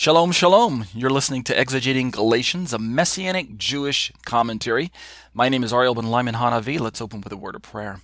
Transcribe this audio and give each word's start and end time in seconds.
Shalom, 0.00 0.32
shalom. 0.32 0.86
You're 0.94 1.10
listening 1.10 1.44
to 1.44 1.54
Exegeting 1.54 2.10
Galatians, 2.10 2.72
a 2.72 2.78
messianic 2.78 3.58
Jewish 3.58 4.10
commentary. 4.24 4.90
My 5.34 5.50
name 5.50 5.62
is 5.62 5.74
Ariel 5.74 5.94
ben 5.94 6.06
Lyman 6.06 6.36
Hanavi. 6.36 6.80
Let's 6.80 7.02
open 7.02 7.20
with 7.20 7.34
a 7.34 7.36
word 7.36 7.54
of 7.54 7.60
prayer. 7.60 8.00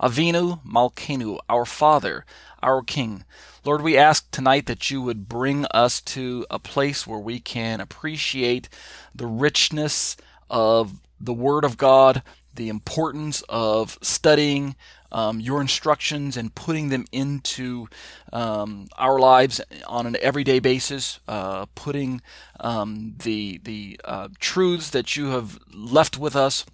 Avinu 0.00 0.64
Malkenu, 0.64 1.38
our 1.50 1.66
Father, 1.66 2.24
our 2.62 2.80
King. 2.80 3.26
Lord, 3.62 3.82
we 3.82 3.94
ask 3.94 4.30
tonight 4.30 4.64
that 4.64 4.90
you 4.90 5.02
would 5.02 5.28
bring 5.28 5.66
us 5.66 6.00
to 6.00 6.46
a 6.48 6.58
place 6.58 7.06
where 7.06 7.18
we 7.18 7.40
can 7.40 7.78
appreciate 7.78 8.70
the 9.14 9.26
richness 9.26 10.16
of 10.48 10.98
the 11.20 11.34
Word 11.34 11.66
of 11.66 11.76
God, 11.76 12.22
the 12.54 12.70
importance 12.70 13.42
of 13.50 13.98
studying 14.00 14.76
um, 15.14 15.38
your 15.38 15.60
instructions 15.60 16.36
and 16.36 16.54
putting 16.56 16.88
them 16.88 17.04
into 17.12 17.86
um, 18.32 18.88
our 18.98 19.20
lives 19.20 19.60
on 19.86 20.06
an 20.06 20.16
everyday 20.20 20.58
basis, 20.58 21.20
uh, 21.28 21.66
putting 21.76 22.20
um, 22.58 23.14
the 23.22 23.60
the 23.62 23.98
uh, 24.04 24.28
truths 24.40 24.90
that 24.90 25.16
you 25.16 25.28
have 25.28 25.60
left 25.72 26.18
with 26.18 26.34
us, 26.34 26.66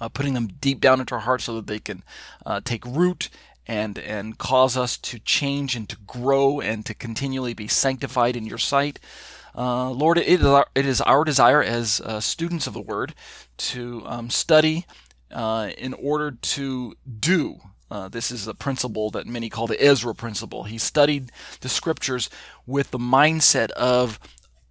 uh, 0.00 0.08
putting 0.08 0.32
them 0.32 0.46
deep 0.46 0.80
down 0.80 1.00
into 1.00 1.14
our 1.14 1.20
hearts 1.20 1.44
so 1.44 1.54
that 1.54 1.66
they 1.66 1.78
can 1.78 2.02
uh, 2.46 2.62
take 2.64 2.84
root 2.86 3.28
and 3.66 3.98
and 3.98 4.38
cause 4.38 4.78
us 4.78 4.96
to 4.96 5.18
change 5.18 5.76
and 5.76 5.86
to 5.90 5.98
grow 6.06 6.60
and 6.60 6.86
to 6.86 6.94
continually 6.94 7.52
be 7.52 7.68
sanctified 7.68 8.36
in 8.36 8.46
your 8.46 8.58
sight. 8.58 8.98
Uh, 9.54 9.90
Lord, 9.90 10.18
it 10.18 10.26
is, 10.26 10.44
our, 10.44 10.66
it 10.74 10.84
is 10.84 11.00
our 11.00 11.24
desire 11.24 11.62
as 11.62 12.02
uh, 12.02 12.20
students 12.20 12.66
of 12.66 12.74
the 12.74 12.80
Word 12.80 13.14
to 13.56 14.02
um, 14.04 14.28
study 14.28 14.84
uh, 15.32 15.70
in 15.76 15.94
order 15.94 16.32
to 16.32 16.94
do. 17.20 17.60
Uh, 17.88 18.08
this 18.08 18.32
is 18.32 18.48
a 18.48 18.54
principle 18.54 19.10
that 19.10 19.26
many 19.26 19.48
call 19.48 19.66
the 19.66 19.82
Ezra 19.82 20.14
principle. 20.14 20.64
He 20.64 20.78
studied 20.78 21.30
the 21.60 21.68
scriptures 21.68 22.28
with 22.66 22.90
the 22.90 22.98
mindset 22.98 23.70
of 23.70 24.18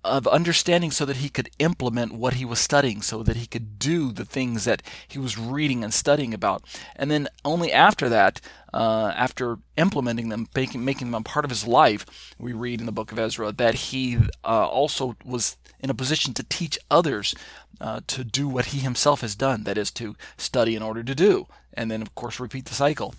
of 0.05 0.27
understanding 0.27 0.91
so 0.91 1.05
that 1.05 1.17
he 1.17 1.29
could 1.29 1.49
implement 1.59 2.13
what 2.13 2.35
he 2.35 2.45
was 2.45 2.59
studying, 2.59 3.01
so 3.01 3.23
that 3.23 3.35
he 3.35 3.45
could 3.45 3.79
do 3.79 4.11
the 4.11 4.25
things 4.25 4.63
that 4.66 4.81
he 5.07 5.19
was 5.19 5.38
reading 5.38 5.83
and 5.83 5.93
studying 5.93 6.33
about. 6.33 6.63
And 6.95 7.09
then 7.11 7.27
only 7.43 7.71
after 7.71 8.07
that, 8.09 8.39
uh, 8.73 9.13
after 9.15 9.57
implementing 9.77 10.29
them, 10.29 10.47
making, 10.55 10.85
making 10.85 11.11
them 11.11 11.21
a 11.21 11.23
part 11.23 11.45
of 11.45 11.51
his 11.51 11.65
life, 11.65 12.05
we 12.38 12.53
read 12.53 12.79
in 12.79 12.85
the 12.85 12.91
book 12.91 13.11
of 13.11 13.19
Ezra 13.19 13.51
that 13.51 13.75
he 13.75 14.17
uh, 14.44 14.67
also 14.67 15.15
was 15.25 15.57
in 15.79 15.89
a 15.89 15.94
position 15.94 16.33
to 16.33 16.44
teach 16.44 16.79
others 16.89 17.35
uh, 17.81 18.01
to 18.07 18.23
do 18.23 18.47
what 18.47 18.67
he 18.67 18.79
himself 18.79 19.21
has 19.21 19.35
done 19.35 19.63
that 19.63 19.77
is, 19.77 19.91
to 19.91 20.15
study 20.38 20.75
in 20.75 20.81
order 20.81 21.03
to 21.03 21.15
do, 21.15 21.47
and 21.73 21.91
then, 21.91 22.01
of 22.01 22.15
course, 22.15 22.39
repeat 22.39 22.65
the 22.65 22.73
cycle. 22.73 23.13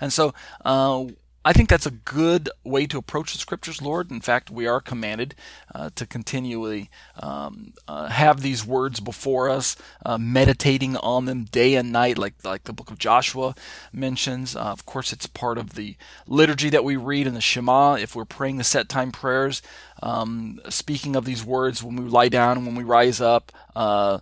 And 0.00 0.12
so, 0.12 0.34
uh, 0.64 1.06
I 1.44 1.52
think 1.52 1.68
that's 1.68 1.86
a 1.86 1.90
good 1.90 2.48
way 2.62 2.86
to 2.86 2.98
approach 2.98 3.32
the 3.32 3.38
scriptures, 3.38 3.82
Lord. 3.82 4.12
In 4.12 4.20
fact, 4.20 4.50
we 4.50 4.66
are 4.68 4.80
commanded 4.80 5.34
uh, 5.74 5.90
to 5.96 6.06
continually 6.06 6.88
um, 7.20 7.72
uh, 7.88 8.08
have 8.08 8.42
these 8.42 8.64
words 8.64 9.00
before 9.00 9.50
us, 9.50 9.76
uh, 10.06 10.18
meditating 10.18 10.96
on 10.98 11.24
them 11.24 11.44
day 11.44 11.74
and 11.74 11.90
night, 11.90 12.16
like 12.16 12.34
like 12.44 12.64
the 12.64 12.72
book 12.72 12.90
of 12.92 12.98
Joshua 12.98 13.56
mentions. 13.92 14.54
Uh, 14.54 14.60
of 14.60 14.86
course, 14.86 15.12
it's 15.12 15.26
part 15.26 15.58
of 15.58 15.74
the 15.74 15.96
liturgy 16.28 16.70
that 16.70 16.84
we 16.84 16.94
read 16.94 17.26
in 17.26 17.34
the 17.34 17.40
Shema. 17.40 17.94
If 17.94 18.14
we're 18.14 18.24
praying 18.24 18.58
the 18.58 18.64
set 18.64 18.88
time 18.88 19.10
prayers, 19.10 19.62
um, 20.00 20.60
speaking 20.68 21.16
of 21.16 21.24
these 21.24 21.44
words 21.44 21.82
when 21.82 21.96
we 21.96 22.04
lie 22.04 22.28
down 22.28 22.58
and 22.58 22.66
when 22.66 22.76
we 22.76 22.84
rise 22.84 23.20
up, 23.20 23.50
uh, 23.74 24.20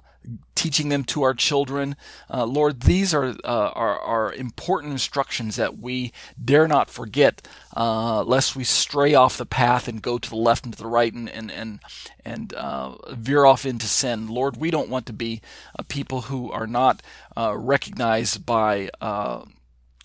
teaching 0.54 0.90
them 0.90 1.04
to 1.04 1.22
our 1.22 1.32
children. 1.34 1.96
Uh, 2.28 2.44
Lord, 2.44 2.82
these 2.82 3.14
are, 3.14 3.34
uh, 3.44 3.70
are, 3.74 3.98
are 3.98 4.32
important 4.34 4.92
instructions 4.92 5.56
that 5.56 5.78
we 5.78 6.12
dare 6.42 6.68
not 6.68 6.90
forget, 6.90 7.46
uh, 7.76 8.22
lest 8.24 8.54
we 8.54 8.64
stray 8.64 9.14
off 9.14 9.38
the 9.38 9.46
path 9.46 9.88
and 9.88 10.02
go 10.02 10.18
to 10.18 10.28
the 10.28 10.36
left 10.36 10.64
and 10.64 10.74
to 10.74 10.82
the 10.82 10.86
right 10.86 11.12
and 11.12 11.28
and 11.30 11.50
and, 11.50 11.80
and 12.24 12.52
uh, 12.54 12.96
veer 13.12 13.44
off 13.46 13.64
into 13.64 13.86
sin. 13.86 14.28
Lord, 14.28 14.56
we 14.56 14.70
don't 14.70 14.90
want 14.90 15.06
to 15.06 15.12
be 15.12 15.40
people 15.88 16.22
who 16.22 16.50
are 16.52 16.66
not 16.66 17.02
uh, 17.36 17.56
recognized 17.56 18.44
by 18.44 18.90
uh, 19.00 19.44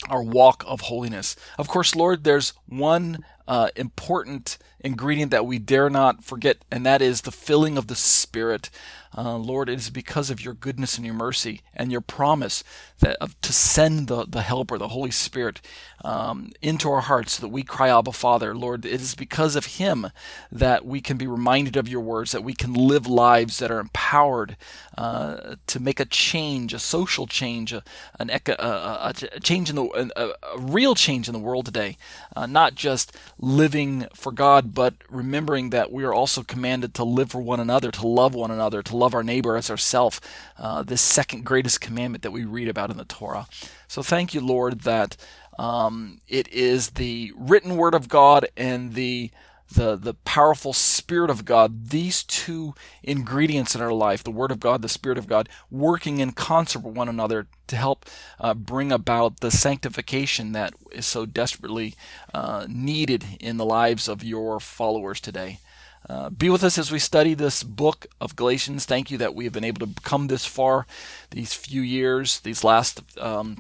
our 0.09 0.24
walk 0.24 0.64
of 0.68 0.82
holiness. 0.82 1.36
Of 1.58 1.68
course, 1.68 1.96
Lord, 1.96 2.24
there's 2.24 2.53
one 2.68 3.26
uh, 3.47 3.70
important 3.76 4.58
ingredient 4.80 5.32
that 5.32 5.46
we 5.46 5.59
dare 5.59 5.90
not 5.90 6.24
forget, 6.24 6.58
and 6.72 6.86
that 6.86 7.02
is 7.02 7.22
the 7.22 7.32
filling 7.32 7.78
of 7.78 7.88
the 7.88 7.96
Spirit. 7.96 8.70
Uh, 9.18 9.38
Lord, 9.38 9.70
it 9.70 9.80
is 9.80 9.90
because 9.90 10.30
of 10.30 10.44
your 10.44 10.53
goodness 10.53 10.98
and 10.98 11.06
your 11.06 11.16
mercy 11.16 11.62
and 11.74 11.92
your 11.92 12.02
promise 12.02 12.64
that 13.00 13.16
of, 13.22 13.40
to 13.42 13.53
send 13.53 14.08
the, 14.08 14.26
the 14.26 14.42
Helper, 14.42 14.78
the 14.78 14.90
Holy 14.90 15.12
Spirit, 15.12 15.62
um, 16.06 16.52
into 16.62 16.92
our 16.92 17.02
hearts 17.02 17.34
so 17.34 17.42
that 17.42 17.50
we 17.50 17.64
cry, 17.64 17.90
Abba, 17.90 18.12
Father. 18.12 18.54
Lord, 18.54 18.86
it 18.86 19.02
is 19.02 19.16
because 19.16 19.56
of 19.56 19.66
Him 19.66 20.12
that 20.52 20.86
we 20.86 21.02
can 21.02 21.18
be 21.18 21.26
reminded 21.26 21.76
of 21.76 21.90
your 21.90 22.02
words, 22.02 22.32
that 22.32 22.44
we 22.44 22.54
can 22.54 22.74
live 22.76 23.08
lives 23.08 23.58
that 23.58 23.72
are 23.72 23.80
empowered 23.80 24.56
uh, 24.96 25.56
to 25.66 25.80
make 25.80 26.00
a 26.00 26.06
change, 26.06 26.76
a 26.76 26.80
social 26.80 27.26
change, 27.26 27.74
a, 27.74 27.84
an 28.20 28.30
a, 28.30 28.40
a, 28.60 29.14
change 29.42 29.72
in 29.72 29.76
the 29.76 30.12
a, 30.16 30.30
a, 30.30 30.60
real 30.60 30.94
change 30.94 31.28
in 31.28 31.34
the 31.34 31.40
world 31.40 31.66
today, 31.66 31.98
uh, 32.36 32.46
not 32.46 32.76
just 32.76 33.18
living 33.40 34.06
for 34.14 34.32
God, 34.32 34.76
but 34.76 34.94
remembering 35.10 35.72
that 35.72 35.92
we 35.92 36.04
are 36.04 36.14
also 36.14 36.44
commanded 36.44 36.94
to 36.94 37.04
live 37.04 37.32
for 37.32 37.42
one 37.42 37.60
another, 37.60 37.90
to 37.90 38.08
love 38.08 38.36
one 38.36 38.52
another, 38.52 38.84
to 38.84 38.96
love 38.96 39.16
our 39.16 39.24
neighbor 39.24 39.58
as 39.58 39.72
ourself. 39.72 40.22
Uh, 40.60 40.84
this 40.84 41.02
second 41.02 41.46
greatest 41.46 41.82
commandment 41.82 42.22
that 42.22 42.32
we 42.32 42.46
read 42.46 42.68
about 42.68 42.92
in 42.92 42.98
the 42.98 43.06
Torah. 43.06 43.48
So 43.88 44.02
thank 44.02 44.34
you, 44.34 44.42
Lord, 44.42 44.82
that 44.82 45.16
um, 45.58 46.20
it 46.28 46.48
is 46.50 46.92
the 46.92 47.32
written 47.36 47.78
word 47.78 47.94
of 47.94 48.10
God 48.10 48.48
and 48.58 48.94
the 48.94 49.32
the 49.74 49.96
the 49.96 50.14
powerful 50.14 50.74
spirit 50.74 51.32
of 51.32 51.44
God 51.44 51.90
these 51.90 52.24
two 52.24 52.76
ingredients 53.02 53.74
in 53.74 53.82
our 53.82 53.92
life 53.92 54.24
the 54.24 54.30
word 54.30 54.52
of 54.52 54.60
God 54.60 54.84
the 54.84 54.90
spirit 54.90 55.18
of 55.18 55.28
God 55.28 55.50
working 55.72 56.20
in 56.20 56.34
concert 56.34 56.80
with 56.80 56.96
one 56.96 57.10
another 57.10 57.48
to 57.68 57.76
help 57.76 58.06
uh, 58.40 58.54
bring 58.54 58.92
about 58.92 59.40
the 59.40 59.50
sanctification 59.50 60.52
that 60.52 60.74
is 60.91 61.08
so 61.08 61.26
desperately 61.26 61.96
uh, 62.32 62.68
needed 62.70 63.26
in 63.40 63.58
the 63.58 63.66
lives 63.66 64.08
of 64.08 64.24
your 64.24 64.59
followers 64.59 65.20
today 65.20 65.59
uh, 66.08 66.29
be 66.29 66.50
with 66.50 66.64
us 66.64 66.78
as 66.78 66.91
we 66.91 67.00
study 67.00 67.34
this 67.34 67.64
book 67.64 68.06
of 68.22 68.35
Galatians. 68.35 68.85
Thank 68.85 69.09
you 69.09 69.18
that 69.18 69.34
we 69.34 69.46
have 69.46 69.53
been 69.53 69.64
able 69.64 69.88
to 69.88 69.94
come 70.03 70.28
this 70.28 70.46
far, 70.46 70.85
these 71.32 71.53
few 71.53 71.82
years, 71.82 72.40
these 72.41 72.64
last 72.64 73.02
um, 73.20 73.58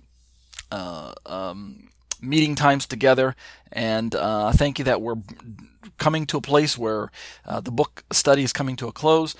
uh, 0.71 1.13
um, 1.25 1.89
meeting 2.21 2.55
times 2.55 2.85
together. 2.85 3.35
And 3.71 4.15
uh, 4.15 4.51
thank 4.51 4.79
you 4.79 4.85
that 4.85 5.01
we're 5.01 5.17
coming 5.97 6.25
to 6.27 6.37
a 6.37 6.41
place 6.41 6.77
where 6.77 7.11
uh, 7.45 7.61
the 7.61 7.71
book 7.71 8.03
study 8.11 8.43
is 8.43 8.53
coming 8.53 8.75
to 8.77 8.87
a 8.87 8.91
close 8.91 9.35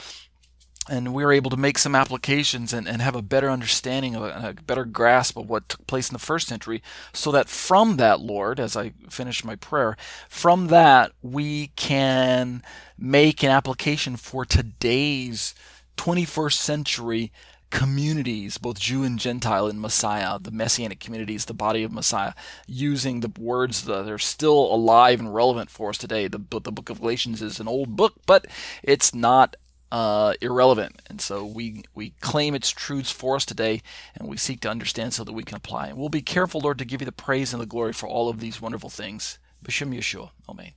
and 0.88 1.14
we 1.14 1.26
were 1.26 1.34
able 1.34 1.50
to 1.50 1.58
make 1.58 1.78
some 1.78 1.96
applications 1.96 2.72
and, 2.72 2.88
and 2.88 3.02
have 3.02 3.16
a 3.16 3.22
better 3.22 3.50
understanding 3.50 4.16
of 4.16 4.24
a, 4.24 4.50
a, 4.50 4.64
better 4.64 4.86
grasp 4.86 5.38
of 5.38 5.50
what 5.50 5.68
took 5.68 5.86
place 5.88 6.10
in 6.10 6.14
the 6.14 6.20
first 6.20 6.48
century 6.48 6.82
so 7.14 7.32
that 7.32 7.50
from 7.50 7.98
that 7.98 8.20
lord 8.20 8.60
as 8.60 8.76
i 8.76 8.92
finish 9.10 9.44
my 9.44 9.56
prayer 9.56 9.98
from 10.30 10.68
that 10.68 11.12
we 11.22 11.68
can 11.76 12.62
make 12.98 13.44
an 13.44 13.50
application 13.50 14.16
for 14.16 14.46
today's 14.46 15.56
21st 15.98 16.54
century 16.54 17.32
communities, 17.70 18.58
both 18.58 18.80
Jew 18.80 19.04
and 19.04 19.20
Gentile 19.20 19.68
in 19.68 19.80
Messiah, 19.82 20.40
the 20.40 20.52
Messianic 20.52 21.00
communities, 21.00 21.46
the 21.46 21.54
body 21.54 21.84
of 21.84 21.92
Messiah, 21.92 22.34
using 22.68 23.20
the 23.20 23.32
words 23.40 23.86
that 23.86 24.10
are 24.10 24.18
still 24.18 24.74
alive 24.74 25.20
and 25.20 25.34
relevant 25.34 25.70
for 25.70 25.90
us 25.90 25.98
today. 25.98 26.28
The, 26.28 26.40
the 26.40 26.72
book 26.72 26.90
of 26.90 27.02
Galatians 27.02 27.42
is 27.42 27.60
an 27.60 27.68
old 27.68 27.96
book, 27.96 28.14
but 28.26 28.48
it's 28.84 29.14
not 29.14 29.56
uh, 29.92 30.34
irrelevant. 30.42 31.02
And 31.10 31.22
so 31.22 31.46
we, 31.46 31.84
we 31.94 32.12
claim 32.22 32.56
its 32.56 32.70
truths 32.70 33.12
for 33.12 33.36
us 33.36 33.46
today, 33.46 33.82
and 34.16 34.28
we 34.28 34.38
seek 34.38 34.62
to 34.62 34.70
understand 34.70 35.14
so 35.14 35.24
that 35.24 35.34
we 35.34 35.44
can 35.44 35.58
apply. 35.58 35.88
And 35.88 35.98
we'll 35.98 36.10
be 36.10 36.22
careful, 36.22 36.62
Lord, 36.62 36.78
to 36.80 36.86
give 36.86 37.02
you 37.02 37.06
the 37.06 37.12
praise 37.12 37.54
and 37.54 37.62
the 37.62 37.68
glory 37.68 37.94
for 37.94 38.08
all 38.08 38.30
of 38.30 38.40
these 38.40 38.62
wonderful 38.62 38.90
things. 38.90 39.40
B'Shem 39.64 39.96
Yeshua. 39.96 40.32
Amen. 40.48 40.74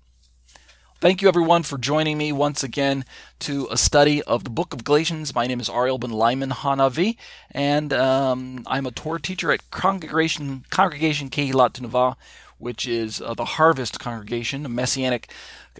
Thank 1.01 1.23
you, 1.23 1.29
everyone, 1.29 1.63
for 1.63 1.79
joining 1.79 2.19
me 2.19 2.33
once 2.33 2.65
again 2.65 3.05
to 3.39 3.69
a 3.71 3.77
study 3.77 4.21
of 4.25 4.43
the 4.43 4.51
book 4.51 4.75
of 4.75 4.83
Galatians. 4.83 5.33
My 5.33 5.47
name 5.47 5.61
is 5.61 5.71
Ariel 5.71 5.97
Ben 5.97 6.11
Lyman 6.11 6.51
Hanavi, 6.51 7.17
and 7.53 7.93
um, 7.93 8.65
I'm 8.67 8.85
a 8.85 8.91
Torah 8.91 9.21
teacher 9.21 9.53
at 9.53 9.71
Congregation 9.71 10.65
Congregation 10.71 11.31
Kehilat 11.31 11.75
Tenuvah, 11.75 12.17
which 12.59 12.89
is 12.89 13.23
uh, 13.23 13.33
the 13.33 13.45
Harvest 13.45 14.01
Congregation, 14.01 14.67
a 14.67 14.69
Messianic 14.69 15.31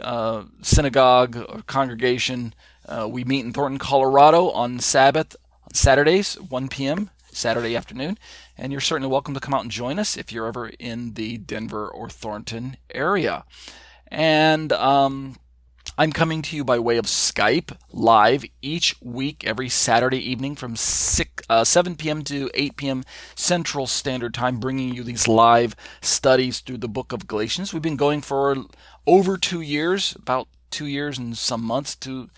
uh, 0.01 0.45
synagogue 0.63 1.67
congregation. 1.67 2.55
Uh, 2.87 3.09
we 3.11 3.25
meet 3.25 3.45
in 3.45 3.53
Thornton, 3.53 3.81
Colorado 3.81 4.51
on 4.51 4.79
Sabbath, 4.79 5.35
Saturdays, 5.73 6.37
1 6.37 6.69
p.m. 6.69 7.11
Saturday 7.33 7.75
afternoon, 7.75 8.21
and 8.57 8.71
you're 8.71 8.81
certainly 8.81 9.11
welcome 9.11 9.35
to 9.35 9.41
come 9.41 9.53
out 9.53 9.63
and 9.63 9.73
join 9.73 9.99
us 9.99 10.17
if 10.17 10.31
you're 10.31 10.47
ever 10.47 10.69
in 10.79 11.15
the 11.15 11.39
Denver 11.39 11.89
or 11.89 12.09
Thornton 12.09 12.77
area. 12.95 13.45
And 14.11 14.73
um, 14.73 15.37
I'm 15.97 16.13
coming 16.13 16.43
to 16.43 16.57
you 16.57 16.65
by 16.65 16.79
way 16.79 16.97
of 16.97 17.07
Skype 17.07 17.77
live 17.93 18.45
each 18.63 18.95
week, 19.03 19.45
every 19.47 19.69
Saturday 19.69 20.19
evening 20.19 20.55
from 20.55 20.77
6, 20.77 21.43
uh, 21.49 21.65
7 21.65 21.97
p.m. 21.97 22.23
to 22.25 22.51
8 22.55 22.77
p.m. 22.77 23.05
Central 23.35 23.87
Standard 23.87 24.35
Time, 24.35 24.61
bringing 24.61 24.95
you 24.95 25.03
these 25.03 25.27
live 25.29 25.75
studies 26.01 26.61
through 26.61 26.79
the 26.79 26.89
book 26.89 27.13
of 27.13 27.27
Galatians. 27.27 27.73
We've 27.73 27.83
been 27.83 27.97
going 27.97 28.21
for 28.21 28.57
over 29.07 29.37
two 29.37 29.61
years, 29.61 30.15
about 30.17 30.49
two 30.71 30.87
years 30.87 31.19
and 31.19 31.37
some 31.37 31.63
months 31.63 31.97
to, 31.97 32.29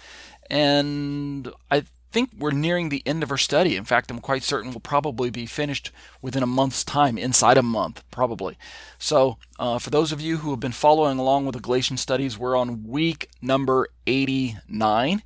and 0.48 1.52
I 1.70 1.84
think 2.12 2.30
we're 2.38 2.50
nearing 2.50 2.88
the 2.88 3.02
end 3.06 3.22
of 3.22 3.30
our 3.30 3.38
study. 3.38 3.76
In 3.76 3.84
fact, 3.84 4.10
I'm 4.10 4.20
quite 4.20 4.42
certain 4.42 4.70
we'll 4.70 4.80
probably 4.80 5.30
be 5.30 5.46
finished 5.46 5.90
within 6.20 6.42
a 6.42 6.46
month's 6.46 6.84
time, 6.84 7.16
inside 7.16 7.58
a 7.58 7.62
month, 7.62 8.02
probably. 8.10 8.58
So, 8.98 9.38
uh, 9.58 9.78
for 9.78 9.90
those 9.90 10.12
of 10.12 10.20
you 10.20 10.38
who 10.38 10.50
have 10.50 10.60
been 10.60 10.72
following 10.72 11.18
along 11.18 11.46
with 11.46 11.54
the 11.54 11.60
Galatian 11.60 11.96
studies, 11.96 12.38
we're 12.38 12.56
on 12.56 12.84
week 12.86 13.30
number 13.40 13.88
89. 14.06 15.22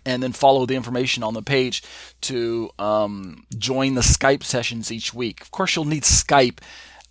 and 0.05 0.23
then 0.23 0.31
follow 0.31 0.65
the 0.65 0.75
information 0.75 1.23
on 1.23 1.33
the 1.33 1.41
page 1.41 1.83
to 2.21 2.69
um, 2.79 3.45
join 3.57 3.95
the 3.95 4.01
Skype 4.01 4.43
sessions 4.43 4.91
each 4.91 5.13
week. 5.13 5.41
Of 5.41 5.51
course, 5.51 5.75
you'll 5.75 5.85
need 5.85 6.03
Skype, 6.03 6.59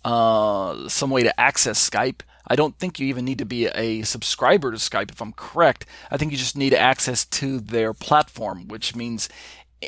uh, 0.03 0.89
some 0.89 1.09
way 1.09 1.23
to 1.23 1.39
access 1.39 1.89
Skype. 1.89 2.21
I 2.45 2.57
don't 2.57 2.77
think 2.77 2.99
you 2.99 3.07
even 3.07 3.23
need 3.23 3.37
to 3.37 3.45
be 3.45 3.67
a 3.67 4.01
subscriber 4.01 4.71
to 4.71 4.77
Skype, 4.77 5.11
if 5.11 5.21
I'm 5.21 5.31
correct. 5.31 5.85
I 6.11 6.17
think 6.17 6.31
you 6.31 6.37
just 6.37 6.57
need 6.57 6.73
access 6.73 7.23
to 7.25 7.59
their 7.59 7.93
platform, 7.93 8.67
which 8.67 8.95
means 8.95 9.29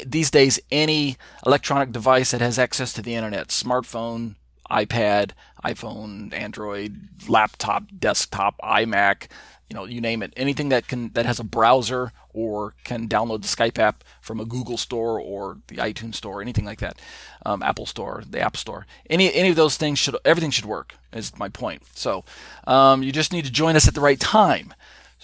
these 0.05 0.31
days 0.31 0.59
any 0.71 1.17
electronic 1.45 1.91
device 1.91 2.31
that 2.31 2.41
has 2.41 2.57
access 2.57 2.93
to 2.93 3.01
the 3.01 3.15
internet, 3.15 3.49
smartphone, 3.49 4.35
iPad, 4.71 5.31
iPhone, 5.63 6.33
Android, 6.33 7.09
laptop, 7.27 7.83
desktop, 7.99 8.59
iMac, 8.59 9.27
you 9.69 9.75
know, 9.75 9.85
you 9.85 9.99
name 9.99 10.21
it. 10.21 10.33
Anything 10.37 10.69
that 10.69 10.87
can 10.87 11.09
that 11.13 11.25
has 11.25 11.39
a 11.39 11.43
browser 11.43 12.11
or 12.33 12.75
can 12.83 13.07
download 13.07 13.41
the 13.41 13.47
Skype 13.47 13.79
app 13.79 14.03
from 14.21 14.39
a 14.39 14.45
Google 14.45 14.77
store 14.77 15.19
or 15.19 15.57
the 15.67 15.77
iTunes 15.77 16.15
store, 16.15 16.41
anything 16.41 16.65
like 16.65 16.79
that, 16.79 16.99
um, 17.45 17.63
Apple 17.63 17.85
Store, 17.85 18.23
the 18.29 18.39
App 18.39 18.57
Store. 18.57 18.85
Any 19.09 19.33
any 19.33 19.49
of 19.49 19.55
those 19.55 19.77
things 19.77 19.97
should 19.97 20.15
everything 20.23 20.51
should 20.51 20.65
work. 20.65 20.95
Is 21.13 21.37
my 21.37 21.49
point. 21.49 21.83
So 21.95 22.25
um, 22.67 23.01
you 23.01 23.11
just 23.11 23.31
need 23.31 23.45
to 23.45 23.51
join 23.51 23.75
us 23.75 23.87
at 23.87 23.95
the 23.95 24.01
right 24.01 24.19
time. 24.19 24.73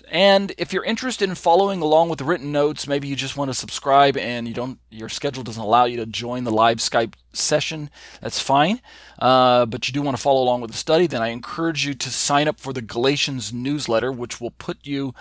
And 0.10 0.54
if 0.58 0.74
you're 0.74 0.84
interested 0.84 1.30
in 1.30 1.36
following 1.36 1.82
along 1.82 2.10
with 2.10 2.20
the 2.20 2.26
written 2.26 2.52
notes, 2.52 2.88
maybe 2.88 3.08
you 3.08 3.16
just 3.16 3.38
want 3.38 3.50
to 3.50 3.54
subscribe 3.54 4.18
and 4.18 4.48
you 4.48 4.54
don't, 4.54 4.80
your 4.90 5.10
schedule 5.10 5.44
doesn't 5.44 5.62
allow 5.62 5.86
you 5.86 5.98
to 5.98 6.06
join 6.06 6.44
the 6.44 6.52
live 6.52 6.78
Skype 6.78 7.14
session. 7.34 7.90
That's 8.22 8.40
fine. 8.40 8.82
Uh, 9.20 9.66
but 9.66 9.88
you 9.88 9.94
do 9.94 10.02
want 10.02 10.18
to 10.18 10.22
follow 10.22 10.42
along 10.42 10.62
with 10.62 10.72
the 10.72 10.78
study, 10.78 11.08
then 11.08 11.22
I 11.22 11.30
encourage 11.30 11.86
you 11.86 11.94
to 11.94 12.10
sign 12.10 12.48
up 12.48 12.60
for 12.60 12.74
the 12.74 12.82
Galatians 12.82 13.54
newsletter, 13.54 14.12
which 14.12 14.42
will 14.42 14.52
put 14.52 14.80
you 14.84 15.14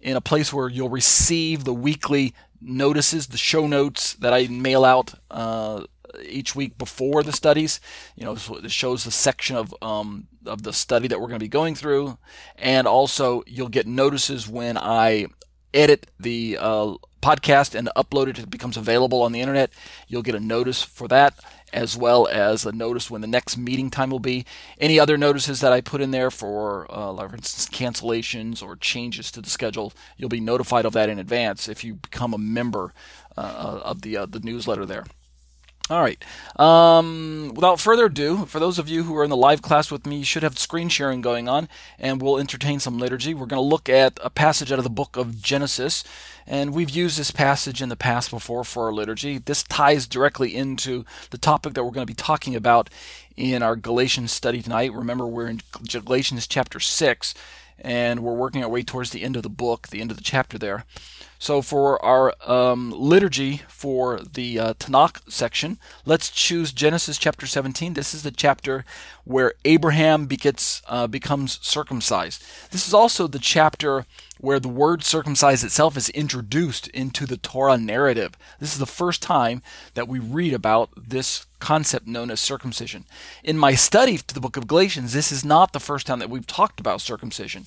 in 0.00 0.16
a 0.16 0.20
place 0.20 0.52
where 0.52 0.68
you'll 0.68 0.88
receive 0.88 1.64
the 1.64 1.74
weekly 1.74 2.34
notices, 2.60 3.28
the 3.28 3.38
show 3.38 3.66
notes 3.66 4.14
that 4.14 4.32
I 4.32 4.48
mail 4.48 4.84
out 4.84 5.14
uh, 5.30 5.84
each 6.22 6.54
week 6.54 6.78
before 6.78 7.22
the 7.22 7.32
studies. 7.32 7.80
You 8.16 8.24
know, 8.24 8.34
so 8.36 8.56
it 8.56 8.70
shows 8.70 9.04
the 9.04 9.10
section 9.10 9.56
of 9.56 9.74
um, 9.82 10.28
of 10.46 10.62
the 10.62 10.72
study 10.72 11.08
that 11.08 11.20
we're 11.20 11.28
going 11.28 11.38
to 11.40 11.44
be 11.44 11.48
going 11.48 11.74
through, 11.74 12.18
and 12.56 12.86
also 12.86 13.42
you'll 13.46 13.68
get 13.68 13.86
notices 13.86 14.48
when 14.48 14.76
I 14.76 15.26
edit 15.74 16.06
the 16.18 16.56
uh, 16.60 16.94
podcast 17.20 17.74
and 17.74 17.90
upload 17.96 18.28
it. 18.28 18.38
It 18.38 18.50
becomes 18.50 18.76
available 18.76 19.22
on 19.22 19.32
the 19.32 19.40
internet. 19.40 19.70
You'll 20.06 20.22
get 20.22 20.34
a 20.34 20.40
notice 20.40 20.82
for 20.82 21.08
that, 21.08 21.34
as 21.72 21.96
well 21.96 22.28
as 22.28 22.64
a 22.64 22.72
notice 22.72 23.10
when 23.10 23.20
the 23.20 23.26
next 23.26 23.56
meeting 23.56 23.90
time 23.90 24.10
will 24.10 24.20
be. 24.20 24.46
Any 24.78 25.00
other 25.00 25.18
notices 25.18 25.60
that 25.60 25.72
I 25.72 25.80
put 25.80 26.00
in 26.00 26.12
there 26.12 26.30
for, 26.30 26.86
uh, 26.90 27.16
for 27.16 27.34
instance, 27.34 27.68
cancellations 27.68 28.62
or 28.62 28.76
changes 28.76 29.30
to 29.32 29.40
the 29.40 29.50
schedule, 29.50 29.92
you'll 30.16 30.28
be 30.28 30.40
notified 30.40 30.84
of 30.84 30.92
that 30.92 31.08
in 31.08 31.18
advance 31.18 31.68
if 31.68 31.82
you 31.82 31.94
become 31.94 32.32
a 32.32 32.38
member 32.38 32.92
uh, 33.36 33.80
of 33.82 34.02
the 34.02 34.16
uh, 34.16 34.26
the 34.26 34.40
newsletter 34.40 34.86
there. 34.86 35.04
All 35.90 36.00
right. 36.00 36.24
Um, 36.58 37.52
without 37.54 37.78
further 37.78 38.06
ado, 38.06 38.46
for 38.46 38.58
those 38.58 38.78
of 38.78 38.88
you 38.88 39.02
who 39.02 39.14
are 39.18 39.24
in 39.24 39.28
the 39.28 39.36
live 39.36 39.60
class 39.60 39.90
with 39.90 40.06
me, 40.06 40.16
you 40.16 40.24
should 40.24 40.42
have 40.42 40.58
screen 40.58 40.88
sharing 40.88 41.20
going 41.20 41.46
on, 41.46 41.68
and 41.98 42.22
we'll 42.22 42.38
entertain 42.38 42.80
some 42.80 42.98
liturgy. 42.98 43.34
We're 43.34 43.44
going 43.44 43.60
to 43.60 43.68
look 43.68 43.90
at 43.90 44.18
a 44.22 44.30
passage 44.30 44.72
out 44.72 44.78
of 44.78 44.84
the 44.84 44.88
book 44.88 45.18
of 45.18 45.42
Genesis, 45.42 46.02
and 46.46 46.72
we've 46.72 46.88
used 46.88 47.18
this 47.18 47.30
passage 47.30 47.82
in 47.82 47.90
the 47.90 47.96
past 47.96 48.30
before 48.30 48.64
for 48.64 48.86
our 48.86 48.94
liturgy. 48.94 49.36
This 49.36 49.62
ties 49.62 50.06
directly 50.06 50.56
into 50.56 51.04
the 51.28 51.36
topic 51.36 51.74
that 51.74 51.84
we're 51.84 51.90
going 51.90 52.06
to 52.06 52.10
be 52.10 52.14
talking 52.14 52.56
about 52.56 52.88
in 53.36 53.62
our 53.62 53.76
Galatians 53.76 54.32
study 54.32 54.62
tonight. 54.62 54.90
Remember, 54.90 55.26
we're 55.26 55.48
in 55.48 55.60
Galatians 55.86 56.46
chapter 56.46 56.80
6, 56.80 57.34
and 57.78 58.20
we're 58.20 58.32
working 58.32 58.64
our 58.64 58.70
way 58.70 58.84
towards 58.84 59.10
the 59.10 59.22
end 59.22 59.36
of 59.36 59.42
the 59.42 59.50
book, 59.50 59.88
the 59.88 60.00
end 60.00 60.10
of 60.10 60.16
the 60.16 60.24
chapter 60.24 60.56
there. 60.56 60.86
So 61.38 61.62
for 61.62 62.02
our 62.04 62.34
um, 62.46 62.90
liturgy 62.90 63.62
for 63.68 64.20
the 64.20 64.58
uh, 64.58 64.74
Tanakh 64.74 65.20
section, 65.30 65.78
let's 66.06 66.30
choose 66.30 66.72
Genesis 66.72 67.18
chapter 67.18 67.46
17. 67.46 67.94
This 67.94 68.14
is 68.14 68.22
the 68.22 68.30
chapter 68.30 68.84
where 69.24 69.54
Abraham 69.64 70.26
begets, 70.26 70.82
uh, 70.88 71.06
becomes 71.06 71.58
circumcised. 71.60 72.42
This 72.70 72.86
is 72.86 72.94
also 72.94 73.26
the 73.26 73.38
chapter 73.38 74.06
where 74.38 74.60
the 74.60 74.68
word 74.68 75.02
circumcised 75.02 75.64
itself 75.64 75.96
is 75.96 76.08
introduced 76.10 76.88
into 76.88 77.26
the 77.26 77.36
Torah 77.36 77.78
narrative. 77.78 78.36
This 78.60 78.72
is 78.72 78.78
the 78.78 78.86
first 78.86 79.22
time 79.22 79.62
that 79.94 80.08
we 80.08 80.18
read 80.18 80.52
about 80.52 80.90
this 80.96 81.46
concept 81.60 82.06
known 82.06 82.30
as 82.30 82.40
circumcision. 82.40 83.06
In 83.42 83.56
my 83.56 83.74
study 83.74 84.18
to 84.18 84.34
the 84.34 84.40
book 84.40 84.56
of 84.56 84.66
Galatians, 84.66 85.12
this 85.12 85.32
is 85.32 85.44
not 85.44 85.72
the 85.72 85.80
first 85.80 86.06
time 86.06 86.18
that 86.18 86.28
we've 86.28 86.46
talked 86.46 86.78
about 86.78 87.00
circumcision. 87.00 87.66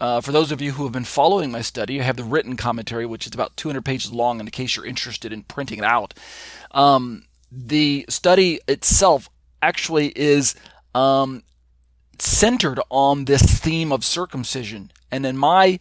Uh, 0.00 0.20
for 0.20 0.32
those 0.32 0.52
of 0.52 0.60
you 0.60 0.72
who 0.72 0.84
have 0.84 0.92
been 0.92 1.04
following 1.04 1.50
my 1.50 1.60
study, 1.60 2.00
I 2.00 2.04
have 2.04 2.16
the 2.16 2.24
written 2.24 2.56
commentary, 2.56 3.06
which 3.06 3.26
is 3.26 3.34
about 3.34 3.56
200 3.56 3.84
pages 3.84 4.12
long, 4.12 4.40
in 4.40 4.48
case 4.50 4.76
you're 4.76 4.86
interested 4.86 5.32
in 5.32 5.42
printing 5.42 5.78
it 5.78 5.84
out. 5.84 6.14
Um, 6.70 7.24
the 7.50 8.04
study 8.08 8.60
itself 8.68 9.28
actually 9.62 10.12
is 10.16 10.54
um, 10.94 11.42
centered 12.18 12.80
on 12.90 13.24
this 13.24 13.42
theme 13.42 13.92
of 13.92 14.04
circumcision. 14.04 14.92
And 15.10 15.26
in 15.26 15.36
my 15.36 15.80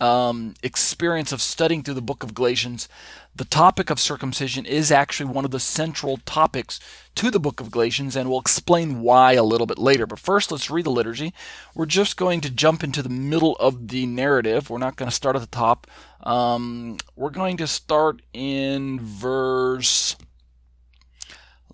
um, 0.00 0.54
experience 0.62 1.32
of 1.32 1.42
studying 1.42 1.82
through 1.82 1.94
the 1.94 2.02
book 2.02 2.22
of 2.22 2.34
Galatians, 2.34 2.88
the 3.34 3.44
topic 3.44 3.90
of 3.90 4.00
circumcision 4.00 4.66
is 4.66 4.90
actually 4.90 5.30
one 5.30 5.44
of 5.44 5.50
the 5.50 5.60
central 5.60 6.16
topics 6.18 6.80
to 7.14 7.30
the 7.30 7.40
book 7.40 7.60
of 7.60 7.70
Galatians, 7.70 8.16
and 8.16 8.28
we'll 8.28 8.40
explain 8.40 9.00
why 9.00 9.32
a 9.32 9.42
little 9.42 9.66
bit 9.66 9.78
later. 9.78 10.06
But 10.06 10.18
first, 10.18 10.50
let's 10.50 10.70
read 10.70 10.86
the 10.86 10.90
liturgy. 10.90 11.32
We're 11.74 11.86
just 11.86 12.16
going 12.16 12.40
to 12.42 12.50
jump 12.50 12.82
into 12.82 13.02
the 13.02 13.08
middle 13.08 13.54
of 13.56 13.88
the 13.88 14.06
narrative. 14.06 14.70
We're 14.70 14.78
not 14.78 14.96
going 14.96 15.08
to 15.08 15.14
start 15.14 15.36
at 15.36 15.42
the 15.42 15.48
top. 15.48 15.86
Um, 16.22 16.98
we're 17.14 17.30
going 17.30 17.56
to 17.58 17.66
start 17.66 18.22
in 18.32 19.00
verse. 19.00 20.16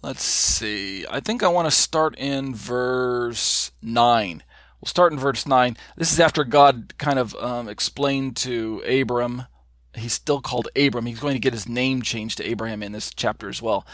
Let's 0.03 0.23
see. 0.23 1.07
I 1.11 1.21
think 1.21 1.43
I 1.43 1.49
want 1.49 1.67
to 1.67 1.71
start 1.71 2.15
in 2.19 2.55
verse 2.55 3.71
9. 3.81 4.43
We'll 4.85 4.91
start 4.91 5.15
in 5.15 5.19
verse 5.19 5.47
9. 5.47 5.79
This 5.97 6.13
is 6.13 6.21
after 6.21 6.45
God 6.45 6.93
kind 6.99 7.19
of 7.19 7.35
um, 7.37 7.71
explained 7.71 8.37
to 8.37 8.83
Abram. 8.87 9.45
He's 9.95 10.13
still 10.13 10.43
called 10.43 10.69
Abram. 10.77 11.07
He's 11.07 11.21
going 11.21 11.33
to 11.33 11.41
get 11.41 11.55
his 11.55 11.67
name 11.67 12.03
changed 12.03 12.37
to 12.37 12.45
Abraham 12.45 12.83
in 12.83 12.93
this 12.93 13.11
chapter 13.15 13.49
as 13.49 13.63
well. 13.63 13.87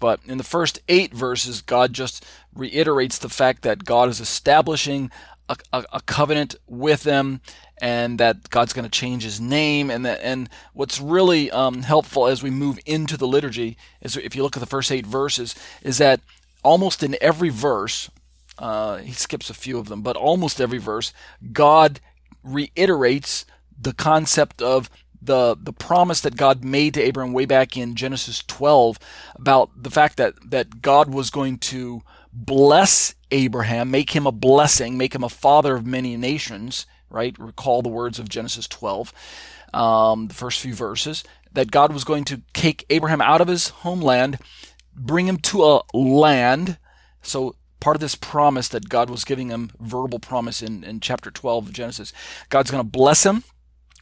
But 0.00 0.20
in 0.26 0.36
the 0.36 0.44
first 0.44 0.80
eight 0.86 1.14
verses, 1.14 1.62
God 1.62 1.94
just 1.94 2.26
reiterates 2.54 3.16
the 3.16 3.30
fact 3.30 3.62
that 3.62 3.86
God 3.86 4.10
is 4.10 4.20
establishing 4.20 5.10
a, 5.48 5.56
a, 5.72 5.84
a 5.94 6.00
covenant 6.02 6.56
with 6.66 7.04
them 7.04 7.40
and 7.80 8.20
that 8.20 8.50
God's 8.50 8.74
going 8.74 8.84
to 8.84 8.90
change 8.90 9.22
his 9.22 9.40
name. 9.40 9.90
And 9.90 10.04
that, 10.04 10.20
and 10.22 10.50
what's 10.74 11.00
really 11.00 11.50
um, 11.52 11.84
helpful 11.84 12.26
as 12.26 12.42
we 12.42 12.50
move 12.50 12.78
into 12.84 13.16
the 13.16 13.26
liturgy 13.26 13.78
is 14.02 14.14
if 14.18 14.36
you 14.36 14.42
look 14.42 14.58
at 14.58 14.60
the 14.60 14.66
first 14.66 14.92
eight 14.92 15.06
verses, 15.06 15.54
is 15.80 15.96
that 15.96 16.20
almost 16.62 17.02
in 17.02 17.16
every 17.22 17.48
verse, 17.48 18.10
uh, 18.58 18.98
he 18.98 19.12
skips 19.12 19.50
a 19.50 19.54
few 19.54 19.78
of 19.78 19.88
them, 19.88 20.02
but 20.02 20.16
almost 20.16 20.60
every 20.60 20.78
verse, 20.78 21.12
God 21.52 22.00
reiterates 22.42 23.46
the 23.80 23.92
concept 23.92 24.62
of 24.62 24.90
the 25.20 25.56
the 25.58 25.72
promise 25.72 26.20
that 26.20 26.36
God 26.36 26.64
made 26.64 26.94
to 26.94 27.02
Abraham 27.02 27.32
way 27.32 27.46
back 27.46 27.76
in 27.76 27.94
Genesis 27.94 28.42
12 28.46 28.98
about 29.36 29.70
the 29.82 29.90
fact 29.90 30.18
that 30.18 30.34
that 30.50 30.82
God 30.82 31.12
was 31.12 31.30
going 31.30 31.58
to 31.58 32.02
bless 32.32 33.14
Abraham, 33.30 33.90
make 33.90 34.10
him 34.10 34.26
a 34.26 34.32
blessing, 34.32 34.98
make 34.98 35.14
him 35.14 35.24
a 35.24 35.28
father 35.28 35.76
of 35.76 35.86
many 35.86 36.16
nations. 36.16 36.86
Right? 37.10 37.38
Recall 37.38 37.82
the 37.82 37.88
words 37.88 38.18
of 38.18 38.28
Genesis 38.28 38.66
12, 38.66 39.12
um, 39.72 40.28
the 40.28 40.34
first 40.34 40.60
few 40.60 40.74
verses. 40.74 41.22
That 41.52 41.70
God 41.70 41.92
was 41.92 42.02
going 42.02 42.24
to 42.24 42.42
take 42.52 42.84
Abraham 42.90 43.20
out 43.20 43.40
of 43.40 43.46
his 43.46 43.68
homeland, 43.68 44.38
bring 44.96 45.28
him 45.28 45.36
to 45.38 45.62
a 45.62 45.82
land. 45.96 46.78
So 47.22 47.54
part 47.84 47.96
of 47.96 48.00
this 48.00 48.14
promise 48.14 48.68
that 48.68 48.88
God 48.88 49.10
was 49.10 49.26
giving 49.26 49.50
him, 49.50 49.70
verbal 49.78 50.18
promise 50.18 50.62
in, 50.62 50.82
in 50.84 51.00
chapter 51.00 51.30
12 51.30 51.66
of 51.66 51.72
Genesis. 51.74 52.14
God's 52.48 52.70
going 52.70 52.82
to 52.82 52.88
bless 52.88 53.26
him 53.26 53.44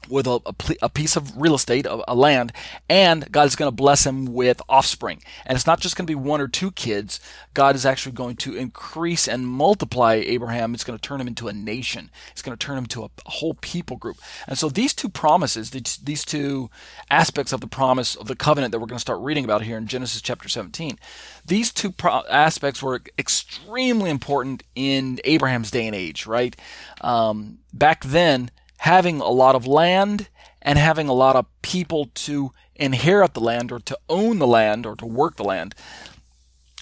with 0.08 0.26
a, 0.26 0.40
a, 0.46 0.54
a, 0.82 0.88
piece 0.88 1.16
of 1.16 1.40
real 1.40 1.54
estate, 1.54 1.86
a, 1.86 2.10
a 2.10 2.14
land, 2.14 2.52
and 2.88 3.30
God 3.30 3.46
is 3.46 3.56
going 3.56 3.70
to 3.70 3.74
bless 3.74 4.06
him 4.06 4.26
with 4.26 4.60
offspring. 4.68 5.22
And 5.46 5.56
it's 5.56 5.66
not 5.66 5.80
just 5.80 5.96
going 5.96 6.06
to 6.06 6.10
be 6.10 6.14
one 6.14 6.40
or 6.40 6.48
two 6.48 6.70
kids. 6.70 7.20
God 7.54 7.74
is 7.74 7.86
actually 7.86 8.12
going 8.12 8.36
to 8.36 8.56
increase 8.56 9.28
and 9.28 9.46
multiply 9.46 10.14
Abraham. 10.14 10.74
It's 10.74 10.84
going 10.84 10.98
to 10.98 11.02
turn 11.02 11.20
him 11.20 11.28
into 11.28 11.48
a 11.48 11.52
nation. 11.52 12.10
It's 12.32 12.42
going 12.42 12.56
to 12.56 12.66
turn 12.66 12.78
him 12.78 12.86
to 12.86 13.04
a, 13.04 13.10
whole 13.26 13.54
people 13.54 13.96
group. 13.96 14.16
And 14.46 14.58
so 14.58 14.68
these 14.68 14.92
two 14.94 15.08
promises, 15.08 15.70
these, 15.70 15.98
these 16.02 16.24
two 16.24 16.70
aspects 17.10 17.52
of 17.52 17.60
the 17.60 17.66
promise 17.66 18.14
of 18.14 18.26
the 18.26 18.36
covenant 18.36 18.72
that 18.72 18.78
we're 18.78 18.86
going 18.86 18.96
to 18.96 19.00
start 19.00 19.20
reading 19.20 19.44
about 19.44 19.62
here 19.62 19.76
in 19.76 19.86
Genesis 19.86 20.20
chapter 20.20 20.48
17, 20.48 20.98
these 21.46 21.72
two 21.72 21.90
pro- 21.90 22.22
aspects 22.28 22.82
were 22.82 23.00
extremely 23.18 24.10
important 24.10 24.62
in 24.74 25.20
Abraham's 25.24 25.70
day 25.70 25.86
and 25.86 25.96
age, 25.96 26.26
right? 26.26 26.56
Um, 27.00 27.58
back 27.72 28.04
then, 28.04 28.50
having 28.82 29.20
a 29.20 29.28
lot 29.28 29.54
of 29.54 29.64
land 29.64 30.28
and 30.60 30.76
having 30.76 31.08
a 31.08 31.12
lot 31.12 31.36
of 31.36 31.46
people 31.62 32.10
to 32.14 32.50
inherit 32.74 33.32
the 33.32 33.40
land 33.40 33.70
or 33.70 33.78
to 33.78 33.96
own 34.08 34.40
the 34.40 34.46
land 34.46 34.84
or 34.84 34.96
to 34.96 35.06
work 35.06 35.36
the 35.36 35.44
land. 35.44 35.72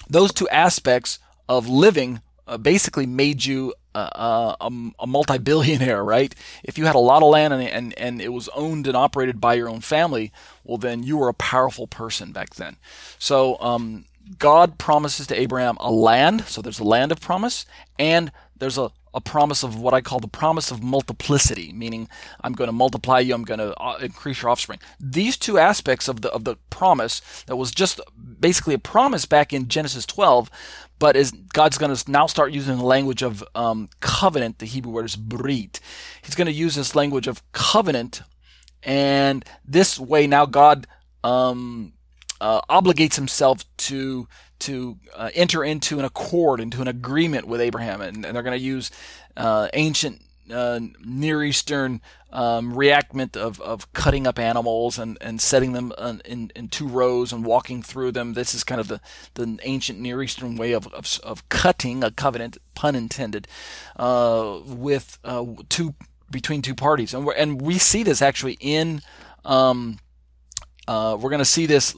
Those 0.08 0.32
two 0.32 0.48
aspects 0.48 1.18
of 1.46 1.68
living 1.68 2.22
uh, 2.46 2.56
basically 2.56 3.04
made 3.04 3.44
you 3.44 3.74
uh, 3.94 4.54
a, 4.58 4.70
a 4.98 5.06
multi-billionaire, 5.06 6.02
right? 6.02 6.34
If 6.64 6.78
you 6.78 6.86
had 6.86 6.94
a 6.94 6.98
lot 6.98 7.22
of 7.22 7.28
land 7.28 7.52
and, 7.52 7.62
and, 7.62 7.98
and 7.98 8.22
it 8.22 8.32
was 8.32 8.48
owned 8.54 8.86
and 8.86 8.96
operated 8.96 9.38
by 9.38 9.52
your 9.54 9.68
own 9.68 9.80
family, 9.80 10.32
well, 10.64 10.78
then 10.78 11.02
you 11.02 11.18
were 11.18 11.28
a 11.28 11.34
powerful 11.34 11.86
person 11.86 12.32
back 12.32 12.54
then. 12.54 12.76
So 13.18 13.60
um, 13.60 14.06
God 14.38 14.78
promises 14.78 15.26
to 15.26 15.38
Abraham 15.38 15.76
a 15.80 15.90
land, 15.90 16.44
so 16.46 16.62
there's 16.62 16.80
a 16.80 16.84
land 16.84 17.12
of 17.12 17.20
promise, 17.20 17.66
and 17.98 18.32
there's 18.60 18.78
a 18.78 18.92
a 19.12 19.20
promise 19.20 19.62
of 19.62 19.80
what 19.80 19.94
I 19.94 20.00
call 20.00 20.20
the 20.20 20.28
promise 20.28 20.70
of 20.70 20.82
multiplicity, 20.82 21.72
meaning 21.72 22.08
I'm 22.42 22.52
going 22.52 22.68
to 22.68 22.72
multiply 22.72 23.18
you, 23.18 23.34
I'm 23.34 23.44
going 23.44 23.58
to 23.58 23.74
uh, 23.76 23.98
increase 24.00 24.42
your 24.42 24.50
offspring. 24.50 24.78
These 25.00 25.36
two 25.36 25.58
aspects 25.58 26.08
of 26.08 26.20
the 26.20 26.30
of 26.30 26.44
the 26.44 26.56
promise 26.70 27.20
that 27.46 27.56
was 27.56 27.72
just 27.72 28.00
basically 28.38 28.74
a 28.74 28.78
promise 28.78 29.26
back 29.26 29.52
in 29.52 29.68
Genesis 29.68 30.06
12, 30.06 30.50
but 30.98 31.16
is 31.16 31.32
God's 31.32 31.78
going 31.78 31.94
to 31.94 32.10
now 32.10 32.26
start 32.26 32.52
using 32.52 32.78
the 32.78 32.84
language 32.84 33.22
of 33.22 33.42
um, 33.54 33.88
covenant. 34.00 34.58
The 34.58 34.66
Hebrew 34.66 34.92
word 34.92 35.06
is 35.06 35.16
brit. 35.16 35.80
He's 36.22 36.34
going 36.34 36.46
to 36.46 36.52
use 36.52 36.74
this 36.76 36.94
language 36.94 37.26
of 37.26 37.42
covenant, 37.52 38.22
and 38.82 39.44
this 39.64 39.98
way 39.98 40.26
now 40.26 40.46
God 40.46 40.86
um, 41.24 41.94
uh, 42.40 42.60
obligates 42.70 43.16
himself 43.16 43.64
to 43.76 44.28
to 44.60 44.98
uh, 45.14 45.30
enter 45.34 45.64
into 45.64 45.98
an 45.98 46.04
accord, 46.04 46.60
into 46.60 46.80
an 46.80 46.88
agreement 46.88 47.46
with 47.46 47.60
Abraham, 47.60 48.00
and, 48.00 48.24
and 48.24 48.34
they're 48.34 48.42
going 48.42 48.58
to 48.58 48.64
use 48.64 48.90
uh, 49.36 49.68
ancient 49.74 50.22
uh, 50.52 50.80
Near 51.04 51.44
Eastern 51.44 52.00
um, 52.32 52.74
reactment 52.74 53.36
of, 53.36 53.60
of 53.60 53.92
cutting 53.92 54.26
up 54.26 54.38
animals 54.38 54.98
and, 54.98 55.18
and 55.20 55.40
setting 55.40 55.72
them 55.72 55.92
in, 56.24 56.50
in 56.54 56.68
two 56.68 56.86
rows 56.86 57.32
and 57.32 57.44
walking 57.44 57.82
through 57.82 58.12
them. 58.12 58.34
This 58.34 58.54
is 58.54 58.64
kind 58.64 58.80
of 58.80 58.88
the, 58.88 59.00
the 59.34 59.58
ancient 59.62 60.00
Near 60.00 60.22
Eastern 60.22 60.56
way 60.56 60.72
of, 60.72 60.86
of, 60.88 61.20
of 61.22 61.48
cutting 61.48 62.02
a 62.02 62.10
covenant, 62.10 62.58
pun 62.74 62.94
intended, 62.94 63.46
uh, 63.96 64.60
with 64.64 65.18
uh, 65.24 65.44
two 65.68 65.94
between 66.30 66.62
two 66.62 66.74
parties, 66.76 67.12
and 67.12 67.28
and 67.36 67.60
we 67.60 67.76
see 67.76 68.04
this 68.04 68.22
actually 68.22 68.56
in. 68.60 69.02
Um, 69.44 69.98
uh, 70.86 71.16
we're 71.18 71.30
going 71.30 71.40
to 71.40 71.44
see 71.44 71.66
this 71.66 71.96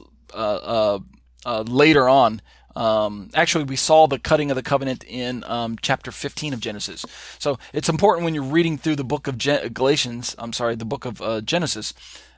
uh, 1.45 1.61
later 1.61 2.07
on. 2.09 2.41
Um, 2.75 3.29
actually, 3.35 3.65
we 3.65 3.75
saw 3.75 4.07
the 4.07 4.19
cutting 4.19 4.49
of 4.49 4.55
the 4.55 4.63
covenant 4.63 5.03
in 5.03 5.43
um, 5.45 5.77
chapter 5.81 6.11
15 6.11 6.53
of 6.53 6.59
Genesis. 6.59 7.05
So 7.37 7.59
it's 7.71 7.89
important 7.89 8.25
when 8.25 8.33
you're 8.33 8.43
reading 8.43 8.77
through 8.77 8.95
the 8.95 9.03
book 9.03 9.27
of 9.27 9.37
Galatians, 9.37 10.35
I'm 10.39 10.53
sorry, 10.53 10.75
the 10.75 10.85
book 10.85 11.05
of 11.05 11.21
uh, 11.21 11.41
Genesis, 11.41 11.93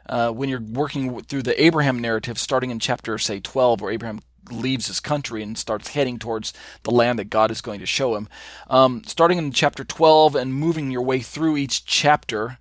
uh, 0.07 0.31
when 0.31 0.49
you're 0.49 0.61
working 0.61 1.21
through 1.21 1.43
the 1.43 1.63
Abraham 1.63 1.99
narrative, 1.99 2.37
starting 2.37 2.69
in 2.69 2.79
chapter, 2.79 3.17
say, 3.17 3.39
12, 3.39 3.81
where 3.81 3.91
Abraham 3.91 4.19
leaves 4.51 4.87
his 4.87 4.99
country 4.99 5.41
and 5.41 5.57
starts 5.57 5.89
heading 5.89 6.19
towards 6.19 6.53
the 6.83 6.91
land 6.91 7.17
that 7.17 7.29
God 7.29 7.49
is 7.49 7.61
going 7.61 7.79
to 7.79 7.85
show 7.85 8.15
him. 8.15 8.27
Um, 8.69 9.03
starting 9.05 9.37
in 9.37 9.51
chapter 9.51 9.83
12 9.83 10.35
and 10.35 10.53
moving 10.53 10.91
your 10.91 11.01
way 11.01 11.19
through 11.19 11.57
each 11.57 11.85
chapter, 11.85 12.59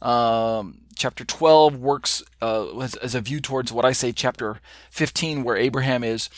um, 0.00 0.82
chapter 0.94 1.24
12 1.24 1.76
works 1.76 2.22
uh, 2.40 2.78
as, 2.78 2.94
as, 2.96 3.14
a 3.14 3.20
view 3.20 3.40
towards 3.40 3.72
what 3.72 3.84
I 3.84 3.92
say 3.92 4.12
chapter 4.12 4.60
15, 4.90 5.44
where 5.44 5.56
Abraham 5.56 6.04
is. 6.04 6.30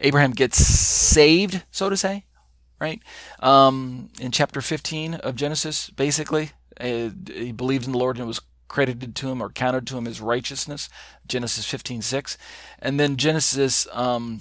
Abraham 0.00 0.32
gets 0.32 0.58
saved, 0.58 1.62
so 1.70 1.88
to 1.88 1.96
say, 1.96 2.24
right? 2.80 3.00
Um, 3.40 4.10
in 4.20 4.30
chapter 4.30 4.60
15 4.60 5.14
of 5.14 5.36
Genesis, 5.36 5.90
basically, 5.90 6.52
uh, 6.80 7.10
he 7.26 7.52
believed 7.52 7.86
in 7.86 7.92
the 7.92 7.98
Lord 7.98 8.16
and 8.16 8.24
it 8.24 8.26
was 8.26 8.40
credited 8.68 9.14
to 9.14 9.30
him 9.30 9.40
or 9.40 9.50
counted 9.50 9.86
to 9.86 9.96
him 9.96 10.06
as 10.06 10.20
righteousness. 10.20 10.88
Genesis 11.28 11.64
15:6, 11.64 12.36
and 12.80 12.98
then 12.98 13.16
Genesis 13.16 13.86
um, 13.92 14.40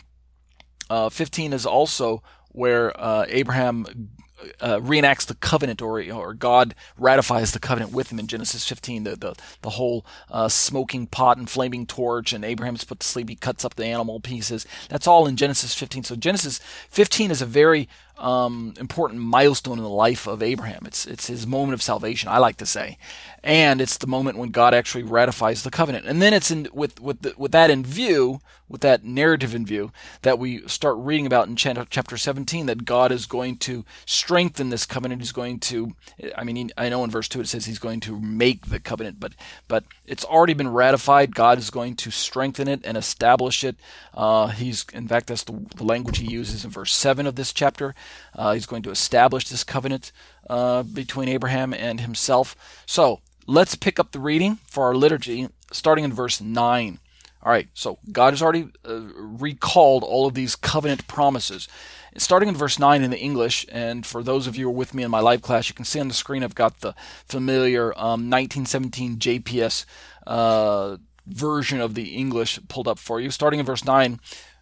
uh, 0.89 1.09
15 1.09 1.53
is 1.53 1.65
also 1.65 2.23
where 2.49 2.99
uh, 2.99 3.25
Abraham 3.27 4.09
uh, 4.59 4.79
reenacts 4.79 5.25
the 5.25 5.35
covenant, 5.35 5.81
or 5.81 6.01
or 6.11 6.33
God 6.33 6.75
ratifies 6.97 7.51
the 7.51 7.59
covenant 7.59 7.91
with 7.91 8.11
him 8.11 8.19
in 8.19 8.27
Genesis 8.27 8.67
15. 8.67 9.03
The 9.03 9.15
the, 9.15 9.35
the 9.61 9.71
whole 9.71 10.05
uh, 10.29 10.47
smoking 10.47 11.07
pot 11.07 11.37
and 11.37 11.49
flaming 11.49 11.85
torch, 11.85 12.33
and 12.33 12.43
Abraham's 12.43 12.83
put 12.83 12.99
to 12.99 13.07
sleep. 13.07 13.29
He 13.29 13.35
cuts 13.35 13.65
up 13.65 13.75
the 13.75 13.85
animal 13.85 14.19
pieces. 14.19 14.65
That's 14.89 15.07
all 15.07 15.27
in 15.27 15.35
Genesis 15.35 15.73
15. 15.73 16.03
So 16.03 16.15
Genesis 16.15 16.59
15 16.89 17.31
is 17.31 17.41
a 17.41 17.45
very 17.45 17.87
um, 18.17 18.73
important 18.79 19.21
milestone 19.21 19.77
in 19.77 19.83
the 19.83 19.89
life 19.89 20.27
of 20.27 20.43
Abraham. 20.43 20.83
It's 20.85 21.05
it's 21.05 21.27
his 21.27 21.47
moment 21.47 21.73
of 21.73 21.81
salvation, 21.81 22.29
I 22.29 22.37
like 22.37 22.57
to 22.57 22.65
say, 22.65 22.97
and 23.43 23.81
it's 23.81 23.97
the 23.97 24.07
moment 24.07 24.37
when 24.37 24.49
God 24.49 24.73
actually 24.73 25.03
ratifies 25.03 25.63
the 25.63 25.71
covenant. 25.71 26.05
And 26.05 26.21
then 26.21 26.33
it's 26.33 26.51
in 26.51 26.67
with 26.73 27.01
with 27.01 27.21
the, 27.21 27.33
with 27.37 27.51
that 27.51 27.69
in 27.69 27.83
view, 27.83 28.39
with 28.69 28.81
that 28.81 29.03
narrative 29.03 29.53
in 29.53 29.65
view, 29.65 29.91
that 30.21 30.39
we 30.39 30.65
start 30.67 30.95
reading 30.97 31.25
about 31.25 31.47
in 31.47 31.55
chapter 31.55 32.17
17 32.17 32.65
that 32.67 32.85
God 32.85 33.11
is 33.11 33.25
going 33.25 33.57
to 33.57 33.83
strengthen 34.05 34.69
this 34.69 34.85
covenant. 34.85 35.21
He's 35.21 35.31
going 35.31 35.59
to, 35.59 35.93
I 36.37 36.43
mean, 36.43 36.71
I 36.77 36.89
know 36.89 37.03
in 37.03 37.11
verse 37.11 37.27
two 37.27 37.41
it 37.41 37.47
says 37.47 37.65
He's 37.65 37.79
going 37.79 37.99
to 38.01 38.19
make 38.19 38.67
the 38.67 38.79
covenant, 38.79 39.19
but 39.19 39.33
but 39.67 39.83
it's 40.05 40.25
already 40.25 40.53
been 40.53 40.69
ratified. 40.69 41.35
God 41.35 41.57
is 41.57 41.69
going 41.69 41.95
to 41.97 42.11
strengthen 42.11 42.67
it 42.67 42.81
and 42.85 42.95
establish 42.95 43.63
it. 43.63 43.75
Uh, 44.13 44.47
he's 44.47 44.85
in 44.93 45.07
fact 45.07 45.27
that's 45.27 45.43
the, 45.43 45.65
the 45.75 45.83
language 45.83 46.19
He 46.19 46.31
uses 46.31 46.63
in 46.63 46.71
verse 46.71 46.93
seven 46.93 47.27
of 47.27 47.35
this 47.35 47.51
chapter. 47.51 47.93
Uh, 48.35 48.53
he's 48.53 48.65
going 48.65 48.83
to 48.83 48.91
establish 48.91 49.49
this 49.49 49.63
covenant 49.63 50.11
uh, 50.49 50.83
between 50.83 51.29
Abraham 51.29 51.73
and 51.73 52.01
himself. 52.01 52.55
So 52.85 53.21
let's 53.47 53.75
pick 53.75 53.99
up 53.99 54.11
the 54.11 54.19
reading 54.19 54.59
for 54.67 54.85
our 54.85 54.95
liturgy, 54.95 55.49
starting 55.71 56.03
in 56.03 56.13
verse 56.13 56.41
9. 56.41 56.99
All 57.43 57.51
right, 57.51 57.67
so 57.73 57.99
God 58.09 58.31
has 58.31 58.41
already 58.41 58.69
uh, 58.87 59.01
recalled 59.15 60.03
all 60.03 60.25
of 60.25 60.33
these 60.33 60.55
covenant 60.55 61.07
promises. 61.07 61.67
Starting 62.15 62.47
in 62.47 62.55
verse 62.55 62.79
9 62.79 63.03
in 63.03 63.11
the 63.11 63.19
English, 63.19 63.65
and 63.69 64.05
for 64.05 64.23
those 64.23 64.47
of 64.47 64.55
you 64.55 64.65
who 64.65 64.69
are 64.69 64.73
with 64.73 64.93
me 64.93 65.03
in 65.03 65.11
my 65.11 65.19
live 65.19 65.41
class, 65.41 65.67
you 65.67 65.75
can 65.75 65.83
see 65.83 65.99
on 65.99 66.07
the 66.07 66.13
screen 66.13 66.43
I've 66.43 66.55
got 66.55 66.79
the 66.79 66.93
familiar 67.25 67.91
um, 67.93 68.29
1917 68.29 69.17
JPS 69.17 69.85
uh, 70.25 70.97
version 71.25 71.81
of 71.81 71.95
the 71.95 72.15
English 72.15 72.59
pulled 72.69 72.87
up 72.87 72.99
for 72.99 73.19
you. 73.19 73.29
Starting 73.29 73.59
in 73.59 73.65
verse 73.65 73.83
9, 73.83 74.21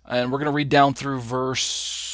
and 0.09 0.31
we're 0.31 0.39
going 0.39 0.45
to 0.45 0.51
read 0.51 0.69
down 0.69 0.93
through 0.95 1.19
verse. 1.19 2.10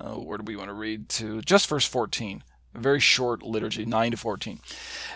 Oh, 0.00 0.22
where 0.22 0.38
do 0.38 0.44
we 0.44 0.56
want 0.56 0.68
to 0.68 0.74
read 0.74 1.08
to? 1.10 1.40
Just 1.42 1.68
verse 1.68 1.86
14 1.86 2.42
a 2.76 2.80
very 2.80 3.00
short 3.00 3.42
liturgy, 3.42 3.84
9 3.84 4.10
to 4.12 4.16
14. 4.16 4.60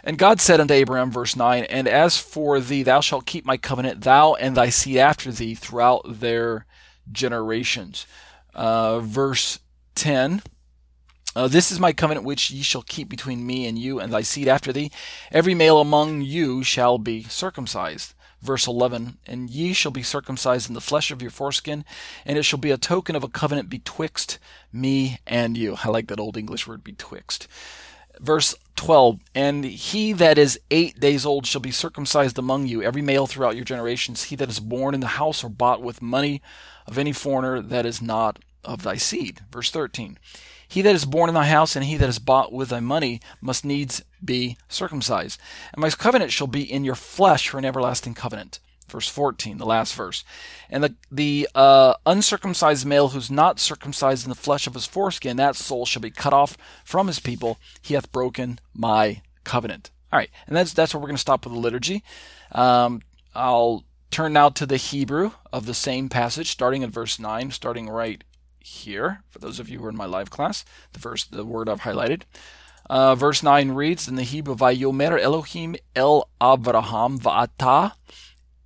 And 0.03 0.19
God 0.19 0.41
said 0.41 0.61
unto 0.61 0.75
Abraham, 0.75 1.11
verse 1.11 1.37
9, 1.37 1.65
And 1.65 1.87
as 1.87 2.17
for 2.17 2.59
thee, 2.59 2.83
thou 2.83 3.01
shalt 3.01 3.27
keep 3.27 3.45
my 3.45 3.57
covenant, 3.57 4.03
thou 4.03 4.35
and 4.35 4.57
thy 4.57 4.71
seed 4.71 4.97
after 4.97 5.31
thee 5.31 5.55
throughout 5.55 6.03
their 6.07 6.67
generations. 7.13 8.07
Uh, 8.55 9.01
verse 9.01 9.61
10. 9.95 10.43
Uh, 11.37 11.47
this 11.47 11.71
is 11.71 11.79
my 11.79 11.93
covenant 11.93 12.27
which 12.27 12.51
ye 12.51 12.63
shall 12.63 12.83
keep 12.83 13.09
between 13.09 13.47
me 13.47 13.67
and 13.67 13.79
you 13.79 14.01
and 14.01 14.13
thy 14.13 14.23
seed 14.23 14.49
after 14.49 14.73
thee. 14.73 14.91
Every 15.31 15.55
male 15.55 15.81
among 15.81 16.23
you 16.23 16.65
shall 16.65 16.99
be 16.99 17.23
circumcised 17.25 18.15
verse 18.43 18.67
11 18.67 19.19
And 19.27 19.51
ye 19.51 19.73
shall 19.73 19.91
be 19.91 20.03
circumcised 20.03 20.69
in 20.69 20.75
the 20.75 20.81
flesh 20.81 21.11
of 21.11 21.23
your 21.23 21.31
foreskin, 21.31 21.85
and 22.25 22.39
it 22.39 22.45
shall 22.45 22.59
be 22.59 22.71
a 22.71 22.79
token 22.79 23.17
of 23.17 23.25
a 23.25 23.29
covenant 23.29 23.69
betwixt 23.69 24.39
me 24.73 25.19
and 25.27 25.57
you. 25.57 25.77
I 25.83 25.89
like 25.89 26.09
that 26.09 26.21
old 26.21 26.37
English 26.37 26.67
word, 26.67 26.85
betwixt. 26.85 27.49
Verse 28.19 28.55
12 28.77 29.21
And 29.35 29.65
he 29.65 30.13
that 30.13 30.39
is 30.39 30.61
eight 30.71 31.01
days 31.01 31.27
old 31.27 31.47
shall 31.47 31.61
be 31.61 31.71
circumcised 31.71 32.39
among 32.39 32.67
you, 32.67 32.83
every 32.83 33.03
male 33.03 33.27
throughout 33.27 33.57
your 33.57 33.65
generations, 33.65 34.25
he 34.25 34.37
that 34.37 34.51
is 34.51 34.61
born 34.61 34.95
in 34.95 35.01
the 35.01 35.07
house 35.19 35.45
or 35.45 35.49
bought 35.49 35.83
with 35.83 36.03
money 36.03 36.43
of 36.87 36.99
any 36.99 37.13
foreigner 37.13 37.61
that 37.61 37.87
is 37.87 38.03
not 38.03 38.39
of 38.65 38.83
thy 38.83 38.97
seed. 38.97 39.41
Verse 39.51 39.71
13 39.71 40.19
he 40.71 40.83
that 40.83 40.95
is 40.95 41.05
born 41.05 41.29
in 41.29 41.35
thy 41.35 41.47
house 41.47 41.75
and 41.75 41.85
he 41.85 41.97
that 41.97 42.09
is 42.09 42.21
bought 42.21 42.53
with 42.53 42.69
thy 42.69 42.79
money 42.79 43.21
must 43.41 43.65
needs 43.65 44.05
be 44.25 44.57
circumcised. 44.69 45.41
And 45.73 45.83
my 45.83 45.91
covenant 45.91 46.31
shall 46.31 46.47
be 46.47 46.63
in 46.63 46.85
your 46.85 46.95
flesh 46.95 47.49
for 47.49 47.59
an 47.59 47.65
everlasting 47.65 48.15
covenant. 48.15 48.61
Verse 48.89 49.09
14, 49.09 49.59
the 49.59 49.67
last 49.67 49.95
verse. 49.95 50.23
And 50.69 50.85
the, 50.85 50.95
the 51.11 51.49
uh, 51.57 51.95
uncircumcised 52.07 52.87
male 52.87 53.09
who's 53.09 53.33
not 53.33 53.59
circumcised 53.59 54.25
in 54.25 54.29
the 54.29 54.37
flesh 54.37 54.69
of 54.69 54.75
his 54.75 54.87
foreskin, 54.87 55.37
that 55.39 55.57
soul 55.57 55.87
shall 55.87 56.03
be 56.03 56.11
cut 56.11 56.33
off 56.33 56.57
from 56.85 57.09
his 57.09 57.19
people. 57.19 57.59
He 57.83 57.95
hath 57.95 58.13
broken 58.13 58.61
my 58.73 59.23
covenant. 59.43 59.91
All 60.13 60.19
right, 60.19 60.31
and 60.47 60.57
that's 60.57 60.73
that's 60.73 60.95
where 60.95 61.01
we're 61.01 61.09
going 61.09 61.17
to 61.17 61.21
stop 61.21 61.45
with 61.45 61.55
the 61.55 61.61
liturgy. 61.61 62.03
Um, 62.53 63.03
I'll 63.35 63.85
turn 64.11 64.33
now 64.33 64.49
to 64.51 64.67
the 64.67 64.77
Hebrew 64.77 65.33
of 65.53 65.67
the 65.67 65.75
same 65.75 66.09
passage, 66.09 66.51
starting 66.51 66.83
in 66.83 66.91
verse 66.91 67.21
9, 67.21 67.53
starting 67.53 67.89
right 67.89 68.25
here, 68.61 69.23
for 69.29 69.39
those 69.39 69.59
of 69.59 69.69
you 69.69 69.79
who 69.79 69.87
are 69.87 69.91
in 69.91 69.97
my 69.97 70.07
live 70.07 70.31
class, 70.31 70.65
the 70.93 71.01
verse, 71.01 71.25
the 71.25 71.45
word 71.45 71.69
I've 71.69 71.83
highlighted. 71.83 72.23
Uh, 72.89 73.15
verse 73.15 73.43
9 73.43 73.73
reads 73.73 74.09
in 74.09 74.17
the 74.17 74.23
Hebrew, 74.23 74.57
Vayomer 74.57 75.21
Elohim 75.21 75.77
el 75.95 76.29
Avraham 76.41 77.19
va'ata 77.19 77.93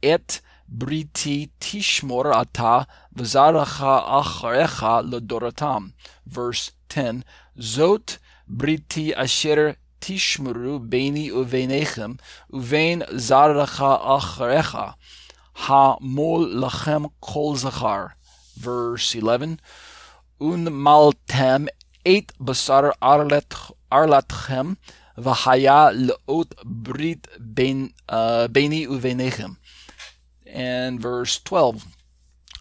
et 0.03 0.41
briti 0.73 1.51
tishmor 1.61 2.35
ata 2.35 2.87
v'zaracha 3.15 4.23
acharecha 4.23 5.09
ledoratam. 5.09 5.93
Verse 6.27 6.73
10, 6.89 7.25
Zot 7.59 8.19
briti 8.51 9.13
asher 9.15 9.77
tishmuru 10.01 10.87
beini 10.89 11.31
uvenechem 11.31 12.19
uvein 12.53 13.03
zaracha 13.13 14.01
acharecha 14.17 14.95
ha 15.55 15.99
mol 16.01 16.47
lachem 16.47 17.11
kol 17.21 17.57
zachar. 17.57 18.15
Verse 18.57 19.15
11, 19.15 19.61
un 20.41 20.71
maltem 20.71 21.69
et 22.05 22.27
basar 22.39 22.93
arlatchem 23.91 24.77
v'haya 25.17 25.93
leot 25.93 26.51
brit 26.65 27.27
ben, 27.39 27.93
uh, 28.09 28.49
beni 28.49 28.87
uvenechem. 28.87 29.57
And 30.47 31.01
verse 31.01 31.41
12, 31.41 31.85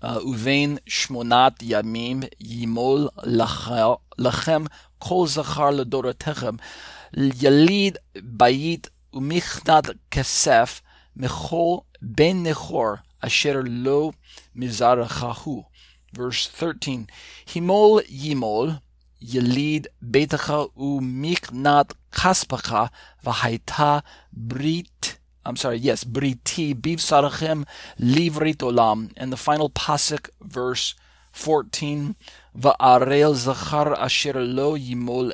uh, 0.02 0.20
uvein 0.20 0.80
shmonat 0.88 1.60
yamim 1.62 2.30
yimol 2.40 3.10
lachem 3.26 4.68
kol 5.00 5.28
zachar 5.28 5.72
ledorotechem 5.74 6.60
yalid 7.16 7.98
bayit 8.16 8.90
umichnat 9.14 9.96
kesef 10.12 10.82
mechol 11.18 11.84
ben 12.02 12.44
nechor 12.44 13.02
asher 13.22 13.64
lo 13.64 14.14
mizarachahu 14.56 15.66
verse 16.14 16.48
13. 16.48 17.08
Himol 17.48 18.02
yimol, 18.08 18.82
yelid 19.22 19.88
betacha 20.04 20.70
u 20.78 21.02
miknat 21.02 21.92
kaspacha 22.12 22.90
vahaita 23.26 24.04
brit. 24.32 25.18
I'm 25.46 25.58
sorry, 25.58 25.78
yes, 25.78 26.04
briti 26.06 26.74
bivsarachem 26.74 27.66
livrit 28.00 28.58
olam. 28.58 29.12
And 29.18 29.32
the 29.32 29.38
final 29.38 29.70
pasuk, 29.70 30.30
verse 30.42 30.96
14. 31.34 32.16
Va'arel 32.58 33.36
zachar 33.36 34.00
asher 34.00 34.34
lo 34.34 34.78
yimol 34.78 35.32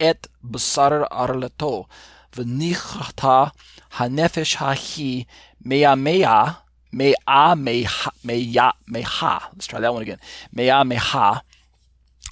et 0.00 0.26
basar 0.42 1.06
arlato. 1.10 1.86
V'nichata 2.32 3.52
hanefesh 3.92 4.56
hahi 4.56 5.26
mea 5.62 5.94
mea 5.96 6.56
Me'a 6.92 7.56
meha, 7.56 8.10
meya, 8.24 8.72
meha. 8.90 9.42
Let's 9.52 9.66
try 9.66 9.80
that 9.80 9.92
one 9.92 10.02
again. 10.02 10.18
Me'a 10.52 10.84
meha. 10.84 11.40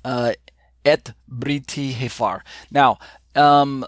Uh, 0.05 0.33
et 0.85 1.13
briti 1.31 1.93
hefar. 1.93 2.41
Now, 2.71 2.99
um, 3.35 3.85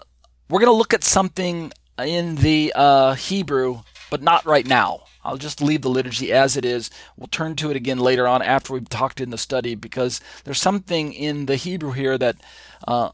we're 0.49 0.59
going 0.59 0.71
to 0.71 0.77
look 0.77 0.93
at 0.93 1.03
something 1.03 1.71
in 1.99 2.35
the 2.35 2.73
uh, 2.75 3.13
Hebrew, 3.13 3.81
but 4.09 4.21
not 4.21 4.45
right 4.45 4.65
now. 4.65 5.03
I'll 5.23 5.37
just 5.37 5.61
leave 5.61 5.81
the 5.81 5.89
liturgy 5.89 6.33
as 6.33 6.57
it 6.57 6.65
is. 6.65 6.89
We'll 7.17 7.27
turn 7.27 7.55
to 7.57 7.69
it 7.69 7.77
again 7.77 7.97
later 7.99 8.27
on 8.27 8.41
after 8.41 8.73
we've 8.73 8.89
talked 8.89 9.21
in 9.21 9.29
the 9.29 9.37
study 9.37 9.73
because 9.75 10.19
there's 10.43 10.61
something 10.61 11.13
in 11.13 11.45
the 11.45 11.55
Hebrew 11.55 11.91
here 11.91 12.17
that 12.17 12.35
uh, 12.87 13.09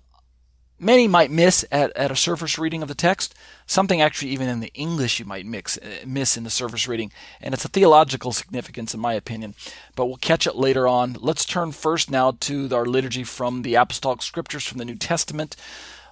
many 0.79 1.07
might 1.07 1.31
miss 1.31 1.65
at, 1.71 1.95
at 1.95 2.11
a 2.11 2.15
surface 2.15 2.57
reading 2.57 2.81
of 2.81 2.87
the 2.87 2.95
text, 2.95 3.35
something 3.65 4.01
actually 4.01 4.31
even 4.31 4.47
in 4.47 4.59
the 4.59 4.73
English 4.73 5.19
you 5.19 5.25
might 5.25 5.45
mix, 5.45 5.77
uh, 5.77 6.05
miss 6.05 6.37
in 6.37 6.43
the 6.43 6.49
surface 6.49 6.87
reading, 6.87 7.11
and 7.41 7.53
it's 7.53 7.65
a 7.65 7.69
theological 7.69 8.31
significance 8.31 8.93
in 8.93 8.99
my 8.99 9.13
opinion, 9.13 9.55
but 9.95 10.05
we'll 10.05 10.17
catch 10.17 10.47
it 10.47 10.55
later 10.55 10.87
on. 10.87 11.17
Let's 11.19 11.45
turn 11.45 11.71
first 11.71 12.09
now 12.09 12.37
to 12.41 12.69
our 12.73 12.85
liturgy 12.85 13.23
from 13.23 13.61
the 13.61 13.75
Apostolic 13.75 14.21
Scriptures 14.21 14.65
from 14.65 14.77
the 14.77 14.85
New 14.85 14.95
Testament, 14.95 15.55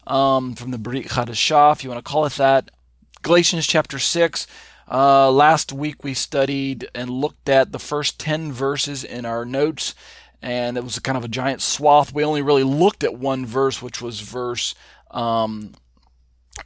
um, 0.05 0.55
from 0.55 0.71
the 0.71 0.77
Brit 0.77 1.07
Chadashah, 1.07 1.73
if 1.73 1.83
you 1.83 1.89
want 1.89 2.03
to 2.03 2.09
call 2.09 2.25
it 2.25 2.33
that. 2.33 2.69
Galatians 3.21 3.67
chapter 3.67 3.99
6. 3.99 4.47
Uh, 4.89 5.29
last 5.29 5.73
week 5.73 6.03
we 6.03 6.13
studied 6.13 6.87
and 6.95 7.09
looked 7.09 7.49
at 7.49 7.73
the 7.73 7.79
first 7.79 8.19
10 8.19 8.53
verses 8.53 9.03
in 9.03 9.25
our 9.25 9.43
notes 9.43 9.93
and 10.41 10.77
it 10.77 10.83
was 10.83 10.99
kind 10.99 11.17
of 11.17 11.23
a 11.23 11.29
giant 11.29 11.61
swath. 11.61 12.13
We 12.13 12.23
only 12.23 12.41
really 12.41 12.63
looked 12.63 13.03
at 13.03 13.15
one 13.15 13.45
verse, 13.45 13.81
which 13.81 14.01
was 14.01 14.19
verse 14.19 14.75
um, 15.11 15.73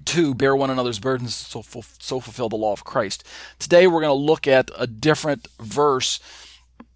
2 0.06 0.34
bear 0.36 0.56
one 0.56 0.70
another's 0.70 1.00
burdens, 1.00 1.36
so, 1.36 1.62
so 1.62 2.20
fulfill 2.20 2.50
the 2.50 2.56
law 2.56 2.74
of 2.74 2.84
Christ. 2.84 3.24
Today 3.60 3.88
we're 3.88 4.02
going 4.02 4.10
to 4.10 4.14
look 4.14 4.48
at 4.48 4.72
a 4.78 4.88
different 4.88 5.48
verse, 5.60 6.20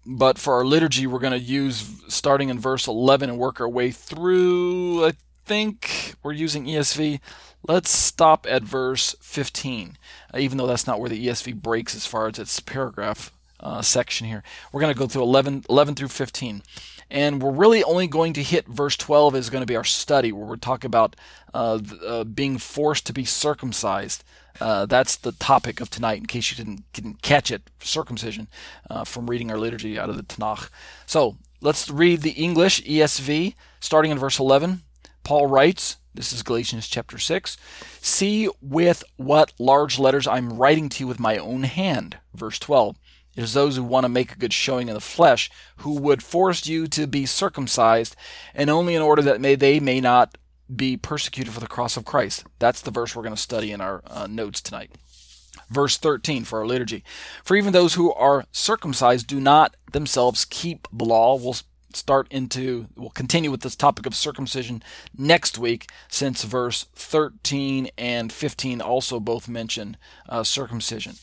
but 0.04 0.38
for 0.38 0.54
our 0.54 0.64
liturgy, 0.64 1.06
we're 1.06 1.18
going 1.18 1.32
to 1.32 1.38
use 1.38 2.02
starting 2.08 2.48
in 2.48 2.58
verse 2.58 2.86
11 2.86 3.30
and 3.30 3.38
work 3.38 3.60
our 3.60 3.68
way 3.68 3.90
through. 3.90 5.06
I 5.06 5.12
think 5.44 6.14
we're 6.22 6.32
using 6.32 6.66
ESV. 6.66 7.20
Let's 7.66 7.90
stop 7.90 8.46
at 8.48 8.62
verse 8.62 9.16
15, 9.20 9.98
uh, 10.32 10.38
even 10.38 10.58
though 10.58 10.66
that's 10.66 10.86
not 10.86 11.00
where 11.00 11.10
the 11.10 11.26
ESV 11.26 11.60
breaks 11.60 11.94
as 11.96 12.06
far 12.06 12.28
as 12.28 12.38
its 12.38 12.60
paragraph 12.60 13.32
uh, 13.66 13.82
section 13.82 14.26
here. 14.28 14.44
We're 14.72 14.80
going 14.80 14.94
to 14.94 14.98
go 14.98 15.08
through 15.08 15.22
11, 15.22 15.64
11 15.68 15.94
through 15.96 16.08
15. 16.08 16.62
And 17.10 17.42
we're 17.42 17.50
really 17.50 17.82
only 17.82 18.06
going 18.06 18.32
to 18.34 18.42
hit 18.42 18.66
verse 18.66 18.96
12 18.96 19.34
is 19.34 19.50
going 19.50 19.62
to 19.62 19.66
be 19.66 19.76
our 19.76 19.84
study, 19.84 20.32
where 20.32 20.46
we're 20.46 20.56
talking 20.56 20.88
about 20.88 21.16
uh, 21.52 21.80
uh, 22.04 22.24
being 22.24 22.58
forced 22.58 23.06
to 23.06 23.12
be 23.12 23.24
circumcised. 23.24 24.24
Uh, 24.60 24.86
that's 24.86 25.16
the 25.16 25.32
topic 25.32 25.80
of 25.80 25.90
tonight, 25.90 26.18
in 26.18 26.26
case 26.26 26.50
you 26.50 26.56
didn't, 26.56 26.84
didn't 26.92 27.22
catch 27.22 27.50
it, 27.50 27.62
circumcision, 27.80 28.48
uh, 28.88 29.04
from 29.04 29.28
reading 29.28 29.50
our 29.50 29.58
liturgy 29.58 29.98
out 29.98 30.08
of 30.08 30.16
the 30.16 30.22
Tanakh. 30.22 30.70
So 31.04 31.36
let's 31.60 31.90
read 31.90 32.22
the 32.22 32.30
English 32.30 32.82
ESV, 32.84 33.54
starting 33.80 34.10
in 34.10 34.18
verse 34.18 34.38
11. 34.38 34.82
Paul 35.22 35.46
writes, 35.46 35.96
this 36.14 36.32
is 36.32 36.42
Galatians 36.42 36.88
chapter 36.88 37.18
6. 37.18 37.58
See 38.00 38.48
with 38.62 39.04
what 39.16 39.52
large 39.58 39.98
letters 39.98 40.26
I'm 40.26 40.54
writing 40.54 40.88
to 40.88 41.04
you 41.04 41.08
with 41.08 41.20
my 41.20 41.36
own 41.36 41.64
hand. 41.64 42.16
Verse 42.34 42.58
12. 42.58 42.96
It 43.36 43.44
is 43.44 43.52
those 43.52 43.76
who 43.76 43.84
want 43.84 44.04
to 44.04 44.08
make 44.08 44.32
a 44.32 44.38
good 44.38 44.52
showing 44.52 44.88
in 44.88 44.94
the 44.94 45.00
flesh 45.00 45.50
who 45.78 45.92
would 46.00 46.22
force 46.22 46.66
you 46.66 46.86
to 46.88 47.06
be 47.06 47.26
circumcised, 47.26 48.16
and 48.54 48.70
only 48.70 48.94
in 48.94 49.02
order 49.02 49.22
that 49.22 49.40
may, 49.40 49.54
they 49.54 49.78
may 49.78 50.00
not 50.00 50.36
be 50.74 50.96
persecuted 50.96 51.52
for 51.52 51.60
the 51.60 51.66
cross 51.66 51.96
of 51.96 52.04
Christ. 52.04 52.44
That's 52.58 52.80
the 52.80 52.90
verse 52.90 53.14
we're 53.14 53.22
going 53.22 53.34
to 53.34 53.40
study 53.40 53.72
in 53.72 53.80
our 53.80 54.02
uh, 54.06 54.26
notes 54.26 54.60
tonight. 54.60 54.90
Verse 55.68 55.96
13 55.96 56.44
for 56.44 56.60
our 56.60 56.66
liturgy. 56.66 57.04
For 57.44 57.56
even 57.56 57.72
those 57.72 57.94
who 57.94 58.12
are 58.14 58.46
circumcised 58.52 59.26
do 59.26 59.40
not 59.40 59.76
themselves 59.92 60.44
keep 60.44 60.88
the 60.92 61.04
law. 61.04 61.36
We'll 61.36 61.56
start 61.92 62.28
into, 62.30 62.86
we'll 62.96 63.10
continue 63.10 63.50
with 63.50 63.62
this 63.62 63.76
topic 63.76 64.06
of 64.06 64.14
circumcision 64.14 64.82
next 65.16 65.58
week, 65.58 65.88
since 66.08 66.44
verse 66.44 66.86
13 66.94 67.88
and 67.98 68.32
15 68.32 68.80
also 68.80 69.18
both 69.18 69.48
mention 69.48 69.96
uh, 70.28 70.44
circumcision. 70.44 71.14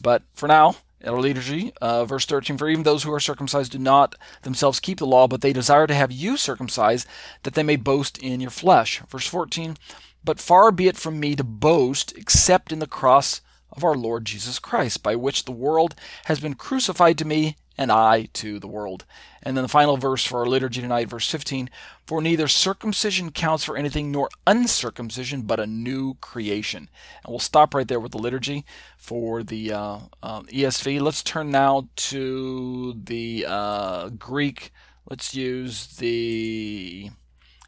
But 0.00 0.22
for 0.34 0.48
now, 0.48 0.76
liturgy, 1.10 1.72
uh, 1.80 2.04
verse 2.04 2.24
13, 2.26 2.56
for 2.56 2.68
even 2.68 2.84
those 2.84 3.02
who 3.02 3.12
are 3.12 3.20
circumcised 3.20 3.72
do 3.72 3.78
not 3.78 4.14
themselves 4.42 4.80
keep 4.80 4.98
the 4.98 5.06
law, 5.06 5.26
but 5.26 5.40
they 5.40 5.52
desire 5.52 5.86
to 5.86 5.94
have 5.94 6.12
you 6.12 6.36
circumcised, 6.36 7.06
that 7.42 7.54
they 7.54 7.62
may 7.62 7.76
boast 7.76 8.18
in 8.18 8.40
your 8.40 8.50
flesh. 8.50 9.02
Verse 9.08 9.26
14, 9.26 9.76
but 10.24 10.40
far 10.40 10.70
be 10.70 10.86
it 10.88 10.96
from 10.96 11.18
me 11.18 11.34
to 11.34 11.44
boast 11.44 12.16
except 12.16 12.72
in 12.72 12.78
the 12.78 12.86
cross 12.86 13.40
of 13.72 13.82
our 13.82 13.96
Lord 13.96 14.24
Jesus 14.24 14.58
Christ, 14.58 15.02
by 15.02 15.16
which 15.16 15.44
the 15.44 15.52
world 15.52 15.94
has 16.26 16.40
been 16.40 16.54
crucified 16.54 17.18
to 17.18 17.24
me 17.24 17.56
and 17.78 17.90
I 17.90 18.28
to 18.34 18.58
the 18.58 18.68
world. 18.68 19.04
And 19.42 19.56
then 19.56 19.62
the 19.62 19.68
final 19.68 19.96
verse 19.96 20.24
for 20.24 20.40
our 20.40 20.46
liturgy 20.46 20.80
tonight, 20.80 21.08
verse 21.08 21.28
15 21.30 21.70
For 22.06 22.22
neither 22.22 22.48
circumcision 22.48 23.30
counts 23.30 23.64
for 23.64 23.76
anything 23.76 24.12
nor 24.12 24.28
uncircumcision, 24.46 25.42
but 25.42 25.60
a 25.60 25.66
new 25.66 26.14
creation. 26.14 26.88
And 27.24 27.30
we'll 27.30 27.38
stop 27.38 27.74
right 27.74 27.88
there 27.88 28.00
with 28.00 28.12
the 28.12 28.18
liturgy 28.18 28.64
for 28.96 29.42
the 29.42 29.72
uh, 29.72 29.98
uh, 30.22 30.42
ESV. 30.42 31.00
Let's 31.00 31.22
turn 31.22 31.50
now 31.50 31.88
to 31.96 32.94
the 33.02 33.46
uh, 33.48 34.10
Greek. 34.10 34.72
Let's 35.08 35.34
use 35.34 35.96
the 35.96 37.10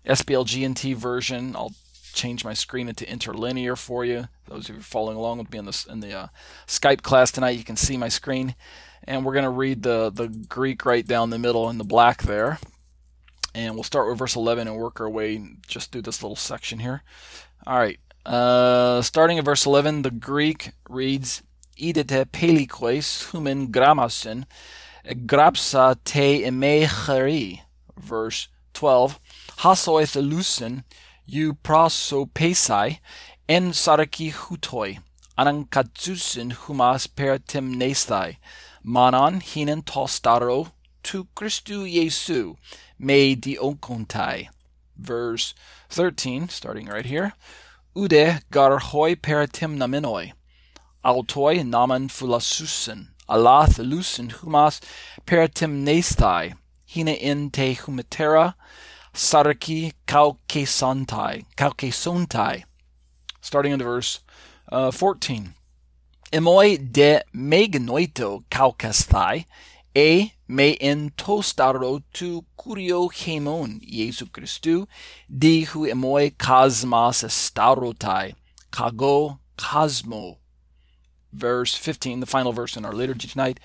SBL 0.07 0.97
version. 0.97 1.57
I'll 1.57 1.73
change 2.15 2.45
my 2.45 2.55
screen 2.55 2.89
into 2.89 3.11
interlinear 3.11 3.77
for 3.77 4.05
you. 4.05 4.29
Those 4.49 4.69
of 4.69 4.77
you 4.77 4.83
following 4.83 5.17
along 5.17 5.39
with 5.39 5.51
me 5.51 5.59
in 5.59 5.65
the, 5.65 5.87
in 5.91 6.01
the 6.01 6.13
uh, 6.13 6.27
Skype 6.67 7.03
class 7.03 7.31
tonight, 7.31 7.59
you 7.59 7.65
can 7.65 7.77
see 7.77 7.97
my 7.97 8.09
screen. 8.09 8.55
And 9.07 9.25
we're 9.25 9.35
going 9.35 9.45
to 9.45 9.51
read 9.51 9.83
the, 9.83 10.11
the 10.11 10.29
Greek 10.29 10.85
right 10.85 11.07
down 11.07 11.31
the 11.31 11.39
middle 11.39 11.69
in 11.71 11.79
the 11.79 11.85
black 11.85 12.23
there. 12.23 12.59
And 13.55 13.75
we'll 13.75 13.85
start 13.85 14.09
with 14.09 14.19
verse 14.19 14.35
11 14.35 14.67
and 14.67 14.77
work 14.77 15.01
our 15.01 15.09
way 15.09 15.43
just 15.67 15.93
through 15.93 16.03
this 16.03 16.23
little 16.23 16.37
section 16.37 16.81
here. 16.81 17.03
All 17.67 17.79
right. 17.79 17.99
Uh, 18.27 19.03
starting 19.03 19.39
at 19.39 19.45
verse 19.45 19.67
11, 19.67 20.03
the 20.03 20.11
Greek 20.11 20.73
reads, 20.89 21.43
Idete 21.79 22.25
pelikos 22.27 23.31
humen 23.31 23.69
gramasin, 23.69 24.45
grapsa 25.05 25.97
te 26.05 26.43
emecheri. 26.43 27.61
Verse 27.97 28.49
12, 28.73 29.21
hasoeth 29.59 30.17
elusin, 30.17 30.85
you 31.27 31.55
prosopesai, 31.55 32.99
en 33.49 33.71
saraki 33.73 34.33
hutoi, 34.33 34.99
anankatsusin 35.39 36.53
humas 36.53 37.07
per 37.07 37.39
temnestai, 37.39 38.37
manan 38.85 39.41
hinen 39.41 39.83
tostaro 39.83 40.71
tu 41.03 41.27
Christu 41.35 41.91
Jesu. 41.91 42.57
Me 42.99 43.35
dionkontai. 43.35 44.49
Verse 44.97 45.55
13, 45.91 46.49
starting 46.49 46.87
right 46.87 47.07
here. 47.07 47.33
Ude 47.97 48.41
garhoi 48.51 49.17
peritim 49.17 49.77
naminoi, 49.77 50.33
autoi 51.05 51.63
naman 51.63 52.09
fulasusen, 52.09 53.09
alath 53.29 53.79
lusen 53.79 54.31
humas 54.33 54.81
peritim 55.27 55.85
nestai, 55.85 56.55
hina 56.87 57.13
in 57.13 57.51
te 57.51 57.75
humitera, 57.75 58.55
sarki 59.13 59.93
kaukesontai, 60.09 61.45
kaukesontai. 61.57 62.65
Starting 63.41 63.73
in 63.73 63.79
the 63.79 63.85
verse 63.85 64.21
uh, 64.73 64.91
14 64.91 65.55
emoi 66.35 66.77
de 66.77 67.23
megnoito 67.33 68.43
kaukasthai, 68.51 69.47
e 69.95 70.33
me 70.49 70.77
en 70.81 71.11
tostaro 71.17 72.03
tu 72.13 72.45
kurio 72.59 73.09
hemon 73.13 73.79
Jesu 73.81 74.27
Christu, 74.27 74.87
di 75.29 75.65
hu 75.65 75.87
emoi 75.87 76.33
kosmas 76.33 77.23
estarotai, 77.23 78.35
kago 78.73 79.39
cosmo. 79.57 80.39
Verse 81.33 81.77
15, 81.77 82.21
the 82.21 82.27
final 82.27 82.53
verse 82.53 82.77
in 82.77 82.85
our 82.85 82.93
liturgy 82.93 83.29
tonight. 83.29 83.61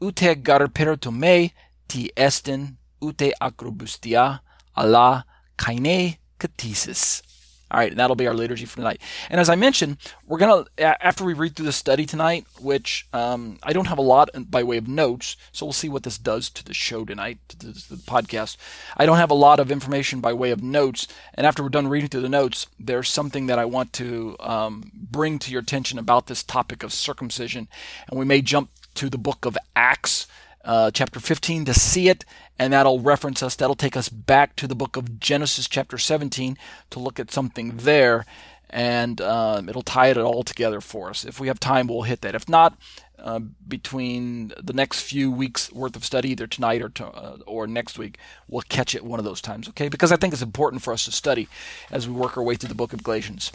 Ute 0.00 0.42
garperto 0.42 1.12
me 1.12 1.52
ti 1.88 2.10
estin 2.16 2.76
ute 3.02 3.32
acrobustia 3.40 4.40
ala 4.74 5.26
kaine 5.58 6.16
katisis. 6.38 7.22
All 7.70 7.80
right, 7.80 7.94
that'll 7.94 8.14
be 8.14 8.26
our 8.26 8.34
liturgy 8.34 8.66
for 8.66 8.76
tonight. 8.76 9.00
And 9.30 9.40
as 9.40 9.48
I 9.48 9.56
mentioned, 9.56 9.96
we're 10.26 10.38
to, 10.38 10.66
after 11.04 11.24
we 11.24 11.32
read 11.32 11.56
through 11.56 11.66
the 11.66 11.72
study 11.72 12.06
tonight, 12.06 12.46
which 12.60 13.06
um, 13.12 13.58
I 13.62 13.72
don't 13.72 13.88
have 13.88 13.98
a 13.98 14.02
lot 14.02 14.30
by 14.50 14.62
way 14.62 14.76
of 14.76 14.86
notes, 14.86 15.36
so 15.50 15.66
we'll 15.66 15.72
see 15.72 15.88
what 15.88 16.02
this 16.02 16.18
does 16.18 16.50
to 16.50 16.64
the 16.64 16.74
show 16.74 17.04
tonight, 17.04 17.38
to 17.48 17.58
the, 17.58 17.72
to 17.72 17.88
the, 17.90 17.96
podcast. 17.96 18.58
I 18.96 19.06
don't 19.06 19.16
have 19.16 19.30
a 19.30 19.34
lot 19.34 19.60
of 19.60 19.70
information 19.70 20.20
by 20.20 20.32
way 20.34 20.50
of 20.50 20.62
notes. 20.62 21.08
And 21.32 21.46
after 21.46 21.62
we're 21.62 21.70
done 21.70 21.88
reading 21.88 22.08
through 22.08 22.20
the 22.20 22.28
notes, 22.28 22.66
there's 22.78 23.08
something 23.08 23.46
that 23.46 23.58
I 23.58 23.64
want 23.64 23.92
to 23.94 24.36
um, 24.40 24.92
bring 24.94 25.38
to 25.40 25.50
your 25.50 25.62
attention 25.62 25.98
about 25.98 26.26
this 26.26 26.42
topic 26.42 26.82
of 26.82 26.92
circumcision. 26.92 27.66
And 28.08 28.18
we 28.18 28.26
may 28.26 28.42
jump 28.42 28.70
to 28.94 29.08
the 29.08 29.18
book 29.18 29.44
of 29.44 29.58
Acts 29.74 30.26
uh, 30.64 30.90
chapter 30.90 31.20
15 31.20 31.66
to 31.66 31.74
see 31.74 32.08
it, 32.08 32.24
and 32.58 32.72
that'll 32.72 33.00
reference 33.00 33.42
us, 33.42 33.56
that'll 33.56 33.74
take 33.74 33.96
us 33.96 34.08
back 34.08 34.56
to 34.56 34.66
the 34.66 34.74
book 34.74 34.96
of 34.96 35.20
Genesis, 35.20 35.68
chapter 35.68 35.98
17, 35.98 36.56
to 36.90 36.98
look 36.98 37.20
at 37.20 37.30
something 37.30 37.76
there, 37.76 38.24
and 38.70 39.20
uh, 39.20 39.62
it'll 39.68 39.82
tie 39.82 40.08
it 40.08 40.18
all 40.18 40.42
together 40.42 40.80
for 40.80 41.10
us. 41.10 41.24
If 41.24 41.38
we 41.38 41.48
have 41.48 41.60
time, 41.60 41.86
we'll 41.86 42.02
hit 42.02 42.22
that. 42.22 42.34
If 42.34 42.48
not, 42.48 42.78
uh, 43.18 43.38
between 43.68 44.52
the 44.62 44.72
next 44.72 45.00
few 45.02 45.30
weeks 45.30 45.72
worth 45.72 45.96
of 45.96 46.04
study, 46.04 46.30
either 46.30 46.46
tonight 46.46 46.82
or 46.82 46.88
to, 46.90 47.06
uh, 47.06 47.36
or 47.46 47.66
next 47.66 47.98
week, 47.98 48.18
we'll 48.48 48.62
catch 48.62 48.94
it 48.94 49.04
one 49.04 49.18
of 49.18 49.24
those 49.24 49.40
times, 49.40 49.68
okay? 49.68 49.88
Because 49.88 50.12
I 50.12 50.16
think 50.16 50.32
it's 50.32 50.42
important 50.42 50.82
for 50.82 50.92
us 50.92 51.04
to 51.04 51.12
study 51.12 51.48
as 51.90 52.08
we 52.08 52.14
work 52.14 52.36
our 52.36 52.42
way 52.42 52.56
through 52.56 52.68
the 52.68 52.74
book 52.74 52.92
of 52.92 53.02
Galatians. 53.02 53.52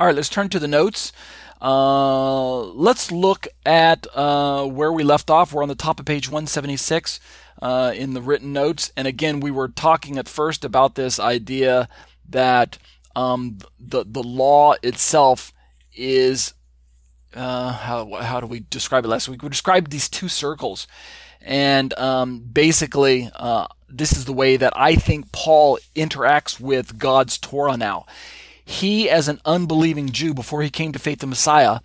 All 0.00 0.06
right, 0.06 0.14
let's 0.14 0.28
turn 0.28 0.48
to 0.50 0.60
the 0.60 0.68
notes. 0.68 1.12
Uh, 1.60 2.60
let's 2.60 3.10
look 3.10 3.48
at 3.66 4.06
uh, 4.14 4.64
where 4.64 4.92
we 4.92 5.02
left 5.02 5.30
off. 5.30 5.52
We're 5.52 5.62
on 5.62 5.68
the 5.68 5.74
top 5.74 5.98
of 5.98 6.06
page 6.06 6.28
176 6.28 7.20
uh, 7.60 7.92
in 7.94 8.14
the 8.14 8.22
written 8.22 8.52
notes. 8.52 8.92
And 8.96 9.08
again, 9.08 9.40
we 9.40 9.50
were 9.50 9.68
talking 9.68 10.18
at 10.18 10.28
first 10.28 10.64
about 10.64 10.94
this 10.94 11.18
idea 11.18 11.88
that 12.28 12.78
um, 13.16 13.58
the, 13.78 14.04
the 14.06 14.22
law 14.22 14.74
itself 14.82 15.52
is. 15.94 16.54
Uh, 17.34 17.72
how, 17.72 18.14
how 18.14 18.40
do 18.40 18.46
we 18.46 18.64
describe 18.70 19.04
it 19.04 19.08
last 19.08 19.28
week? 19.28 19.42
We 19.42 19.50
described 19.50 19.90
these 19.90 20.08
two 20.08 20.28
circles. 20.28 20.86
And 21.42 21.92
um, 21.98 22.40
basically, 22.40 23.30
uh, 23.34 23.66
this 23.88 24.12
is 24.12 24.24
the 24.24 24.32
way 24.32 24.56
that 24.56 24.72
I 24.74 24.94
think 24.94 25.30
Paul 25.30 25.78
interacts 25.94 26.58
with 26.58 26.98
God's 26.98 27.36
Torah 27.36 27.76
now 27.76 28.06
he, 28.68 29.08
as 29.08 29.28
an 29.28 29.40
unbelieving 29.46 30.10
Jew 30.10 30.34
before 30.34 30.60
he 30.60 30.68
came 30.68 30.92
to 30.92 30.98
faith 30.98 31.22
in 31.22 31.30
Messiah, 31.30 31.80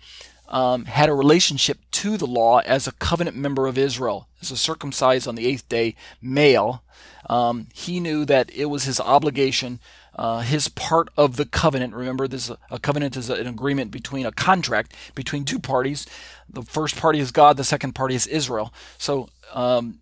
um, 0.48 0.84
had 0.84 1.08
a 1.08 1.14
relationship 1.14 1.78
to 1.92 2.18
the 2.18 2.26
law 2.26 2.58
as 2.58 2.86
a 2.86 2.92
covenant 2.92 3.38
member 3.38 3.66
of 3.66 3.78
Israel, 3.78 4.28
as 4.42 4.50
a 4.50 4.56
circumcised 4.58 5.26
on 5.26 5.34
the 5.34 5.46
eighth 5.46 5.66
day 5.66 5.96
male. 6.20 6.84
Um, 7.30 7.68
he 7.72 8.00
knew 8.00 8.26
that 8.26 8.50
it 8.54 8.66
was 8.66 8.84
his 8.84 9.00
obligation, 9.00 9.80
uh, 10.14 10.40
his 10.40 10.68
part 10.68 11.08
of 11.16 11.36
the 11.36 11.46
covenant. 11.46 11.94
Remember, 11.94 12.28
this 12.28 12.50
a 12.70 12.78
covenant 12.78 13.16
is 13.16 13.30
an 13.30 13.46
agreement 13.46 13.90
between 13.90 14.26
a 14.26 14.32
contract 14.32 14.92
between 15.14 15.46
two 15.46 15.58
parties. 15.58 16.06
The 16.50 16.62
first 16.62 16.96
party 16.96 17.18
is 17.18 17.30
God, 17.30 17.56
the 17.56 17.64
second 17.64 17.94
party 17.94 18.14
is 18.14 18.26
Israel. 18.26 18.74
So 18.98 19.30
um, 19.54 20.00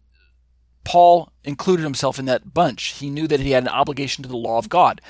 Paul 0.82 1.30
included 1.44 1.84
himself 1.84 2.18
in 2.18 2.24
that 2.24 2.52
bunch. 2.52 2.86
He 2.98 3.08
knew 3.08 3.28
that 3.28 3.38
he 3.38 3.52
had 3.52 3.62
an 3.62 3.68
obligation 3.68 4.24
to 4.24 4.28
the 4.28 4.36
law 4.36 4.58
of 4.58 4.68
God. 4.68 5.00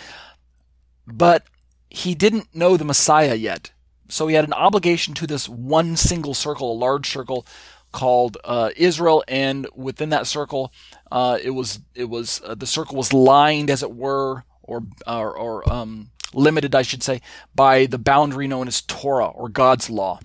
But 1.06 1.46
he 1.92 2.14
didn't 2.14 2.54
know 2.54 2.76
the 2.76 2.84
Messiah 2.84 3.34
yet. 3.34 3.70
So 4.08 4.26
he 4.26 4.34
had 4.34 4.44
an 4.44 4.52
obligation 4.52 5.14
to 5.14 5.26
this 5.26 5.48
one 5.48 5.96
single 5.96 6.34
circle, 6.34 6.72
a 6.72 6.74
large 6.74 7.08
circle 7.08 7.46
called 7.92 8.38
uh, 8.44 8.70
Israel, 8.76 9.22
and 9.28 9.66
within 9.74 10.08
that 10.10 10.26
circle, 10.26 10.72
uh, 11.10 11.38
it 11.42 11.50
was 11.50 11.80
it 11.94 12.08
was 12.08 12.40
uh, 12.44 12.54
the 12.54 12.66
circle 12.66 12.96
was 12.96 13.12
lined, 13.12 13.70
as 13.70 13.82
it 13.82 13.92
were, 13.92 14.44
or 14.62 14.84
or, 15.06 15.36
or 15.36 15.72
um, 15.72 16.10
limited, 16.32 16.74
I 16.74 16.82
should 16.82 17.02
say, 17.02 17.20
by 17.54 17.86
the 17.86 17.98
boundary 17.98 18.48
known 18.48 18.68
as 18.68 18.80
Torah 18.80 19.28
or 19.28 19.48
God's 19.48 19.90
law, 19.90 20.20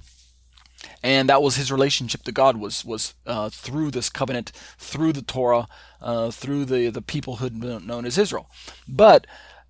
and 1.04 1.30
that 1.30 1.42
was 1.42 1.58
his 1.58 1.72
relationship 1.72 2.24
to 2.24 2.32
God 2.32 2.58
was 2.58 2.86
was 2.86 3.14
uh, 3.26 3.50
through 3.50 3.92
this 3.92 4.10
covenant, 4.10 4.52
through 4.78 5.14
the 5.14 5.22
Torah, 5.22 5.68
uh, 6.02 6.32
through 6.32 6.66
the 6.66 6.90
the 6.90 7.02
peoplehood 7.02 7.54
known 7.86 8.06
as 8.06 8.18
Israel, 8.18 8.50
but 8.88 9.28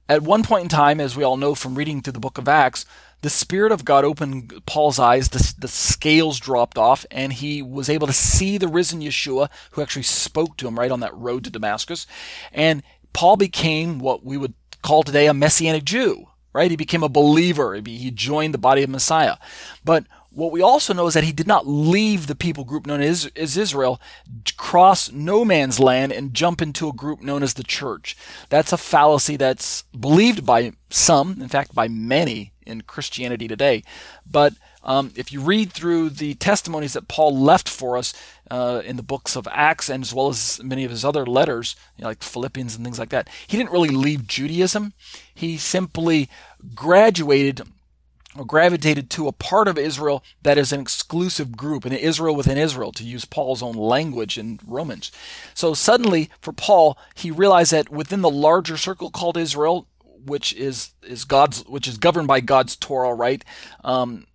at 0.09 0.21
one 0.21 0.43
point 0.43 0.63
in 0.63 0.69
time, 0.69 0.99
as 0.99 1.15
we 1.15 1.23
all 1.23 1.37
know 1.37 1.55
from 1.55 1.75
reading 1.75 2.01
through 2.01 2.13
the 2.13 2.19
book 2.19 2.37
of 2.37 2.47
Acts, 2.47 2.85
the 3.21 3.29
Spirit 3.29 3.71
of 3.71 3.83
God 3.83 4.05
opened 4.05 4.53
Paul's 4.65 4.99
eyes, 4.99 5.29
the, 5.29 5.53
the 5.57 5.67
scales 5.67 6.39
dropped 6.39 6.77
off, 6.77 7.05
and 7.09 7.33
he 7.33 7.61
was 7.61 7.89
able 7.89 8.07
to 8.07 8.13
see 8.13 8.57
the 8.57 8.67
risen 8.67 9.01
Yeshua, 9.01 9.49
who 9.71 9.81
actually 9.81 10.03
spoke 10.03 10.55
to 10.57 10.67
him 10.67 10.77
right 10.77 10.91
on 10.91 10.99
that 10.99 11.15
road 11.15 11.43
to 11.43 11.49
Damascus. 11.49 12.05
And 12.53 12.83
Paul 13.13 13.35
became 13.35 13.99
what 13.99 14.23
we 14.23 14.37
would 14.37 14.53
call 14.83 15.03
today 15.03 15.27
a 15.27 15.33
Messianic 15.33 15.83
Jew, 15.83 16.27
right? 16.53 16.69
He 16.69 16.77
became 16.77 17.03
a 17.03 17.09
believer. 17.09 17.75
He 17.75 18.11
joined 18.11 18.53
the 18.53 18.59
body 18.59 18.83
of 18.83 18.89
Messiah. 18.89 19.37
But 19.83 20.05
what 20.37 20.51
we 20.51 20.61
also 20.61 20.93
know 20.93 21.07
is 21.07 21.15
that 21.15 21.23
he 21.23 21.31
did 21.31 21.47
not 21.47 21.65
leave 21.65 22.27
the 22.27 22.35
people 22.35 22.63
group 22.63 22.85
known 22.85 23.01
as, 23.01 23.25
Israel, 23.35 23.99
cross 24.55 25.11
no 25.11 25.43
man's 25.43 25.79
land, 25.79 26.11
and 26.11 26.35
jump 26.35 26.61
into 26.61 26.87
a 26.87 26.93
group 26.93 27.21
known 27.21 27.41
as 27.41 27.55
the 27.55 27.63
church. 27.63 28.15
That's 28.49 28.71
a 28.71 28.77
fallacy 28.77 29.35
that's 29.35 29.81
believed 29.99 30.45
by 30.45 30.73
some, 30.91 31.41
in 31.41 31.47
fact, 31.47 31.73
by 31.73 31.87
many 31.87 32.53
in 32.67 32.81
Christianity 32.81 33.47
today. 33.47 33.83
But 34.29 34.53
um, 34.83 35.11
if 35.15 35.33
you 35.33 35.41
read 35.41 35.73
through 35.73 36.11
the 36.11 36.35
testimonies 36.35 36.93
that 36.93 37.07
Paul 37.07 37.35
left 37.35 37.67
for 37.67 37.97
us 37.97 38.13
uh, 38.51 38.83
in 38.85 38.95
the 38.95 39.01
books 39.01 39.35
of 39.35 39.47
Acts 39.51 39.89
and 39.89 40.03
as 40.03 40.13
well 40.13 40.29
as 40.29 40.61
many 40.63 40.83
of 40.85 40.91
his 40.91 41.03
other 41.03 41.25
letters, 41.25 41.75
you 41.97 42.03
know, 42.03 42.09
like 42.09 42.21
Philippians 42.21 42.75
and 42.75 42.85
things 42.85 42.99
like 42.99 43.09
that, 43.09 43.27
he 43.47 43.57
didn't 43.57 43.71
really 43.71 43.89
leave 43.89 44.27
Judaism. 44.27 44.93
He 45.33 45.57
simply 45.57 46.29
graduated 46.75 47.63
gravitated 48.45 49.09
to 49.11 49.27
a 49.27 49.31
part 49.31 49.67
of 49.67 49.77
Israel 49.77 50.23
that 50.43 50.57
is 50.57 50.71
an 50.71 50.79
exclusive 50.79 51.55
group, 51.55 51.85
an 51.85 51.93
Israel 51.93 52.35
within 52.35 52.57
Israel, 52.57 52.91
to 52.93 53.03
use 53.03 53.25
Paul's 53.25 53.63
own 53.63 53.75
language 53.75 54.37
in 54.37 54.59
Romans. 54.65 55.11
So 55.53 55.73
suddenly, 55.73 56.29
for 56.41 56.53
Paul, 56.53 56.97
he 57.15 57.31
realized 57.31 57.71
that 57.71 57.89
within 57.89 58.21
the 58.21 58.29
larger 58.29 58.77
circle 58.77 59.09
called 59.09 59.37
Israel, 59.37 59.87
which 60.25 60.53
is 60.53 60.91
is 61.03 61.23
God's, 61.25 61.63
which 61.67 61.87
is 61.87 61.97
governed 61.97 62.27
by 62.27 62.41
God's 62.41 62.75
Torah, 62.75 63.13
right? 63.13 63.43
Um, 63.83 64.25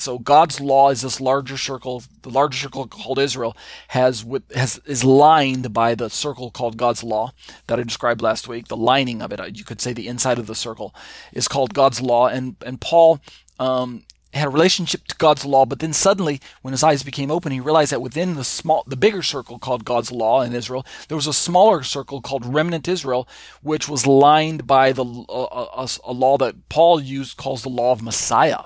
so 0.00 0.18
God's 0.18 0.60
law 0.60 0.90
is 0.90 1.02
this 1.02 1.20
larger 1.20 1.56
circle. 1.56 2.02
The 2.22 2.30
larger 2.30 2.58
circle 2.58 2.86
called 2.86 3.18
Israel 3.18 3.56
has 3.88 4.24
with 4.24 4.50
has 4.54 4.80
is 4.86 5.04
lined 5.04 5.72
by 5.72 5.94
the 5.94 6.10
circle 6.10 6.50
called 6.50 6.76
God's 6.76 7.02
law 7.02 7.32
that 7.66 7.78
I 7.78 7.82
described 7.82 8.22
last 8.22 8.48
week. 8.48 8.68
The 8.68 8.76
lining 8.76 9.22
of 9.22 9.32
it, 9.32 9.56
you 9.56 9.64
could 9.64 9.80
say, 9.80 9.92
the 9.92 10.08
inside 10.08 10.38
of 10.38 10.46
the 10.46 10.54
circle 10.54 10.94
is 11.32 11.48
called 11.48 11.74
God's 11.74 12.00
law. 12.00 12.28
And 12.28 12.56
and 12.64 12.80
Paul 12.80 13.20
um, 13.58 14.04
had 14.34 14.46
a 14.46 14.50
relationship 14.50 15.06
to 15.08 15.16
God's 15.16 15.44
law, 15.44 15.64
but 15.64 15.78
then 15.78 15.92
suddenly, 15.92 16.40
when 16.62 16.72
his 16.72 16.82
eyes 16.82 17.02
became 17.02 17.30
open, 17.30 17.50
he 17.50 17.60
realized 17.60 17.92
that 17.92 18.02
within 18.02 18.34
the 18.34 18.44
small, 18.44 18.84
the 18.86 18.96
bigger 18.96 19.22
circle 19.22 19.58
called 19.58 19.84
God's 19.84 20.12
law 20.12 20.42
in 20.42 20.54
Israel, 20.54 20.84
there 21.08 21.16
was 21.16 21.26
a 21.26 21.32
smaller 21.32 21.82
circle 21.82 22.20
called 22.20 22.44
remnant 22.44 22.88
Israel, 22.88 23.26
which 23.62 23.88
was 23.88 24.06
lined 24.06 24.66
by 24.66 24.92
the 24.92 25.04
uh, 25.04 25.66
a, 25.76 25.88
a 26.04 26.12
law 26.12 26.36
that 26.38 26.68
Paul 26.68 27.00
used 27.00 27.36
calls 27.36 27.62
the 27.62 27.68
law 27.68 27.92
of 27.92 28.02
Messiah, 28.02 28.64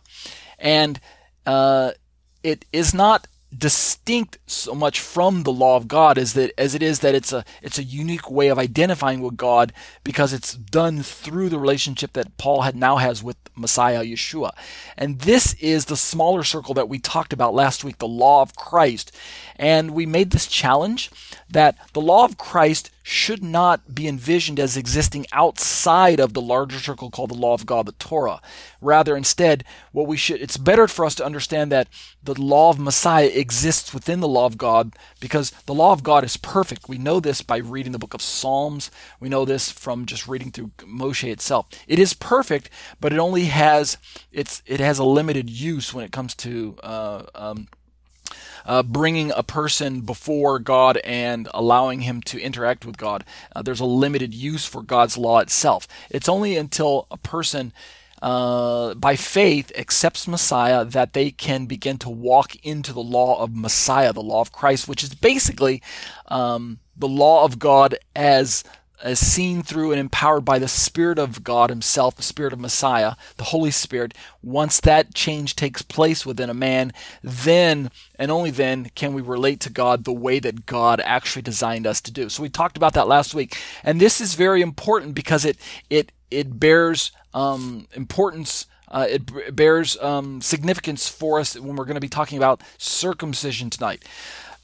and 0.59 1.01
uh, 1.47 1.93
it 2.43 2.65
is 2.73 2.95
not 2.95 3.27
distinct 3.57 4.39
so 4.47 4.75
much 4.75 4.99
from 4.99 5.43
the 5.43 5.53
law 5.53 5.77
of 5.77 5.87
God 5.87 6.17
as 6.17 6.33
that 6.33 6.53
as 6.57 6.75
it 6.75 6.83
is 6.83 7.01
that 7.01 7.15
it's 7.15 7.33
a 7.33 7.45
it's 7.61 7.79
a 7.79 7.85
unique 7.85 8.31
way 8.31 8.49
of 8.49 8.59
identifying 8.59 9.21
with 9.21 9.37
God 9.37 9.73
because 10.05 10.33
it's 10.33 10.55
done 10.55 11.03
through 11.03 11.51
the 11.51 11.59
relationship 11.59 12.15
that 12.15 12.39
Paul 12.39 12.63
had 12.63 12.75
now 12.75 12.97
has 12.97 13.23
with 13.23 13.37
Messiah 13.55 14.05
Yeshua. 14.05 14.53
And 14.97 15.21
this 15.21 15.53
is 15.55 15.85
the 15.85 15.97
smaller 15.97 16.45
circle 16.45 16.75
that 16.75 16.89
we 16.89 16.99
talked 16.99 17.33
about 17.33 17.55
last 17.55 17.85
week, 17.85 17.99
the 17.99 18.09
law 18.09 18.41
of 18.41 18.57
Christ. 18.57 19.15
And 19.62 19.92
we 19.92 20.07
made 20.07 20.33
this 20.33 20.48
challenge 20.48 21.09
that 21.48 21.77
the 21.92 22.01
law 22.01 22.25
of 22.25 22.37
Christ 22.37 22.90
should 23.05 23.44
not 23.44 23.94
be 23.94 24.09
envisioned 24.09 24.59
as 24.59 24.77
existing 24.77 25.25
outside 25.31 26.18
of 26.18 26.35
the 26.35 26.40
larger 26.40 26.81
circle 26.81 27.12
called 27.12 27.31
the 27.31 27.35
law 27.35 27.55
of 27.55 27.64
God, 27.64 27.87
the 27.87 27.92
Torah. 27.92 28.40
Rather, 28.81 29.16
instead, 29.16 29.62
what 29.92 30.09
we 30.09 30.16
should, 30.16 30.42
it's 30.42 30.57
better 30.57 30.88
for 30.88 31.05
us 31.05 31.14
to 31.14 31.25
understand 31.25 31.70
that 31.70 31.87
the 32.25 32.35
law 32.35 32.70
of 32.70 32.81
Messiah 32.81 33.31
exists 33.33 33.94
within 33.94 34.18
the 34.18 34.27
law 34.27 34.46
of 34.46 34.59
God 34.59 34.94
because 35.20 35.53
the 35.66 35.75
law 35.75 35.92
of 35.92 36.03
God 36.03 36.25
is 36.25 36.37
perfect. 36.37 36.88
We 36.88 36.98
know 36.98 37.20
this 37.20 37.40
by 37.40 37.59
reading 37.59 37.92
the 37.92 38.01
book 38.01 38.14
of 38.14 38.22
Psalms. 38.22 38.90
We 39.20 39.29
know 39.29 39.44
this 39.44 39.70
from 39.70 40.07
just 40.07 40.27
reading 40.27 40.51
through 40.51 40.72
Moshe 40.79 41.31
itself. 41.31 41.68
It 41.87 42.01
is 42.01 42.14
perfect, 42.14 42.68
but 43.01 43.12
it 43.12 43.20
only 43.20 43.44
has, 43.44 43.96
it's, 44.33 44.61
it 44.66 44.81
has 44.81 44.98
a 44.98 45.05
limited 45.05 45.48
use 45.48 45.94
when 45.94 46.05
it 46.05 46.11
comes 46.11 46.35
to, 46.35 46.79
uh, 46.83 47.22
um, 47.37 47.68
uh, 48.66 48.83
bringing 48.83 49.33
a 49.33 49.42
person 49.42 50.01
before 50.01 50.59
God 50.59 50.98
and 50.98 51.48
allowing 51.53 52.01
him 52.01 52.20
to 52.22 52.40
interact 52.40 52.85
with 52.85 52.96
God. 52.96 53.25
Uh, 53.55 53.62
there's 53.62 53.81
a 53.81 53.85
limited 53.85 54.35
use 54.35 54.66
for 54.66 54.83
God's 54.83 55.16
law 55.18 55.38
itself. 55.38 55.88
It's 56.11 56.29
only 56.29 56.57
until 56.57 57.07
a 57.11 57.16
person 57.16 57.72
uh, 58.22 58.94
by 58.94 59.16
faith 59.16 59.72
accepts 59.77 60.29
Messiah 60.29 60.85
that 60.85 61.12
they 61.12 61.33
can 61.33 61.66
begin 61.66 61.98
to 61.98 62.09
walk 62.09 62.55
into 62.64 62.92
the 62.92 63.03
law 63.03 63.42
of 63.42 63.55
Messiah, 63.55 64.12
the 64.12 64.22
law 64.22 64.40
of 64.40 64.53
Christ, 64.53 64.87
which 64.87 65.03
is 65.03 65.14
basically 65.14 65.83
um, 66.29 66.79
the 66.96 67.09
law 67.09 67.44
of 67.44 67.59
God 67.59 67.96
as 68.14 68.62
as 69.03 69.19
seen 69.19 69.62
through 69.62 69.91
and 69.91 70.01
empowered 70.01 70.45
by 70.45 70.59
the 70.59 70.69
Spirit 70.69 71.19
of 71.19 71.45
God 71.45 71.71
Himself, 71.71 72.15
the 72.17 72.23
Spirit 72.23 72.53
of 72.53 72.61
Messiah, 72.61 73.15
the 73.37 73.45
Holy 73.45 73.71
Spirit, 73.71 74.15
once 74.43 74.81
that 74.81 75.15
change 75.15 75.57
takes 75.57 75.83
place 75.83 76.25
within 76.25 76.49
a 76.49 76.55
man, 76.55 76.93
then 77.23 77.91
and 78.17 78.31
only 78.31 78.51
then 78.51 78.91
can 78.95 79.12
we 79.12 79.21
relate 79.21 79.61
to 79.61 79.71
God 79.71 80.05
the 80.05 80.12
way 80.12 80.38
that 80.38 80.67
God 80.67 81.01
actually 81.05 81.43
designed 81.43 81.87
us 81.87 82.01
to 82.03 82.12
do. 82.12 82.29
So 82.29 82.43
we 82.43 82.49
talked 82.49 82.77
about 82.77 82.95
that 82.95 83.09
last 83.09 83.35
week, 83.35 83.61
and 83.83 84.01
this 84.01 84.21
is 84.21 84.35
very 84.35 84.62
important 84.62 85.15
because 85.15 85.45
it 85.45 85.59
it 85.91 86.12
it 86.31 86.59
bears 86.59 87.12
um, 87.35 87.88
importance. 87.95 88.67
Uh, 88.88 89.07
it 89.09 89.57
bears 89.57 89.97
um, 90.03 90.43
significance 90.43 91.09
for 91.09 91.41
us 91.41 91.59
when 91.59 91.77
we're 91.77 91.87
going 91.87 91.95
to 91.95 92.01
be 92.01 92.11
talking 92.11 92.37
about 92.37 92.61
circumcision 92.77 93.71
tonight. 93.71 94.05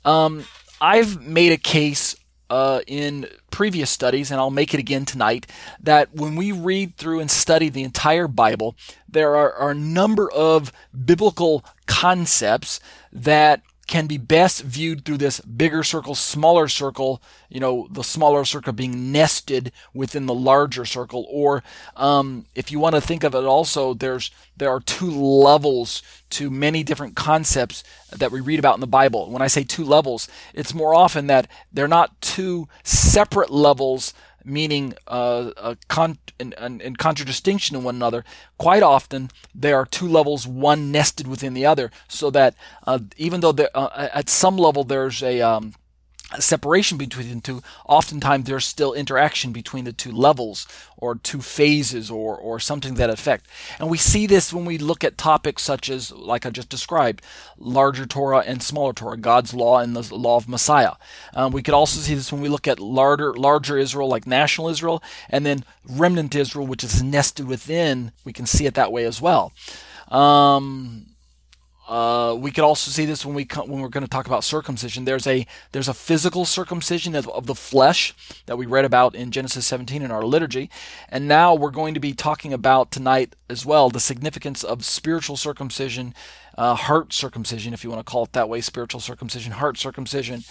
Um, 0.05 0.45
I've 0.83 1.23
made 1.23 1.53
a 1.53 1.57
case 1.57 2.15
uh, 2.51 2.81
in 2.87 3.27
previous 3.59 3.91
studies, 3.91 4.31
and 4.31 4.39
I'll 4.39 4.51
make 4.53 4.73
it 4.73 4.79
again 4.79 5.05
tonight, 5.05 5.45
that 5.83 6.15
when 6.15 6.37
we 6.37 6.53
read 6.53 6.97
through 6.97 7.19
and 7.19 7.29
study 7.29 7.69
the 7.69 7.83
entire 7.83 8.29
Bible, 8.29 8.77
there 9.09 9.35
are, 9.35 9.53
are 9.53 9.73
a 9.73 9.75
number 9.75 10.31
of 10.31 10.71
biblical 11.05 11.65
concepts 11.87 12.79
that 13.13 13.63
can 13.89 14.07
be 14.07 14.19
best 14.19 14.63
viewed 14.63 15.05
through 15.05 15.17
this 15.17 15.41
bigger 15.41 15.83
circle, 15.83 16.15
smaller 16.15 16.69
circle, 16.69 17.21
you 17.49 17.59
know, 17.59 17.89
the 17.91 18.05
smaller 18.05 18.45
circle 18.45 18.73
being 18.73 19.11
nested 19.11 19.73
within 19.95 20.27
the 20.27 20.35
larger 20.35 20.85
circle. 20.85 21.27
Or 21.31 21.65
um, 21.97 22.45
if 22.55 22.71
you 22.71 22.79
want 22.79 22.95
to 22.95 23.01
think 23.01 23.25
of 23.25 23.35
it 23.35 23.45
also, 23.45 23.95
there's 23.95 24.31
there 24.57 24.71
are 24.71 24.81
two 24.81 25.11
levels 25.11 26.03
to 26.31 26.51
many 26.51 26.83
different 26.83 27.17
concepts 27.17 27.83
that 28.11 28.31
we 28.31 28.41
read 28.41 28.59
about 28.59 28.75
in 28.75 28.81
the 28.81 28.87
Bible. 28.87 29.31
When 29.31 29.43
I 29.43 29.47
say 29.47 29.65
two 29.65 29.85
levels, 29.85 30.29
it's 30.53 30.75
more 30.75 30.95
often 30.95 31.27
that 31.29 31.49
they're 31.73 31.89
not 31.89 32.21
two 32.21 32.69
separate 32.85 33.51
levels 33.51 34.13
meaning 34.49 34.95
uh, 35.07 35.75
con- 35.89 36.19
in, 36.39 36.55
in, 36.61 36.81
in, 36.81 36.97
contradistinction 36.97 37.75
to 37.75 37.81
one 37.81 37.97
another, 37.97 38.25
quite 38.57 38.83
often 38.83 39.31
there 39.55 39.77
are 39.77 39.87
two 39.87 40.09
levels, 40.09 40.47
one 40.47 40.91
nested 40.91 41.27
within 41.27 41.55
the 41.55 41.67
other, 41.67 41.91
so 42.09 42.31
that 42.31 42.55
uh, 42.87 42.99
even 43.17 43.41
though 43.41 43.53
there, 43.53 43.71
uh, 43.75 44.09
at 44.13 44.29
some 44.29 44.57
level 44.57 44.85
there's 44.85 45.23
a 45.23 45.41
um, 45.41 45.75
separation 46.39 46.99
between 46.99 47.35
the 47.35 47.41
two, 47.41 47.63
oftentimes 47.87 48.45
there's 48.47 48.67
still 48.67 48.93
interaction 48.93 49.51
between 49.53 49.85
the 49.85 49.93
two 49.93 50.13
levels 50.13 50.67
or 50.97 51.15
two 51.15 51.41
phases 51.41 52.11
or, 52.11 52.37
or 52.37 52.61
something 52.61 52.95
that 52.95 53.09
effect. 53.09 53.47
And 53.79 53.89
we 53.89 53.97
see 53.97 54.27
this 54.27 54.53
when 54.53 54.67
we 54.67 54.77
look 54.77 55.05
at 55.05 55.17
topics 55.17 55.63
such 55.63 55.89
as, 55.89 56.13
like 56.13 56.45
I 56.45 56.51
just 56.51 56.69
described, 56.69 57.23
larger 57.57 58.05
Torah 58.05 58.45
and 58.47 58.63
smaller 58.63 58.93
Torah, 58.93 59.17
God's 59.17 59.55
law 59.55 59.79
and 59.79 59.97
the 59.97 60.15
law 60.15 60.37
of 60.37 60.49
Messiah. 60.49 60.93
Um, 61.35 61.53
we 61.53 61.63
could 61.63 61.75
also 61.75 62.01
see 62.01 62.15
this 62.15 62.31
when 62.31 62.43
we 62.43 62.49
look 62.49 62.69
at 62.69 62.79
larger, 62.79 63.33
larger 63.35 63.79
Israel, 63.79 64.09
like 64.09 64.27
national 64.27 64.69
Israel, 64.69 65.03
and 65.31 65.47
then 65.47 65.65
remnant 65.89 66.35
Israel, 66.35 66.67
which 66.67 66.85
is 66.85 67.03
nested 67.03 67.49
within. 67.49 68.13
We 68.25 68.35
can 68.35 68.45
see 68.45 68.67
it 68.67 68.75
that 68.75 68.93
way 68.93 69.05
as 69.05 69.23
well. 69.23 69.53
Um, 70.09 71.07
uh, 71.89 72.35
we 72.35 72.51
could 72.51 72.65
also 72.65 72.91
see 72.91 73.07
this 73.07 73.25
when 73.25 73.35
we 73.35 73.47
come, 73.47 73.67
when 73.69 73.81
we're 73.81 73.89
going 73.89 74.05
to 74.05 74.11
talk 74.11 74.27
about 74.27 74.45
circumcision. 74.45 75.07
There's 75.07 75.27
a 75.27 75.47
there's 75.73 75.89
a 75.89 75.95
physical 75.95 76.45
circumcision 76.45 77.15
of, 77.15 77.27
of, 77.31 77.47
the 77.47 77.55
flesh 77.55 78.15
that 78.45 78.59
we 78.59 78.67
read 78.67 78.85
about 78.85 79.15
in 79.15 79.31
Genesis 79.31 79.67
17 79.67 80.03
in 80.03 80.11
our 80.11 80.23
liturgy, 80.23 80.69
and 81.09 81.27
now 81.27 81.55
we're 81.55 81.71
going 81.71 81.95
to 81.95 82.01
be 82.01 82.13
talking 82.13 82.53
about 82.53 82.91
tonight 82.91 83.35
as 83.49 83.65
well 83.65 83.89
the 83.89 84.01
significance 84.01 84.63
of 84.63 84.85
spiritual 84.85 85.39
circumcision, 85.39 86.15
uh, 86.59 86.75
heart 86.75 87.15
circumcision, 87.15 87.73
if 87.73 87.83
you 87.83 87.89
want 87.89 88.05
to 88.05 88.11
call 88.11 88.25
it 88.25 88.35
that 88.35 88.51
way, 88.51 88.61
spiritual 88.61 89.01
circumcision, 89.01 89.53
heart 89.53 89.79
circumcision, 89.79 90.45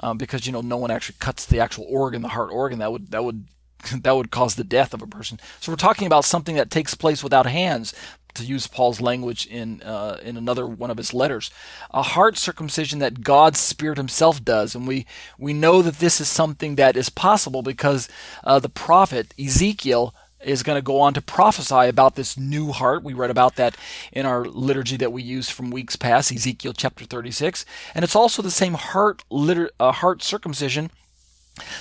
um, 0.00 0.16
because 0.16 0.46
you 0.46 0.52
know 0.52 0.62
no 0.62 0.78
one 0.78 0.90
actually 0.90 1.16
cuts 1.18 1.44
the 1.44 1.60
actual 1.60 1.84
organ, 1.86 2.22
the 2.22 2.28
heart 2.28 2.50
organ. 2.50 2.78
That 2.78 2.92
would 2.92 3.10
that 3.10 3.24
would 3.24 3.44
that 4.02 4.16
would 4.16 4.30
cause 4.30 4.54
the 4.54 4.64
death 4.64 4.94
of 4.94 5.02
a 5.02 5.06
person. 5.06 5.38
So 5.60 5.70
we're 5.70 5.76
talking 5.76 6.06
about 6.06 6.24
something 6.24 6.56
that 6.56 6.70
takes 6.70 6.94
place 6.94 7.22
without 7.22 7.44
hands, 7.44 7.94
to 8.38 8.44
use 8.44 8.66
Paul's 8.66 9.00
language 9.00 9.46
in 9.46 9.82
uh, 9.82 10.18
in 10.22 10.36
another 10.36 10.66
one 10.66 10.90
of 10.90 10.96
his 10.96 11.14
letters, 11.14 11.50
a 11.90 12.02
heart 12.02 12.36
circumcision 12.36 12.98
that 13.00 13.22
God's 13.22 13.58
Spirit 13.58 13.98
Himself 13.98 14.44
does, 14.44 14.74
and 14.74 14.86
we 14.86 15.06
we 15.38 15.52
know 15.52 15.82
that 15.82 15.98
this 15.98 16.20
is 16.20 16.28
something 16.28 16.76
that 16.76 16.96
is 16.96 17.10
possible 17.10 17.62
because 17.62 18.08
uh, 18.44 18.58
the 18.58 18.68
prophet 18.68 19.34
Ezekiel 19.38 20.14
is 20.40 20.62
going 20.62 20.76
to 20.78 20.82
go 20.82 21.00
on 21.00 21.14
to 21.14 21.20
prophesy 21.20 21.88
about 21.88 22.14
this 22.14 22.38
new 22.38 22.70
heart. 22.70 23.02
We 23.02 23.12
read 23.12 23.30
about 23.30 23.56
that 23.56 23.76
in 24.12 24.24
our 24.24 24.44
liturgy 24.44 24.96
that 24.96 25.12
we 25.12 25.22
used 25.22 25.50
from 25.50 25.70
weeks 25.70 25.96
past, 25.96 26.32
Ezekiel 26.32 26.72
chapter 26.72 27.04
36, 27.04 27.64
and 27.94 28.04
it's 28.04 28.16
also 28.16 28.42
the 28.42 28.50
same 28.50 28.74
heart 28.74 29.24
uh, 29.30 29.92
heart 29.92 30.22
circumcision 30.22 30.90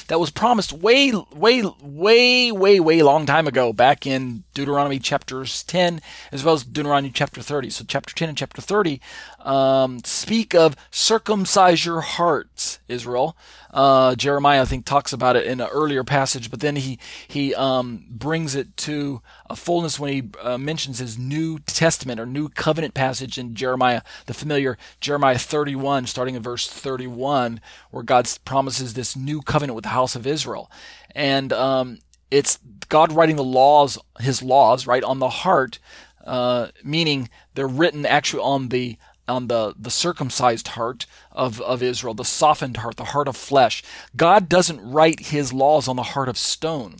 that 0.08 0.20
was 0.20 0.32
promised 0.32 0.74
way, 0.74 1.14
way, 1.34 1.64
way, 1.82 2.52
way, 2.52 2.80
way 2.80 3.02
long 3.02 3.26
time 3.26 3.48
ago, 3.48 3.74
back 3.74 4.06
in 4.06 4.44
Deuteronomy 4.54 5.00
chapters 5.00 5.64
10 5.64 6.02
as 6.32 6.44
well 6.44 6.56
as 6.56 6.64
Deuteronomy 6.64 7.12
chapter 7.12 7.42
30. 7.42 7.70
So, 7.70 7.86
chapter 7.88 8.14
10 8.14 8.30
and 8.30 8.38
chapter 8.38 8.62
30 8.62 9.00
um, 9.40 10.00
speak 10.04 10.54
of 10.54 10.76
circumcise 10.92 11.86
your 11.86 12.02
hearts, 12.02 12.80
Israel. 12.88 13.36
Uh, 13.72 14.16
Jeremiah, 14.16 14.62
I 14.62 14.66
think, 14.66 14.86
talks 14.86 15.14
about 15.14 15.36
it 15.36 15.46
in 15.46 15.60
an 15.60 15.68
earlier 15.72 16.04
passage, 16.04 16.50
but 16.50 16.60
then 16.60 16.76
he 16.76 17.00
he 17.28 17.54
um, 17.56 18.06
brings 18.10 18.56
it 18.56 18.76
to 18.78 19.22
a 19.50 19.56
fullness 19.56 20.00
when 20.00 20.14
he 20.14 20.30
uh, 20.42 20.58
mentions 20.58 21.00
his 21.00 21.18
New 21.18 21.60
Testament 21.60 22.20
or 22.20 22.26
New 22.26 22.50
Covenant 22.50 22.94
passage 22.94 23.38
in 23.38 23.56
Jeremiah, 23.56 24.02
the 24.26 24.34
familiar 24.34 24.78
Jeremiah 25.02 25.38
31, 25.38 26.08
starting 26.08 26.36
in 26.36 26.42
verse 26.42 26.68
31, 26.68 27.60
where 27.92 28.04
God 28.04 28.30
promises 28.46 28.94
this 28.94 29.16
new 29.16 29.42
covenant 29.42 29.76
with 29.76 29.84
the 29.84 29.90
house 29.90 30.16
of 30.16 30.26
Israel, 30.26 30.72
and 31.14 31.52
um, 31.54 32.00
it's 32.32 32.60
God 32.90 33.12
writing 33.12 33.36
the 33.36 33.44
laws, 33.44 33.98
His 34.20 34.42
laws, 34.42 34.88
right 34.88 35.04
on 35.04 35.20
the 35.20 35.30
heart, 35.30 35.80
uh, 36.26 36.68
meaning 36.84 37.30
they're 37.54 37.68
written 37.68 38.06
actually 38.06 38.44
on 38.44 38.70
the 38.70 38.98
on 39.28 39.48
the, 39.48 39.74
the 39.78 39.92
circumcised 39.92 40.70
heart 40.70 41.06
of, 41.32 41.62
of 41.62 41.84
Israel, 41.84 42.14
the 42.14 42.26
softened 42.26 42.78
heart, 42.78 42.98
the 42.98 43.06
heart 43.06 43.28
of 43.28 43.38
flesh. 43.38 43.84
God 44.16 44.50
doesn't 44.50 44.82
write 44.82 45.28
his 45.28 45.54
laws 45.54 45.88
on 45.88 45.96
the 45.96 46.04
heart 46.04 46.30
of 46.30 46.38
stone 46.38 46.98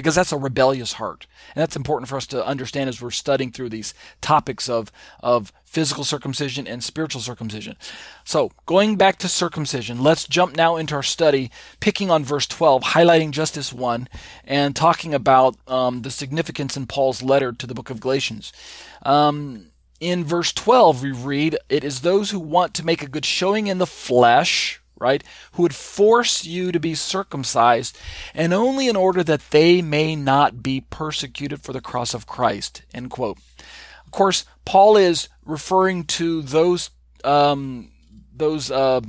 because 0.00 0.14
that's 0.14 0.32
a 0.32 0.38
rebellious 0.38 0.94
heart. 0.94 1.26
And 1.54 1.60
that's 1.60 1.76
important 1.76 2.08
for 2.08 2.16
us 2.16 2.26
to 2.28 2.46
understand 2.46 2.88
as 2.88 3.02
we're 3.02 3.10
studying 3.10 3.52
through 3.52 3.68
these 3.68 3.92
topics 4.22 4.66
of, 4.66 4.90
of 5.22 5.52
physical 5.62 6.04
circumcision 6.04 6.66
and 6.66 6.82
spiritual 6.82 7.20
circumcision. 7.20 7.76
So, 8.24 8.50
going 8.64 8.96
back 8.96 9.18
to 9.18 9.28
circumcision, 9.28 10.02
let's 10.02 10.26
jump 10.26 10.56
now 10.56 10.76
into 10.76 10.94
our 10.94 11.02
study, 11.02 11.50
picking 11.80 12.10
on 12.10 12.24
verse 12.24 12.46
12, 12.46 12.82
highlighting 12.82 13.30
just 13.30 13.54
this 13.54 13.74
one, 13.74 14.08
and 14.44 14.74
talking 14.74 15.12
about 15.12 15.56
um, 15.68 16.00
the 16.00 16.10
significance 16.10 16.78
in 16.78 16.86
Paul's 16.86 17.22
letter 17.22 17.52
to 17.52 17.66
the 17.66 17.74
book 17.74 17.90
of 17.90 18.00
Galatians. 18.00 18.54
Um, 19.02 19.66
in 20.00 20.24
verse 20.24 20.52
12, 20.52 21.02
we 21.02 21.12
read, 21.12 21.58
It 21.68 21.84
is 21.84 22.00
those 22.00 22.30
who 22.30 22.40
want 22.40 22.74
to 22.74 22.84
make 22.84 23.02
a 23.02 23.08
good 23.08 23.26
showing 23.26 23.66
in 23.66 23.78
the 23.78 23.86
flesh, 23.86 24.80
right, 24.98 25.22
who 25.52 25.62
would 25.62 25.74
force 25.74 26.44
you 26.44 26.72
to 26.72 26.80
be 26.80 26.94
circumcised, 26.94 27.96
and 28.34 28.52
only 28.54 28.88
in 28.88 28.96
order 28.96 29.22
that 29.22 29.50
they 29.50 29.82
may 29.82 30.16
not 30.16 30.62
be 30.62 30.80
persecuted 30.80 31.60
for 31.60 31.72
the 31.72 31.82
cross 31.82 32.14
of 32.14 32.26
Christ. 32.26 32.82
End 32.94 33.10
quote. 33.10 33.38
Of 34.06 34.10
course, 34.10 34.44
Paul 34.64 34.96
is 34.96 35.28
referring 35.44 36.04
to 36.04 36.42
those 36.42 36.90
um, 37.22 37.90
those 38.34 38.70
uh, 38.70 39.02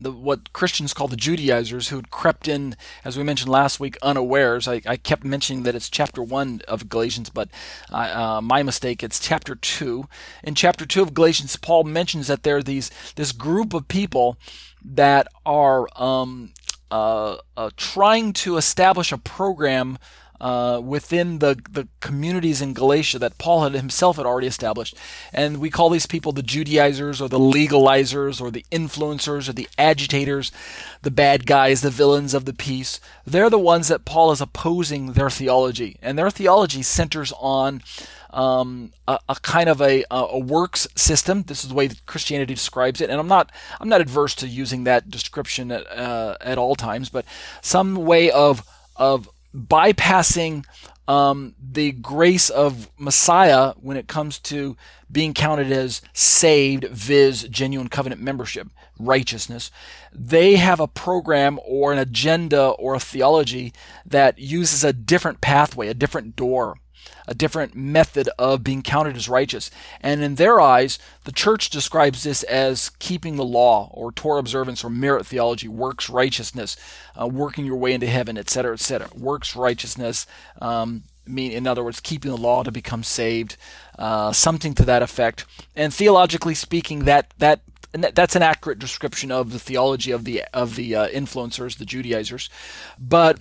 the 0.00 0.12
what 0.12 0.52
Christians 0.52 0.92
call 0.92 1.08
the 1.08 1.16
Judaizers 1.16 1.88
who 1.88 1.96
had 1.96 2.10
crept 2.10 2.48
in, 2.48 2.76
as 3.04 3.16
we 3.16 3.22
mentioned 3.22 3.50
last 3.50 3.80
week, 3.80 3.96
unawares. 4.02 4.66
I, 4.68 4.82
I 4.86 4.96
kept 4.96 5.24
mentioning 5.24 5.62
that 5.62 5.74
it's 5.74 5.88
chapter 5.88 6.22
one 6.22 6.60
of 6.68 6.88
Galatians, 6.88 7.30
but 7.30 7.48
uh, 7.90 8.40
my 8.42 8.62
mistake. 8.62 9.02
It's 9.02 9.20
chapter 9.20 9.54
two. 9.54 10.08
In 10.42 10.54
chapter 10.54 10.86
two 10.86 11.02
of 11.02 11.14
Galatians, 11.14 11.56
Paul 11.56 11.84
mentions 11.84 12.26
that 12.26 12.42
there 12.42 12.56
are 12.56 12.62
these 12.62 12.90
this 13.16 13.32
group 13.32 13.74
of 13.74 13.88
people 13.88 14.36
that 14.84 15.28
are 15.46 15.88
um, 15.96 16.52
uh, 16.90 17.36
uh, 17.56 17.70
trying 17.76 18.32
to 18.32 18.56
establish 18.56 19.10
a 19.12 19.18
program 19.18 19.98
uh, 20.44 20.78
within 20.78 21.38
the, 21.38 21.58
the 21.70 21.88
communities 22.00 22.60
in 22.60 22.74
Galatia 22.74 23.18
that 23.18 23.38
Paul 23.38 23.62
had 23.62 23.72
himself 23.72 24.18
had 24.18 24.26
already 24.26 24.46
established. 24.46 24.94
And 25.32 25.56
we 25.56 25.70
call 25.70 25.88
these 25.88 26.04
people 26.04 26.32
the 26.32 26.42
Judaizers 26.42 27.18
or 27.22 27.30
the 27.30 27.38
legalizers 27.38 28.42
or 28.42 28.50
the 28.50 28.66
influencers 28.70 29.48
or 29.48 29.54
the 29.54 29.66
agitators, 29.78 30.52
the 31.00 31.10
bad 31.10 31.46
guys, 31.46 31.80
the 31.80 31.88
villains 31.88 32.34
of 32.34 32.44
the 32.44 32.52
piece. 32.52 33.00
They're 33.24 33.48
the 33.48 33.58
ones 33.58 33.88
that 33.88 34.04
Paul 34.04 34.32
is 34.32 34.42
opposing 34.42 35.14
their 35.14 35.30
theology. 35.30 35.96
And 36.02 36.18
their 36.18 36.28
theology 36.28 36.82
centers 36.82 37.32
on 37.40 37.80
um, 38.28 38.92
a, 39.08 39.18
a, 39.30 39.36
kind 39.36 39.70
of 39.70 39.80
a, 39.80 40.04
a 40.10 40.38
works 40.38 40.86
system. 40.94 41.44
This 41.44 41.64
is 41.64 41.70
the 41.70 41.74
way 41.74 41.88
Christianity 42.04 42.52
describes 42.52 43.00
it, 43.00 43.08
and 43.08 43.20
I'm 43.20 43.28
not 43.28 43.52
I'm 43.80 43.88
not 43.88 44.00
adverse 44.00 44.34
to 44.36 44.48
using 44.48 44.82
that 44.84 45.08
description 45.08 45.70
at, 45.70 45.86
uh, 45.96 46.36
at 46.40 46.58
all 46.58 46.74
times, 46.74 47.10
but 47.10 47.24
some 47.62 47.94
way 47.94 48.32
of 48.32 48.66
of 48.96 49.28
bypassing 49.54 50.64
um, 51.06 51.54
the 51.60 51.92
grace 51.92 52.50
of 52.50 52.90
Messiah 52.98 53.74
when 53.80 53.96
it 53.96 54.08
comes 54.08 54.38
to 54.40 54.76
being 55.12 55.34
counted 55.34 55.70
as 55.70 56.02
saved, 56.12 56.84
viz., 56.88 57.42
genuine 57.44 57.88
covenant 57.88 58.20
membership, 58.20 58.68
righteousness. 58.98 59.70
They 60.12 60.56
have 60.56 60.80
a 60.80 60.88
program 60.88 61.60
or 61.64 61.92
an 61.92 61.98
agenda 61.98 62.68
or 62.70 62.94
a 62.94 63.00
theology 63.00 63.72
that 64.06 64.38
uses 64.38 64.82
a 64.82 64.92
different 64.92 65.40
pathway, 65.40 65.88
a 65.88 65.94
different 65.94 66.36
door 66.36 66.78
a 67.26 67.34
different 67.34 67.74
method 67.74 68.28
of 68.38 68.64
being 68.64 68.82
counted 68.82 69.16
as 69.16 69.28
righteous. 69.28 69.70
And 70.00 70.22
in 70.22 70.34
their 70.36 70.60
eyes, 70.60 70.98
the 71.24 71.32
church 71.32 71.70
describes 71.70 72.22
this 72.22 72.42
as 72.44 72.90
keeping 72.98 73.36
the 73.36 73.44
law 73.44 73.90
or 73.92 74.12
Torah 74.12 74.40
observance 74.40 74.84
or 74.84 74.90
merit 74.90 75.26
theology, 75.26 75.68
works 75.68 76.08
righteousness, 76.08 76.76
uh, 77.20 77.26
working 77.26 77.64
your 77.64 77.76
way 77.76 77.92
into 77.92 78.06
heaven, 78.06 78.36
etc., 78.36 78.74
etc. 78.74 79.08
Works 79.14 79.56
righteousness, 79.56 80.26
um, 80.60 81.04
mean 81.26 81.52
in 81.52 81.66
other 81.66 81.82
words, 81.82 82.00
keeping 82.00 82.30
the 82.30 82.36
law 82.36 82.62
to 82.62 82.70
become 82.70 83.02
saved, 83.02 83.56
uh, 83.98 84.32
something 84.32 84.74
to 84.74 84.84
that 84.84 85.02
effect. 85.02 85.46
And 85.74 85.92
theologically 85.92 86.54
speaking, 86.54 87.04
that 87.04 87.32
that 87.38 87.60
that's 87.92 88.34
an 88.34 88.42
accurate 88.42 88.80
description 88.80 89.30
of 89.30 89.52
the 89.52 89.58
theology 89.58 90.10
of 90.10 90.24
the 90.24 90.42
of 90.52 90.74
the 90.74 90.96
uh, 90.96 91.08
influencers, 91.08 91.78
the 91.78 91.84
Judaizers, 91.84 92.50
but 92.98 93.38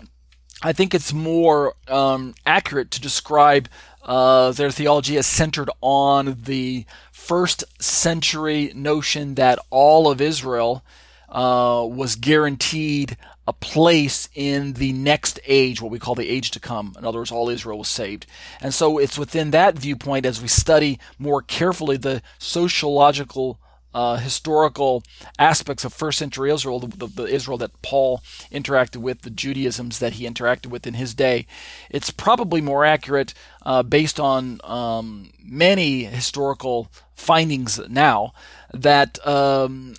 I 0.64 0.72
think 0.72 0.94
it's 0.94 1.12
more 1.12 1.76
um, 1.90 2.36
accurate 2.46 2.90
to 2.92 3.02
describe 3.02 3.68
uh, 4.02 4.52
their 4.54 4.72
theology 4.72 5.18
as 5.18 5.28
centered 5.28 5.70
on 5.82 6.38
the 6.44 6.86
first 7.12 7.66
century 7.82 8.72
notion 8.74 9.36
that 9.36 9.60
all 9.70 10.10
of 10.10 10.22
Israel 10.22 10.84
uh, 11.28 11.86
was 11.90 12.16
guaranteed 12.16 13.18
a 13.46 13.54
place 13.54 14.30
in 14.34 14.74
the 14.74 14.94
next 14.94 15.38
age, 15.46 15.82
what 15.82 15.92
we 15.92 16.00
call 16.00 16.16
the 16.16 16.30
age 16.30 16.52
to 16.52 16.62
come. 16.62 16.96
In 16.98 17.04
other 17.04 17.18
words, 17.18 17.32
all 17.32 17.50
Israel 17.50 17.80
was 17.80 17.90
saved. 17.90 18.26
And 18.62 18.74
so 18.74 18.98
it's 18.98 19.18
within 19.18 19.52
that 19.52 19.78
viewpoint 19.78 20.26
as 20.26 20.42
we 20.42 20.48
study 20.48 20.98
more 21.20 21.42
carefully 21.42 21.98
the 21.98 22.22
sociological 22.40 23.60
uh, 23.94 24.18
historical 24.18 25.04
aspects 25.38 25.86
of 25.86 25.94
first 25.94 26.18
century 26.18 26.52
Israel, 26.52 26.80
the, 26.80 27.08
the, 27.08 27.24
Israel 27.24 27.58
that 27.60 27.82
Paul 27.82 28.22
interacted 28.52 28.98
with, 28.98 29.22
the 29.22 29.30
Judaisms 29.30 30.00
that 30.00 30.14
he 30.14 30.28
interacted 30.28 30.68
with 30.68 30.88
in 30.88 30.96
his 30.96 31.14
day, 31.14 31.46
it's 31.90 32.12
probably 32.12 32.62
more 32.62 32.86
accurate 32.86 33.34
uh, 33.64 33.84
based 33.84 34.20
on 34.20 34.60
um, 34.64 35.32
many 35.44 36.04
historical 36.04 36.92
findings 37.16 37.80
now 37.90 38.34
that 38.74 39.26
um, 39.28 39.96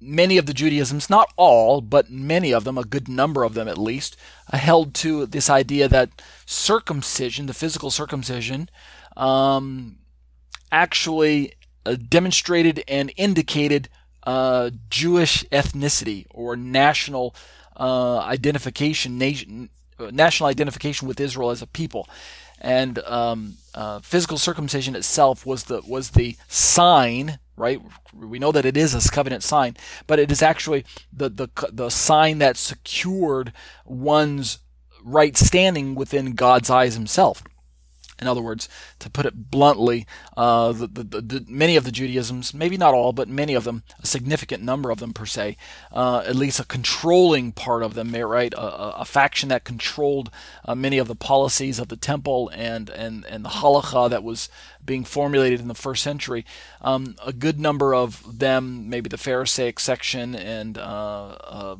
many 0.00 0.38
of 0.38 0.46
the 0.46 0.54
Judaisms, 0.54 1.08
not 1.08 1.32
all, 1.36 1.80
but 1.80 2.10
many 2.10 2.52
of 2.52 2.64
them, 2.64 2.78
a 2.78 2.84
good 2.84 3.08
number 3.08 3.44
of 3.44 3.54
them 3.54 3.68
at 3.68 3.78
least, 3.78 4.16
held 4.52 4.94
to 4.94 5.26
this 5.26 5.50
idea 5.50 5.88
that 5.88 6.22
circumcision, 6.44 7.46
the 7.46 7.54
physical 7.54 7.90
circumcision, 7.90 8.68
um, 9.16 9.96
actually 10.70 11.52
demonstrated 11.94 12.82
and 12.88 13.12
indicated 13.16 13.88
uh, 14.24 14.70
Jewish 14.90 15.44
ethnicity 15.44 16.26
or 16.30 16.56
national 16.56 17.34
uh, 17.76 18.18
identification, 18.18 19.18
nation, 19.18 19.70
uh, 19.98 20.10
national 20.12 20.48
identification 20.48 21.06
with 21.06 21.20
Israel 21.20 21.50
as 21.50 21.62
a 21.62 21.66
people, 21.66 22.08
and 22.60 22.98
um, 23.00 23.54
uh, 23.74 24.00
physical 24.00 24.38
circumcision 24.38 24.96
itself 24.96 25.46
was 25.46 25.64
the 25.64 25.80
was 25.86 26.10
the 26.10 26.36
sign. 26.48 27.38
Right, 27.58 27.80
we 28.14 28.38
know 28.38 28.52
that 28.52 28.66
it 28.66 28.76
is 28.76 28.94
a 28.94 29.10
covenant 29.10 29.42
sign, 29.42 29.76
but 30.06 30.18
it 30.18 30.30
is 30.30 30.42
actually 30.42 30.84
the 31.12 31.28
the 31.28 31.48
the 31.72 31.88
sign 31.88 32.38
that 32.38 32.56
secured 32.56 33.52
one's 33.86 34.58
right 35.02 35.36
standing 35.36 35.94
within 35.94 36.32
God's 36.32 36.68
eyes 36.68 36.94
Himself. 36.94 37.42
In 38.18 38.26
other 38.26 38.40
words, 38.40 38.68
to 38.98 39.10
put 39.10 39.26
it 39.26 39.50
bluntly, 39.50 40.06
uh, 40.36 40.72
the, 40.72 40.86
the, 40.86 41.20
the, 41.20 41.44
many 41.48 41.76
of 41.76 41.84
the 41.84 41.90
Judaisms, 41.90 42.54
maybe 42.54 42.76
not 42.76 42.94
all, 42.94 43.12
but 43.12 43.28
many 43.28 43.54
of 43.54 43.64
them, 43.64 43.82
a 44.00 44.06
significant 44.06 44.62
number 44.62 44.90
of 44.90 45.00
them 45.00 45.12
per 45.12 45.26
se, 45.26 45.56
uh, 45.92 46.22
at 46.26 46.34
least 46.34 46.58
a 46.58 46.64
controlling 46.64 47.52
part 47.52 47.82
of 47.82 47.94
them, 47.94 48.12
right? 48.12 48.54
A, 48.54 49.00
a 49.00 49.04
faction 49.04 49.50
that 49.50 49.64
controlled 49.64 50.30
uh, 50.64 50.74
many 50.74 50.96
of 50.98 51.08
the 51.08 51.14
policies 51.14 51.78
of 51.78 51.88
the 51.88 51.96
temple 51.96 52.50
and, 52.54 52.88
and, 52.88 53.26
and 53.26 53.44
the 53.44 53.50
halakha 53.50 54.08
that 54.08 54.24
was 54.24 54.48
being 54.84 55.04
formulated 55.04 55.60
in 55.60 55.68
the 55.68 55.74
first 55.74 56.02
century. 56.02 56.46
Um, 56.80 57.16
a 57.24 57.32
good 57.32 57.60
number 57.60 57.94
of 57.94 58.38
them, 58.38 58.88
maybe 58.88 59.08
the 59.08 59.18
Pharisaic 59.18 59.78
section 59.78 60.34
and 60.34 60.78
uh, 60.78 61.36
uh, 61.40 61.76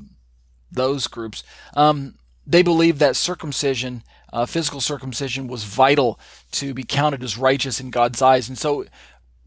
those 0.70 1.06
groups, 1.06 1.42
um, 1.74 2.16
they 2.46 2.62
believed 2.62 3.00
that 3.00 3.16
circumcision 3.16 4.02
uh, 4.32 4.44
physical 4.44 4.80
circumcision 4.80 5.48
was 5.48 5.64
vital 5.64 6.18
to 6.50 6.74
be 6.74 6.82
counted 6.82 7.22
as 7.22 7.38
righteous 7.38 7.80
in 7.80 7.90
God's 7.90 8.20
eyes. 8.20 8.48
And 8.48 8.58
so 8.58 8.84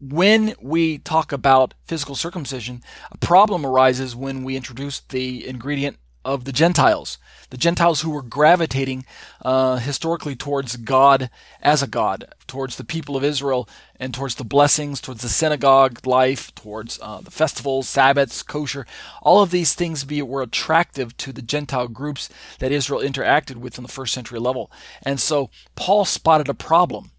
when 0.00 0.54
we 0.60 0.98
talk 0.98 1.32
about 1.32 1.74
physical 1.84 2.14
circumcision, 2.16 2.82
a 3.12 3.18
problem 3.18 3.66
arises 3.66 4.16
when 4.16 4.42
we 4.42 4.56
introduce 4.56 5.00
the 5.00 5.46
ingredient 5.46 5.98
of 6.24 6.44
the 6.44 6.52
Gentiles, 6.52 7.18
the 7.50 7.56
Gentiles 7.56 8.02
who 8.02 8.10
were 8.10 8.22
gravitating 8.22 9.04
uh, 9.42 9.76
historically 9.76 10.36
towards 10.36 10.76
God 10.76 11.30
as 11.62 11.82
a 11.82 11.86
God, 11.86 12.26
towards 12.46 12.76
the 12.76 12.84
people 12.84 13.16
of 13.16 13.24
Israel, 13.24 13.68
and 13.98 14.14
towards 14.14 14.36
the 14.36 14.44
blessings, 14.44 15.00
towards 15.00 15.22
the 15.22 15.28
synagogue 15.28 16.06
life, 16.06 16.54
towards 16.54 16.98
uh, 17.02 17.20
the 17.20 17.30
festivals, 17.30 17.88
Sabbaths, 17.88 18.42
kosher. 18.42 18.86
All 19.22 19.42
of 19.42 19.50
these 19.50 19.74
things 19.74 20.04
be, 20.04 20.22
were 20.22 20.42
attractive 20.42 21.16
to 21.18 21.32
the 21.32 21.42
Gentile 21.42 21.88
groups 21.88 22.28
that 22.58 22.72
Israel 22.72 23.00
interacted 23.00 23.56
with 23.56 23.78
in 23.78 23.82
the 23.82 23.88
first 23.88 24.14
century 24.14 24.38
level. 24.38 24.70
And 25.02 25.18
so 25.20 25.50
Paul 25.74 26.04
spotted 26.04 26.48
a 26.48 26.54
problem 26.54 27.10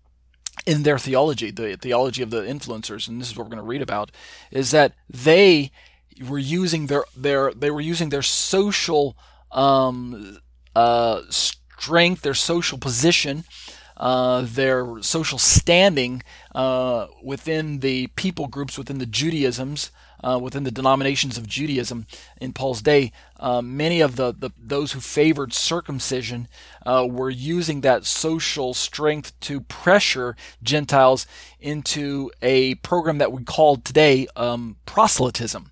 in 0.66 0.84
their 0.84 1.00
theology, 1.00 1.50
the 1.50 1.76
theology 1.76 2.22
of 2.22 2.30
the 2.30 2.42
influencers, 2.42 3.08
and 3.08 3.20
this 3.20 3.32
is 3.32 3.38
what 3.38 3.46
we're 3.46 3.56
going 3.56 3.64
to 3.64 3.68
read 3.68 3.82
about, 3.82 4.12
is 4.52 4.72
that 4.72 4.94
they 5.10 5.72
were 6.28 6.40
using 6.40 6.88
their 6.88 7.06
their 7.16 7.54
they 7.54 7.72
were 7.72 7.82
using 7.82 8.10
their 8.10 8.22
social 8.22 9.18
um, 9.52 10.40
uh, 10.76 11.22
strength, 11.30 12.22
their 12.22 12.34
social 12.34 12.78
position, 12.78 13.44
uh, 13.98 14.46
their 14.46 15.02
social 15.02 15.38
standing 15.38 16.24
uh, 16.56 17.08
within 17.24 17.80
the 17.80 18.08
people 18.16 18.48
groups, 18.48 18.78
within 18.78 19.00
the 19.00 19.06
Judaisms, 19.06 19.92
uh, 20.24 20.40
within 20.42 20.64
the 20.64 20.72
denominations 20.72 21.38
of 21.38 21.48
Judaism 21.48 22.06
in 22.40 22.54
Paul's 22.54 22.82
day. 22.82 23.12
Uh, 23.40 23.62
many 23.62 24.02
of 24.02 24.16
the, 24.16 24.34
the, 24.34 24.52
those 24.58 24.92
who 24.92 25.00
favored 25.00 25.54
circumcision 25.54 26.48
uh, 26.86 27.08
were 27.10 27.30
using 27.30 27.82
that 27.82 28.06
social 28.06 28.74
strength 28.74 29.38
to 29.42 29.62
pressure 29.62 30.36
Gentiles 30.62 31.26
into 31.60 32.32
a 32.42 32.76
program 32.76 33.18
that 33.18 33.32
we 33.32 33.44
call 33.44 33.78
today 33.78 34.28
um, 34.36 34.78
proselytism. 34.86 35.71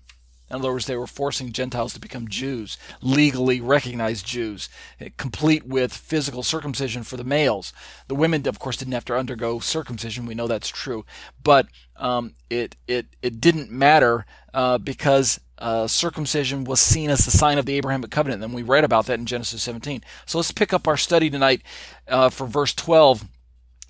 In 0.50 0.56
other 0.56 0.72
words, 0.72 0.86
they 0.86 0.96
were 0.96 1.06
forcing 1.06 1.52
Gentiles 1.52 1.94
to 1.94 2.00
become 2.00 2.28
Jews, 2.28 2.76
legally 3.00 3.60
recognized 3.60 4.26
Jews, 4.26 4.68
eh, 4.98 5.10
complete 5.16 5.64
with 5.64 5.92
physical 5.92 6.42
circumcision 6.42 7.04
for 7.04 7.16
the 7.16 7.24
males. 7.24 7.72
The 8.08 8.16
women, 8.16 8.46
of 8.48 8.58
course, 8.58 8.76
didn't 8.76 8.94
have 8.94 9.04
to 9.06 9.16
undergo 9.16 9.60
circumcision. 9.60 10.26
We 10.26 10.34
know 10.34 10.48
that's 10.48 10.68
true, 10.68 11.04
but 11.42 11.68
um, 11.96 12.34
it 12.48 12.76
it 12.88 13.06
it 13.22 13.40
didn't 13.40 13.70
matter 13.70 14.26
uh, 14.52 14.78
because 14.78 15.40
uh, 15.58 15.86
circumcision 15.86 16.64
was 16.64 16.80
seen 16.80 17.10
as 17.10 17.24
the 17.24 17.30
sign 17.30 17.58
of 17.58 17.66
the 17.66 17.74
Abrahamic 17.76 18.10
covenant, 18.10 18.42
and 18.42 18.54
we 18.54 18.62
read 18.62 18.84
about 18.84 19.06
that 19.06 19.18
in 19.18 19.26
Genesis 19.26 19.62
17. 19.62 20.02
So 20.26 20.38
let's 20.38 20.52
pick 20.52 20.72
up 20.72 20.88
our 20.88 20.96
study 20.96 21.30
tonight 21.30 21.62
uh, 22.08 22.30
for 22.30 22.46
verse 22.46 22.74
12 22.74 23.24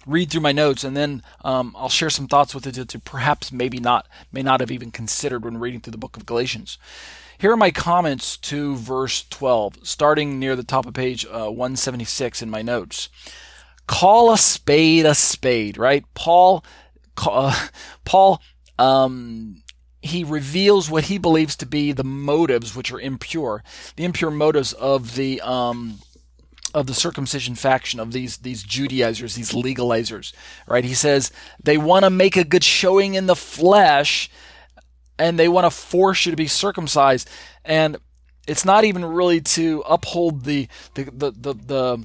read 0.06 0.30
through 0.30 0.40
my 0.40 0.52
notes 0.52 0.84
and 0.84 0.96
then 0.96 1.22
um, 1.44 1.74
I'll 1.76 1.88
share 1.88 2.10
some 2.10 2.26
thoughts 2.26 2.54
with 2.54 2.66
you 2.66 2.84
to 2.84 2.98
perhaps 2.98 3.52
maybe 3.52 3.78
not 3.78 4.06
may 4.32 4.42
not 4.42 4.60
have 4.60 4.70
even 4.70 4.90
considered 4.90 5.44
when 5.44 5.58
reading 5.58 5.80
through 5.80 5.92
the 5.92 5.98
book 5.98 6.16
of 6.16 6.26
Galatians. 6.26 6.78
Here 7.38 7.52
are 7.52 7.56
my 7.56 7.70
comments 7.70 8.36
to 8.36 8.76
verse 8.76 9.24
12, 9.30 9.78
starting 9.82 10.38
near 10.38 10.54
the 10.54 10.62
top 10.62 10.84
of 10.84 10.92
page 10.92 11.24
uh, 11.24 11.48
176 11.48 12.42
in 12.42 12.50
my 12.50 12.60
notes. 12.60 13.08
Call 13.86 14.30
a 14.30 14.36
spade 14.36 15.06
a 15.06 15.14
spade, 15.14 15.78
right? 15.78 16.04
Paul, 16.12 16.62
uh, 17.26 17.68
Paul, 18.04 18.42
um, 18.78 19.62
he 20.02 20.22
reveals 20.22 20.90
what 20.90 21.04
he 21.04 21.16
believes 21.16 21.56
to 21.56 21.66
be 21.66 21.92
the 21.92 22.04
motives 22.04 22.76
which 22.76 22.92
are 22.92 23.00
impure, 23.00 23.64
the 23.96 24.04
impure 24.04 24.30
motives 24.30 24.74
of 24.74 25.14
the 25.14 25.40
um, 25.40 25.98
of 26.74 26.86
the 26.86 26.94
circumcision 26.94 27.54
faction 27.54 28.00
of 28.00 28.12
these 28.12 28.38
these 28.38 28.62
Judaizers, 28.62 29.34
these 29.34 29.52
legalizers, 29.52 30.32
right? 30.66 30.84
He 30.84 30.94
says 30.94 31.32
they 31.62 31.78
want 31.78 32.04
to 32.04 32.10
make 32.10 32.36
a 32.36 32.44
good 32.44 32.64
showing 32.64 33.14
in 33.14 33.26
the 33.26 33.36
flesh, 33.36 34.30
and 35.18 35.38
they 35.38 35.48
want 35.48 35.64
to 35.64 35.70
force 35.70 36.26
you 36.26 36.30
to 36.30 36.36
be 36.36 36.46
circumcised, 36.46 37.28
and 37.64 37.96
it's 38.46 38.64
not 38.64 38.84
even 38.84 39.04
really 39.04 39.40
to 39.40 39.82
uphold 39.88 40.44
the 40.44 40.68
the 40.94 41.04
the 41.04 41.30
the, 41.30 41.54
the 41.54 42.04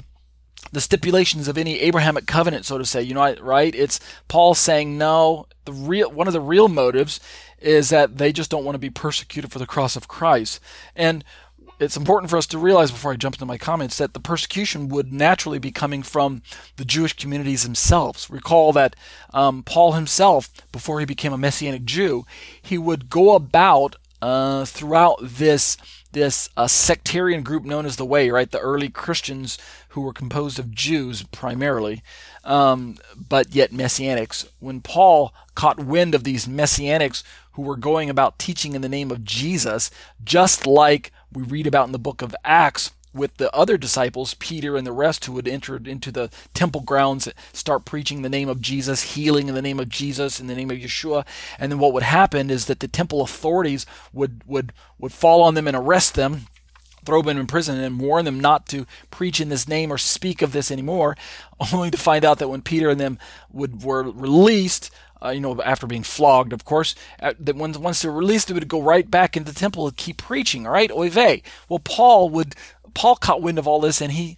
the 0.71 0.81
stipulations 0.81 1.47
of 1.47 1.57
any 1.57 1.79
Abrahamic 1.79 2.25
covenant, 2.25 2.65
so 2.65 2.77
to 2.77 2.85
say, 2.85 3.01
you 3.01 3.13
know, 3.13 3.35
right? 3.41 3.73
It's 3.73 3.99
Paul 4.27 4.55
saying 4.55 4.97
no. 4.97 5.47
The 5.65 5.73
real 5.73 6.11
one 6.11 6.27
of 6.27 6.33
the 6.33 6.41
real 6.41 6.67
motives 6.67 7.19
is 7.59 7.89
that 7.89 8.17
they 8.17 8.31
just 8.31 8.51
don't 8.51 8.65
want 8.65 8.75
to 8.75 8.79
be 8.79 8.89
persecuted 8.89 9.51
for 9.51 9.59
the 9.59 9.65
cross 9.65 9.95
of 9.95 10.07
Christ, 10.07 10.59
and 10.95 11.23
it's 11.79 11.97
important 11.97 12.29
for 12.29 12.37
us 12.37 12.47
to 12.47 12.57
realize 12.57 12.91
before 12.91 13.11
I 13.11 13.17
jump 13.17 13.35
into 13.35 13.45
my 13.45 13.57
comments 13.57 13.97
that 13.97 14.13
the 14.13 14.19
persecution 14.19 14.87
would 14.89 15.11
naturally 15.11 15.59
be 15.59 15.71
coming 15.71 16.03
from 16.03 16.41
the 16.77 16.85
Jewish 16.85 17.13
communities 17.13 17.63
themselves. 17.63 18.29
Recall 18.29 18.71
that 18.73 18.95
um, 19.33 19.63
Paul 19.63 19.93
himself, 19.93 20.49
before 20.71 20.99
he 20.99 21.05
became 21.05 21.33
a 21.33 21.37
Messianic 21.37 21.83
Jew, 21.85 22.25
he 22.61 22.77
would 22.77 23.09
go 23.09 23.35
about 23.35 23.97
uh, 24.21 24.65
throughout 24.65 25.17
this 25.21 25.77
this 26.13 26.49
uh, 26.55 26.65
sectarian 26.65 27.43
group 27.43 27.65
known 27.65 27.85
as 27.85 27.97
the 27.97 28.05
Way, 28.05 28.29
right? 28.29 28.49
The 28.49 28.59
early 28.59 28.87
Christians 28.87 29.57
who 29.89 30.01
were 30.01 30.13
composed 30.13 30.57
of 30.57 30.71
Jews 30.71 31.23
primarily, 31.23 32.01
um, 32.45 32.97
but 33.15 33.53
yet 33.53 33.71
Messianics. 33.71 34.47
When 34.59 34.79
Paul 34.79 35.33
caught 35.55 35.77
wind 35.77 36.15
of 36.15 36.23
these 36.23 36.47
Messianics 36.47 37.21
who 37.55 37.61
were 37.61 37.75
going 37.77 38.09
about 38.09 38.39
teaching 38.39 38.73
in 38.73 38.81
the 38.81 38.89
name 38.89 39.11
of 39.11 39.23
Jesus, 39.23 39.89
just 40.23 40.67
like 40.67 41.11
we 41.31 41.41
read 41.43 41.67
about 41.67 41.87
in 41.87 41.91
the 41.91 41.99
book 41.99 42.21
of 42.21 42.35
Acts 42.43 42.91
with 43.15 43.37
the 43.37 43.53
other 43.55 43.77
disciples, 43.77 44.33
Peter 44.35 44.75
and 44.75 44.85
the 44.85 44.91
rest, 44.91 45.25
who 45.25 45.31
would 45.31 45.47
enter 45.47 45.77
into 45.77 46.11
the 46.11 46.29
temple 46.53 46.81
grounds, 46.81 47.29
start 47.53 47.85
preaching 47.85 48.21
the 48.21 48.29
name 48.29 48.49
of 48.49 48.61
Jesus, 48.61 49.13
healing 49.13 49.47
in 49.47 49.55
the 49.55 49.61
name 49.61 49.79
of 49.79 49.87
Jesus, 49.87 50.39
in 50.39 50.47
the 50.47 50.55
name 50.55 50.69
of 50.69 50.77
Yeshua. 50.77 51.25
And 51.57 51.71
then 51.71 51.79
what 51.79 51.93
would 51.93 52.03
happen 52.03 52.49
is 52.49 52.65
that 52.65 52.81
the 52.81 52.89
temple 52.89 53.21
authorities 53.21 53.85
would 54.11 54.43
would 54.45 54.73
would 54.99 55.13
fall 55.13 55.41
on 55.41 55.53
them 55.53 55.67
and 55.67 55.77
arrest 55.77 56.15
them, 56.15 56.47
throw 57.05 57.21
them 57.21 57.37
in 57.37 57.47
prison, 57.47 57.79
and 57.79 58.01
warn 58.01 58.25
them 58.25 58.39
not 58.39 58.67
to 58.67 58.85
preach 59.11 59.39
in 59.39 59.47
this 59.47 59.67
name 59.67 59.91
or 59.91 59.97
speak 59.97 60.41
of 60.41 60.51
this 60.51 60.69
anymore. 60.69 61.15
Only 61.73 61.91
to 61.91 61.97
find 61.97 62.25
out 62.25 62.39
that 62.39 62.49
when 62.49 62.61
Peter 62.61 62.89
and 62.89 62.99
them 62.99 63.17
would 63.53 63.81
were 63.81 64.03
released, 64.03 64.91
uh, 65.23 65.29
you 65.29 65.39
know, 65.39 65.61
after 65.61 65.87
being 65.87 66.03
flogged, 66.03 66.53
of 66.53 66.65
course, 66.65 66.95
uh, 67.21 67.33
that 67.39 67.55
when, 67.55 67.73
once 67.73 68.01
they're 68.01 68.11
released, 68.11 68.47
they 68.47 68.53
would 68.53 68.67
go 68.67 68.81
right 68.81 69.09
back 69.09 69.35
into 69.35 69.51
the 69.51 69.59
temple 69.59 69.87
and 69.87 69.97
keep 69.97 70.17
preaching, 70.17 70.65
all 70.65 70.73
right? 70.73 70.91
Oy 70.91 71.09
vey. 71.09 71.43
Well, 71.69 71.79
Paul 71.79 72.29
would, 72.29 72.55
Paul 72.93 73.15
caught 73.15 73.41
wind 73.41 73.59
of 73.59 73.67
all 73.67 73.79
this 73.79 74.01
and 74.01 74.13
he 74.13 74.37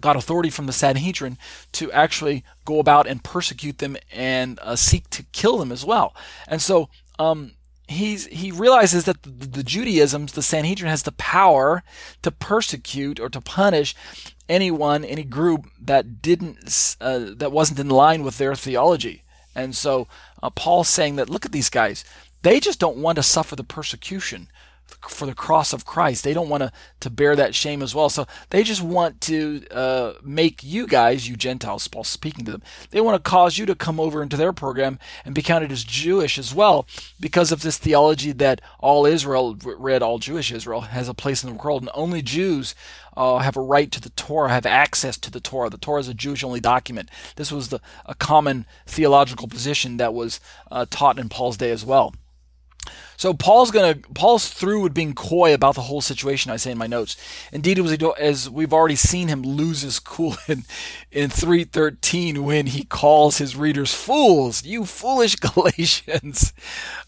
got 0.00 0.16
authority 0.16 0.50
from 0.50 0.66
the 0.66 0.72
Sanhedrin 0.72 1.38
to 1.72 1.90
actually 1.92 2.44
go 2.64 2.78
about 2.78 3.06
and 3.06 3.24
persecute 3.24 3.78
them 3.78 3.96
and 4.12 4.58
uh, 4.60 4.76
seek 4.76 5.08
to 5.10 5.22
kill 5.32 5.58
them 5.58 5.72
as 5.72 5.84
well. 5.84 6.14
And 6.46 6.60
so, 6.60 6.88
um, 7.18 7.52
he's 7.88 8.26
he 8.26 8.50
realizes 8.50 9.04
that 9.04 9.22
the, 9.22 9.30
the, 9.30 9.62
the 9.62 10.42
Sanhedrin 10.42 10.90
has 10.90 11.02
the 11.02 11.12
power 11.12 11.82
to 12.22 12.30
persecute 12.30 13.20
or 13.20 13.28
to 13.28 13.40
punish 13.40 13.94
anyone, 14.48 15.04
any 15.04 15.24
group 15.24 15.66
that 15.80 16.20
didn't 16.22 16.96
uh, 17.00 17.26
that 17.36 17.52
wasn't 17.52 17.80
in 17.80 17.88
line 17.88 18.22
with 18.22 18.38
their 18.38 18.54
theology. 18.54 19.22
And 19.56 19.74
so 19.74 20.06
uh, 20.42 20.50
Paul's 20.50 20.88
saying 20.88 21.16
that 21.16 21.30
look 21.30 21.44
at 21.44 21.52
these 21.52 21.70
guys. 21.70 22.04
They 22.42 22.60
just 22.60 22.78
don't 22.78 22.98
want 22.98 23.16
to 23.16 23.22
suffer 23.22 23.56
the 23.56 23.64
persecution 23.64 24.48
for 25.08 25.26
the 25.26 25.34
cross 25.34 25.72
of 25.72 25.84
Christ. 25.84 26.24
They 26.24 26.34
don't 26.34 26.48
want 26.48 26.62
to, 26.62 26.72
to 27.00 27.10
bear 27.10 27.36
that 27.36 27.54
shame 27.54 27.82
as 27.82 27.94
well. 27.94 28.08
So 28.08 28.26
they 28.50 28.62
just 28.62 28.82
want 28.82 29.20
to 29.22 29.66
uh, 29.70 30.14
make 30.22 30.62
you 30.62 30.86
guys, 30.86 31.28
you 31.28 31.36
Gentiles, 31.36 31.88
Paul 31.88 32.04
speaking 32.04 32.44
to 32.46 32.52
them, 32.52 32.62
they 32.90 33.00
want 33.00 33.22
to 33.22 33.30
cause 33.30 33.58
you 33.58 33.66
to 33.66 33.74
come 33.74 34.00
over 34.00 34.22
into 34.22 34.36
their 34.36 34.52
program 34.52 34.98
and 35.24 35.34
be 35.34 35.42
counted 35.42 35.72
as 35.72 35.84
Jewish 35.84 36.38
as 36.38 36.54
well 36.54 36.86
because 37.20 37.52
of 37.52 37.62
this 37.62 37.78
theology 37.78 38.32
that 38.32 38.60
all 38.78 39.06
Israel, 39.06 39.56
read 39.64 40.02
all 40.02 40.18
Jewish 40.18 40.52
Israel, 40.52 40.82
has 40.82 41.08
a 41.08 41.14
place 41.14 41.42
in 41.42 41.50
the 41.50 41.56
world 41.56 41.82
and 41.82 41.90
only 41.94 42.22
Jews 42.22 42.74
uh, 43.16 43.38
have 43.38 43.56
a 43.56 43.62
right 43.62 43.90
to 43.92 44.00
the 44.00 44.10
Torah, 44.10 44.50
have 44.50 44.66
access 44.66 45.16
to 45.18 45.30
the 45.30 45.40
Torah. 45.40 45.70
The 45.70 45.78
Torah 45.78 46.00
is 46.00 46.08
a 46.08 46.14
Jewish 46.14 46.44
only 46.44 46.60
document. 46.60 47.10
This 47.36 47.50
was 47.50 47.68
the, 47.68 47.80
a 48.04 48.14
common 48.14 48.66
theological 48.86 49.48
position 49.48 49.96
that 49.96 50.12
was 50.12 50.38
uh, 50.70 50.86
taught 50.90 51.18
in 51.18 51.28
Paul's 51.28 51.56
day 51.56 51.70
as 51.70 51.84
well. 51.84 52.14
So 53.16 53.32
Paul's 53.32 53.70
gonna 53.70 53.96
Paul's 54.14 54.48
through 54.48 54.82
with 54.82 54.94
being 54.94 55.14
coy 55.14 55.54
about 55.54 55.74
the 55.74 55.82
whole 55.82 56.00
situation. 56.00 56.50
I 56.50 56.56
say 56.56 56.70
in 56.70 56.78
my 56.78 56.86
notes. 56.86 57.16
Indeed, 57.52 57.78
it 57.78 57.82
was 57.82 57.96
as 58.18 58.50
we've 58.50 58.72
already 58.72 58.96
seen 58.96 59.28
him 59.28 59.42
lose 59.42 59.82
his 59.82 59.98
cool 59.98 60.36
in 60.48 60.64
in 61.10 61.30
three 61.30 61.64
thirteen 61.64 62.44
when 62.44 62.66
he 62.66 62.84
calls 62.84 63.38
his 63.38 63.56
readers 63.56 63.94
fools. 63.94 64.64
You 64.64 64.84
foolish 64.84 65.36
Galatians, 65.36 66.52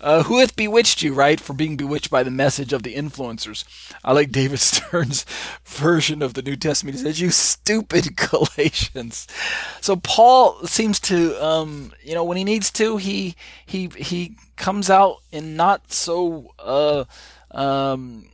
uh, 0.00 0.24
who 0.24 0.38
hath 0.38 0.56
bewitched 0.56 1.02
you? 1.02 1.14
Right 1.14 1.40
for 1.40 1.52
being 1.52 1.76
bewitched 1.76 2.10
by 2.10 2.22
the 2.22 2.30
message 2.30 2.72
of 2.72 2.82
the 2.82 2.94
influencers. 2.94 3.64
I 4.04 4.12
like 4.12 4.32
David 4.32 4.60
Stern's 4.60 5.26
version 5.64 6.22
of 6.22 6.34
the 6.34 6.42
New 6.42 6.56
Testament. 6.56 6.96
He 6.96 7.02
says, 7.02 7.20
"You 7.20 7.30
stupid 7.30 8.16
Galatians." 8.16 9.26
So 9.80 9.96
Paul 9.96 10.66
seems 10.66 11.00
to, 11.00 11.42
um, 11.44 11.92
you 12.02 12.14
know, 12.14 12.24
when 12.24 12.36
he 12.36 12.44
needs 12.44 12.70
to, 12.72 12.96
he 12.96 13.36
he 13.66 13.90
he 13.96 14.36
comes 14.58 14.90
out 14.90 15.18
in 15.32 15.56
not 15.56 15.92
so 15.92 16.52
uh, 16.58 17.04
um, 17.50 18.26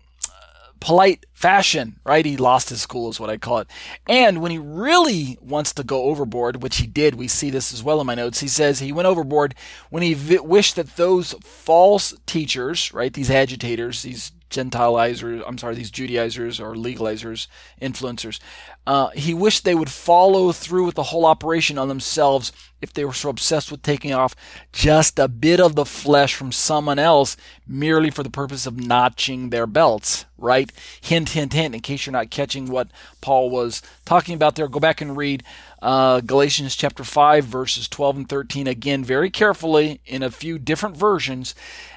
polite 0.81 1.25
fashion, 1.33 1.97
right? 2.05 2.25
He 2.25 2.37
lost 2.37 2.69
his 2.69 2.85
cool, 2.87 3.09
is 3.11 3.21
what 3.21 3.31
I 3.31 3.37
call 3.37 3.59
it. 3.59 3.69
And 4.09 4.43
when 4.43 4.51
he 4.51 4.59
really 4.59 5.39
wants 5.41 5.73
to 5.75 5.85
go 5.85 6.05
overboard, 6.05 6.63
which 6.63 6.77
he 6.77 6.87
did, 6.87 7.15
we 7.15 7.29
see 7.29 7.51
this 7.51 7.73
as 7.73 7.83
well 7.83 8.01
in 8.01 8.07
my 8.07 8.15
notes. 8.15 8.41
He 8.41 8.49
says 8.49 8.81
he 8.81 8.93
went 8.93 9.07
overboard 9.07 9.55
when 9.91 10.03
he 10.03 10.15
wished 10.39 10.77
that 10.77 10.97
those 10.97 11.33
false 11.43 12.15
teachers, 12.27 12.93
right, 12.93 13.13
these 13.13 13.31
agitators, 13.31 14.03
these 14.03 14.33
Gentilizers, 14.55 15.43
I'm 15.47 15.59
sorry, 15.59 15.75
these 15.75 15.91
Judaizers 15.91 16.61
or 16.61 16.75
legalizers, 16.75 17.49
influencers. 17.83 18.39
Uh, 18.87 19.09
he 19.11 19.35
wished 19.35 19.65
they 19.65 19.75
would 19.75 19.91
follow 19.91 20.53
through 20.53 20.85
with 20.85 20.95
the 20.95 21.05
whole 21.05 21.27
operation 21.27 21.77
on 21.77 21.89
themselves 21.89 22.53
if 22.81 22.93
they 22.93 23.05
were 23.05 23.13
so 23.13 23.31
obsessed 23.31 23.73
with 23.73 23.83
taking 23.83 24.13
off 24.13 24.37
just 24.73 25.19
a 25.19 25.27
bit 25.27 25.59
of 25.59 25.75
the 25.75 25.85
flesh 25.87 26.35
from 26.35 26.53
someone 26.53 26.99
else 26.99 27.37
merely 27.67 28.11
for 28.11 28.23
the 28.23 28.31
purpose 28.31 28.67
of 28.67 28.79
notching 28.79 29.51
their 29.51 29.67
belts, 29.67 30.27
right? 30.39 30.71
Hint, 31.01 31.31
hint, 31.31 31.53
hint, 31.53 31.75
in 31.75 31.81
case 31.81 32.07
you're 32.07 32.13
not 32.13 32.31
catching 32.31 32.67
what 32.67 32.89
Paul 33.21 33.51
was 33.51 33.83
talking 34.05 34.35
about 34.35 34.55
there, 34.55 34.69
go 34.69 34.79
back 34.79 35.01
and 35.01 35.17
read 35.17 35.43
uh, 35.83 36.21
Galatians 36.21 36.77
chapter 36.77 37.03
5, 37.03 37.45
verses 37.45 37.89
12 37.89 38.17
and 38.19 38.29
13 38.29 38.67
again 38.67 39.03
very 39.03 39.31
carefully 39.31 40.01
in 40.07 40.23
a 40.23 40.31
few 40.31 40.59
different 40.59 40.97
versions 40.97 41.55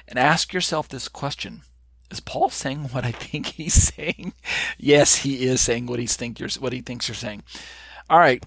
and 0.08 0.18
ask 0.18 0.52
yourself 0.52 0.88
this 0.88 1.06
question 1.06 1.62
is 2.10 2.20
Paul 2.20 2.50
saying 2.50 2.88
what 2.90 3.04
I 3.04 3.12
think 3.12 3.46
he's 3.46 3.92
saying? 3.94 4.32
yes, 4.78 5.16
he 5.16 5.46
is 5.46 5.60
saying 5.60 5.86
what 5.86 5.98
he's 5.98 6.16
think 6.16 6.38
you're, 6.38 6.48
what 6.60 6.72
he 6.72 6.80
thinks 6.80 7.08
you're 7.08 7.14
saying. 7.14 7.42
All 8.10 8.18
right, 8.18 8.42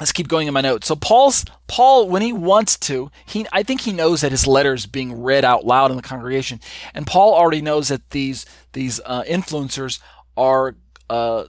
let's 0.00 0.12
keep 0.12 0.28
going 0.28 0.48
in 0.48 0.54
my 0.54 0.60
notes. 0.60 0.86
So 0.86 0.96
Paul's 0.96 1.44
Paul, 1.66 2.08
when 2.08 2.22
he 2.22 2.32
wants 2.32 2.78
to, 2.80 3.10
he 3.26 3.46
I 3.52 3.62
think 3.62 3.82
he 3.82 3.92
knows 3.92 4.22
that 4.22 4.32
his 4.32 4.46
letter 4.46 4.74
is 4.74 4.86
being 4.86 5.22
read 5.22 5.44
out 5.44 5.64
loud 5.64 5.90
in 5.90 5.96
the 5.96 6.02
congregation, 6.02 6.60
and 6.94 7.06
Paul 7.06 7.34
already 7.34 7.60
knows 7.60 7.88
that 7.88 8.10
these 8.10 8.46
these 8.72 9.00
uh, 9.04 9.22
influencers 9.24 10.00
are 10.36 10.76
uh, 11.10 11.44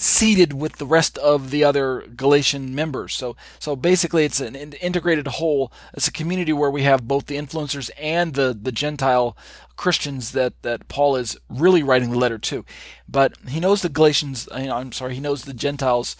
seated 0.00 0.52
with 0.52 0.76
the 0.76 0.86
rest 0.86 1.18
of 1.18 1.50
the 1.50 1.64
other 1.64 2.06
Galatian 2.14 2.72
members. 2.72 3.14
So, 3.16 3.34
so 3.58 3.74
basically, 3.74 4.24
it's 4.24 4.38
an 4.38 4.54
integrated 4.54 5.26
whole. 5.26 5.72
It's 5.92 6.06
a 6.06 6.12
community 6.12 6.52
where 6.52 6.70
we 6.70 6.84
have 6.84 7.08
both 7.08 7.26
the 7.26 7.36
influencers 7.36 7.90
and 7.98 8.34
the 8.34 8.56
the 8.60 8.70
Gentile 8.70 9.36
Christians 9.76 10.30
that 10.32 10.62
that 10.62 10.86
Paul 10.86 11.16
is 11.16 11.36
really 11.48 11.82
writing 11.82 12.12
the 12.12 12.18
letter 12.18 12.38
to. 12.38 12.64
But 13.08 13.34
he 13.48 13.58
knows 13.58 13.82
the 13.82 13.88
Galatians. 13.88 14.48
I'm 14.52 14.92
sorry, 14.92 15.14
he 15.14 15.20
knows 15.20 15.42
the 15.42 15.52
Gentiles 15.52 16.14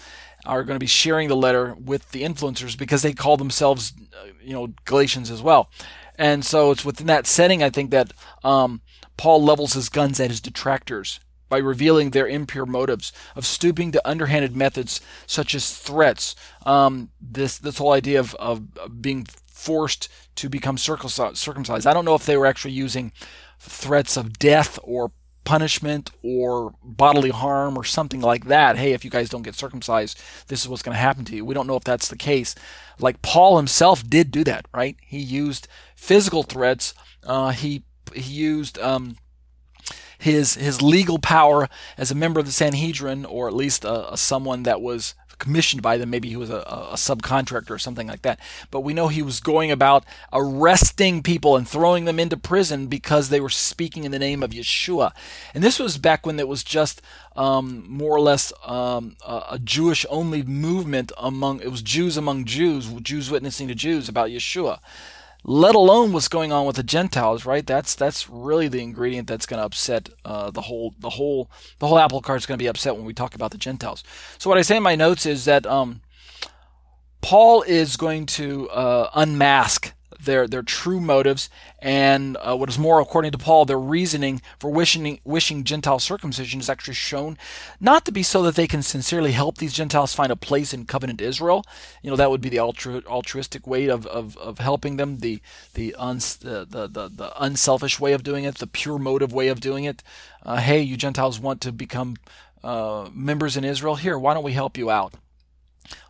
are 0.44 0.64
going 0.64 0.76
to 0.76 0.80
be 0.80 0.86
sharing 0.86 1.28
the 1.28 1.36
letter 1.36 1.76
with 1.78 2.10
the 2.10 2.22
influencers 2.22 2.76
because 2.76 3.02
they 3.02 3.12
call 3.12 3.36
themselves, 3.36 3.92
uh, 4.12 4.28
you 4.42 4.54
know, 4.54 4.72
Galatians 4.86 5.30
as 5.30 5.42
well. 5.42 5.70
And 6.16 6.44
so 6.44 6.72
it's 6.72 6.84
within 6.84 7.06
that 7.06 7.26
setting, 7.26 7.62
I 7.62 7.70
think 7.70 7.90
that 7.90 8.12
um, 8.42 8.80
Paul 9.16 9.42
levels 9.42 9.74
his 9.74 9.88
guns 9.88 10.18
at 10.18 10.30
his 10.30 10.40
detractors 10.40 11.20
by 11.48 11.58
revealing 11.58 12.10
their 12.10 12.26
impure 12.26 12.66
motives 12.66 13.12
of 13.34 13.46
stooping 13.46 13.92
to 13.92 14.08
underhanded 14.08 14.56
methods 14.56 15.00
such 15.26 15.54
as 15.54 15.76
threats. 15.76 16.34
Um, 16.64 17.10
this 17.20 17.58
this 17.58 17.78
whole 17.78 17.92
idea 17.92 18.20
of, 18.20 18.34
of 18.36 19.00
being 19.00 19.26
forced 19.46 20.08
to 20.36 20.48
become 20.48 20.78
circumcised. 20.78 21.86
I 21.86 21.92
don't 21.92 22.04
know 22.04 22.14
if 22.14 22.26
they 22.26 22.36
were 22.36 22.46
actually 22.46 22.72
using 22.72 23.12
threats 23.58 24.16
of 24.16 24.38
death 24.38 24.78
or 24.82 25.10
punishment 25.48 26.10
or 26.22 26.74
bodily 26.84 27.30
harm 27.30 27.76
or 27.76 27.82
something 27.82 28.20
like 28.20 28.44
that. 28.46 28.76
Hey, 28.76 28.92
if 28.92 29.02
you 29.02 29.10
guys 29.10 29.30
don't 29.30 29.42
get 29.42 29.54
circumcised, 29.54 30.20
this 30.48 30.60
is 30.60 30.68
what's 30.68 30.82
going 30.82 30.94
to 30.94 31.00
happen 31.00 31.24
to 31.24 31.34
you. 31.34 31.44
We 31.44 31.54
don't 31.54 31.66
know 31.66 31.76
if 31.76 31.84
that's 31.84 32.08
the 32.08 32.16
case. 32.16 32.54
Like 33.00 33.22
Paul 33.22 33.56
himself 33.56 34.08
did 34.08 34.30
do 34.30 34.44
that, 34.44 34.66
right? 34.74 34.96
He 35.00 35.18
used 35.18 35.66
physical 35.96 36.42
threats. 36.42 36.92
Uh, 37.24 37.50
he 37.50 37.82
he 38.14 38.32
used 38.32 38.78
um, 38.78 39.16
his 40.18 40.54
his 40.54 40.82
legal 40.82 41.18
power 41.18 41.68
as 41.96 42.10
a 42.10 42.14
member 42.14 42.40
of 42.40 42.46
the 42.46 42.52
Sanhedrin, 42.52 43.24
or 43.24 43.48
at 43.48 43.54
least 43.54 43.84
a, 43.84 44.12
a 44.12 44.16
someone 44.16 44.64
that 44.64 44.80
was 44.80 45.14
commissioned 45.38 45.82
by 45.82 45.96
them. 45.96 46.10
Maybe 46.10 46.28
he 46.28 46.36
was 46.36 46.50
a, 46.50 46.58
a, 46.58 46.94
subcontractor 46.94 47.70
or 47.70 47.78
something 47.78 48.08
like 48.08 48.22
that. 48.22 48.38
But 48.70 48.80
we 48.80 48.92
know 48.92 49.08
he 49.08 49.22
was 49.22 49.40
going 49.40 49.70
about 49.70 50.04
arresting 50.32 51.22
people 51.22 51.56
and 51.56 51.66
throwing 51.66 52.04
them 52.04 52.18
into 52.18 52.36
prison 52.36 52.88
because 52.88 53.28
they 53.28 53.40
were 53.40 53.48
speaking 53.48 54.04
in 54.04 54.12
the 54.12 54.18
name 54.18 54.42
of 54.42 54.50
Yeshua. 54.50 55.12
And 55.54 55.62
this 55.62 55.78
was 55.78 55.96
back 55.96 56.26
when 56.26 56.38
it 56.40 56.48
was 56.48 56.64
just 56.64 57.00
um, 57.36 57.84
more 57.88 58.16
or 58.16 58.20
less 58.20 58.52
um, 58.64 59.16
a, 59.24 59.42
a 59.52 59.58
Jewish 59.58 60.04
only 60.10 60.42
movement 60.42 61.12
among, 61.16 61.60
it 61.60 61.70
was 61.70 61.82
Jews 61.82 62.16
among 62.16 62.44
Jews, 62.44 62.88
Jews 63.02 63.30
witnessing 63.30 63.68
to 63.68 63.74
Jews 63.74 64.08
about 64.08 64.30
Yeshua 64.30 64.80
let 65.48 65.74
alone 65.74 66.12
what's 66.12 66.28
going 66.28 66.52
on 66.52 66.66
with 66.66 66.76
the 66.76 66.82
Gentiles, 66.82 67.46
right? 67.46 67.66
That's 67.66 67.94
that's 67.94 68.28
really 68.28 68.68
the 68.68 68.82
ingredient 68.82 69.26
that's 69.26 69.46
going 69.46 69.58
to 69.58 69.64
upset 69.64 70.10
uh, 70.22 70.50
the 70.50 70.60
whole 70.60 70.94
the 70.98 71.08
whole 71.08 71.50
the 71.78 71.86
whole 71.86 71.98
apple 71.98 72.20
cart 72.20 72.42
is 72.42 72.44
going 72.44 72.58
to 72.58 72.62
be 72.62 72.68
upset 72.68 72.94
when 72.94 73.06
we 73.06 73.14
talk 73.14 73.34
about 73.34 73.50
the 73.50 73.56
Gentiles. 73.56 74.04
So 74.36 74.50
what 74.50 74.58
I 74.58 74.62
say 74.62 74.76
in 74.76 74.82
my 74.82 74.94
notes 74.94 75.24
is 75.24 75.46
that 75.46 75.64
um, 75.64 76.02
Paul 77.22 77.62
is 77.62 77.96
going 77.96 78.26
to 78.26 78.68
uh, 78.68 79.08
unmask 79.14 79.94
their 80.24 80.46
their 80.46 80.62
true 80.62 81.00
motives 81.00 81.48
and 81.80 82.36
uh, 82.40 82.56
what 82.56 82.68
is 82.68 82.78
more, 82.78 83.00
according 83.00 83.32
to 83.32 83.38
Paul, 83.38 83.64
their 83.64 83.78
reasoning 83.78 84.42
for 84.58 84.70
wishing 84.70 85.20
wishing 85.24 85.64
Gentile 85.64 85.98
circumcision 85.98 86.60
is 86.60 86.68
actually 86.68 86.94
shown 86.94 87.38
not 87.80 88.04
to 88.04 88.12
be 88.12 88.22
so 88.22 88.42
that 88.42 88.56
they 88.56 88.66
can 88.66 88.82
sincerely 88.82 89.32
help 89.32 89.58
these 89.58 89.72
Gentiles 89.72 90.14
find 90.14 90.32
a 90.32 90.36
place 90.36 90.74
in 90.74 90.86
covenant 90.86 91.20
Israel. 91.20 91.64
You 92.02 92.10
know 92.10 92.16
that 92.16 92.30
would 92.30 92.40
be 92.40 92.48
the 92.48 92.56
altru- 92.56 93.06
altruistic 93.06 93.66
way 93.66 93.88
of, 93.88 94.06
of, 94.06 94.36
of 94.38 94.58
helping 94.58 94.96
them, 94.96 95.18
the 95.18 95.40
the, 95.74 95.94
uns- 95.94 96.36
the, 96.36 96.66
the, 96.68 96.88
the 96.88 97.08
the 97.08 97.42
unselfish 97.42 98.00
way 98.00 98.12
of 98.12 98.22
doing 98.22 98.44
it, 98.44 98.56
the 98.56 98.66
pure 98.66 98.98
motive 98.98 99.32
way 99.32 99.48
of 99.48 99.60
doing 99.60 99.84
it. 99.84 100.02
Uh, 100.44 100.56
hey, 100.56 100.80
you 100.80 100.96
Gentiles 100.96 101.38
want 101.38 101.60
to 101.60 101.72
become 101.72 102.16
uh, 102.64 103.08
members 103.12 103.56
in 103.56 103.64
Israel? 103.64 103.96
Here, 103.96 104.18
why 104.18 104.34
don't 104.34 104.44
we 104.44 104.52
help 104.52 104.76
you 104.76 104.90
out? 104.90 105.14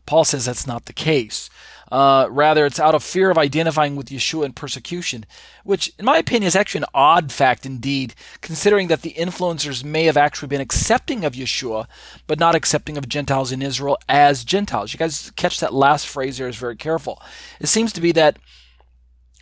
Paul 0.06 0.24
says 0.24 0.46
that's 0.46 0.66
not 0.66 0.86
the 0.86 0.92
case. 0.94 1.50
Uh, 1.90 2.26
rather, 2.30 2.66
it's 2.66 2.80
out 2.80 2.94
of 2.94 3.02
fear 3.02 3.30
of 3.30 3.38
identifying 3.38 3.96
with 3.96 4.08
Yeshua 4.08 4.44
in 4.44 4.52
persecution, 4.52 5.24
which, 5.64 5.92
in 5.98 6.04
my 6.04 6.18
opinion, 6.18 6.46
is 6.46 6.56
actually 6.56 6.80
an 6.82 6.90
odd 6.94 7.32
fact 7.32 7.64
indeed, 7.64 8.14
considering 8.40 8.88
that 8.88 9.02
the 9.02 9.14
influencers 9.14 9.82
may 9.82 10.04
have 10.04 10.16
actually 10.16 10.48
been 10.48 10.60
accepting 10.60 11.24
of 11.24 11.32
Yeshua, 11.32 11.86
but 12.26 12.38
not 12.38 12.54
accepting 12.54 12.98
of 12.98 13.08
Gentiles 13.08 13.52
in 13.52 13.62
Israel 13.62 13.98
as 14.08 14.44
Gentiles. 14.44 14.92
You 14.92 14.98
guys 14.98 15.32
catch 15.36 15.60
that 15.60 15.72
last 15.72 16.06
phrase 16.06 16.36
there 16.36 16.48
is 16.48 16.56
very 16.56 16.76
careful. 16.76 17.22
It 17.60 17.68
seems 17.68 17.92
to 17.94 18.00
be 18.00 18.12
that 18.12 18.38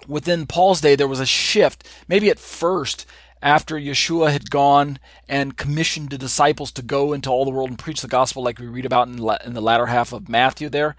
within 0.06 0.46
Paul's 0.46 0.80
day, 0.80 0.94
there 0.94 1.08
was 1.08 1.20
a 1.20 1.26
shift, 1.26 1.88
maybe 2.06 2.30
at 2.30 2.38
first, 2.38 3.06
after 3.42 3.76
Yeshua 3.76 4.30
had 4.30 4.50
gone 4.50 4.98
and 5.28 5.56
commissioned 5.56 6.10
the 6.10 6.18
disciples 6.18 6.72
to 6.72 6.82
go 6.82 7.12
into 7.12 7.28
all 7.28 7.44
the 7.44 7.50
world 7.50 7.70
and 7.70 7.78
preach 7.78 8.00
the 8.00 8.08
gospel, 8.08 8.42
like 8.42 8.58
we 8.58 8.66
read 8.66 8.86
about 8.86 9.08
in, 9.08 9.14
in 9.44 9.54
the 9.54 9.60
latter 9.60 9.86
half 9.86 10.12
of 10.12 10.28
Matthew 10.28 10.68
there 10.68 10.96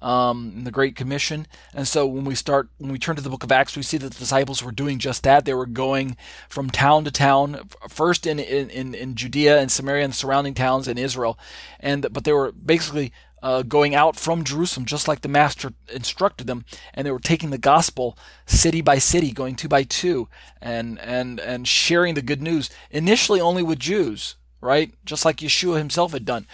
um, 0.00 0.64
the 0.64 0.70
Great 0.70 0.96
Commission. 0.96 1.46
And 1.74 1.88
so 1.88 2.06
when 2.06 2.24
we 2.24 2.34
start, 2.34 2.68
when 2.78 2.92
we 2.92 2.98
turn 2.98 3.16
to 3.16 3.22
the 3.22 3.30
book 3.30 3.44
of 3.44 3.52
Acts, 3.52 3.76
we 3.76 3.82
see 3.82 3.98
that 3.98 4.12
the 4.12 4.18
disciples 4.18 4.62
were 4.62 4.72
doing 4.72 4.98
just 4.98 5.22
that. 5.22 5.44
They 5.44 5.54
were 5.54 5.66
going 5.66 6.16
from 6.48 6.70
town 6.70 7.04
to 7.04 7.10
town, 7.10 7.68
first 7.88 8.26
in, 8.26 8.38
in, 8.38 8.94
in 8.94 9.14
Judea 9.14 9.58
and 9.58 9.70
Samaria 9.70 10.04
and 10.04 10.14
surrounding 10.14 10.54
towns 10.54 10.88
in 10.88 10.98
Israel. 10.98 11.38
And, 11.80 12.06
but 12.12 12.24
they 12.24 12.32
were 12.32 12.52
basically 12.52 13.12
uh, 13.42 13.62
going 13.62 13.94
out 13.94 14.16
from 14.16 14.44
Jerusalem, 14.44 14.86
just 14.86 15.06
like 15.06 15.20
the 15.20 15.28
Master 15.28 15.72
instructed 15.92 16.46
them, 16.46 16.64
and 16.94 17.06
they 17.06 17.10
were 17.12 17.20
taking 17.20 17.50
the 17.50 17.58
gospel 17.58 18.18
city 18.46 18.80
by 18.80 18.98
city, 18.98 19.30
going 19.30 19.54
two 19.54 19.68
by 19.68 19.82
two, 19.84 20.28
and 20.60 20.98
and 20.98 21.38
and 21.38 21.68
sharing 21.68 22.14
the 22.14 22.22
good 22.22 22.42
news. 22.42 22.70
Initially, 22.90 23.40
only 23.40 23.62
with 23.62 23.78
Jews, 23.78 24.36
right? 24.60 24.92
Just 25.04 25.24
like 25.24 25.38
Yeshua 25.38 25.78
himself 25.78 26.12
had 26.12 26.24
done. 26.24 26.46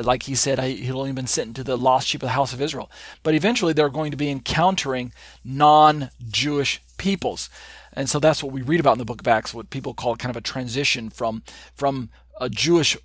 Like 0.00 0.24
he 0.24 0.34
said, 0.34 0.58
he'd 0.58 0.90
only 0.90 1.12
been 1.12 1.26
sent 1.26 1.56
to 1.56 1.64
the 1.64 1.76
lost 1.76 2.08
sheep 2.08 2.22
of 2.22 2.26
the 2.26 2.32
house 2.32 2.52
of 2.52 2.62
Israel. 2.62 2.90
But 3.22 3.34
eventually 3.34 3.72
they're 3.72 3.88
going 3.88 4.10
to 4.10 4.16
be 4.16 4.30
encountering 4.30 5.12
non 5.44 6.10
Jewish 6.28 6.80
peoples. 6.96 7.50
And 7.92 8.08
so 8.08 8.18
that's 8.18 8.42
what 8.42 8.52
we 8.52 8.62
read 8.62 8.80
about 8.80 8.92
in 8.92 8.98
the 8.98 9.04
book 9.04 9.20
of 9.20 9.28
Acts, 9.28 9.54
what 9.54 9.70
people 9.70 9.94
call 9.94 10.16
kind 10.16 10.30
of 10.30 10.36
a 10.36 10.42
transition 10.42 11.08
from, 11.08 11.42
from 11.74 12.10
a 12.40 12.48
Jewish, 12.48 12.96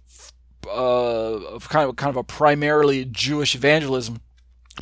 uh, 0.69 1.59
kind, 1.61 1.89
of, 1.89 1.95
kind 1.95 2.09
of 2.09 2.17
a 2.17 2.23
primarily 2.23 3.05
Jewish 3.05 3.55
evangelism 3.55 4.21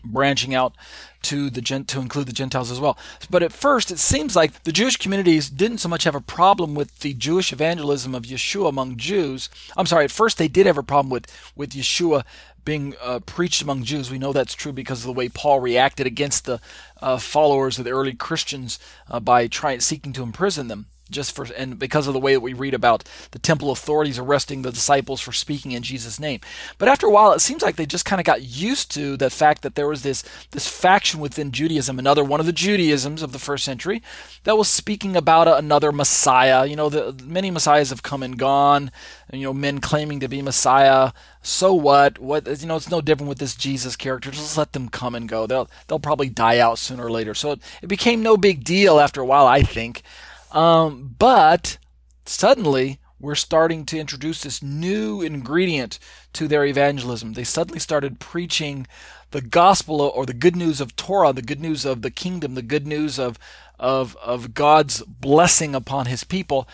branching 0.03 0.53
out 0.53 0.75
to 1.21 1.49
the 1.49 1.61
to 1.61 1.99
include 1.99 2.27
the 2.27 2.33
Gentiles 2.33 2.71
as 2.71 2.79
well. 2.79 2.97
But 3.29 3.43
at 3.43 3.51
first, 3.51 3.91
it 3.91 3.99
seems 3.99 4.35
like 4.35 4.63
the 4.63 4.71
Jewish 4.71 4.97
communities 4.97 5.49
didn't 5.49 5.79
so 5.79 5.89
much 5.89 6.05
have 6.05 6.15
a 6.15 6.21
problem 6.21 6.75
with 6.75 6.99
the 6.99 7.13
Jewish 7.13 7.51
evangelism 7.51 8.15
of 8.15 8.23
Yeshua 8.23 8.69
among 8.69 8.97
Jews. 8.97 9.49
I'm 9.75 9.85
sorry. 9.85 10.05
At 10.05 10.11
first, 10.11 10.37
they 10.37 10.47
did 10.47 10.65
have 10.65 10.77
a 10.77 10.83
problem 10.83 11.09
with 11.09 11.27
with 11.55 11.71
Yeshua 11.71 12.23
being 12.65 12.93
uh, 13.01 13.19
preached 13.19 13.61
among 13.61 13.83
Jews. 13.83 14.11
We 14.11 14.19
know 14.19 14.33
that's 14.33 14.53
true 14.53 14.71
because 14.71 14.99
of 14.99 15.07
the 15.07 15.13
way 15.13 15.29
Paul 15.29 15.59
reacted 15.59 16.05
against 16.05 16.45
the 16.45 16.59
uh, 17.01 17.17
followers 17.17 17.79
of 17.79 17.85
the 17.85 17.91
early 17.91 18.13
Christians 18.13 18.79
uh, 19.09 19.19
by 19.19 19.47
trying 19.47 19.79
seeking 19.79 20.13
to 20.13 20.23
imprison 20.23 20.67
them 20.67 20.85
just 21.09 21.35
for 21.35 21.47
and 21.57 21.79
because 21.79 22.07
of 22.07 22.13
the 22.13 22.19
way 22.19 22.33
that 22.33 22.39
we 22.39 22.53
read 22.53 22.73
about 22.73 23.03
the 23.31 23.39
temple 23.39 23.71
authorities 23.71 24.19
arresting 24.19 24.61
the 24.61 24.71
disciples 24.71 25.21
for 25.21 25.31
speaking 25.31 25.71
in 25.71 25.83
Jesus 25.83 26.19
name. 26.19 26.39
But 26.77 26.89
after 26.89 27.07
a 27.07 27.11
while 27.11 27.31
it 27.33 27.39
seems 27.39 27.61
like 27.61 27.75
they 27.75 27.85
just 27.85 28.05
kind 28.05 28.19
of 28.19 28.25
got 28.25 28.41
used 28.41 28.91
to 28.91 29.17
the 29.17 29.29
fact 29.29 29.61
that 29.61 29.75
there 29.75 29.87
was 29.87 30.03
this 30.03 30.23
this 30.51 30.67
faction 30.67 31.19
within 31.19 31.51
Judaism, 31.51 31.99
another 31.99 32.23
one 32.23 32.39
of 32.39 32.45
the 32.45 32.53
Judaisms 32.53 33.21
of 33.21 33.31
the 33.31 33.39
first 33.39 33.63
century 33.63 34.01
that 34.43 34.57
was 34.57 34.67
speaking 34.67 35.15
about 35.15 35.47
a, 35.47 35.57
another 35.57 35.91
Messiah. 35.91 36.65
You 36.65 36.75
know, 36.75 36.89
the 36.89 37.15
many 37.23 37.51
messiahs 37.51 37.89
have 37.89 38.03
come 38.03 38.23
and 38.23 38.37
gone, 38.37 38.91
and, 39.29 39.39
you 39.39 39.47
know, 39.47 39.53
men 39.53 39.79
claiming 39.79 40.19
to 40.19 40.27
be 40.27 40.41
Messiah. 40.41 41.11
So 41.41 41.73
what? 41.73 42.19
What 42.19 42.47
you 42.61 42.67
know, 42.67 42.75
it's 42.75 42.89
no 42.89 43.01
different 43.01 43.29
with 43.29 43.39
this 43.39 43.55
Jesus 43.55 43.95
character. 43.95 44.31
Just 44.31 44.57
let 44.57 44.73
them 44.73 44.89
come 44.89 45.15
and 45.15 45.27
go. 45.27 45.47
They'll 45.47 45.69
they'll 45.87 45.99
probably 45.99 46.29
die 46.29 46.59
out 46.59 46.79
sooner 46.79 47.05
or 47.05 47.11
later. 47.11 47.33
So 47.33 47.51
it, 47.51 47.61
it 47.81 47.87
became 47.87 48.21
no 48.21 48.37
big 48.37 48.63
deal 48.63 48.99
after 48.99 49.21
a 49.21 49.25
while, 49.25 49.47
I 49.47 49.61
think. 49.61 50.03
Um, 50.51 51.15
but 51.19 51.77
suddenly 52.25 52.99
we're 53.19 53.35
starting 53.35 53.85
to 53.85 53.99
introduce 53.99 54.41
this 54.41 54.63
new 54.63 55.21
ingredient 55.21 55.99
to 56.33 56.47
their 56.47 56.65
evangelism. 56.65 57.33
They 57.33 57.43
suddenly 57.43 57.79
started 57.79 58.19
preaching 58.19 58.87
the 59.31 59.41
gospel 59.41 60.01
or 60.01 60.25
the 60.25 60.33
good 60.33 60.55
news 60.55 60.81
of 60.81 60.95
Torah, 60.95 61.33
the 61.33 61.41
good 61.41 61.59
news 61.59 61.85
of 61.85 62.01
the 62.01 62.11
kingdom, 62.11 62.55
the 62.55 62.61
good 62.61 62.87
news 62.87 63.19
of 63.19 63.37
of 63.79 64.17
of 64.17 64.53
God's 64.53 65.01
blessing 65.03 65.73
upon 65.73 66.07
his 66.07 66.23
people, 66.23 66.67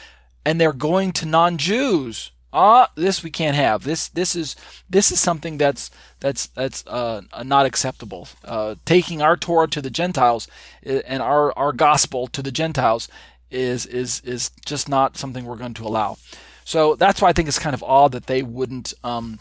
and 0.45 0.59
they're 0.59 0.73
going 0.73 1.11
to 1.13 1.25
non-Jews. 1.25 2.31
Ah, 2.53 2.89
this 2.95 3.21
we 3.21 3.29
can't 3.31 3.55
have. 3.55 3.83
This 3.83 4.07
this 4.07 4.35
is 4.35 4.55
this 4.89 5.11
is 5.11 5.19
something 5.19 5.57
that's 5.57 5.91
that's 6.19 6.47
that's 6.47 6.85
uh, 6.87 7.21
not 7.43 7.65
acceptable. 7.65 8.29
Uh, 8.43 8.75
taking 8.85 9.21
our 9.21 9.35
Torah 9.35 9.67
to 9.67 9.81
the 9.81 9.89
Gentiles 9.89 10.47
uh, 10.85 11.01
and 11.05 11.21
our 11.21 11.51
our 11.57 11.73
gospel 11.73 12.27
to 12.27 12.41
the 12.41 12.51
Gentiles 12.51 13.09
is 13.55 13.85
is 13.85 14.21
is 14.21 14.51
just 14.65 14.89
not 14.89 15.17
something 15.17 15.45
we're 15.45 15.55
going 15.55 15.73
to 15.75 15.85
allow. 15.85 16.17
So 16.63 16.95
that's 16.95 17.21
why 17.21 17.29
I 17.29 17.33
think 17.33 17.47
it's 17.47 17.59
kind 17.59 17.73
of 17.73 17.83
odd 17.83 18.11
that 18.11 18.25
they 18.25 18.41
wouldn't 18.41 18.93
um, 19.03 19.39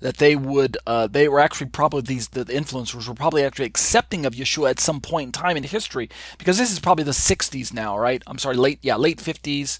that 0.00 0.16
they 0.16 0.34
would 0.36 0.76
uh, 0.86 1.06
they 1.06 1.28
were 1.28 1.40
actually 1.40 1.70
probably 1.70 2.02
these 2.02 2.28
the 2.28 2.44
influencers 2.44 3.08
were 3.08 3.14
probably 3.14 3.44
actually 3.44 3.66
accepting 3.66 4.26
of 4.26 4.34
Yeshua 4.34 4.70
at 4.70 4.80
some 4.80 5.00
point 5.00 5.28
in 5.28 5.32
time 5.32 5.56
in 5.56 5.62
history 5.62 6.10
because 6.38 6.58
this 6.58 6.72
is 6.72 6.80
probably 6.80 7.04
the 7.04 7.12
60s 7.12 7.72
now, 7.72 7.96
right? 7.98 8.22
I'm 8.26 8.38
sorry, 8.38 8.56
late 8.56 8.78
yeah 8.82 8.96
late 8.96 9.18
50s 9.18 9.78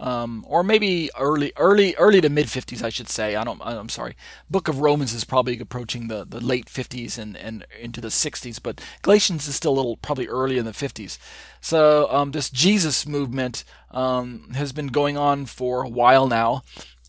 um, 0.00 0.46
or 0.48 0.64
maybe 0.64 1.10
early, 1.18 1.52
early, 1.58 1.94
early 1.96 2.22
to 2.22 2.30
mid 2.30 2.46
50s, 2.46 2.82
I 2.82 2.88
should 2.88 3.08
say. 3.08 3.36
I 3.36 3.44
don't. 3.44 3.60
I'm 3.62 3.90
sorry. 3.90 4.16
Book 4.48 4.66
of 4.66 4.80
Romans 4.80 5.12
is 5.12 5.24
probably 5.24 5.60
approaching 5.60 6.08
the, 6.08 6.24
the 6.24 6.40
late 6.40 6.66
50s 6.66 7.18
and, 7.18 7.36
and 7.36 7.66
into 7.78 8.00
the 8.00 8.08
60s, 8.08 8.58
but 8.62 8.80
Galatians 9.02 9.46
is 9.46 9.56
still 9.56 9.72
a 9.72 9.76
little 9.76 9.98
probably 9.98 10.26
early 10.26 10.56
in 10.56 10.64
the 10.64 10.72
50s. 10.72 11.18
So 11.60 12.10
um, 12.10 12.30
this 12.30 12.48
Jesus 12.48 13.06
movement 13.06 13.62
um, 13.90 14.50
has 14.54 14.72
been 14.72 14.86
going 14.86 15.18
on 15.18 15.44
for 15.44 15.82
a 15.82 15.88
while 15.88 16.26
now, 16.26 16.62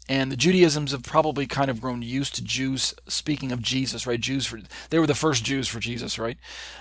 and 0.10 0.30
the 0.30 0.36
Judaisms 0.38 0.92
have 0.92 1.04
probably 1.04 1.48
kind 1.48 1.72
of 1.72 1.80
grown 1.80 2.02
used 2.02 2.36
to 2.36 2.44
Jews 2.44 2.94
speaking 3.08 3.54
of 3.54 3.62
Jesus, 3.62 4.06
right? 4.06 4.20
Jews 4.20 4.46
for 4.46 4.60
they 4.90 5.00
were 5.00 5.08
the 5.08 5.16
first 5.16 5.46
Jews 5.46 5.70
for 5.70 5.80
Jesus, 5.80 6.20
right? 6.20 6.38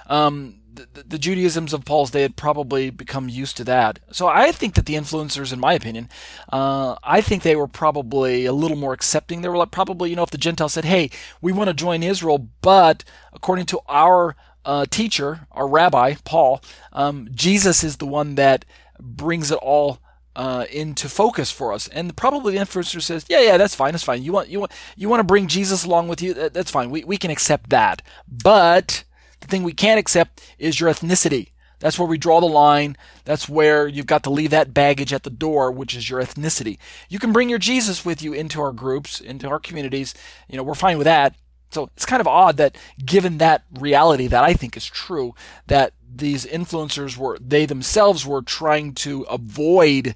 Um, 0.09 0.57
the, 0.73 1.03
the, 1.03 1.19
Judaisms 1.19 1.73
of 1.73 1.85
Paul's 1.85 2.11
day 2.11 2.23
had 2.23 2.37
probably 2.37 2.91
become 2.91 3.29
used 3.29 3.57
to 3.59 3.65
that. 3.65 3.99
So 4.13 4.29
I 4.29 4.53
think 4.53 4.75
that 4.75 4.87
the 4.87 4.95
influencers, 4.95 5.53
in 5.53 5.61
my 5.61 5.75
opinion, 5.75 6.09
uh, 6.53 6.97
I 7.03 7.21
think 7.21 7.43
they 7.43 7.57
were 7.57 7.67
probably 7.67 8.47
a 8.47 8.53
little 8.53 8.77
more 8.77 8.93
accepting. 8.93 9.43
They 9.43 9.49
were 9.49 9.57
like 9.57 9.71
probably, 9.71 10.11
you 10.11 10.17
know, 10.17 10.23
if 10.23 10.31
the 10.31 10.39
Gentiles 10.39 10.73
said, 10.73 10.85
"Hey, 10.85 11.11
we 11.41 11.53
want 11.53 11.69
to 11.69 11.75
join 11.75 12.03
Israel, 12.03 12.49
but 12.63 13.05
according 13.33 13.67
to 13.67 13.81
our 13.89 14.37
uh, 14.65 14.87
teacher, 14.91 15.47
our 15.53 15.69
rabbi 15.69 16.15
Paul, 16.25 16.63
um, 16.93 17.29
Jesus 17.33 17.83
is 17.83 17.97
the 17.97 18.07
one 18.07 18.35
that 18.37 18.65
brings 18.99 19.51
it 19.51 19.59
all." 19.59 20.01
uh, 20.37 20.65
into 20.71 21.09
focus 21.09 21.51
for 21.51 21.73
us. 21.73 21.89
And 21.89 22.17
probably 22.17 22.55
the 22.55 22.65
influencer 22.65 23.03
says, 23.03 23.27
"Yeah, 23.29 23.41
yeah, 23.41 23.57
that's 23.57 23.75
fine. 23.75 23.93
That's 23.93 24.05
fine. 24.05 24.23
You 24.23 24.33
want 24.33 24.49
you 24.49 24.61
want 24.61 24.73
you 24.97 25.09
want 25.09 25.21
to 25.21 25.25
bring 25.25 25.49
Jesus 25.49 25.85
along 25.85 26.07
with 26.07 26.23
you. 26.23 26.35
That, 26.35 26.55
that's 26.55 26.71
fine. 26.71 26.89
We 26.91 27.05
we 27.05 27.17
can 27.17 27.33
accept 27.33 27.71
that. 27.71 28.01
But 28.29 29.05
the 29.41 29.47
thing 29.47 29.63
we 29.63 29.73
can't 29.73 29.99
accept 29.99 30.43
is 30.59 30.81
your 30.81 30.91
ethnicity. 30.91 31.49
That's 31.81 31.99
where 31.99 32.09
we 32.09 32.19
draw 32.19 32.41
the 32.41 32.47
line. 32.47 32.97
That's 33.25 33.49
where 33.49 33.89
you've 33.89 34.07
got 34.07 34.23
to 34.25 34.31
leave 34.31 34.51
that 34.51 34.75
baggage 34.75 35.13
at 35.13 35.23
the 35.23 35.31
door, 35.31 35.73
which 35.73 35.97
is 35.97 36.11
your 36.11 36.21
ethnicity. 36.21 36.79
You 37.09 37.19
can 37.19 37.33
bring 37.33 37.49
your 37.49 37.59
Jesus 37.59 38.05
with 38.05 38.23
you 38.23 38.35
into 38.35 38.61
our 38.61 38.73
groups, 38.73 39.19
into 39.19 39.49
our 39.49 39.59
communities. 39.59 40.15
You 40.49 40.59
know, 40.59 40.63
we're 40.63 40.75
fine 40.75 40.99
with 40.99 41.07
that. 41.07 41.35
So 41.71 41.89
it's 41.97 42.05
kind 42.05 42.21
of 42.21 42.27
odd 42.27 42.57
that 42.59 42.77
given 43.05 43.39
that 43.39 43.63
reality 43.79 44.27
that 44.27 44.45
I 44.45 44.55
think 44.55 44.77
is 44.77 44.87
true, 44.87 45.35
that 45.69 45.95
these 46.15 46.45
influencers 46.45 47.17
were, 47.17 47.39
they 47.41 47.65
themselves 47.65 48.27
were 48.27 48.43
trying 48.43 48.93
to 48.95 49.23
avoid 49.23 50.15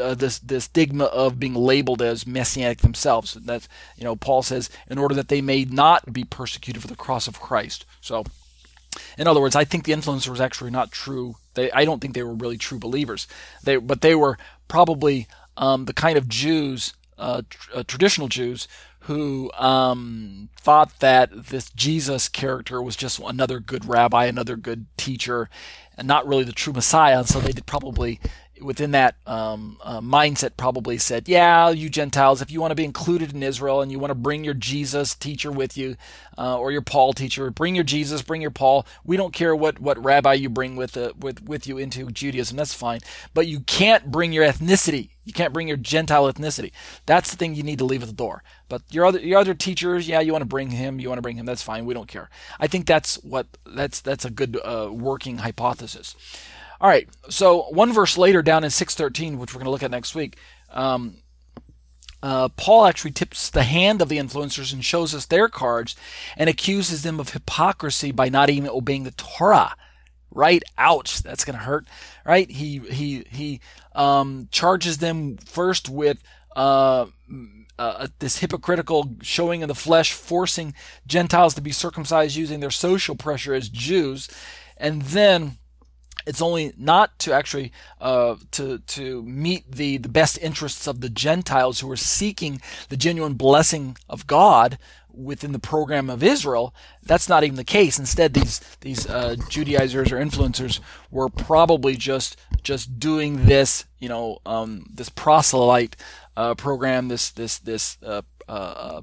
uh, 0.00 0.14
this 0.14 0.38
this 0.38 0.64
stigma 0.64 1.04
of 1.04 1.38
being 1.38 1.54
labeled 1.54 2.02
as 2.02 2.26
messianic 2.26 2.78
themselves. 2.78 3.34
That's 3.34 3.68
you 3.96 4.04
know 4.04 4.16
Paul 4.16 4.42
says 4.42 4.70
in 4.88 4.98
order 4.98 5.14
that 5.14 5.28
they 5.28 5.40
may 5.40 5.64
not 5.64 6.12
be 6.12 6.24
persecuted 6.24 6.82
for 6.82 6.88
the 6.88 6.96
cross 6.96 7.28
of 7.28 7.40
Christ. 7.40 7.84
So, 8.00 8.24
in 9.18 9.26
other 9.26 9.40
words, 9.40 9.56
I 9.56 9.64
think 9.64 9.84
the 9.84 9.92
influencer 9.92 10.28
was 10.28 10.40
actually 10.40 10.70
not 10.70 10.90
true. 10.90 11.36
They 11.54 11.70
I 11.72 11.84
don't 11.84 12.00
think 12.00 12.14
they 12.14 12.22
were 12.22 12.34
really 12.34 12.58
true 12.58 12.78
believers. 12.78 13.26
They 13.62 13.76
but 13.76 14.00
they 14.00 14.14
were 14.14 14.38
probably 14.68 15.26
um, 15.56 15.84
the 15.84 15.92
kind 15.92 16.18
of 16.18 16.28
Jews, 16.28 16.94
uh, 17.18 17.42
tr- 17.48 17.70
uh, 17.78 17.82
traditional 17.86 18.28
Jews 18.28 18.66
who 19.00 19.52
um, 19.58 20.48
thought 20.58 20.98
that 21.00 21.30
this 21.48 21.68
Jesus 21.70 22.26
character 22.26 22.80
was 22.80 22.96
just 22.96 23.18
another 23.18 23.60
good 23.60 23.84
rabbi, 23.84 24.24
another 24.24 24.56
good 24.56 24.86
teacher, 24.96 25.50
and 25.98 26.08
not 26.08 26.26
really 26.26 26.44
the 26.44 26.52
true 26.52 26.72
Messiah. 26.72 27.18
And 27.18 27.28
so 27.28 27.38
they 27.38 27.52
did 27.52 27.66
probably 27.66 28.18
within 28.60 28.92
that 28.92 29.16
um, 29.26 29.78
uh, 29.82 30.00
mindset 30.00 30.56
probably 30.56 30.98
said, 30.98 31.28
yeah, 31.28 31.70
you 31.70 31.88
Gentiles, 31.88 32.40
if 32.40 32.50
you 32.50 32.60
want 32.60 32.70
to 32.70 32.76
be 32.76 32.84
included 32.84 33.34
in 33.34 33.42
Israel 33.42 33.80
and 33.80 33.90
you 33.90 33.98
want 33.98 34.10
to 34.10 34.16
bring 34.16 34.44
your 34.44 34.54
Jesus 34.54 35.14
teacher 35.14 35.50
with 35.50 35.76
you, 35.76 35.96
uh, 36.36 36.58
or 36.58 36.72
your 36.72 36.82
Paul 36.82 37.12
teacher, 37.12 37.50
bring 37.50 37.74
your 37.74 37.84
Jesus, 37.84 38.22
bring 38.22 38.42
your 38.42 38.50
Paul. 38.50 38.86
We 39.04 39.16
don't 39.16 39.32
care 39.32 39.54
what, 39.54 39.78
what 39.78 40.02
rabbi 40.02 40.34
you 40.34 40.48
bring 40.48 40.76
with, 40.76 40.96
uh, 40.96 41.12
with, 41.18 41.42
with 41.42 41.66
you 41.66 41.78
into 41.78 42.10
Judaism. 42.10 42.56
That's 42.56 42.74
fine. 42.74 43.00
But 43.34 43.46
you 43.46 43.60
can't 43.60 44.10
bring 44.10 44.32
your 44.32 44.44
ethnicity. 44.44 45.10
You 45.24 45.32
can't 45.32 45.52
bring 45.52 45.68
your 45.68 45.76
Gentile 45.76 46.30
ethnicity. 46.30 46.72
That's 47.06 47.30
the 47.30 47.36
thing 47.36 47.54
you 47.54 47.62
need 47.62 47.78
to 47.78 47.84
leave 47.84 48.02
at 48.02 48.08
the 48.08 48.14
door. 48.14 48.42
But 48.68 48.82
your 48.90 49.06
other 49.06 49.20
your 49.20 49.40
other 49.40 49.54
teachers, 49.54 50.08
yeah, 50.08 50.20
you 50.20 50.32
want 50.32 50.42
to 50.42 50.46
bring 50.46 50.70
him, 50.70 51.00
you 51.00 51.08
want 51.08 51.18
to 51.18 51.22
bring 51.22 51.36
him. 51.36 51.46
That's 51.46 51.62
fine. 51.62 51.86
We 51.86 51.94
don't 51.94 52.08
care. 52.08 52.28
I 52.60 52.66
think 52.66 52.86
that's 52.86 53.16
what 53.24 53.46
that's 53.64 54.00
that's 54.00 54.24
a 54.24 54.30
good 54.30 54.58
uh, 54.64 54.90
working 54.92 55.38
hypothesis. 55.38 56.16
All 56.84 56.90
right, 56.90 57.08
so 57.30 57.62
one 57.70 57.94
verse 57.94 58.18
later, 58.18 58.42
down 58.42 58.62
in 58.62 58.68
613, 58.68 59.38
which 59.38 59.54
we're 59.54 59.58
going 59.60 59.64
to 59.64 59.70
look 59.70 59.82
at 59.82 59.90
next 59.90 60.14
week, 60.14 60.36
um, 60.68 61.16
uh, 62.22 62.50
Paul 62.58 62.84
actually 62.84 63.12
tips 63.12 63.48
the 63.48 63.62
hand 63.62 64.02
of 64.02 64.10
the 64.10 64.18
influencers 64.18 64.70
and 64.70 64.84
shows 64.84 65.14
us 65.14 65.24
their 65.24 65.48
cards 65.48 65.96
and 66.36 66.50
accuses 66.50 67.02
them 67.02 67.18
of 67.18 67.30
hypocrisy 67.30 68.12
by 68.12 68.28
not 68.28 68.50
even 68.50 68.68
obeying 68.68 69.04
the 69.04 69.12
Torah. 69.12 69.74
Right? 70.30 70.62
Ouch, 70.76 71.22
that's 71.22 71.46
going 71.46 71.56
to 71.56 71.64
hurt. 71.64 71.86
Right? 72.22 72.50
He 72.50 72.80
he 72.80 73.24
he 73.30 73.60
um, 73.94 74.48
charges 74.50 74.98
them 74.98 75.38
first 75.38 75.88
with. 75.88 76.22
Uh, 76.54 77.06
uh, 77.76 78.06
this 78.20 78.38
hypocritical 78.38 79.16
showing 79.20 79.62
of 79.62 79.68
the 79.68 79.74
flesh, 79.74 80.12
forcing 80.12 80.74
Gentiles 81.08 81.54
to 81.54 81.60
be 81.60 81.72
circumcised 81.72 82.36
using 82.36 82.60
their 82.60 82.70
social 82.70 83.16
pressure 83.16 83.52
as 83.52 83.68
Jews, 83.68 84.28
and 84.76 85.02
then 85.02 85.56
it's 86.26 86.42
only 86.42 86.72
not 86.76 87.18
to 87.20 87.32
actually 87.32 87.72
uh, 88.00 88.36
to 88.52 88.78
to 88.78 89.22
meet 89.22 89.70
the 89.70 89.98
the 89.98 90.08
best 90.08 90.38
interests 90.38 90.86
of 90.86 91.00
the 91.00 91.10
Gentiles 91.10 91.80
who 91.80 91.90
are 91.90 91.96
seeking 91.96 92.60
the 92.88 92.96
genuine 92.96 93.34
blessing 93.34 93.96
of 94.08 94.26
God 94.26 94.78
within 95.16 95.52
the 95.52 95.58
program 95.58 96.10
of 96.10 96.22
Israel. 96.22 96.74
That's 97.02 97.28
not 97.28 97.44
even 97.44 97.56
the 97.56 97.64
case. 97.64 97.98
Instead, 97.98 98.34
these 98.34 98.60
these 98.80 99.08
uh, 99.08 99.36
Judaizers 99.48 100.12
or 100.12 100.16
influencers 100.16 100.80
were 101.10 101.28
probably 101.28 101.96
just 101.96 102.36
just 102.62 102.98
doing 102.98 103.46
this, 103.46 103.84
you 103.98 104.08
know, 104.08 104.38
um, 104.46 104.86
this 104.92 105.08
proselyte 105.08 105.96
uh, 106.36 106.54
program, 106.54 107.08
this 107.08 107.30
this 107.30 107.58
this 107.58 107.98
uh, 108.02 108.22
uh, 108.48 109.02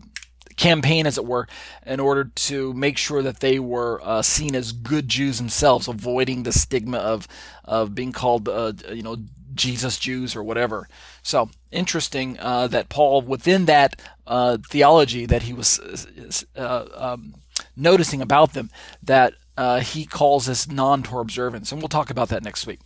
campaign, 0.62 1.08
as 1.08 1.18
it 1.18 1.26
were, 1.26 1.48
in 1.86 2.00
order 2.00 2.26
to 2.48 2.74
make 2.74 2.98
sure 2.98 3.24
that 3.24 3.40
they 3.40 3.58
were 3.60 4.00
uh, 4.04 4.22
seen 4.22 4.56
as 4.56 4.72
good 4.72 5.10
Jews 5.10 5.38
themselves, 5.38 5.88
avoiding 5.88 6.44
the 6.44 6.52
stigma 6.52 6.98
of 6.98 7.28
of 7.66 7.96
being 7.96 8.12
called, 8.12 8.48
uh, 8.48 8.74
you 8.94 9.02
know, 9.02 9.18
Jesus 9.56 9.98
Jews 10.00 10.36
or 10.36 10.44
whatever. 10.44 10.88
So 11.24 11.50
interesting 11.72 12.38
uh, 12.40 12.68
that 12.68 12.90
Paul, 12.90 13.22
within 13.22 13.66
that 13.66 14.00
uh, 14.28 14.58
theology 14.70 15.26
that 15.26 15.44
he 15.44 15.54
was 15.54 15.80
uh, 16.56 16.86
um, 16.94 17.36
noticing 17.76 18.22
about 18.22 18.54
them, 18.54 18.70
that 19.04 19.34
uh, 19.58 19.80
he 19.80 20.06
calls 20.06 20.46
this 20.46 20.70
non-Torah 20.70 21.22
observance, 21.22 21.72
and 21.72 21.82
we'll 21.82 21.90
talk 21.90 22.10
about 22.10 22.30
that 22.30 22.44
next 22.44 22.68
week. 22.68 22.80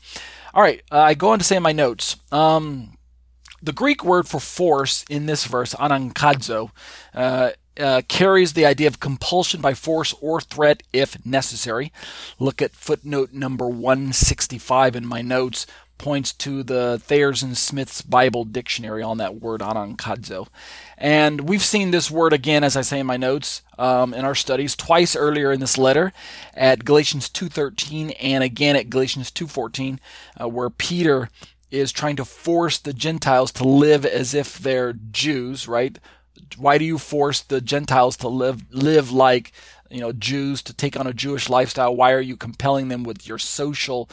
All 0.54 0.64
right, 0.64 0.82
I 0.92 1.14
go 1.14 1.30
on 1.32 1.40
to 1.40 1.46
say 1.46 1.58
in 1.58 1.64
my 1.64 1.74
notes. 1.74 2.16
Um, 2.32 2.98
the 3.62 3.74
Greek 3.74 4.04
word 4.04 4.28
for 4.28 4.40
force 4.40 5.06
in 5.10 5.26
this 5.26 5.46
verse, 5.46 5.74
anankadzo, 5.76 6.70
uh, 7.14 7.52
uh, 7.80 8.02
carries 8.08 8.54
the 8.54 8.66
idea 8.66 8.88
of 8.88 9.00
compulsion 9.00 9.62
by 9.62 9.74
force 9.74 10.14
or 10.22 10.42
threat 10.42 10.84
if 10.94 11.24
necessary. 11.26 11.92
Look 12.40 12.62
at 12.62 12.76
footnote 12.76 13.34
number 13.34 13.68
165 13.68 14.96
in 14.96 15.06
my 15.06 15.22
notes, 15.22 15.68
points 15.98 16.34
to 16.34 16.64
the 16.64 17.00
Thayer's 17.02 17.42
and 17.42 17.58
Smith's 17.58 18.02
Bible 18.02 18.44
dictionary 18.44 19.02
on 19.02 19.18
that 19.18 19.36
word 19.36 19.62
anankadzo. 19.62 20.48
And 20.98 21.42
we've 21.42 21.64
seen 21.64 21.92
this 21.92 22.12
word 22.12 22.34
again, 22.34 22.64
as 22.64 22.76
I 22.76 22.82
say 22.82 23.00
in 23.00 23.06
my 23.06 23.18
notes, 23.18 23.62
um, 23.78 24.14
in 24.14 24.26
our 24.26 24.36
studies 24.36 24.76
twice 24.76 25.16
earlier 25.16 25.52
in 25.52 25.60
this 25.60 25.78
letter 25.78 26.14
at 26.54 26.86
Galatians 26.86 27.30
2.13 27.30 28.16
and 28.20 28.44
again 28.44 28.76
at 28.76 28.90
Galatians 28.90 29.32
2.14, 29.32 30.00
uh, 30.40 30.48
where 30.48 30.70
Peter 30.70 31.30
is 31.72 31.92
trying 31.92 32.16
to 32.16 32.26
force 32.26 32.78
the 32.78 32.94
Gentiles 32.94 33.52
to 33.54 33.64
live 33.68 34.06
as 34.06 34.34
if 34.34 34.58
they're 34.58 34.94
Jews, 34.94 35.68
right? 35.68 35.98
Why 36.58 36.78
do 36.78 36.86
you 36.86 36.98
force 36.98 37.42
the 37.42 37.62
Gentiles 37.62 38.18
to 38.18 38.28
live 38.28 38.64
live 38.74 39.12
like 39.12 39.52
you 39.90 40.00
know 40.00 40.12
Jews 40.12 40.62
to 40.64 40.74
take 40.74 41.00
on 41.00 41.08
a 41.08 41.14
Jewish 41.14 41.50
lifestyle? 41.50 41.96
Why 41.96 42.12
are 42.14 42.22
you 42.22 42.38
compelling 42.38 42.88
them 42.88 43.04
with 43.04 43.28
your 43.28 43.38
social 43.38 44.10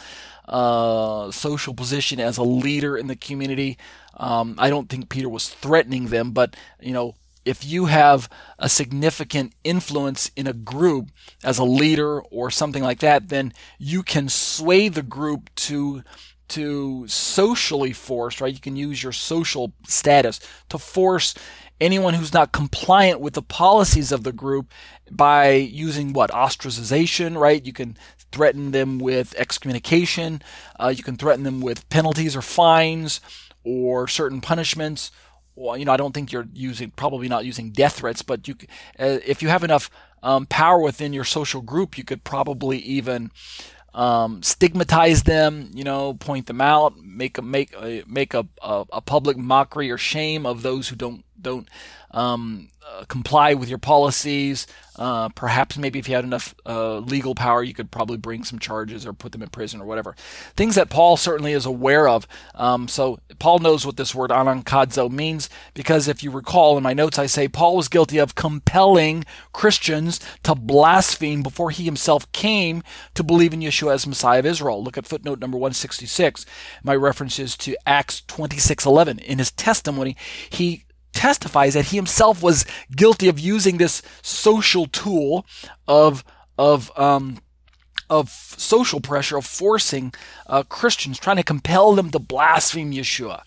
uh, 0.47 1.31
social 1.31 1.75
position 1.75 2.21
as 2.21 2.39
a 2.39 2.43
leader 2.43 2.97
in 2.97 3.07
the 3.07 3.17
community? 3.17 3.79
Um, 4.17 4.57
I 4.59 4.71
don't 4.71 4.89
think 4.89 5.09
Peter 5.09 5.29
was 5.29 5.49
threatening 5.49 6.07
them, 6.07 6.33
but 6.33 6.57
you 6.81 6.93
know 6.93 7.15
if 7.45 7.65
you 7.65 7.87
have 7.87 8.29
a 8.59 8.69
significant 8.69 9.53
influence 9.65 10.31
in 10.37 10.47
a 10.47 10.53
group 10.53 11.09
as 11.43 11.59
a 11.59 11.65
leader 11.65 12.21
or 12.23 12.51
something 12.51 12.83
like 12.83 13.01
that, 13.01 13.29
then 13.29 13.53
you 13.79 14.03
can 14.03 14.29
sway 14.29 14.89
the 14.89 15.03
group 15.03 15.51
to 15.57 16.03
to 16.49 17.09
socially 17.09 17.95
force, 17.95 18.41
right? 18.41 18.53
You 18.53 18.61
can 18.61 18.77
use 18.77 19.03
your 19.03 19.13
social 19.13 19.73
status 19.89 20.39
to 20.69 20.77
force 20.77 21.35
anyone 21.83 22.15
who's 22.15 22.33
not 22.33 22.53
compliant 22.53 23.21
with 23.21 23.35
the 23.35 23.43
policies 23.43 24.13
of 24.13 24.23
the 24.23 24.33
group 24.33 24.73
by 25.11 25.51
using 25.53 26.13
what 26.13 26.31
ostracization, 26.31 27.37
right? 27.37 27.65
You 27.67 27.73
can 27.73 27.97
threaten 28.31 28.71
them 28.71 28.99
with 28.99 29.35
excommunication. 29.37 30.41
Uh, 30.81 30.93
you 30.97 31.03
can 31.03 31.17
threaten 31.17 31.45
them 31.45 31.61
with 31.61 31.89
penalties 31.91 32.35
or 32.35 32.43
fines 32.43 33.21
or 33.65 34.09
certain 34.09 34.41
punishments 34.41 35.11
well, 35.55 35.77
you 35.77 35.85
know, 35.85 35.93
I 35.93 35.97
don't 35.97 36.13
think 36.13 36.33
you're 36.33 36.49
using 36.55 36.91
probably 36.91 37.29
not 37.29 37.45
using 37.45 37.71
death 37.71 37.97
threats, 37.97 38.23
but 38.23 38.49
you, 38.49 38.55
uh, 38.99 39.19
if 39.25 39.43
you 39.43 39.49
have 39.49 39.65
enough 39.65 39.91
um, 40.23 40.47
power 40.47 40.81
within 40.81 41.13
your 41.13 41.25
social 41.25 41.61
group, 41.61 41.99
you 41.99 42.05
could 42.05 42.25
probably 42.25 42.79
even 42.79 43.31
um, 43.95 44.43
stigmatize 44.43 45.25
them, 45.25 45.71
you 45.75 45.85
know, 45.85 46.15
point 46.15 46.47
them 46.47 46.61
out, 46.61 46.97
make 46.99 47.37
a 47.37 47.43
make 47.43 47.75
a, 47.75 48.03
make 48.07 48.33
a, 48.33 48.47
a, 48.63 48.85
a 48.93 49.01
public 49.01 49.37
mockery 49.37 49.91
or 49.91 49.99
shame 49.99 50.47
of 50.47 50.63
those 50.63 50.89
who 50.89 50.97
don't 50.97 51.25
don't 51.43 51.69
um, 52.13 52.69
uh, 52.87 53.05
comply 53.05 53.55
with 53.55 53.69
your 53.69 53.79
policies. 53.79 54.67
Uh, 54.97 55.31
perhaps 55.31 55.79
maybe 55.79 55.99
if 55.99 56.07
you 56.09 56.15
had 56.15 56.25
enough 56.25 56.55
uh, 56.67 56.99
legal 56.99 57.35
power, 57.35 57.63
you 57.63 57.73
could 57.73 57.91
probably 57.91 58.19
bring 58.19 58.45
some 58.45 58.59
charges 58.59 59.07
or 59.07 59.13
put 59.15 59.33
them 59.33 59.43
in 59.43 59.49
prison 59.49 59.81
or 59.81 59.87
whatever. 59.87 60.15
Things 60.55 60.75
that 60.75 60.91
Paul 60.91 61.17
certainly 61.17 61.53
is 61.53 61.65
aware 61.65 62.07
of. 62.07 62.27
Um, 62.55 62.89
so 62.89 63.19
Paul 63.39 63.61
knows 63.61 63.87
what 63.87 63.97
this 63.97 64.15
word 64.15 64.31
anankazo 64.31 65.11
means 65.11 65.49
because 65.73 66.09
if 66.09 66.23
you 66.23 66.31
recall 66.31 66.77
in 66.77 66.83
my 66.83 66.93
notes, 66.93 67.19
I 67.19 67.27
say 67.27 67.49
Paul 67.49 67.77
was 67.77 67.89
guilty 67.89 68.19
of 68.19 68.35
compelling 68.35 69.25
Christians 69.53 70.21
to 70.43 70.55
blaspheme 70.55 71.43
before 71.43 71.71
he 71.71 71.85
himself 71.85 72.31
came 72.33 72.83
to 73.15 73.23
believe 73.23 73.55
in 73.55 73.61
Yeshua 73.61 73.95
as 73.95 74.07
Messiah 74.07 74.41
of 74.41 74.47
Israel. 74.47 74.85
Look 74.85 74.99
at 74.99 75.07
footnote 75.07 75.39
number 75.39 75.57
166. 75.57 76.45
My 76.83 76.95
reference 76.95 77.39
is 77.39 77.57
to 77.59 77.77
Acts 77.87 78.21
26:11. 78.29 79.19
In 79.21 79.39
his 79.39 79.53
testimony, 79.53 80.17
he 80.51 80.85
testifies 81.13 81.75
that 81.75 81.87
he 81.87 81.97
himself 81.97 82.43
was 82.43 82.65
guilty 82.95 83.29
of 83.29 83.39
using 83.39 83.79
this 83.79 84.03
social 84.23 84.87
tool 84.87 85.47
of 85.87 86.25
of 86.59 86.97
um, 86.99 87.39
of 88.13 88.29
social 88.29 89.01
pressure 89.01 89.39
of 89.39 89.47
forcing 89.47 90.13
uh, 90.47 90.63
Christians, 90.65 91.19
trying 91.19 91.39
to 91.39 91.43
compel 91.43 91.95
them 91.95 92.11
to 92.11 92.19
blaspheme 92.19 92.93
Yeshua. 92.93 93.43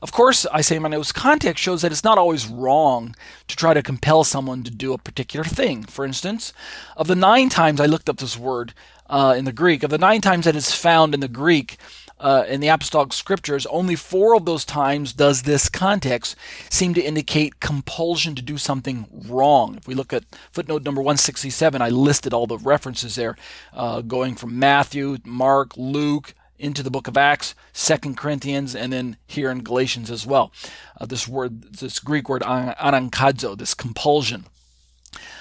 Of 0.00 0.12
course, 0.12 0.46
I 0.52 0.60
say 0.60 0.78
my 0.78 0.88
notes 0.88 1.10
context 1.10 1.62
shows 1.62 1.82
that 1.82 1.90
it's 1.90 2.04
not 2.04 2.16
always 2.16 2.46
wrong 2.46 3.16
to 3.48 3.56
try 3.56 3.74
to 3.74 3.82
compel 3.82 4.22
someone 4.22 4.62
to 4.62 4.70
do 4.70 4.92
a 4.92 4.98
particular 4.98 5.44
thing. 5.44 5.82
For 5.82 6.04
instance, 6.04 6.52
of 6.96 7.08
the 7.08 7.16
nine 7.16 7.48
times 7.48 7.80
I 7.80 7.86
looked 7.86 8.08
up 8.08 8.18
this 8.18 8.38
word 8.38 8.74
uh, 9.10 9.34
in 9.36 9.44
the 9.44 9.52
Greek, 9.52 9.82
of 9.82 9.90
the 9.90 9.98
nine 9.98 10.20
times 10.20 10.44
that 10.44 10.54
it's 10.54 10.72
found 10.72 11.12
in 11.12 11.20
the 11.20 11.28
Greek, 11.28 11.76
uh, 12.18 12.44
in 12.48 12.60
the 12.60 12.68
apostolic 12.68 13.12
scriptures, 13.12 13.66
only 13.66 13.94
four 13.94 14.34
of 14.34 14.44
those 14.44 14.64
times 14.64 15.12
does 15.12 15.42
this 15.42 15.68
context 15.68 16.36
seem 16.70 16.94
to 16.94 17.02
indicate 17.02 17.60
compulsion 17.60 18.34
to 18.34 18.42
do 18.42 18.56
something 18.56 19.06
wrong. 19.28 19.76
If 19.76 19.86
we 19.86 19.94
look 19.94 20.12
at 20.12 20.24
footnote 20.50 20.82
number 20.82 21.00
167, 21.00 21.82
I 21.82 21.88
listed 21.90 22.32
all 22.32 22.46
the 22.46 22.58
references 22.58 23.16
there, 23.16 23.36
uh, 23.74 24.00
going 24.00 24.34
from 24.34 24.58
Matthew, 24.58 25.18
Mark, 25.24 25.76
Luke, 25.76 26.34
into 26.58 26.82
the 26.82 26.90
book 26.90 27.06
of 27.06 27.18
Acts, 27.18 27.54
Second 27.72 28.16
Corinthians, 28.16 28.74
and 28.74 28.92
then 28.92 29.18
here 29.26 29.50
in 29.50 29.62
Galatians 29.62 30.10
as 30.10 30.26
well. 30.26 30.52
Uh, 30.98 31.06
this 31.06 31.28
word, 31.28 31.74
this 31.74 31.98
Greek 31.98 32.28
word 32.28 32.42
anankazo, 32.42 33.58
this 33.58 33.74
compulsion. 33.74 34.46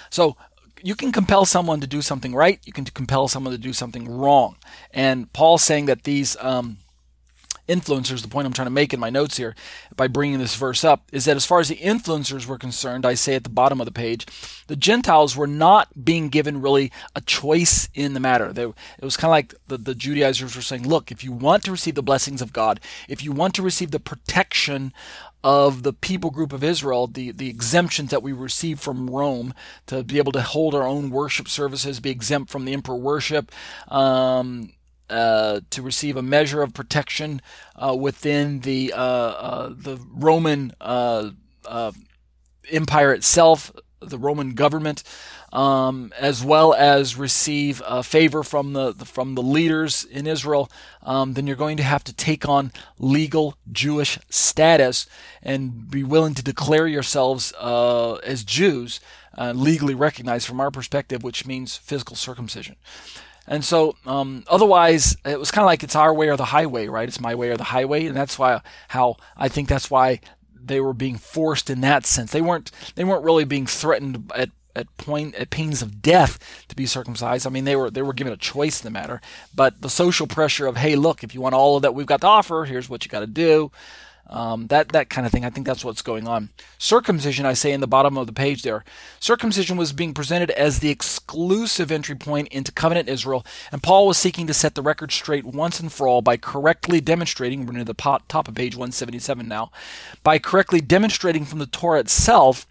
So 0.10 0.36
you 0.86 0.94
can 0.94 1.12
compel 1.12 1.46
someone 1.46 1.80
to 1.80 1.88
do 1.88 2.04
something 2.04 2.36
right. 2.36 2.60
You 2.64 2.72
can 2.72 2.86
compel 2.86 3.28
someone 3.28 3.52
to 3.52 3.58
do 3.58 3.74
something 3.74 4.08
wrong. 4.08 4.56
And 4.92 5.34
Paul's 5.34 5.64
saying 5.64 5.88
that 5.88 6.04
these 6.04 6.38
um, 6.40 6.78
influencers, 7.68 8.22
the 8.22 8.28
point 8.28 8.46
I'm 8.46 8.54
trying 8.54 8.68
to 8.68 8.72
make 8.72 8.94
in 8.94 9.00
my 9.00 9.10
notes 9.10 9.38
here 9.38 9.56
by 9.96 10.08
bringing 10.08 10.38
this 10.38 10.56
verse 10.56 10.84
up, 10.84 11.10
is 11.12 11.26
that 11.26 11.36
as 11.36 11.44
far 11.44 11.60
as 11.60 11.70
the 11.70 11.78
influencers 11.78 12.46
were 12.46 12.60
concerned, 12.60 13.04
I 13.04 13.16
say 13.16 13.34
at 13.34 13.44
the 13.44 13.50
bottom 13.50 13.82
of 13.82 13.86
the 13.86 13.92
page, 13.92 14.28
the 14.68 14.76
Gentiles 14.76 15.36
were 15.36 15.48
not 15.48 16.06
being 16.06 16.30
given 16.30 16.62
really 16.62 16.92
a 17.16 17.22
choice 17.22 17.90
in 17.96 18.14
the 18.14 18.20
matter. 18.20 18.54
They, 18.54 18.66
it 18.66 18.76
was 19.02 19.18
kind 19.18 19.30
of 19.30 19.32
like 19.32 19.56
the, 19.68 19.80
the 19.80 19.96
Judaizers 19.96 20.56
were 20.56 20.62
saying, 20.62 20.88
look, 20.88 21.12
if 21.12 21.24
you 21.24 21.32
want 21.32 21.64
to 21.64 21.72
receive 21.72 21.96
the 21.96 22.04
blessings 22.04 22.44
of 22.44 22.54
God, 22.54 22.80
if 23.10 23.24
you 23.24 23.32
want 23.32 23.56
to 23.56 23.64
receive 23.64 23.90
the 23.90 24.00
protection 24.00 24.94
of 25.46 25.84
the 25.84 25.94
people 25.94 26.32
group 26.32 26.52
of 26.52 26.64
Israel, 26.64 27.06
the, 27.06 27.30
the 27.30 27.50
exemptions 27.50 28.10
that 28.10 28.24
we 28.24 28.34
receive 28.34 28.80
from 28.80 29.08
Rome 29.08 29.54
to 29.86 30.04
be 30.04 30.18
able 30.18 30.32
to 30.32 30.42
hold 30.42 30.74
our 30.74 30.88
own 30.88 31.12
worship 31.12 31.48
services, 31.48 32.00
be 32.00 32.10
exempt 32.10 32.50
from 32.50 32.66
the 32.66 32.74
emperor 32.74 32.96
worship, 32.96 33.52
um, 33.88 34.72
uh, 35.08 35.62
to 35.70 35.84
receive 35.84 36.18
a 36.18 36.24
measure 36.24 36.64
of 36.64 36.74
protection 36.74 37.44
uh, 37.76 37.96
within 37.96 38.62
the 38.62 38.92
uh, 38.92 39.00
uh 39.00 39.70
the 39.70 40.00
Roman 40.12 40.74
uh, 40.82 41.30
uh, 41.68 41.92
Empire 42.72 43.14
itself, 43.14 43.72
the 44.00 44.18
Roman 44.18 44.56
government 44.56 45.04
um, 45.56 46.12
as 46.20 46.44
well 46.44 46.74
as 46.74 47.16
receive 47.16 47.82
uh, 47.86 48.02
favor 48.02 48.44
from 48.44 48.74
the, 48.74 48.92
the, 48.92 49.06
from 49.06 49.36
the 49.36 49.42
leaders 49.42 50.04
in 50.04 50.28
Israel, 50.28 50.70
um, 51.02 51.34
then 51.34 51.48
you're 51.48 51.56
going 51.56 51.78
to 51.78 51.84
have 51.84 52.04
to 52.04 52.14
take 52.14 52.48
on 52.48 52.74
legal 53.00 53.56
Jewish 53.72 54.20
status 54.30 55.08
and 55.42 55.90
be 55.90 56.04
willing 56.04 56.34
to 56.34 56.44
declare 56.44 56.88
yourselves 56.88 57.54
uh, 57.58 58.16
as 58.16 58.44
Jews, 58.44 59.00
uh, 59.38 59.54
legally 59.56 59.96
recognized 59.96 60.46
from 60.46 60.60
our 60.60 60.72
perspective, 60.72 61.24
which 61.24 61.46
means 61.46 61.78
physical 61.78 62.18
circumcision. 62.18 62.76
And 63.48 63.64
so, 63.64 63.96
um, 64.06 64.44
otherwise, 64.50 65.16
it 65.24 65.40
was 65.40 65.52
kind 65.52 65.64
of 65.64 65.68
like 65.68 65.84
it's 65.84 65.96
our 65.96 66.14
way 66.14 66.28
or 66.28 66.36
the 66.36 66.46
highway, 66.46 66.88
right? 66.88 67.08
It's 67.08 67.22
my 67.22 67.34
way 67.34 67.50
or 67.50 67.56
the 67.56 67.64
highway, 67.64 68.08
and 68.08 68.18
that's 68.18 68.38
why 68.38 68.60
how 68.90 69.16
I 69.38 69.48
think 69.48 69.70
that's 69.70 69.90
why 69.90 70.20
they 70.54 70.82
were 70.82 70.94
being 70.94 71.16
forced 71.16 71.70
in 71.70 71.80
that 71.82 72.06
sense. 72.06 72.32
They 72.32 72.42
weren't 72.42 72.72
they 72.96 73.06
weren't 73.06 73.24
really 73.24 73.46
being 73.46 73.68
threatened 73.68 74.32
at 74.36 74.50
at 74.76 74.96
point 74.98 75.36
at 75.36 75.50
pains 75.50 75.82
of 75.82 76.02
death 76.02 76.66
to 76.68 76.76
be 76.76 76.86
circumcised. 76.86 77.48
I 77.48 77.50
mean, 77.50 77.66
they 77.66 77.76
were 77.76 77.90
they 77.90 78.02
were 78.02 78.14
given 78.14 78.34
a 78.34 78.38
choice 78.38 78.82
in 78.82 78.86
the 78.86 78.98
matter, 78.98 79.22
but 79.54 79.82
the 79.82 79.90
social 79.90 80.28
pressure 80.28 80.68
of 80.68 80.78
hey, 80.78 80.96
look, 80.96 81.24
if 81.24 81.34
you 81.34 81.42
want 81.42 81.56
all 81.56 81.76
of 81.76 81.82
that 81.84 81.96
we've 81.96 82.06
got 82.06 82.22
to 82.22 82.28
offer, 82.28 82.66
here's 82.66 82.90
what 82.90 83.06
you 83.06 83.10
got 83.10 83.22
to 83.22 83.28
do. 83.28 83.72
Um, 84.28 84.68
that 84.68 84.90
that 84.90 85.10
kind 85.10 85.28
of 85.28 85.32
thing. 85.32 85.46
I 85.46 85.52
think 85.52 85.68
that's 85.68 85.86
what's 85.86 86.02
going 86.02 86.28
on. 86.28 86.50
Circumcision, 86.80 87.46
I 87.46 87.54
say 87.54 87.72
in 87.72 87.82
the 87.82 87.88
bottom 87.88 88.18
of 88.18 88.26
the 88.26 88.34
page 88.34 88.64
there, 88.64 88.84
circumcision 89.20 89.78
was 89.78 89.94
being 89.94 90.14
presented 90.16 90.50
as 90.52 90.80
the 90.80 90.90
exclusive 90.90 91.92
entry 91.92 92.16
point 92.16 92.48
into 92.48 92.72
covenant 92.72 93.08
Israel, 93.08 93.46
and 93.72 93.84
Paul 93.84 94.08
was 94.08 94.18
seeking 94.18 94.48
to 94.48 94.54
set 94.54 94.74
the 94.74 94.82
record 94.82 95.12
straight 95.12 95.46
once 95.46 95.80
and 95.80 95.92
for 95.92 96.08
all 96.08 96.24
by 96.24 96.38
correctly 96.38 97.02
demonstrating. 97.02 97.66
We're 97.66 97.74
near 97.74 97.84
the 97.84 97.94
top 97.94 98.48
of 98.48 98.56
page 98.56 98.76
177 98.76 99.48
now, 99.48 99.72
by 100.24 100.40
correctly 100.40 100.82
demonstrating 100.82 101.46
from 101.46 101.60
the 101.60 101.68
Torah 101.68 102.00
itself 102.00 102.66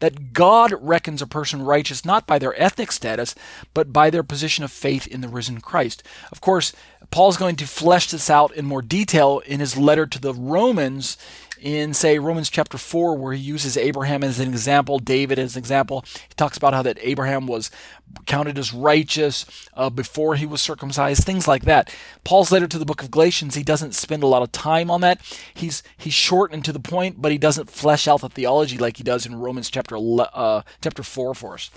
that 0.00 0.32
God 0.32 0.74
reckons 0.80 1.22
a 1.22 1.26
person 1.26 1.62
righteous 1.62 2.04
not 2.04 2.26
by 2.26 2.38
their 2.38 2.60
ethnic 2.60 2.92
status, 2.92 3.34
but 3.72 3.92
by 3.92 4.10
their 4.10 4.22
position 4.22 4.64
of 4.64 4.72
faith 4.72 5.06
in 5.06 5.20
the 5.20 5.28
risen 5.28 5.60
Christ. 5.60 6.02
Of 6.32 6.40
course, 6.40 6.72
Paul's 7.10 7.36
going 7.36 7.56
to 7.56 7.66
flesh 7.66 8.10
this 8.10 8.28
out 8.28 8.52
in 8.54 8.66
more 8.66 8.82
detail 8.82 9.40
in 9.46 9.60
his 9.60 9.76
letter 9.76 10.06
to 10.06 10.18
the 10.18 10.34
Romans 10.34 11.16
in 11.60 11.94
say 11.94 12.18
Romans 12.18 12.50
chapter 12.50 12.78
4 12.78 13.16
where 13.16 13.32
he 13.32 13.40
uses 13.40 13.76
Abraham 13.76 14.24
as 14.24 14.40
an 14.40 14.48
example, 14.48 14.98
David 14.98 15.38
as 15.38 15.56
an 15.56 15.60
example. 15.60 16.04
He 16.28 16.34
talks 16.36 16.56
about 16.56 16.74
how 16.74 16.82
that 16.82 16.98
Abraham 17.00 17.46
was 17.46 17.70
counted 18.26 18.58
as 18.58 18.72
righteous 18.72 19.46
uh, 19.74 19.90
before 19.90 20.34
he 20.34 20.46
was 20.46 20.60
circumcised, 20.60 21.22
things 21.24 21.46
like 21.46 21.64
that. 21.64 21.94
Paul's 22.24 22.50
letter 22.50 22.66
to 22.66 22.78
the 22.78 22.84
book 22.84 23.02
of 23.02 23.10
Galatians, 23.10 23.54
he 23.54 23.62
doesn't 23.62 23.94
spend 23.94 24.22
a 24.22 24.26
lot 24.26 24.42
of 24.42 24.52
time 24.52 24.90
on 24.90 25.00
that. 25.02 25.20
He's 25.54 25.82
he's 25.96 26.14
short 26.14 26.52
and 26.52 26.64
to 26.64 26.72
the 26.72 26.80
point, 26.80 27.20
but 27.20 27.32
he 27.32 27.38
doesn't 27.38 27.70
flesh 27.70 28.08
out 28.08 28.20
the 28.20 28.28
theology 28.28 28.78
like 28.78 28.96
he 28.96 29.04
does 29.04 29.26
in 29.26 29.36
Romans 29.36 29.70
chapter 29.70 29.96
uh, 29.96 30.62
chapter 30.82 31.02
4 31.02 31.34
for 31.34 31.54
us. 31.54 31.70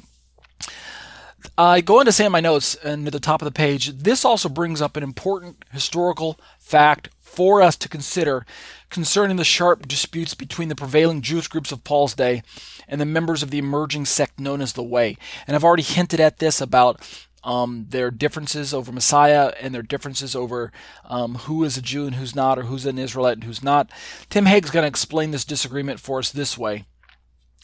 I 1.58 1.82
go 1.82 2.00
into 2.00 2.12
say 2.12 2.26
in 2.26 2.32
my 2.32 2.40
notes 2.40 2.76
and 2.76 3.06
at 3.06 3.14
the 3.14 3.20
top 3.20 3.42
of 3.42 3.46
the 3.46 3.52
page, 3.52 3.88
this 3.90 4.26
also 4.26 4.50
brings 4.50 4.82
up 4.82 4.98
an 4.98 5.04
important 5.04 5.64
historical 5.72 6.40
fact 6.60 7.10
for 7.20 7.62
us 7.62 7.76
to 7.78 7.90
consider 7.90 8.46
concerning 8.90 9.38
the 9.38 9.44
sharp 9.44 9.88
disputes 9.88 10.34
between 10.36 10.70
the 10.70 10.76
prevailing 10.76 11.22
Jewish 11.22 11.48
groups 11.48 11.72
of 11.72 11.84
Paul's 11.84 12.14
day 12.14 12.44
and 12.88 13.02
the 13.02 13.06
members 13.06 13.42
of 13.42 13.50
the 13.50 13.58
emerging 13.58 14.06
sect 14.06 14.40
known 14.40 14.62
as 14.62 14.74
the 14.74 14.84
Way. 14.84 15.18
And 15.48 15.56
I've 15.56 15.64
already 15.64 15.84
hinted 15.84 16.20
at 16.20 16.38
this 16.38 16.62
about 16.62 17.02
um, 17.44 17.88
their 17.90 18.12
differences 18.12 18.74
over 18.74 18.92
Messiah 18.92 19.52
and 19.60 19.74
their 19.74 19.82
differences 19.82 20.36
over 20.36 20.72
um, 21.06 21.36
who 21.36 21.64
is 21.64 21.78
a 21.78 21.82
Jew 21.82 22.06
and 22.06 22.16
who's 22.16 22.36
not, 22.36 22.58
or 22.58 22.64
who's 22.64 22.86
an 22.86 23.00
Israelite 23.00 23.38
and 23.38 23.44
who's 23.44 23.64
not. 23.64 23.90
Tim 24.30 24.46
Hegg's 24.46 24.70
going 24.70 24.84
to 24.84 24.88
explain 24.88 25.32
this 25.32 25.44
disagreement 25.44 26.00
for 26.00 26.20
us 26.20 26.32
this 26.32 26.58
way. 26.58 26.86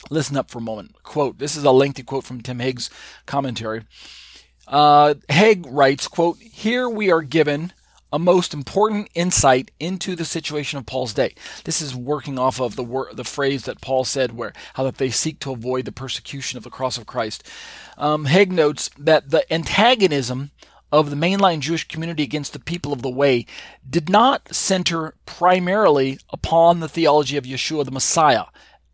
Listen 0.10 0.38
up 0.38 0.50
for 0.50 0.60
a 0.60 0.62
moment. 0.62 1.02
Quote, 1.04 1.40
this 1.40 1.56
is 1.56 1.64
a 1.64 1.72
lengthy 1.72 2.04
quote 2.04 2.24
from 2.24 2.42
Tim 2.42 2.60
Hegg's 2.60 2.90
commentary. 3.26 3.84
Uh, 4.68 5.16
Hegg 5.30 5.66
writes, 5.68 6.08
quote, 6.08 6.38
Here 6.38 6.88
we 6.88 7.12
are 7.12 7.22
given 7.22 7.74
a 8.12 8.20
most 8.20 8.54
important 8.54 9.10
insight 9.14 9.72
into 9.80 10.16
the 10.16 10.26
situation 10.26 10.80
of 10.80 10.86
Paul's 10.86 11.14
day. 11.14 11.36
This 11.64 11.82
is 11.82 11.96
working 11.96 12.40
off 12.40 12.60
of 12.60 12.76
the 12.76 12.84
wor- 12.84 13.14
the 13.14 13.24
phrase 13.24 13.66
that 13.66 13.82
Paul 13.82 14.04
said, 14.04 14.36
where 14.36 14.54
how 14.74 14.84
that 14.84 14.98
they 14.98 15.10
seek 15.10 15.40
to 15.42 15.52
avoid 15.52 15.86
the 15.86 15.92
persecution 15.92 16.58
of 16.58 16.64
the 16.64 16.70
cross 16.70 16.98
of 16.98 17.06
Christ. 17.06 17.48
Um, 17.98 18.26
Hegg 18.26 18.52
notes 18.52 18.90
that 18.98 19.30
the 19.30 19.52
antagonism 19.54 20.52
of 20.92 21.12
the 21.12 21.16
mainline 21.16 21.60
Jewish 21.60 21.88
community 21.88 22.24
against 22.24 22.54
the 22.54 22.60
people 22.60 22.92
of 22.92 23.04
the 23.04 23.12
way 23.12 23.46
did 23.88 24.10
not 24.10 24.54
center 24.54 25.14
primarily 25.26 26.18
upon 26.32 26.80
the 26.80 26.90
theology 26.90 27.38
of 27.38 27.44
Yeshua 27.44 27.86
the 27.86 27.92
Messiah 27.92 28.46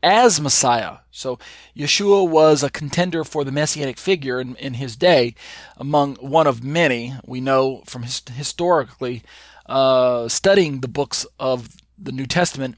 as 0.05 0.39
Messiah. 0.39 0.97
So 1.09 1.39
Yeshua 1.75 2.29
was 2.29 2.61
a 2.61 2.69
contender 2.69 3.23
for 3.23 3.43
the 3.43 3.51
messianic 3.51 3.97
figure 3.97 4.39
in, 4.39 4.55
in 4.57 4.75
his 4.75 4.95
day, 4.95 5.33
among 5.77 6.15
one 6.17 6.45
of 6.45 6.63
many. 6.63 7.15
We 7.25 7.41
know 7.41 7.81
from 7.85 8.03
his, 8.03 8.21
historically 8.31 9.23
uh, 9.65 10.27
studying 10.29 10.81
the 10.81 10.87
books 10.87 11.25
of 11.39 11.75
the 11.97 12.11
New 12.11 12.27
Testament 12.27 12.75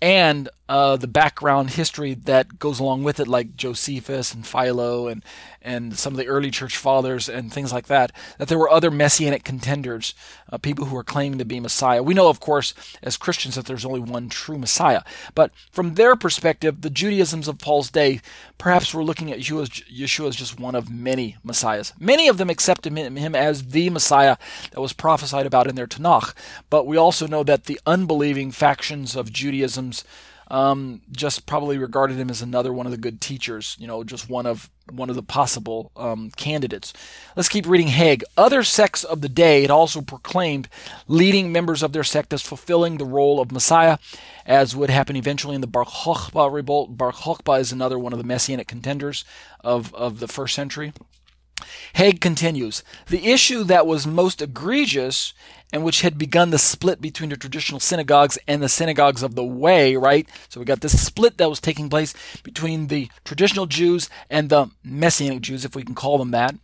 and 0.00 0.48
uh, 0.72 0.96
the 0.96 1.06
background 1.06 1.68
history 1.68 2.14
that 2.14 2.58
goes 2.58 2.80
along 2.80 3.02
with 3.02 3.20
it, 3.20 3.28
like 3.28 3.56
Josephus 3.56 4.32
and 4.32 4.46
Philo 4.46 5.06
and 5.06 5.22
and 5.60 5.98
some 5.98 6.14
of 6.14 6.16
the 6.16 6.26
early 6.26 6.50
church 6.50 6.78
fathers 6.78 7.28
and 7.28 7.52
things 7.52 7.72
like 7.72 7.86
that, 7.86 8.10
that 8.38 8.48
there 8.48 8.58
were 8.58 8.70
other 8.70 8.90
messianic 8.90 9.44
contenders, 9.44 10.14
uh, 10.50 10.56
people 10.56 10.86
who 10.86 10.96
were 10.96 11.04
claiming 11.04 11.38
to 11.38 11.44
be 11.44 11.60
Messiah. 11.60 12.02
We 12.02 12.14
know, 12.14 12.28
of 12.28 12.40
course, 12.40 12.72
as 13.02 13.18
Christians, 13.18 13.54
that 13.54 13.66
there's 13.66 13.84
only 13.84 14.00
one 14.00 14.30
true 14.30 14.58
Messiah. 14.58 15.02
But 15.34 15.52
from 15.70 15.94
their 15.94 16.16
perspective, 16.16 16.80
the 16.80 16.90
Judaisms 16.90 17.48
of 17.48 17.58
Paul's 17.58 17.90
day 17.90 18.22
perhaps 18.56 18.94
were 18.94 19.04
looking 19.04 19.30
at 19.30 19.38
Yeshua 19.40 20.28
as 20.28 20.36
just 20.36 20.58
one 20.58 20.74
of 20.74 20.90
many 20.90 21.36
Messiahs. 21.44 21.92
Many 22.00 22.28
of 22.28 22.38
them 22.38 22.50
accepted 22.50 22.96
him 22.96 23.36
as 23.36 23.68
the 23.68 23.90
Messiah 23.90 24.36
that 24.72 24.80
was 24.80 24.94
prophesied 24.94 25.46
about 25.46 25.68
in 25.68 25.76
their 25.76 25.86
Tanakh. 25.86 26.34
But 26.70 26.86
we 26.86 26.96
also 26.96 27.28
know 27.28 27.44
that 27.44 27.64
the 27.64 27.78
unbelieving 27.86 28.50
factions 28.50 29.14
of 29.14 29.32
Judaism's 29.32 30.02
um, 30.52 31.00
just 31.10 31.46
probably 31.46 31.78
regarded 31.78 32.18
him 32.18 32.28
as 32.28 32.42
another 32.42 32.74
one 32.74 32.84
of 32.84 32.92
the 32.92 32.98
good 32.98 33.22
teachers, 33.22 33.74
you 33.80 33.86
know, 33.86 34.04
just 34.04 34.28
one 34.28 34.44
of 34.44 34.68
one 34.90 35.08
of 35.08 35.16
the 35.16 35.22
possible 35.22 35.90
um, 35.96 36.30
candidates. 36.36 36.92
Let's 37.34 37.48
keep 37.48 37.66
reading 37.66 37.86
Hegg. 37.86 38.22
Other 38.36 38.62
sects 38.62 39.02
of 39.02 39.22
the 39.22 39.30
day 39.30 39.62
had 39.62 39.70
also 39.70 40.02
proclaimed 40.02 40.68
leading 41.08 41.52
members 41.52 41.82
of 41.82 41.94
their 41.94 42.04
sect 42.04 42.34
as 42.34 42.42
fulfilling 42.42 42.98
the 42.98 43.06
role 43.06 43.40
of 43.40 43.50
Messiah, 43.50 43.96
as 44.44 44.76
would 44.76 44.90
happen 44.90 45.16
eventually 45.16 45.54
in 45.54 45.62
the 45.62 45.66
Bar 45.66 45.86
Kokhba 45.86 46.52
revolt. 46.52 46.98
Bar 46.98 47.12
Kokhba 47.12 47.58
is 47.58 47.72
another 47.72 47.98
one 47.98 48.12
of 48.12 48.18
the 48.18 48.24
messianic 48.24 48.68
contenders 48.68 49.24
of, 49.60 49.94
of 49.94 50.20
the 50.20 50.28
first 50.28 50.54
century. 50.54 50.92
Hegg 51.94 52.20
continues 52.20 52.82
The 53.08 53.30
issue 53.30 53.64
that 53.64 53.86
was 53.86 54.06
most 54.06 54.42
egregious 54.42 55.34
and 55.72 55.84
which 55.84 56.02
had 56.02 56.18
begun 56.18 56.50
the 56.50 56.58
split 56.58 57.00
between 57.00 57.30
the 57.30 57.36
traditional 57.36 57.80
synagogues 57.80 58.38
and 58.46 58.62
the 58.62 58.68
synagogues 58.68 59.22
of 59.22 59.34
the 59.34 59.44
way, 59.44 59.96
right? 59.96 60.28
So 60.48 60.60
we 60.60 60.66
got 60.66 60.82
this 60.82 61.00
split 61.00 61.38
that 61.38 61.48
was 61.48 61.60
taking 61.60 61.88
place 61.88 62.14
between 62.42 62.88
the 62.88 63.10
traditional 63.24 63.66
Jews 63.66 64.10
and 64.28 64.50
the 64.50 64.66
Messianic 64.84 65.40
Jews, 65.40 65.64
if 65.64 65.74
we 65.74 65.82
can 65.82 65.94
call 65.94 66.18
them 66.18 66.30
that, 66.32 66.54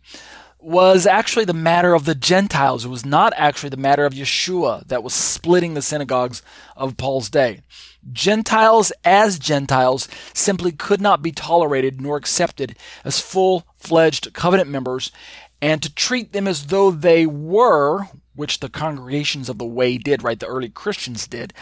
was 0.59 1.07
actually 1.07 1.45
the 1.45 1.53
matter 1.53 1.93
of 1.93 2.05
the 2.05 2.13
Gentiles. 2.13 2.85
It 2.85 2.89
was 2.89 3.05
not 3.05 3.33
actually 3.35 3.69
the 3.69 3.77
matter 3.77 4.05
of 4.05 4.13
Yeshua 4.13 4.85
that 4.87 5.03
was 5.03 5.13
splitting 5.13 5.73
the 5.73 5.81
synagogues 5.81 6.43
of 6.75 6.97
Paul's 6.97 7.29
day. 7.29 7.61
Gentiles 8.11 8.91
as 9.03 9.39
Gentiles 9.39 10.07
simply 10.33 10.71
could 10.71 11.01
not 11.01 11.21
be 11.21 11.31
tolerated 11.31 12.01
nor 12.01 12.17
accepted 12.17 12.77
as 13.03 13.19
full 13.19 13.65
fledged 13.75 14.33
covenant 14.33 14.69
members, 14.69 15.11
and 15.61 15.81
to 15.83 15.93
treat 15.93 16.31
them 16.31 16.47
as 16.47 16.67
though 16.67 16.91
they 16.91 17.25
were, 17.25 18.07
which 18.35 18.59
the 18.59 18.69
congregations 18.69 19.49
of 19.49 19.57
the 19.57 19.65
way 19.65 19.97
did, 19.97 20.23
right? 20.23 20.39
The 20.39 20.47
early 20.47 20.69
Christians 20.69 21.27
did. 21.27 21.53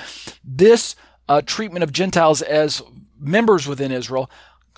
This 0.43 0.95
uh, 1.27 1.41
treatment 1.45 1.83
of 1.83 1.91
Gentiles 1.91 2.41
as 2.41 2.81
members 3.19 3.67
within 3.67 3.91
Israel, 3.91 4.29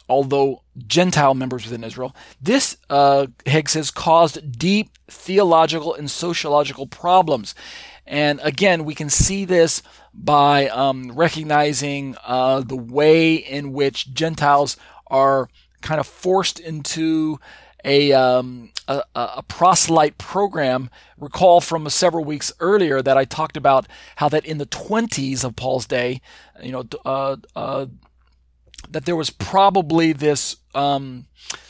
although 0.08 0.64
Gentile 0.88 1.36
members 1.36 1.66
within 1.66 1.84
Israel, 1.84 2.16
this, 2.42 2.78
uh, 2.90 3.28
Hegg 3.46 3.70
says, 3.70 3.92
caused 3.92 4.58
deep 4.58 4.90
theological 5.08 5.94
and 5.94 6.10
sociological 6.10 6.88
problems. 6.88 7.54
And 8.10 8.40
again, 8.42 8.86
we 8.86 8.96
can 8.96 9.10
see 9.10 9.46
this 9.46 9.84
by 10.16 10.68
um, 10.70 11.12
recognizing 11.12 12.18
uh, 12.26 12.62
the 12.62 12.76
way 12.76 13.36
in 13.36 13.72
which 13.72 14.12
Gentiles 14.14 14.78
are 15.08 15.48
kind 15.82 16.00
of 16.00 16.08
forced 16.08 16.60
into 16.60 17.40
a, 17.86 18.12
um, 18.12 18.72
a, 18.88 19.04
a, 19.14 19.44
proselyte 19.44 20.18
program. 20.18 20.90
Recall 21.18 21.62
from 21.62 21.88
several 21.90 22.26
weeks 22.26 22.52
earlier 22.60 23.02
that 23.02 23.16
I 23.16 23.26
talked 23.26 23.56
about 23.56 23.88
how 24.18 24.28
that 24.30 24.44
in 24.44 24.58
the 24.58 24.66
20s 24.66 25.44
of 25.44 25.56
Paul's 25.56 25.86
day, 25.86 26.20
you 26.62 26.72
know, 26.72 26.86
uh, 27.06 27.38
uh, 27.56 27.86
that 28.90 29.06
there 29.06 29.16
was 29.16 29.30
probably 29.30 30.14
this 30.14 30.58
um, 30.74 31.28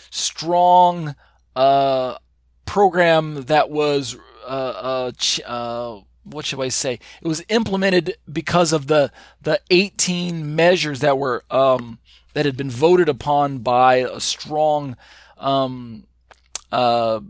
strong 0.10 1.16
uh, 1.56 2.18
program 2.66 3.44
that 3.44 3.70
was 3.70 4.16
uh, 4.48 5.12
uh, 5.12 5.12
uh, 5.46 6.02
what 6.32 6.45
should 6.45 6.59
I 6.59 6.69
say? 6.69 6.99
It 7.21 7.27
was 7.27 7.43
implemented 7.49 8.15
because 8.32 8.73
of 8.73 8.88
the 8.88 9.11
the 9.41 9.59
18 9.69 10.55
measures 10.55 10.99
that 10.99 11.17
were 11.17 11.43
um, 11.49 11.99
that 12.34 12.45
had 12.45 12.57
been 12.57 12.69
voted 12.69 13.09
upon 13.09 13.59
by 13.59 13.97
a 13.97 14.19
strong 14.19 14.95
um, 15.38 16.05
uh, 16.71 17.21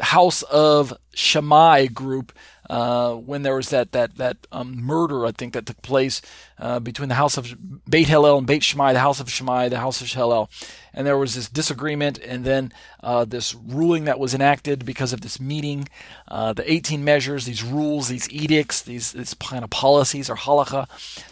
House 0.00 0.42
of 0.42 0.92
Shammai 1.14 1.86
group 1.86 2.32
uh, 2.68 3.14
when 3.14 3.42
there 3.42 3.54
was 3.54 3.68
that 3.68 3.92
that 3.92 4.16
that 4.16 4.46
um, 4.50 4.76
murder, 4.76 5.26
I 5.26 5.32
think 5.32 5.52
that 5.52 5.66
took 5.66 5.82
place 5.82 6.22
uh, 6.58 6.80
between 6.80 7.08
the 7.08 7.16
house 7.16 7.36
of 7.36 7.54
Beit 7.88 8.08
Hillel 8.08 8.38
and 8.38 8.46
Beit 8.46 8.64
Shammai, 8.64 8.94
the 8.94 9.00
house 9.00 9.20
of 9.20 9.30
Shammai, 9.30 9.68
the 9.68 9.78
house 9.78 10.00
of 10.00 10.10
Hillel, 10.10 10.48
and 10.94 11.06
there 11.06 11.18
was 11.18 11.34
this 11.34 11.48
disagreement, 11.48 12.18
and 12.18 12.44
then 12.44 12.72
uh, 13.02 13.24
this 13.24 13.54
ruling 13.54 14.04
that 14.04 14.18
was 14.18 14.34
enacted 14.34 14.84
because 14.84 15.12
of 15.12 15.20
this 15.20 15.40
meeting, 15.40 15.88
uh, 16.28 16.52
the 16.52 16.70
18 16.70 17.04
measures, 17.04 17.46
these 17.46 17.62
rules, 17.62 18.08
these 18.08 18.30
edicts, 18.30 18.82
these, 18.82 19.12
kind 19.40 19.64
of 19.64 19.70
policies 19.70 20.28
or 20.28 20.36
halakha, 20.36 20.86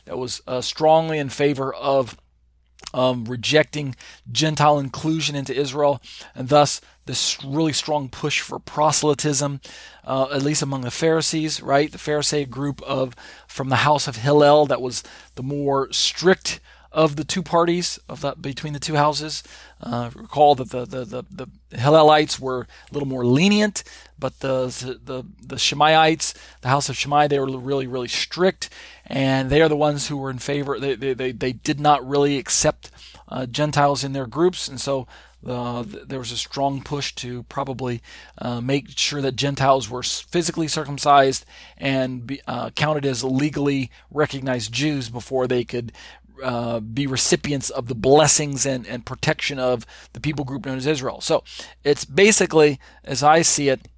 that 0.05 0.19
was 0.19 0.43
uh, 0.47 0.61
strongly 0.61 1.19
in 1.19 1.29
favor 1.29 1.75
of 1.75 2.17
um, 2.93 3.25
rejecting 3.25 3.95
Gentile 4.31 4.79
inclusion 4.79 5.37
into 5.37 5.55
Israel, 5.55 6.01
and 6.35 6.49
thus 6.49 6.81
this 7.07 7.43
really 7.45 7.73
strong 7.73 8.09
push 8.09 8.41
for 8.41 8.59
proselytism, 8.59 9.61
uh, 10.05 10.29
at 10.33 10.43
least 10.43 10.63
among 10.63 10.83
the 10.83 10.91
Pharisees, 10.91 11.61
right? 11.61 11.91
The 11.91 11.99
Pharisee 11.99 12.49
group 12.49 12.83
of 12.83 13.15
from 13.47 13.69
the 13.69 13.77
house 13.77 14.09
of 14.09 14.17
Hillel 14.17 14.67
that 14.67 14.81
was 14.81 15.03
the 15.35 15.43
more 15.43 15.93
strict 15.93 16.61
of 16.93 17.17
the 17.17 17.25
two 17.25 17.43
parties 17.43 17.99
of 18.09 18.25
between 18.41 18.73
the 18.73 18.81
two 18.81 18.97
houses. 18.97 19.43
Uh, 19.81 20.11
recall 20.15 20.55
that 20.57 20.71
the, 20.71 20.85
the, 20.85 21.05
the, 21.05 21.25
the, 21.31 21.47
Hillelites 21.77 22.39
were 22.39 22.63
a 22.63 22.93
little 22.93 23.09
more 23.09 23.25
lenient, 23.25 23.85
but 24.19 24.41
the 24.41 24.67
the 25.03 25.25
the 25.41 25.57
Shammaites, 25.57 26.35
the 26.63 26.69
house 26.69 26.89
of 26.89 26.97
Shammai, 26.97 27.29
they 27.29 27.39
were 27.39 27.59
really 27.59 27.87
really 27.87 28.09
strict, 28.09 28.69
and 29.07 29.51
they 29.51 29.63
are 29.63 29.69
the 29.69 29.77
ones 29.77 30.09
who 30.09 30.17
were 30.17 30.31
in 30.31 30.39
favor. 30.39 30.79
They 30.79 30.97
they 30.97 31.15
they, 31.15 31.33
they 31.33 31.53
did 31.53 31.81
not 31.81 32.07
really 32.07 32.39
accept 32.39 32.91
uh, 33.29 33.47
Gentiles 33.47 34.05
in 34.05 34.13
their 34.13 34.27
groups, 34.27 34.69
and 34.69 34.81
so. 34.81 35.07
Uh, 35.47 35.85
there 35.87 36.19
was 36.19 36.33
a 36.33 36.37
strong 36.37 36.83
push 36.83 37.15
to 37.15 37.45
probably 37.45 38.03
uh, 38.37 38.61
make 38.61 38.91
sure 38.99 39.23
that 39.23 39.37
Gentiles 39.37 39.89
were 39.89 40.03
physically 40.03 40.69
circumcised 40.69 41.47
and 41.79 42.27
be, 42.27 42.43
uh, 42.47 42.69
counted 42.77 43.07
as 43.07 43.25
legally 43.25 43.91
recognized 44.11 44.71
Jews 44.71 45.09
before 45.09 45.47
they 45.47 45.65
could 45.65 45.93
uh, 46.43 46.81
be 46.81 47.07
recipients 47.07 47.71
of 47.71 47.87
the 47.87 47.95
blessings 47.95 48.67
and, 48.67 48.87
and 48.87 49.07
protection 49.07 49.59
of 49.59 49.87
the 50.13 50.21
people 50.21 50.45
group 50.45 50.67
known 50.67 50.77
as 50.79 50.87
Israel. 50.87 51.21
So 51.21 51.45
it's 51.85 52.05
basically, 52.05 52.79
as 53.05 53.23
I 53.23 53.43
see 53.43 53.69
it, 53.69 53.89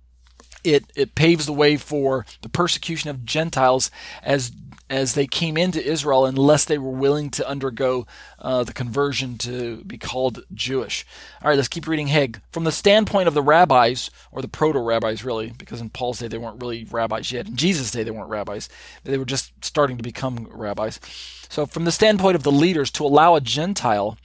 it, 0.65 0.85
it 0.95 1.15
paves 1.15 1.47
the 1.47 1.53
way 1.53 1.77
for 1.77 2.25
the 2.43 2.49
persecution 2.49 3.11
of 3.11 3.25
Gentiles 3.25 3.91
as 4.23 4.53
as 4.91 5.15
they 5.15 5.27
came 5.27 5.57
into 5.57 5.83
Israel 5.83 6.27
unless 6.27 6.67
they 6.67 6.77
were 6.77 6.91
willing 6.91 7.31
to 7.31 7.49
undergo 7.49 8.07
uh, 8.43 8.65
the 8.65 8.73
conversion 8.73 9.39
to 9.39 9.83
be 9.85 9.97
called 9.97 10.45
Jewish. 10.53 11.07
All 11.41 11.49
right, 11.49 11.57
let's 11.57 11.69
keep 11.69 11.87
reading 11.87 12.09
Hegg. 12.09 12.41
From 12.51 12.65
the 12.65 12.73
standpoint 12.73 13.29
of 13.29 13.35
the 13.35 13.43
rabbis, 13.43 14.11
or 14.33 14.43
the 14.43 14.49
proto 14.49 14.81
rabbis, 14.81 15.25
really, 15.25 15.53
because 15.57 15.81
in 15.81 15.91
Paul's 15.91 16.19
day 16.19 16.29
they 16.29 16.39
weren't 16.39 16.61
really 16.61 16.85
rabbis 16.85 17.33
yet. 17.33 17.47
In 17.47 17.57
Jesus' 17.57 17.93
day 17.93 18.03
they 18.03 18.11
weren't 18.11 18.29
rabbis, 18.29 18.69
they 19.05 19.17
were 19.17 19.25
just 19.25 19.53
starting 19.65 19.97
to 19.97 20.03
become 20.03 20.49
rabbis. 20.51 21.01
So, 21.49 21.67
from 21.67 21.85
the 21.85 21.93
standpoint 21.93 22.35
of 22.35 22.43
the 22.43 22.53
leaders, 22.53 22.91
to 22.93 23.07
allow 23.07 23.37
a 23.37 23.41
Gentile 23.41 24.19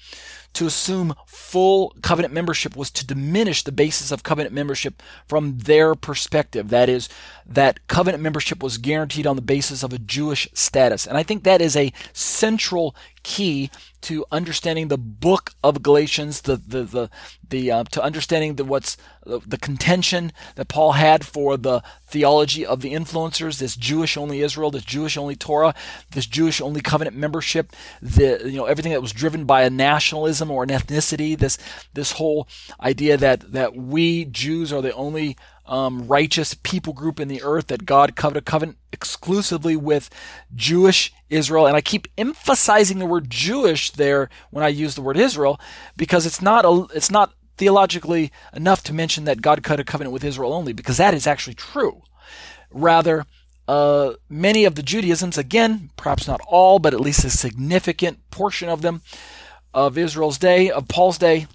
to 0.54 0.66
assume 0.66 1.14
full 1.28 1.96
covenant 2.02 2.34
membership 2.34 2.76
was 2.76 2.90
to 2.90 3.06
diminish 3.06 3.64
the 3.64 3.72
basis 3.72 4.12
of 4.12 4.24
covenant 4.24 4.56
membership 4.56 5.04
from 5.28 5.60
their 5.60 5.94
perspective. 5.94 6.70
That 6.70 6.90
is, 6.90 7.10
that 7.46 7.86
covenant 7.88 8.24
membership 8.24 8.64
was 8.64 8.80
guaranteed 8.80 9.28
on 9.28 9.36
the 9.36 9.42
basis 9.44 9.84
of 9.84 9.94
a 9.94 10.00
Jewish 10.00 10.50
status. 10.54 11.06
And 11.06 11.16
I 11.16 11.22
think 11.22 11.44
that 11.44 11.62
is 11.62 11.76
a 11.76 11.94
central 12.12 12.96
key 13.22 13.70
to 14.02 14.26
understanding 14.32 14.88
the 14.88 14.98
book 14.98 15.54
of 15.64 15.82
Galatians, 15.82 16.42
the 16.42 16.56
the 16.58 16.84
the, 16.84 17.10
the 17.50 17.72
uh, 17.72 17.84
to 17.86 18.02
understanding 18.04 18.56
the 18.56 18.66
what's 18.66 18.98
the 19.26 19.58
contention 19.58 20.32
that 20.56 20.68
Paul 20.68 20.94
had 20.94 21.26
for 21.26 21.58
the 21.58 21.82
theology 22.06 22.66
of 22.66 22.82
the 22.82 22.94
influencers, 22.94 23.60
this 23.60 23.76
Jewish 23.76 24.16
only 24.16 24.42
Israel, 24.42 24.72
this 24.72 24.84
Jewish 24.84 25.18
only 25.18 25.36
Torah, 25.36 25.76
this 26.12 26.26
Jewish 26.26 26.62
only 26.62 26.82
covenant 26.82 27.18
membership, 27.18 27.74
the 28.02 28.42
you 28.46 28.58
know 28.58 28.66
everything 28.66 28.92
that 28.92 29.02
was 29.02 29.12
driven 29.12 29.46
by 29.46 29.64
a 29.64 29.70
nationalism 29.70 30.52
or 30.52 30.64
an 30.64 30.70
ethnicity, 30.70 31.38
this 31.38 31.58
this 31.94 32.14
whole 32.14 32.48
idea 32.82 33.18
that 33.18 33.52
that 33.52 33.76
we 33.76 34.26
Jews 34.26 34.72
are 34.72 34.82
the 34.82 34.94
only 34.94 35.38
um, 35.68 36.08
righteous 36.08 36.54
people 36.54 36.94
group 36.94 37.20
in 37.20 37.28
the 37.28 37.44
earth 37.44 37.68
that 37.68 37.86
God 37.86 38.16
covenant 38.16 38.46
covenant 38.46 38.78
exclusively 38.92 39.76
with 39.76 40.10
Jewish 40.56 41.14
Israel. 41.30 41.68
And 41.68 41.76
I 41.76 41.82
keep 41.82 42.08
emphasizing 42.18 43.00
the 43.00 43.06
word 43.06 43.30
Jewish 43.30 43.92
there 43.92 44.30
when 44.50 44.64
I 44.64 44.70
use 44.70 44.96
the 44.96 45.02
word 45.02 45.18
Israel 45.18 45.60
because 45.96 46.26
it's 46.26 46.42
not 46.42 46.66
a, 46.66 46.88
it's 46.94 47.12
not 47.12 47.34
theologically 47.58 48.32
enough 48.54 48.84
to 48.84 48.94
mention 48.94 49.26
that 49.26 49.42
God 49.42 49.64
cut 49.64 49.80
a 49.80 49.84
covenant 49.84 50.14
with 50.14 50.24
Israel 50.24 50.54
only 50.54 50.74
because 50.74 50.98
that 50.98 51.14
is 51.14 51.28
actually 51.28 51.56
true. 51.56 52.04
Rather, 52.72 53.26
uh, 53.68 54.14
many 54.30 54.64
of 54.64 54.76
the 54.76 54.84
Judaisms, 54.84 55.38
again, 55.38 55.90
perhaps 55.98 56.28
not 56.28 56.42
all, 56.48 56.80
but 56.80 56.94
at 56.94 57.02
least 57.02 57.26
a 57.26 57.30
significant 57.30 58.20
portion 58.32 58.70
of 58.70 58.82
them 58.82 59.02
of 59.74 59.98
Israel's 59.98 60.38
day, 60.38 60.72
of 60.72 60.88
Paul's 60.88 61.18
day, 61.18 61.48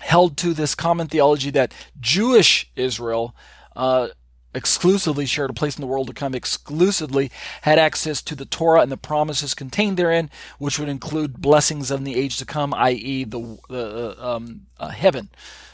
held 0.00 0.36
to 0.38 0.54
this 0.54 0.74
common 0.74 1.06
theology 1.06 1.50
that 1.50 1.72
Jewish 2.00 2.70
Israel 2.76 3.34
uh, 3.76 4.08
exclusively 4.54 5.26
shared 5.26 5.50
a 5.50 5.54
place 5.54 5.76
in 5.76 5.80
the 5.80 5.86
world 5.86 6.06
to 6.06 6.14
come, 6.14 6.34
exclusively 6.34 7.30
had 7.62 7.78
access 7.78 8.22
to 8.22 8.34
the 8.34 8.44
Torah 8.44 8.80
and 8.80 8.92
the 8.92 8.96
promises 8.96 9.54
contained 9.54 9.96
therein, 9.96 10.30
which 10.58 10.78
would 10.78 10.88
include 10.88 11.40
blessings 11.40 11.90
of 11.90 12.04
the 12.04 12.14
age 12.14 12.38
to 12.38 12.46
come, 12.46 12.72
i.e., 12.74 13.24
the, 13.24 13.58
the 13.68 14.16
uh, 14.18 14.36
um, 14.36 14.66
uh, 14.78 14.88
heaven. 14.88 15.28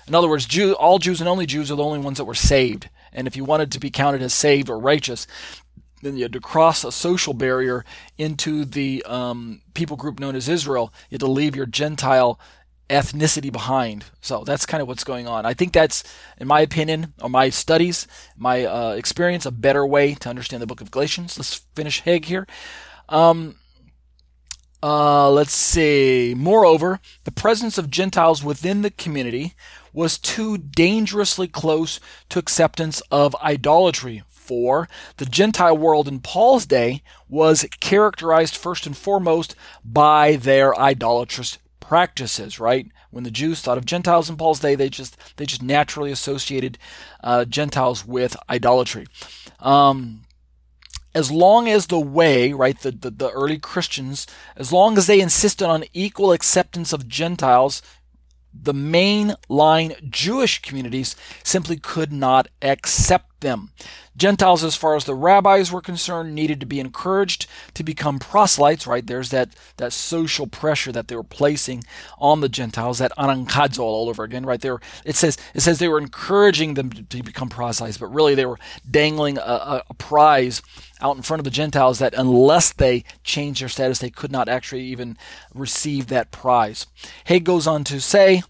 In 0.08 0.14
other 0.14 0.28
words, 0.28 0.46
Jew, 0.46 0.72
all 0.72 0.98
Jews 0.98 1.20
and 1.20 1.28
only 1.28 1.46
Jews 1.46 1.70
are 1.70 1.76
the 1.76 1.84
only 1.84 2.00
ones 2.00 2.18
that 2.18 2.24
were 2.24 2.34
saved. 2.34 2.88
And 3.12 3.26
if 3.26 3.36
you 3.36 3.44
wanted 3.44 3.70
to 3.72 3.80
be 3.80 3.90
counted 3.90 4.22
as 4.22 4.32
saved 4.32 4.70
or 4.70 4.78
righteous, 4.78 5.26
then 6.02 6.16
you 6.16 6.22
had 6.22 6.32
to 6.32 6.40
cross 6.40 6.82
a 6.82 6.90
social 6.92 7.34
barrier 7.34 7.84
into 8.16 8.64
the 8.64 9.02
um, 9.06 9.60
people 9.74 9.96
group 9.96 10.18
known 10.18 10.34
as 10.34 10.48
Israel. 10.48 10.92
You 11.10 11.16
had 11.16 11.20
to 11.20 11.26
leave 11.26 11.54
your 11.54 11.66
Gentile 11.66 12.40
ethnicity 12.90 13.50
behind. 13.52 14.04
So 14.20 14.44
that's 14.44 14.66
kind 14.66 14.82
of 14.82 14.88
what's 14.88 15.04
going 15.04 15.28
on. 15.28 15.46
I 15.46 15.54
think 15.54 15.72
that's, 15.72 16.02
in 16.38 16.48
my 16.48 16.60
opinion, 16.60 17.14
or 17.22 17.30
my 17.30 17.48
studies, 17.48 18.06
my 18.36 18.64
uh, 18.64 18.92
experience, 18.92 19.46
a 19.46 19.50
better 19.50 19.86
way 19.86 20.14
to 20.14 20.28
understand 20.28 20.60
the 20.60 20.66
book 20.66 20.80
of 20.80 20.90
Galatians. 20.90 21.38
Let's 21.38 21.54
finish 21.74 22.00
Haig 22.00 22.24
here. 22.26 22.46
Um, 23.08 23.56
uh, 24.82 25.30
let's 25.30 25.52
see. 25.52 26.34
Moreover, 26.36 27.00
the 27.24 27.32
presence 27.32 27.78
of 27.78 27.90
Gentiles 27.90 28.42
within 28.42 28.82
the 28.82 28.90
community 28.90 29.54
was 29.92 30.18
too 30.18 30.58
dangerously 30.58 31.48
close 31.48 32.00
to 32.28 32.38
acceptance 32.38 33.00
of 33.10 33.36
idolatry. 33.42 34.22
For 34.28 34.88
the 35.18 35.26
Gentile 35.26 35.78
world 35.78 36.08
in 36.08 36.18
Paul's 36.18 36.66
day 36.66 37.04
was 37.28 37.64
characterized 37.78 38.56
first 38.56 38.84
and 38.84 38.96
foremost 38.96 39.54
by 39.84 40.34
their 40.34 40.76
idolatrous 40.76 41.58
practices, 41.90 42.60
right? 42.60 42.86
When 43.10 43.24
the 43.24 43.32
Jews 43.32 43.60
thought 43.60 43.76
of 43.76 43.84
Gentiles 43.84 44.30
in 44.30 44.36
Paul's 44.36 44.60
day, 44.60 44.76
they 44.76 44.88
just 44.88 45.16
they 45.36 45.44
just 45.44 45.60
naturally 45.60 46.12
associated 46.12 46.78
uh, 47.24 47.44
Gentiles 47.44 48.06
with 48.06 48.36
idolatry. 48.48 49.08
Um, 49.58 50.22
as 51.16 51.32
long 51.32 51.68
as 51.68 51.88
the 51.88 51.98
way, 51.98 52.52
right, 52.52 52.78
the, 52.78 52.92
the, 52.92 53.10
the 53.10 53.30
early 53.30 53.58
Christians, 53.58 54.28
as 54.54 54.72
long 54.72 54.96
as 54.98 55.08
they 55.08 55.20
insisted 55.20 55.66
on 55.66 55.82
equal 55.92 56.30
acceptance 56.30 56.92
of 56.92 57.08
Gentiles, 57.08 57.82
the 58.54 58.72
mainline 58.72 60.08
Jewish 60.08 60.62
communities 60.62 61.16
simply 61.42 61.76
could 61.76 62.12
not 62.12 62.46
accept 62.62 63.29
them. 63.40 63.70
Gentiles, 64.16 64.62
as 64.62 64.76
far 64.76 64.96
as 64.96 65.04
the 65.04 65.14
rabbis 65.14 65.72
were 65.72 65.80
concerned, 65.80 66.34
needed 66.34 66.60
to 66.60 66.66
be 66.66 66.80
encouraged 66.80 67.46
to 67.74 67.82
become 67.82 68.18
proselytes, 68.18 68.86
right? 68.86 69.06
There's 69.06 69.30
that, 69.30 69.54
that 69.78 69.92
social 69.92 70.46
pressure 70.46 70.92
that 70.92 71.08
they 71.08 71.16
were 71.16 71.22
placing 71.22 71.84
on 72.18 72.40
the 72.40 72.48
Gentiles, 72.48 72.98
that 72.98 73.12
anankadzo 73.16 73.78
all 73.78 74.08
over 74.08 74.24
again, 74.24 74.44
right? 74.44 74.60
There, 74.60 74.80
it 75.04 75.16
says, 75.16 75.38
it 75.54 75.60
says 75.60 75.78
they 75.78 75.88
were 75.88 75.98
encouraging 75.98 76.74
them 76.74 76.90
to, 76.90 77.02
to 77.02 77.22
become 77.22 77.48
proselytes, 77.48 77.98
but 77.98 78.12
really 78.12 78.34
they 78.34 78.46
were 78.46 78.58
dangling 78.88 79.38
a, 79.38 79.40
a, 79.40 79.82
a 79.88 79.94
prize 79.94 80.60
out 81.00 81.16
in 81.16 81.22
front 81.22 81.40
of 81.40 81.44
the 81.44 81.50
Gentiles 81.50 81.98
that 81.98 82.14
unless 82.14 82.72
they 82.72 83.04
changed 83.24 83.62
their 83.62 83.68
status, 83.68 84.00
they 84.00 84.10
could 84.10 84.32
not 84.32 84.48
actually 84.48 84.82
even 84.82 85.16
receive 85.54 86.08
that 86.08 86.30
prize. 86.30 86.86
Haig 87.24 87.44
goes 87.44 87.66
on 87.66 87.84
to 87.84 88.00
say, 88.00 88.42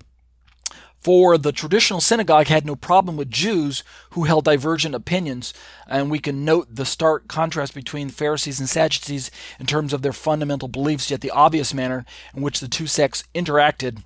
for 1.01 1.39
the 1.39 1.53
traditional 1.53 2.01
synagogue 2.01 2.49
had 2.49 2.67
no 2.67 2.77
problem 2.77 3.17
with 3.17 3.31
Jews 3.31 3.83
who 4.11 4.25
held 4.25 4.45
divergent 4.45 4.95
opinions, 4.95 5.55
and 5.89 6.11
we 6.11 6.19
can 6.19 6.45
note 6.45 6.75
the 6.75 6.85
stark 6.85 7.27
contrast 7.27 7.75
between 7.75 8.11
Pharisees 8.11 8.61
and 8.61 8.69
Sadducees 8.69 9.31
in 9.59 9.67
terms 9.67 9.93
of 9.93 10.03
their 10.03 10.13
fundamental 10.13 10.69
beliefs, 10.69 11.11
yet 11.11 11.23
the 11.23 11.31
obvious 11.31 11.73
manner 11.73 12.05
in 12.35 12.43
which 12.43 12.61
the 12.61 12.69
two 12.69 12.87
sects 12.87 13.25
interacted 13.35 14.03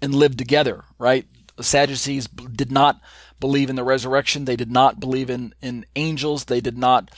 and 0.00 0.14
lived 0.14 0.38
together, 0.38 0.84
right? 0.98 1.26
The 1.56 1.64
Sadducees 1.64 2.28
did 2.28 2.70
not 2.70 3.00
believe 3.40 3.68
in 3.68 3.76
the 3.76 3.84
resurrection, 3.84 4.44
they 4.44 4.56
did 4.56 4.70
not 4.70 5.00
believe 5.00 5.28
in, 5.28 5.54
in 5.60 5.86
angels, 5.96 6.44
they 6.44 6.60
did 6.60 6.78
not 6.78 7.10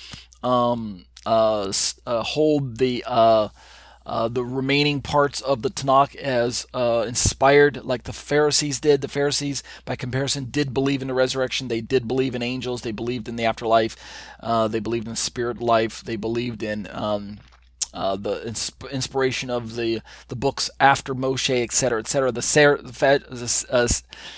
um, 0.43 1.05
uh, 1.27 1.73
uh, 2.07 2.23
hold 2.23 2.79
the. 2.79 3.05
Uh, 3.07 3.49
uh, 4.09 4.27
the 4.27 4.43
remaining 4.43 5.03
parts 5.03 5.43
of 5.43 5.61
the 5.61 5.69
Tanakh 5.69 6.17
as 6.17 6.67
uh, 6.73 7.05
inspired, 7.07 7.85
like 7.85 8.05
the 8.05 8.13
Pharisees 8.15 8.81
did. 8.81 9.03
The 9.03 9.09
Pharisees, 9.09 9.63
by 9.85 9.97
comparison, 9.97 10.47
did 10.47 10.73
believe 10.73 11.03
in 11.03 11.09
the 11.09 11.15
resurrection. 11.15 11.69
They 11.69 11.83
did 11.83 12.09
believe 12.09 12.35
in 12.35 12.43
angels. 12.43 12.81
They 12.81 12.91
believed 12.91 13.29
in 13.29 13.37
the 13.37 13.45
afterlife. 13.45 13.97
Uh, 14.41 14.67
they 14.67 14.81
believed 14.81 15.07
in 15.07 15.15
spirit 15.15 15.61
life. 15.61 16.03
They 16.03 16.17
believed 16.17 16.63
in 16.63 16.89
um, 16.91 17.41
uh, 17.93 18.17
the 18.17 18.41
insp- 18.47 18.91
inspiration 18.91 19.51
of 19.51 19.77
the 19.77 20.01
the 20.29 20.37
books 20.37 20.71
after 20.81 21.15
Moshe, 21.15 21.63
etc., 21.63 22.01
etc. 22.01 22.33
The, 22.33 22.43
Sar- 22.43 22.79
the 22.79 23.67
uh, 23.71 23.89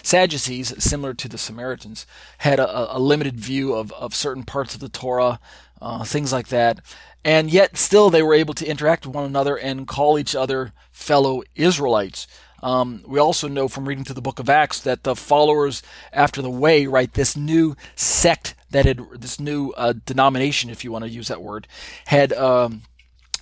Sadducees, 0.02 0.82
similar 0.82 1.14
to 1.14 1.28
the 1.28 1.38
Samaritans, 1.38 2.06
had 2.38 2.58
a, 2.58 2.96
a, 2.96 2.98
limited 2.98 3.38
view 3.38 3.74
of, 3.74 3.92
of 3.92 4.16
certain 4.16 4.42
parts 4.42 4.74
of 4.74 4.80
the 4.80 4.88
Torah, 4.88 5.38
uh, 5.80 6.02
things 6.04 6.32
like 6.32 6.48
that 6.48 6.80
and 7.24 7.50
yet 7.50 7.76
still 7.76 8.10
they 8.10 8.22
were 8.22 8.34
able 8.34 8.54
to 8.54 8.66
interact 8.66 9.06
with 9.06 9.14
one 9.14 9.24
another 9.24 9.56
and 9.56 9.86
call 9.86 10.18
each 10.18 10.34
other 10.34 10.72
fellow 10.90 11.42
Israelites. 11.54 12.26
Um, 12.62 13.02
we 13.06 13.18
also 13.18 13.48
know 13.48 13.68
from 13.68 13.88
reading 13.88 14.04
through 14.04 14.16
the 14.16 14.22
book 14.22 14.38
of 14.38 14.50
Acts 14.50 14.80
that 14.80 15.02
the 15.02 15.16
followers 15.16 15.82
after 16.12 16.42
the 16.42 16.50
way, 16.50 16.86
right, 16.86 17.12
this 17.12 17.36
new 17.36 17.74
sect 17.94 18.54
that 18.70 18.84
had, 18.84 19.00
this 19.18 19.40
new 19.40 19.72
uh, 19.76 19.94
denomination, 20.04 20.70
if 20.70 20.84
you 20.84 20.92
want 20.92 21.04
to 21.04 21.10
use 21.10 21.28
that 21.28 21.42
word, 21.42 21.66
had 22.06 22.32
um, 22.34 22.82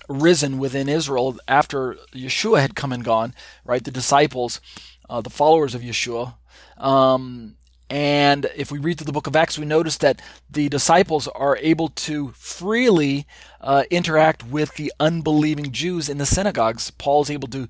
risen 0.07 0.57
within 0.57 0.87
Israel 0.87 1.37
after 1.47 1.95
Yeshua 2.13 2.61
had 2.61 2.75
come 2.75 2.93
and 2.93 3.03
gone, 3.03 3.33
right? 3.65 3.83
The 3.83 3.91
disciples, 3.91 4.61
uh, 5.09 5.21
the 5.21 5.29
followers 5.29 5.75
of 5.75 5.81
Yeshua, 5.81 6.35
um, 6.77 7.55
and 7.89 8.49
if 8.55 8.71
we 8.71 8.79
read 8.79 8.97
through 8.97 9.05
the 9.05 9.11
book 9.11 9.27
of 9.27 9.35
Acts, 9.35 9.57
we 9.57 9.65
notice 9.65 9.97
that 9.97 10.21
the 10.49 10.69
disciples 10.69 11.27
are 11.27 11.57
able 11.57 11.89
to 11.89 12.29
freely 12.35 13.25
uh, 13.61 13.83
interact 13.89 14.45
with 14.45 14.75
the 14.75 14.93
unbelieving 14.99 15.71
Jews 15.71 16.07
in 16.07 16.19
the 16.19 16.25
synagogues. 16.25 16.91
Paul 16.91 17.23
is 17.23 17.31
able 17.31 17.47
to 17.49 17.67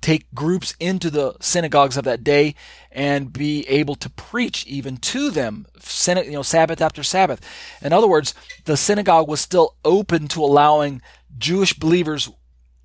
take 0.00 0.32
groups 0.32 0.76
into 0.78 1.10
the 1.10 1.34
synagogues 1.40 1.96
of 1.96 2.04
that 2.04 2.22
day 2.22 2.54
and 2.92 3.32
be 3.32 3.66
able 3.68 3.96
to 3.96 4.08
preach 4.08 4.64
even 4.66 4.96
to 4.96 5.30
them, 5.30 5.66
you 6.06 6.30
know, 6.30 6.42
Sabbath 6.42 6.80
after 6.80 7.02
Sabbath. 7.02 7.40
In 7.82 7.92
other 7.92 8.06
words, 8.06 8.32
the 8.64 8.76
synagogue 8.76 9.28
was 9.28 9.40
still 9.40 9.74
open 9.84 10.28
to 10.28 10.44
allowing 10.44 11.02
Jewish 11.36 11.74
believers 11.74 12.30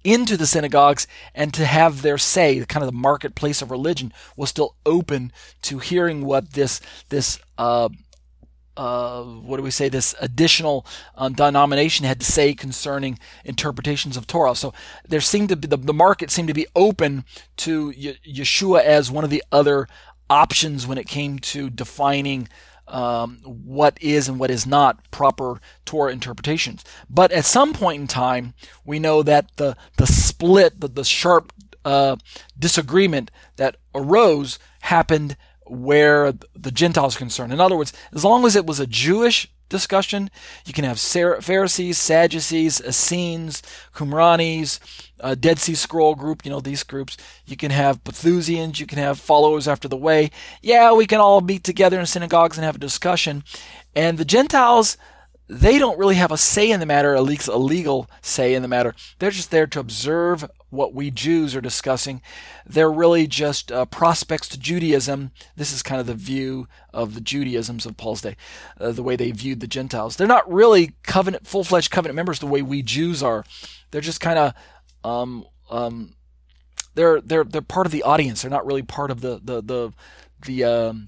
into 0.04 0.38
the 0.38 0.48
synagogues 0.48 1.08
and 1.34 1.54
to 1.54 1.66
have 1.66 2.02
their 2.02 2.18
say, 2.18 2.64
kind 2.66 2.84
of 2.84 2.92
the 2.92 2.98
marketplace 2.98 3.62
of 3.62 3.72
religion, 3.72 4.14
was 4.36 4.50
still 4.50 4.76
open 4.86 5.32
to 5.64 5.80
hearing 5.80 6.26
what 6.26 6.52
this 6.54 6.82
this 7.10 7.40
uh, 7.58 7.90
uh, 8.76 9.24
what 9.24 9.58
do 9.58 9.64
we 9.64 9.72
say? 9.72 9.88
This 9.88 10.16
additional 10.20 10.86
uh, 11.16 11.30
denomination 11.30 12.06
had 12.06 12.20
to 12.20 12.26
say 12.26 12.54
concerning 12.54 13.20
interpretations 13.46 14.18
of 14.18 14.26
Torah. 14.26 14.56
So 14.56 14.74
there 15.08 15.22
seemed 15.22 15.50
to 15.50 15.56
be 15.56 15.68
the, 15.68 15.78
the 15.78 15.94
market 15.94 16.32
seemed 16.32 16.48
to 16.48 16.54
be 16.54 16.68
open 16.76 17.26
to 17.58 17.92
Ye- 17.92 18.18
Yeshua 18.28 18.84
as 18.84 19.12
one 19.12 19.24
of 19.24 19.30
the 19.30 19.44
other 19.52 19.88
options 20.30 20.88
when 20.88 20.98
it 20.98 21.08
came 21.08 21.38
to 21.38 21.70
defining 21.70 22.48
um, 22.88 23.38
what 23.44 23.98
is 24.02 24.28
and 24.28 24.40
what 24.40 24.52
is 24.52 24.66
not 24.66 25.10
proper 25.12 25.62
Torah 25.86 26.12
interpretations. 26.12 26.84
But 27.10 27.32
at 27.32 27.46
some 27.46 27.74
point 27.74 28.02
in 28.02 28.08
time, 28.08 28.54
we 28.86 29.00
know 29.00 29.24
that 29.24 29.56
the 29.58 29.76
the 29.98 30.08
split, 30.08 30.80
the, 30.80 30.88
the 30.88 31.04
sharp 31.04 31.54
uh, 31.86 32.18
disagreement 32.58 33.32
that 33.58 33.78
arose 33.94 34.60
happened 34.82 35.38
where 35.66 36.34
the 36.56 36.72
Gentiles 36.72 37.16
are 37.16 37.20
concerned. 37.20 37.54
In 37.54 37.62
other 37.62 37.78
words, 37.78 37.94
as 38.14 38.24
long 38.24 38.46
as 38.46 38.56
it 38.56 38.66
was 38.66 38.80
a 38.80 38.88
Jewish 38.88 39.53
discussion, 39.74 40.30
you 40.66 40.72
can 40.72 40.86
have 40.86 41.00
Pharisees, 41.00 41.98
Sadducees, 41.98 42.80
Essenes, 42.80 43.62
Qumranis, 43.94 44.80
uh, 45.20 45.36
Dead 45.36 45.60
Sea 45.60 45.76
Scroll 45.76 46.16
group, 46.16 46.46
you 46.46 46.52
know, 46.52 46.62
these 46.62 46.84
groups. 46.84 47.18
You 47.46 47.58
can 47.58 47.72
have 47.72 48.04
Bethusians, 48.04 48.80
you 48.80 48.86
can 48.86 49.00
have 49.00 49.20
followers 49.20 49.68
after 49.68 49.88
the 49.88 49.98
way. 49.98 50.32
Yeah, 50.62 50.94
we 50.94 51.08
can 51.08 51.20
all 51.20 51.42
meet 51.42 51.64
together 51.64 52.00
in 52.00 52.06
synagogues 52.06 52.58
and 52.58 52.64
have 52.64 52.76
a 52.76 52.80
discussion. 52.80 53.44
And 53.96 54.18
the 54.18 54.26
Gentiles, 54.26 54.98
they 55.48 55.78
don't 55.78 56.00
really 56.00 56.16
have 56.16 56.32
a 56.32 56.38
say 56.38 56.72
in 56.72 56.80
the 56.80 56.86
matter, 56.86 57.16
at 57.16 57.24
least 57.24 57.48
a 57.48 57.58
legal 57.58 58.10
say 58.22 58.54
in 58.54 58.62
the 58.62 58.68
matter. 58.68 58.96
They're 59.20 59.32
just 59.32 59.52
there 59.52 59.68
to 59.68 59.80
observe 59.80 60.50
what 60.70 60.94
we 60.94 61.12
Jews 61.12 61.56
are 61.56 61.62
discussing. 61.62 62.22
They're 62.66 62.92
really 62.92 63.28
just 63.28 63.72
uh, 63.72 63.86
prospects 63.86 64.48
to 64.50 64.60
Judaism. 64.60 65.32
This 65.56 65.72
is 65.72 65.84
kind 65.84 66.02
of 66.02 66.08
the 66.08 66.16
view 66.16 66.68
of 66.94 67.14
the 67.14 67.22
Judaisms 67.22 67.86
of 67.86 67.98
Paul's 67.98 68.22
day, 68.22 68.36
uh, 68.80 68.92
the 68.92 69.04
way 69.04 69.16
they 69.16 69.32
viewed 69.32 69.60
the 69.60 69.68
Gentiles. 69.68 70.16
They're 70.16 70.28
not 70.28 70.52
really 70.52 70.94
covenant, 71.04 71.46
full-fledged 71.46 71.92
covenant 71.92 72.16
members 72.16 72.40
the 72.40 72.48
way 72.48 72.62
we 72.62 72.82
Jews 72.82 73.22
are. 73.22 73.44
They're 73.92 74.02
just 74.02 74.22
kind 74.22 74.40
of, 74.40 74.54
um, 75.04 75.46
um, 75.70 76.16
they're 76.96 77.22
they're 77.22 77.44
they're 77.44 77.62
part 77.62 77.86
of 77.86 77.92
the 77.92 78.04
audience. 78.04 78.42
They're 78.42 78.52
not 78.52 78.66
really 78.66 78.84
part 78.84 79.12
of 79.12 79.22
the 79.22 79.40
the 79.44 79.62
the 79.62 79.94
the 80.46 80.64
um, 80.64 81.08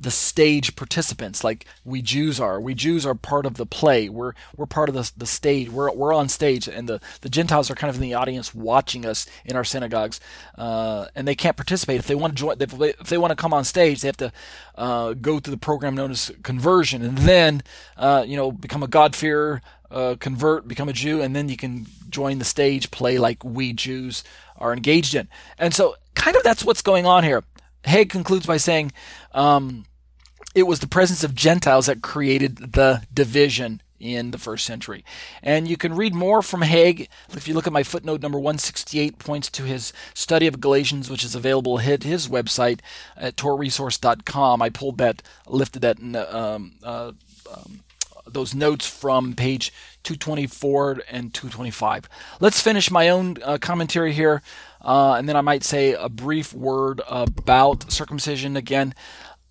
the 0.00 0.10
stage 0.10 0.76
participants 0.76 1.42
like 1.42 1.64
we 1.84 2.02
Jews 2.02 2.38
are. 2.40 2.60
We 2.60 2.74
Jews 2.74 3.04
are 3.04 3.14
part 3.14 3.46
of 3.46 3.54
the 3.54 3.66
play. 3.66 4.08
We're 4.08 4.32
we're 4.56 4.66
part 4.66 4.88
of 4.88 4.94
the 4.94 5.10
the 5.16 5.26
stage. 5.26 5.68
We're 5.70 5.92
we're 5.92 6.14
on 6.14 6.28
stage, 6.28 6.68
and 6.68 6.88
the 6.88 7.00
the 7.20 7.28
Gentiles 7.28 7.70
are 7.70 7.74
kind 7.74 7.90
of 7.90 7.96
in 7.96 8.02
the 8.02 8.14
audience 8.14 8.54
watching 8.54 9.04
us 9.04 9.26
in 9.44 9.56
our 9.56 9.64
synagogues, 9.64 10.20
uh, 10.56 11.06
and 11.14 11.26
they 11.26 11.34
can't 11.34 11.56
participate 11.56 11.98
if 11.98 12.06
they 12.06 12.14
want 12.14 12.36
to 12.36 12.40
join. 12.40 12.56
If 12.60 13.08
they, 13.08 13.18
want 13.18 13.30
to 13.30 13.36
come 13.36 13.52
on 13.52 13.64
stage, 13.64 14.00
they 14.00 14.08
have 14.08 14.16
to 14.18 14.32
uh, 14.76 15.14
go 15.14 15.40
through 15.40 15.52
the 15.52 15.58
program 15.58 15.94
known 15.94 16.10
as 16.10 16.30
conversion, 16.42 17.02
and 17.02 17.18
then 17.18 17.62
uh, 17.96 18.24
you 18.26 18.36
know 18.36 18.52
become 18.52 18.82
a 18.82 18.88
God-fearer, 18.88 19.60
uh, 19.90 20.16
convert, 20.20 20.68
become 20.68 20.88
a 20.88 20.92
Jew, 20.92 21.20
and 21.20 21.34
then 21.34 21.48
you 21.48 21.56
can 21.56 21.86
join 22.08 22.38
the 22.38 22.44
stage 22.44 22.90
play 22.90 23.18
like 23.18 23.44
we 23.44 23.72
Jews 23.72 24.22
are 24.56 24.72
engaged 24.72 25.14
in. 25.14 25.28
And 25.58 25.74
so, 25.74 25.96
kind 26.14 26.36
of 26.36 26.42
that's 26.42 26.64
what's 26.64 26.82
going 26.82 27.06
on 27.06 27.24
here. 27.24 27.42
Hague 27.84 28.10
concludes 28.10 28.46
by 28.46 28.56
saying 28.56 28.92
um, 29.32 29.84
it 30.54 30.64
was 30.64 30.80
the 30.80 30.88
presence 30.88 31.22
of 31.24 31.34
Gentiles 31.34 31.86
that 31.86 32.02
created 32.02 32.72
the 32.72 33.02
division 33.12 33.82
in 34.00 34.30
the 34.30 34.38
first 34.38 34.64
century. 34.64 35.04
And 35.42 35.66
you 35.66 35.76
can 35.76 35.94
read 35.94 36.14
more 36.14 36.42
from 36.42 36.62
Hague 36.62 37.08
if 37.30 37.48
you 37.48 37.54
look 37.54 37.66
at 37.66 37.72
my 37.72 37.82
footnote 37.82 38.22
number 38.22 38.38
168 38.38 39.18
points 39.18 39.50
to 39.50 39.64
his 39.64 39.92
study 40.14 40.46
of 40.46 40.60
Galatians 40.60 41.10
which 41.10 41.24
is 41.24 41.34
available 41.34 41.80
at 41.80 42.04
his 42.04 42.28
website 42.28 42.80
at 43.16 43.36
torahresource.com. 43.36 44.62
I 44.62 44.70
pulled 44.70 44.98
that 44.98 45.22
lifted 45.46 45.82
that 45.82 45.98
um, 46.32 46.74
uh, 46.82 47.12
um, 47.52 47.80
those 48.32 48.54
notes 48.54 48.86
from 48.86 49.34
page 49.34 49.72
224 50.02 51.02
and 51.10 51.32
225. 51.34 52.08
Let's 52.40 52.60
finish 52.60 52.90
my 52.90 53.08
own 53.08 53.36
uh, 53.42 53.58
commentary 53.58 54.12
here, 54.12 54.42
uh, 54.82 55.14
and 55.14 55.28
then 55.28 55.36
I 55.36 55.40
might 55.40 55.64
say 55.64 55.94
a 55.94 56.08
brief 56.08 56.52
word 56.52 57.00
about 57.08 57.90
circumcision 57.90 58.56
again. 58.56 58.94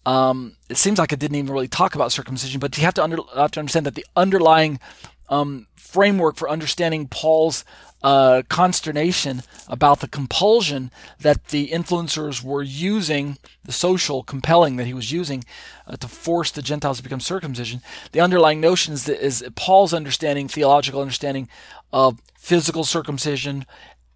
Um, 0.08 0.56
it 0.70 0.78
seems 0.78 1.00
like 1.00 1.12
I 1.12 1.18
didn't 1.18 1.36
even 1.36 1.52
really 1.52 1.68
talk 1.68 1.94
about 1.94 2.14
circumcision, 2.14 2.62
but 2.62 2.78
you 2.78 2.86
have 2.86 2.94
to, 2.94 3.04
under, 3.04 3.18
have 3.36 3.52
to 3.52 3.60
understand 3.60 3.86
that 3.86 3.96
the 3.96 4.06
underlying 4.16 4.80
um, 5.28 5.68
framework 5.76 6.38
for 6.38 6.50
understanding 6.50 7.10
Paul's 7.10 7.66
uh, 8.02 8.44
consternation 8.48 9.44
about 9.68 10.00
the 10.00 10.08
compulsion 10.08 10.92
that 11.20 11.50
the 11.50 11.72
influencers 11.72 12.42
were 12.42 12.64
using, 12.64 13.38
the 13.66 13.74
social 13.74 14.24
compelling 14.24 14.78
that 14.78 14.86
he 14.86 14.94
was 14.94 15.12
using 15.12 15.44
uh, 15.86 15.98
to 15.98 16.08
force 16.08 16.52
the 16.52 16.62
Gentiles 16.62 16.98
to 16.98 17.04
become 17.04 17.20
circumcision. 17.20 17.82
The 18.14 18.22
underlying 18.22 18.62
notion 18.62 18.94
is, 18.94 19.04
that, 19.08 19.22
is 19.22 19.46
Paul's 19.56 19.94
understanding, 19.94 20.48
theological 20.48 21.02
understanding 21.02 21.50
of 21.92 22.22
physical 22.38 22.86
circumcision 22.86 23.66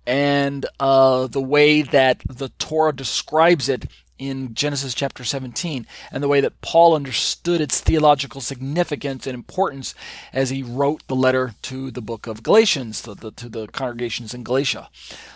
and 0.08 0.66
uh, 0.80 1.28
the 1.28 1.42
way 1.42 1.82
that 1.82 2.22
the 2.30 2.48
Torah 2.60 2.96
describes 2.96 3.68
it 3.68 3.88
in 4.22 4.54
Genesis 4.54 4.94
chapter 4.94 5.24
17 5.24 5.88
and 6.12 6.24
the 6.24 6.28
way 6.28 6.42
that 6.42 6.62
Paul 6.62 6.94
understood 6.94 7.60
its 7.60 7.82
theological 7.82 8.40
significance 8.40 9.26
and 9.26 9.34
importance 9.34 9.96
as 10.32 10.52
he 10.52 10.62
wrote 10.62 11.02
the 11.08 11.16
letter 11.16 11.56
to 11.64 11.90
the 11.90 12.02
book 12.02 12.28
of 12.28 12.44
Galatians, 12.44 13.02
to 13.02 13.16
the, 13.16 13.32
to 13.32 13.50
the 13.50 13.68
congregations 13.68 14.36
in 14.36 14.44
Galatia. 14.44 14.90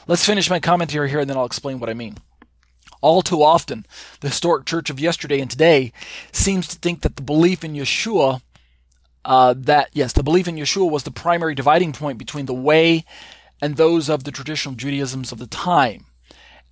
Let's 0.06 0.24
finish 0.24 0.52
my 0.52 0.60
commentary 0.60 1.10
here 1.10 1.20
and 1.20 1.28
then 1.28 1.36
I'll 1.36 1.46
explain 1.46 1.80
what 1.80 1.90
I 1.90 1.96
mean. 1.96 2.20
All 3.02 3.24
too 3.24 3.42
often, 3.42 3.88
the 4.22 4.30
historic 4.30 4.68
church 4.68 4.92
of 4.92 5.00
yesterday 5.00 5.42
and 5.42 5.50
today 5.50 5.92
seems 6.32 6.68
to 6.68 6.78
think 6.78 7.02
that 7.02 7.16
the 7.16 7.24
belief 7.24 7.64
in 7.64 7.74
Yeshua, 7.74 8.42
uh, 9.26 9.56
that, 9.58 9.90
yes, 9.94 10.14
the 10.14 10.24
belief 10.24 10.48
in 10.48 10.58
Yeshua 10.58 10.90
was 10.90 11.04
the 11.04 11.12
primary 11.12 11.56
dividing 11.56 11.92
point 11.92 12.20
between 12.20 12.46
the 12.46 12.54
way 12.54 13.04
and 13.60 13.78
those 13.78 14.10
of 14.10 14.26
the 14.26 14.32
traditional 14.32 14.76
Judaisms 14.76 15.32
of 15.32 15.40
the 15.40 15.48
time. 15.48 16.06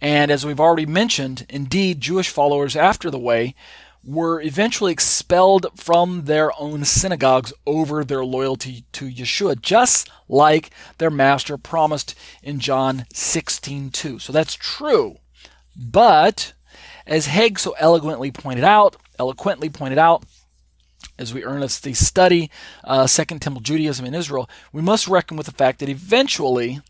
And 0.04 0.30
as 0.30 0.45
we've 0.45 0.60
already 0.60 0.86
mentioned, 0.86 1.45
indeed, 1.47 2.01
Jewish 2.01 2.28
followers 2.28 2.76
after 2.76 3.10
the 3.10 3.18
way 3.18 3.56
were 4.04 4.41
eventually 4.41 4.91
expelled 4.91 5.66
from 5.78 6.26
their 6.26 6.51
own 6.60 6.84
synagogues 6.84 7.54
over 7.66 8.04
their 8.04 8.26
loyalty 8.26 8.84
to 8.91 9.10
Yeshua, 9.10 9.62
just 9.62 10.10
like 10.28 10.72
their 10.97 11.10
master 11.10 11.58
promised 11.58 12.16
in 12.43 12.60
John 12.60 13.06
16:2. 13.14 14.20
So 14.20 14.34
that's 14.34 14.56
true. 14.56 15.20
But 15.74 16.51
as 17.08 17.28
Hague 17.28 17.58
so 17.58 17.74
eloquently 17.80 18.30
pointed 18.30 18.66
out, 18.66 18.97
eloquently 19.18 19.70
pointed 19.70 19.97
out, 19.97 20.26
as 21.18 21.34
we 21.34 21.45
earnestly 21.45 21.93
study 21.93 22.51
uh, 22.84 23.08
Second 23.08 23.41
Temple 23.41 23.62
Judaism 23.62 24.06
in 24.06 24.14
Israel, 24.14 24.49
we 24.74 24.82
must 24.82 25.08
reckon 25.08 25.38
with 25.38 25.45
the 25.45 25.54
fact 25.54 25.80
that 25.80 25.88
eventually 25.88 26.82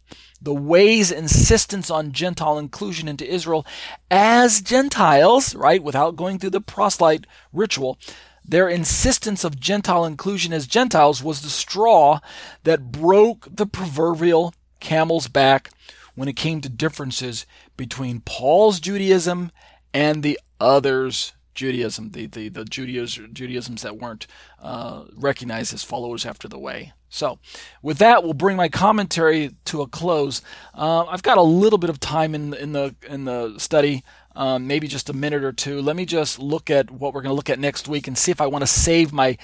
the 0.44 0.54
way's 0.54 1.12
insistence 1.12 1.90
on 1.90 2.12
Gentile 2.12 2.58
inclusion 2.58 3.08
into 3.08 3.28
Israel 3.28 3.66
as 4.12 4.62
Gentiles, 4.62 5.56
right, 5.56 5.82
without 5.82 6.16
going 6.16 6.38
through 6.38 6.52
the 6.52 6.62
proselyte 6.62 7.26
ritual, 7.52 7.98
their 8.46 8.68
insistence 8.68 9.44
of 9.44 9.60
Gentile 9.60 10.06
inclusion 10.06 10.52
as 10.52 10.68
Gentiles 10.68 11.24
was 11.24 11.42
the 11.42 11.50
straw 11.50 12.20
that 12.64 12.92
broke 12.92 13.48
the 13.50 13.66
proverbial 13.66 14.54
camel's 14.82 15.30
back 15.30 15.70
when 16.16 16.28
it 16.28 16.36
came 16.36 16.60
to 16.62 16.70
differences 16.70 17.46
between 17.78 18.20
Paul's 18.20 18.80
Judaism 18.80 19.52
and 19.94 20.24
the 20.24 20.38
others' 20.60 21.34
Judaism, 21.56 22.12
the, 22.12 22.26
the, 22.28 22.50
the 22.50 22.66
Judaism, 22.66 23.34
Judaisms 23.34 23.82
that 23.84 23.98
weren't 23.98 24.28
uh, 24.62 25.06
recognized 25.16 25.74
as 25.74 25.84
followers 25.84 26.26
after 26.26 26.48
the 26.48 26.60
way. 26.60 26.94
So, 27.14 27.38
with 27.84 28.00
that, 28.00 28.24
we'll 28.24 28.34
bring 28.34 28.58
my 28.58 28.70
commentary 28.70 29.52
to 29.66 29.84
a 29.84 29.88
close. 29.88 30.42
Uh, 30.74 31.06
I've 31.06 31.22
got 31.22 31.38
a 31.38 31.44
little 31.44 31.78
bit 31.78 31.92
of 31.92 32.00
time 32.00 32.34
in 32.34 32.56
in 32.56 32.74
the 32.74 32.96
in 33.08 33.26
the 33.26 33.60
study, 33.60 34.04
um, 34.36 34.66
maybe 34.66 34.88
just 34.88 35.12
a 35.12 35.14
minute 35.14 35.44
or 35.44 35.52
two. 35.52 35.80
Let 35.80 35.96
me 35.96 36.08
just 36.08 36.40
look 36.40 36.72
at 36.72 36.90
what 36.90 37.14
we're 37.14 37.22
going 37.22 37.30
to 37.30 37.36
look 37.36 37.52
at 37.52 37.60
next 37.60 37.88
week 37.88 38.08
and 38.08 38.18
see 38.18 38.32
if 38.32 38.42
I 38.42 38.48
want 38.48 38.64
to 38.64 38.68
save 38.68 39.14
my 39.14 39.38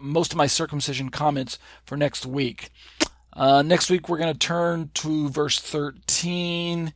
most 0.00 0.32
of 0.32 0.36
my 0.36 0.46
circumcision 0.46 1.10
comments 1.10 1.58
for 1.84 1.96
next 1.96 2.26
week. 2.26 2.70
Uh, 3.32 3.62
next 3.62 3.90
week, 3.90 4.08
we're 4.08 4.18
going 4.18 4.32
to 4.32 4.38
turn 4.38 4.92
to 4.94 5.28
verse 5.30 5.58
13, 5.58 6.92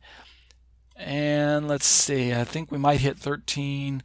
and 0.95 1.67
let's 1.67 1.85
see. 1.85 2.33
I 2.33 2.45
think 2.45 2.71
we 2.71 2.77
might 2.77 3.01
hit 3.01 3.17
13. 3.17 4.01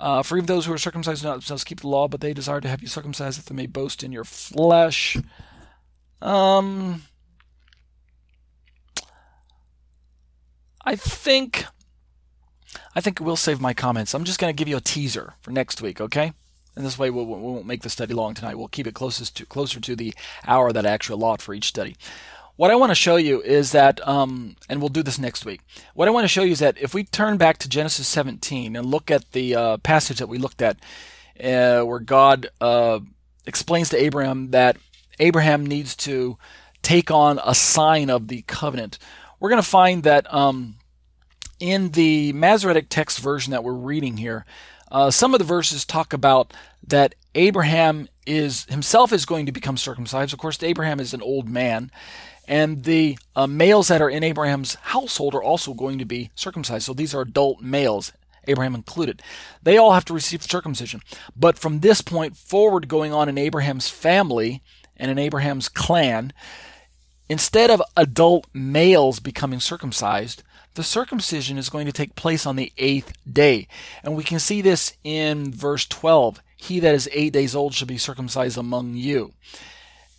Uh, 0.00 0.22
for 0.22 0.38
even 0.38 0.46
those 0.46 0.64
who 0.64 0.72
are 0.72 0.78
circumcised 0.78 1.22
not 1.22 1.34
themselves 1.34 1.62
keep 1.62 1.80
the 1.80 1.88
law, 1.88 2.08
but 2.08 2.22
they 2.22 2.32
desire 2.32 2.58
to 2.58 2.68
have 2.68 2.80
you 2.80 2.88
circumcised 2.88 3.38
that 3.38 3.46
they 3.46 3.54
may 3.54 3.66
boast 3.66 4.02
in 4.02 4.12
your 4.12 4.24
flesh. 4.24 5.18
Um, 6.22 7.02
I 10.82 10.96
think, 10.96 11.66
I 12.96 13.02
think 13.02 13.20
we'll 13.20 13.36
save 13.36 13.60
my 13.60 13.74
comments. 13.74 14.14
I'm 14.14 14.24
just 14.24 14.40
going 14.40 14.50
to 14.50 14.56
give 14.56 14.68
you 14.68 14.78
a 14.78 14.80
teaser 14.80 15.34
for 15.42 15.50
next 15.50 15.82
week, 15.82 16.00
okay? 16.00 16.32
And 16.76 16.86
this 16.86 16.98
way 16.98 17.10
we 17.10 17.22
won't 17.22 17.66
make 17.66 17.82
the 17.82 17.90
study 17.90 18.14
long 18.14 18.32
tonight. 18.32 18.56
We'll 18.56 18.68
keep 18.68 18.86
it 18.86 18.94
closest 18.94 19.36
to 19.36 19.44
closer 19.44 19.80
to 19.80 19.94
the 19.94 20.14
hour 20.46 20.72
that 20.72 20.86
I 20.86 20.90
actually 20.90 21.20
allot 21.20 21.42
for 21.42 21.52
each 21.52 21.66
study. 21.66 21.94
What 22.60 22.70
I 22.70 22.74
want 22.74 22.90
to 22.90 22.94
show 22.94 23.16
you 23.16 23.40
is 23.40 23.72
that, 23.72 24.06
um, 24.06 24.54
and 24.68 24.80
we'll 24.80 24.90
do 24.90 25.02
this 25.02 25.18
next 25.18 25.46
week. 25.46 25.62
What 25.94 26.08
I 26.08 26.10
want 26.10 26.24
to 26.24 26.28
show 26.28 26.42
you 26.42 26.52
is 26.52 26.58
that 26.58 26.76
if 26.78 26.92
we 26.92 27.04
turn 27.04 27.38
back 27.38 27.56
to 27.56 27.70
Genesis 27.70 28.06
17 28.06 28.76
and 28.76 28.84
look 28.84 29.10
at 29.10 29.32
the 29.32 29.54
uh, 29.54 29.76
passage 29.78 30.18
that 30.18 30.28
we 30.28 30.36
looked 30.36 30.60
at, 30.60 30.76
uh, 31.42 31.80
where 31.80 32.00
God 32.00 32.50
uh, 32.60 33.00
explains 33.46 33.88
to 33.88 33.96
Abraham 33.96 34.50
that 34.50 34.76
Abraham 35.18 35.64
needs 35.64 35.96
to 35.96 36.36
take 36.82 37.10
on 37.10 37.40
a 37.46 37.54
sign 37.54 38.10
of 38.10 38.28
the 38.28 38.42
covenant, 38.42 38.98
we're 39.38 39.48
going 39.48 39.62
to 39.62 39.66
find 39.66 40.02
that 40.02 40.30
um, 40.30 40.74
in 41.60 41.92
the 41.92 42.34
Masoretic 42.34 42.90
text 42.90 43.20
version 43.20 43.52
that 43.52 43.64
we're 43.64 43.72
reading 43.72 44.18
here, 44.18 44.44
uh, 44.92 45.10
some 45.10 45.32
of 45.34 45.38
the 45.38 45.46
verses 45.46 45.86
talk 45.86 46.12
about 46.12 46.52
that 46.86 47.14
Abraham 47.34 48.08
is 48.26 48.64
himself 48.66 49.14
is 49.14 49.24
going 49.24 49.46
to 49.46 49.52
become 49.52 49.78
circumcised. 49.78 50.34
Of 50.34 50.38
course, 50.38 50.62
Abraham 50.62 51.00
is 51.00 51.14
an 51.14 51.22
old 51.22 51.48
man, 51.48 51.90
and 52.50 52.82
the 52.82 53.16
uh, 53.36 53.46
males 53.46 53.86
that 53.86 54.02
are 54.02 54.10
in 54.10 54.24
Abraham's 54.24 54.74
household 54.74 55.36
are 55.36 55.42
also 55.42 55.72
going 55.72 55.98
to 55.98 56.04
be 56.04 56.32
circumcised. 56.34 56.84
So 56.84 56.92
these 56.92 57.14
are 57.14 57.20
adult 57.20 57.62
males. 57.62 58.12
Abraham 58.48 58.74
included. 58.74 59.22
They 59.62 59.78
all 59.78 59.92
have 59.92 60.04
to 60.06 60.12
receive 60.12 60.42
circumcision. 60.42 61.00
But 61.36 61.60
from 61.60 61.78
this 61.78 62.02
point 62.02 62.36
forward, 62.36 62.88
going 62.88 63.12
on 63.12 63.28
in 63.28 63.38
Abraham's 63.38 63.88
family 63.88 64.64
and 64.96 65.12
in 65.12 65.16
Abraham's 65.16 65.68
clan, 65.68 66.32
instead 67.28 67.70
of 67.70 67.80
adult 67.96 68.48
males 68.52 69.20
becoming 69.20 69.60
circumcised, 69.60 70.42
the 70.74 70.82
circumcision 70.82 71.56
is 71.56 71.70
going 71.70 71.86
to 71.86 71.92
take 71.92 72.16
place 72.16 72.46
on 72.46 72.56
the 72.56 72.72
eighth 72.78 73.12
day. 73.32 73.68
And 74.02 74.16
we 74.16 74.24
can 74.24 74.40
see 74.40 74.60
this 74.60 74.94
in 75.04 75.52
verse 75.52 75.86
12. 75.86 76.42
He 76.56 76.80
that 76.80 76.96
is 76.96 77.08
eight 77.12 77.32
days 77.32 77.54
old 77.54 77.74
shall 77.74 77.86
be 77.86 77.96
circumcised 77.96 78.58
among 78.58 78.94
you. 78.94 79.34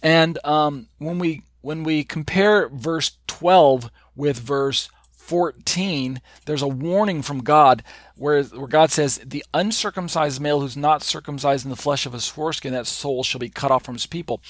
And 0.01 0.39
um, 0.45 0.87
when 0.97 1.19
we 1.19 1.43
when 1.61 1.83
we 1.83 2.03
compare 2.03 2.67
verse 2.69 3.17
12 3.27 3.89
with 4.15 4.39
verse 4.39 4.89
14, 5.11 6.19
there's 6.45 6.61
a 6.61 6.67
warning 6.67 7.21
from 7.21 7.41
God 7.41 7.83
where, 8.15 8.43
where 8.43 8.67
God 8.67 8.91
says, 8.91 9.21
The 9.25 9.45
uncircumcised 9.53 10.41
male 10.41 10.59
who's 10.59 10.75
not 10.75 11.03
circumcised 11.03 11.63
in 11.65 11.69
the 11.69 11.77
flesh 11.77 12.05
of 12.05 12.13
his 12.13 12.27
foreskin, 12.27 12.73
that 12.73 12.87
soul 12.87 13.23
shall 13.23 13.39
be 13.39 13.49
cut 13.49 13.71
off 13.71 13.85
from 13.85 13.95
his 13.95 14.07
people. 14.07 14.41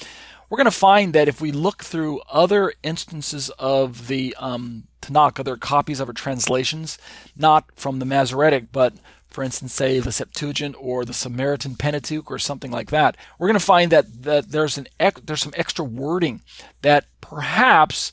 We're 0.50 0.58
going 0.58 0.66
to 0.66 0.72
find 0.72 1.14
that 1.14 1.28
if 1.28 1.40
we 1.40 1.52
look 1.52 1.84
through 1.84 2.22
other 2.30 2.74
instances 2.84 3.50
of 3.60 4.08
the 4.08 4.36
um, 4.40 4.88
Tanakh, 5.02 5.40
other 5.40 5.56
copies 5.56 6.00
of 6.00 6.10
our 6.10 6.14
translations, 6.14 6.98
not 7.38 7.66
from 7.76 8.00
the 8.00 8.06
Masoretic, 8.06 8.72
but 8.72 8.94
for 9.32 9.44
instance, 9.44 9.74
say 9.74 10.00
the 10.00 10.12
Septuagint 10.12 10.76
or 10.78 11.06
the 11.06 11.14
Samaritan 11.14 11.76
Pentateuch 11.76 12.30
or 12.30 12.38
something 12.38 12.70
like 12.70 12.92
that, 12.92 13.16
we're 13.40 13.48
going 13.48 13.60
to 13.60 13.66
find 13.66 13.92
that, 13.92 14.24
that 14.24 14.52
there's 14.52 14.78
an 14.78 14.88
there's 15.24 15.42
some 15.42 15.54
extra 15.56 15.86
wording 15.86 16.42
that 16.82 17.06
perhaps 17.22 18.12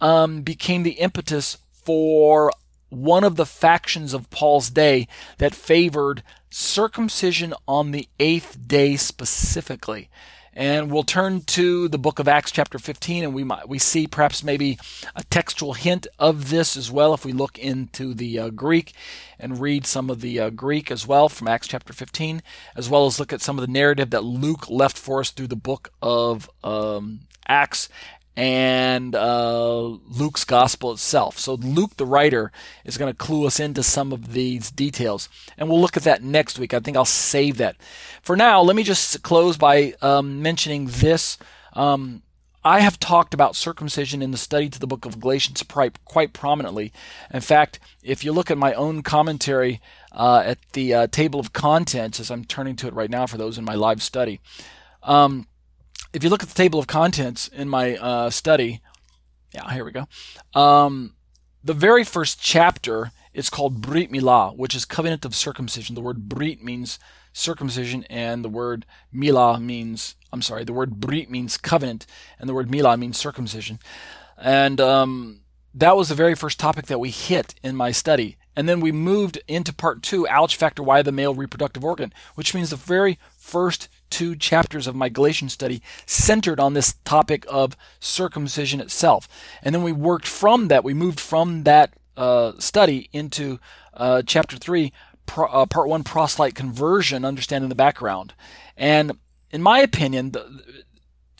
um, 0.00 0.42
became 0.42 0.84
the 0.84 0.92
impetus 0.92 1.58
for 1.84 2.52
one 2.90 3.24
of 3.24 3.36
the 3.36 3.46
factions 3.46 4.14
of 4.14 4.30
Paul's 4.30 4.70
day 4.70 5.08
that 5.38 5.54
favored 5.54 6.22
circumcision 6.50 7.54
on 7.66 7.90
the 7.90 8.08
eighth 8.20 8.56
day 8.66 8.96
specifically. 8.96 10.10
And 10.54 10.90
we'll 10.90 11.02
turn 11.02 11.40
to 11.42 11.88
the 11.88 11.98
book 11.98 12.18
of 12.18 12.28
Acts, 12.28 12.50
chapter 12.50 12.78
15, 12.78 13.24
and 13.24 13.34
we 13.34 13.42
might, 13.42 13.68
we 13.68 13.78
see 13.78 14.06
perhaps 14.06 14.44
maybe 14.44 14.78
a 15.16 15.24
textual 15.24 15.72
hint 15.72 16.06
of 16.18 16.50
this 16.50 16.76
as 16.76 16.90
well 16.90 17.14
if 17.14 17.24
we 17.24 17.32
look 17.32 17.58
into 17.58 18.12
the 18.12 18.38
uh, 18.38 18.50
Greek 18.50 18.92
and 19.38 19.60
read 19.60 19.86
some 19.86 20.10
of 20.10 20.20
the 20.20 20.38
uh, 20.38 20.50
Greek 20.50 20.90
as 20.90 21.06
well 21.06 21.30
from 21.30 21.48
Acts 21.48 21.68
chapter 21.68 21.94
15, 21.94 22.42
as 22.76 22.90
well 22.90 23.06
as 23.06 23.18
look 23.18 23.32
at 23.32 23.40
some 23.40 23.58
of 23.58 23.66
the 23.66 23.72
narrative 23.72 24.10
that 24.10 24.24
Luke 24.24 24.68
left 24.68 24.98
for 24.98 25.20
us 25.20 25.30
through 25.30 25.46
the 25.46 25.56
book 25.56 25.90
of 26.02 26.50
um, 26.62 27.20
Acts 27.48 27.88
and 28.36 29.14
uh, 29.14 29.82
Luke's 29.82 30.44
gospel 30.44 30.92
itself. 30.92 31.38
So 31.38 31.54
Luke, 31.54 31.96
the 31.96 32.06
writer, 32.06 32.50
is 32.84 32.96
going 32.96 33.12
to 33.12 33.16
clue 33.16 33.46
us 33.46 33.60
into 33.60 33.82
some 33.82 34.12
of 34.12 34.32
these 34.32 34.70
details, 34.70 35.28
and 35.58 35.68
we'll 35.68 35.80
look 35.80 35.96
at 35.96 36.04
that 36.04 36.22
next 36.22 36.58
week. 36.58 36.72
I 36.72 36.80
think 36.80 36.96
I'll 36.96 37.04
save 37.04 37.58
that. 37.58 37.76
For 38.22 38.36
now, 38.36 38.62
let 38.62 38.76
me 38.76 38.82
just 38.82 39.22
close 39.22 39.56
by 39.56 39.94
um, 40.00 40.42
mentioning 40.42 40.86
this. 40.86 41.36
Um, 41.74 42.22
I 42.64 42.80
have 42.80 43.00
talked 43.00 43.34
about 43.34 43.56
circumcision 43.56 44.22
in 44.22 44.30
the 44.30 44.38
study 44.38 44.68
to 44.68 44.78
the 44.78 44.86
book 44.86 45.04
of 45.04 45.18
Galatians 45.18 45.64
quite 46.04 46.32
prominently. 46.32 46.92
In 47.34 47.40
fact, 47.40 47.80
if 48.04 48.24
you 48.24 48.32
look 48.32 48.52
at 48.52 48.58
my 48.58 48.72
own 48.74 49.02
commentary 49.02 49.80
uh, 50.12 50.44
at 50.46 50.58
the 50.72 50.94
uh, 50.94 51.06
table 51.08 51.40
of 51.40 51.52
contents, 51.52 52.20
as 52.20 52.30
I'm 52.30 52.44
turning 52.44 52.76
to 52.76 52.86
it 52.86 52.94
right 52.94 53.10
now 53.10 53.26
for 53.26 53.36
those 53.36 53.58
in 53.58 53.64
my 53.64 53.74
live 53.74 54.00
study, 54.00 54.40
um, 55.02 55.48
if 56.12 56.22
you 56.22 56.30
look 56.30 56.42
at 56.42 56.48
the 56.48 56.54
table 56.54 56.78
of 56.78 56.86
contents 56.86 57.48
in 57.48 57.68
my 57.68 57.96
uh, 57.96 58.30
study, 58.30 58.80
yeah, 59.54 59.70
here 59.72 59.84
we 59.84 59.92
go. 59.92 60.06
Um, 60.54 61.14
the 61.64 61.74
very 61.74 62.04
first 62.04 62.40
chapter 62.40 63.12
is 63.32 63.50
called 63.50 63.80
Brit 63.80 64.10
Milah, 64.10 64.56
which 64.56 64.74
is 64.74 64.84
covenant 64.84 65.24
of 65.24 65.34
circumcision. 65.34 65.94
The 65.94 66.00
word 66.00 66.28
Brit 66.28 66.62
means 66.62 66.98
circumcision, 67.32 68.04
and 68.10 68.44
the 68.44 68.48
word 68.48 68.84
Milah 69.14 69.60
means, 69.60 70.16
I'm 70.32 70.42
sorry, 70.42 70.64
the 70.64 70.72
word 70.72 71.00
Brit 71.00 71.30
means 71.30 71.56
covenant, 71.56 72.06
and 72.38 72.48
the 72.48 72.54
word 72.54 72.68
Milah 72.68 72.98
means 72.98 73.16
circumcision. 73.16 73.78
And 74.36 74.80
um, 74.80 75.40
that 75.74 75.96
was 75.96 76.08
the 76.08 76.14
very 76.14 76.34
first 76.34 76.60
topic 76.60 76.86
that 76.86 77.00
we 77.00 77.10
hit 77.10 77.54
in 77.62 77.74
my 77.74 77.90
study. 77.90 78.36
And 78.54 78.68
then 78.68 78.80
we 78.80 78.92
moved 78.92 79.38
into 79.48 79.72
part 79.72 80.02
two, 80.02 80.28
Ouch 80.28 80.56
Factor 80.56 80.82
Why 80.82 81.00
the 81.00 81.12
Male 81.12 81.34
Reproductive 81.34 81.84
Organ, 81.84 82.12
which 82.34 82.54
means 82.54 82.68
the 82.68 82.76
very 82.76 83.18
first 83.38 83.88
two 84.12 84.36
chapters 84.36 84.86
of 84.86 84.94
my 84.94 85.08
Galatian 85.08 85.48
study 85.48 85.82
centered 86.06 86.60
on 86.60 86.74
this 86.74 86.94
topic 87.04 87.44
of 87.48 87.76
circumcision 87.98 88.80
itself. 88.80 89.26
And 89.62 89.74
then 89.74 89.82
we 89.82 89.92
worked 89.92 90.28
from 90.28 90.68
that, 90.68 90.84
we 90.84 90.94
moved 90.94 91.18
from 91.18 91.64
that 91.64 91.94
uh, 92.16 92.52
study 92.58 93.08
into 93.12 93.58
uh, 93.94 94.22
chapter 94.24 94.58
three, 94.58 94.92
pro, 95.26 95.46
uh, 95.46 95.66
part 95.66 95.88
one, 95.88 96.04
proselyte 96.04 96.54
conversion, 96.54 97.24
understanding 97.24 97.70
the 97.70 97.74
background. 97.74 98.34
And 98.76 99.12
in 99.50 99.62
my 99.62 99.80
opinion, 99.80 100.32
the, 100.32 100.62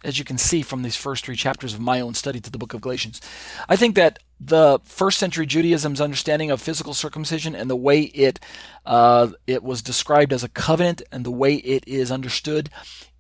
as 0.03 0.19
you 0.19 0.25
can 0.25 0.39
see 0.39 0.63
from 0.63 0.83
these 0.83 0.97
first 0.97 1.25
three 1.25 1.37
chapters 1.37 1.75
of 1.75 1.81
my 1.81 2.01
own 2.01 2.15
study 2.15 2.41
to 2.41 2.51
the 2.51 2.59
book 2.59 2.75
of 2.75 2.81
Galatians. 2.81 3.21
I 3.69 3.77
think 3.77 3.95
that 3.97 4.19
the 4.45 4.81
first 4.85 5.19
century 5.19 5.47
Judaism's 5.47 6.01
understanding 6.01 6.51
of 6.51 6.61
physical 6.61 6.95
circumcision 6.95 7.55
and 7.55 7.71
the 7.71 7.77
way 7.77 8.03
it 8.03 8.41
uh, 8.85 9.29
it 9.47 9.63
was 9.63 9.83
described 9.83 10.33
as 10.33 10.43
a 10.43 10.49
covenant 10.49 11.03
and 11.13 11.25
the 11.25 11.31
way 11.31 11.55
it 11.55 11.87
is 11.87 12.11
understood 12.11 12.71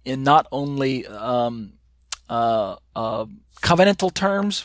in 0.04 0.24
not 0.24 0.46
only 0.50 1.06
um, 1.06 1.74
uh, 2.28 2.76
uh, 2.96 3.26
covenantal 3.62 4.12
terms, 4.12 4.64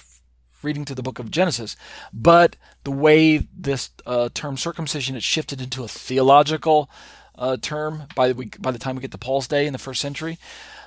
reading 0.63 0.85
to 0.85 0.95
the 0.95 1.03
book 1.03 1.19
of 1.19 1.29
Genesis, 1.29 1.75
but 2.11 2.55
the 2.83 2.91
way 2.91 3.47
this 3.55 3.91
uh, 4.05 4.29
term 4.33 4.57
circumcision 4.57 5.15
it 5.15 5.23
shifted 5.23 5.61
into 5.61 5.83
a 5.83 5.87
theological 5.87 6.89
uh, 7.35 7.57
term 7.57 8.03
by 8.15 8.31
the, 8.31 8.45
by 8.59 8.71
the 8.71 8.79
time 8.79 8.95
we 8.95 9.01
get 9.01 9.11
to 9.11 9.17
Paul's 9.17 9.47
day 9.47 9.67
in 9.67 9.73
the 9.73 9.79
first 9.79 10.01
century. 10.01 10.39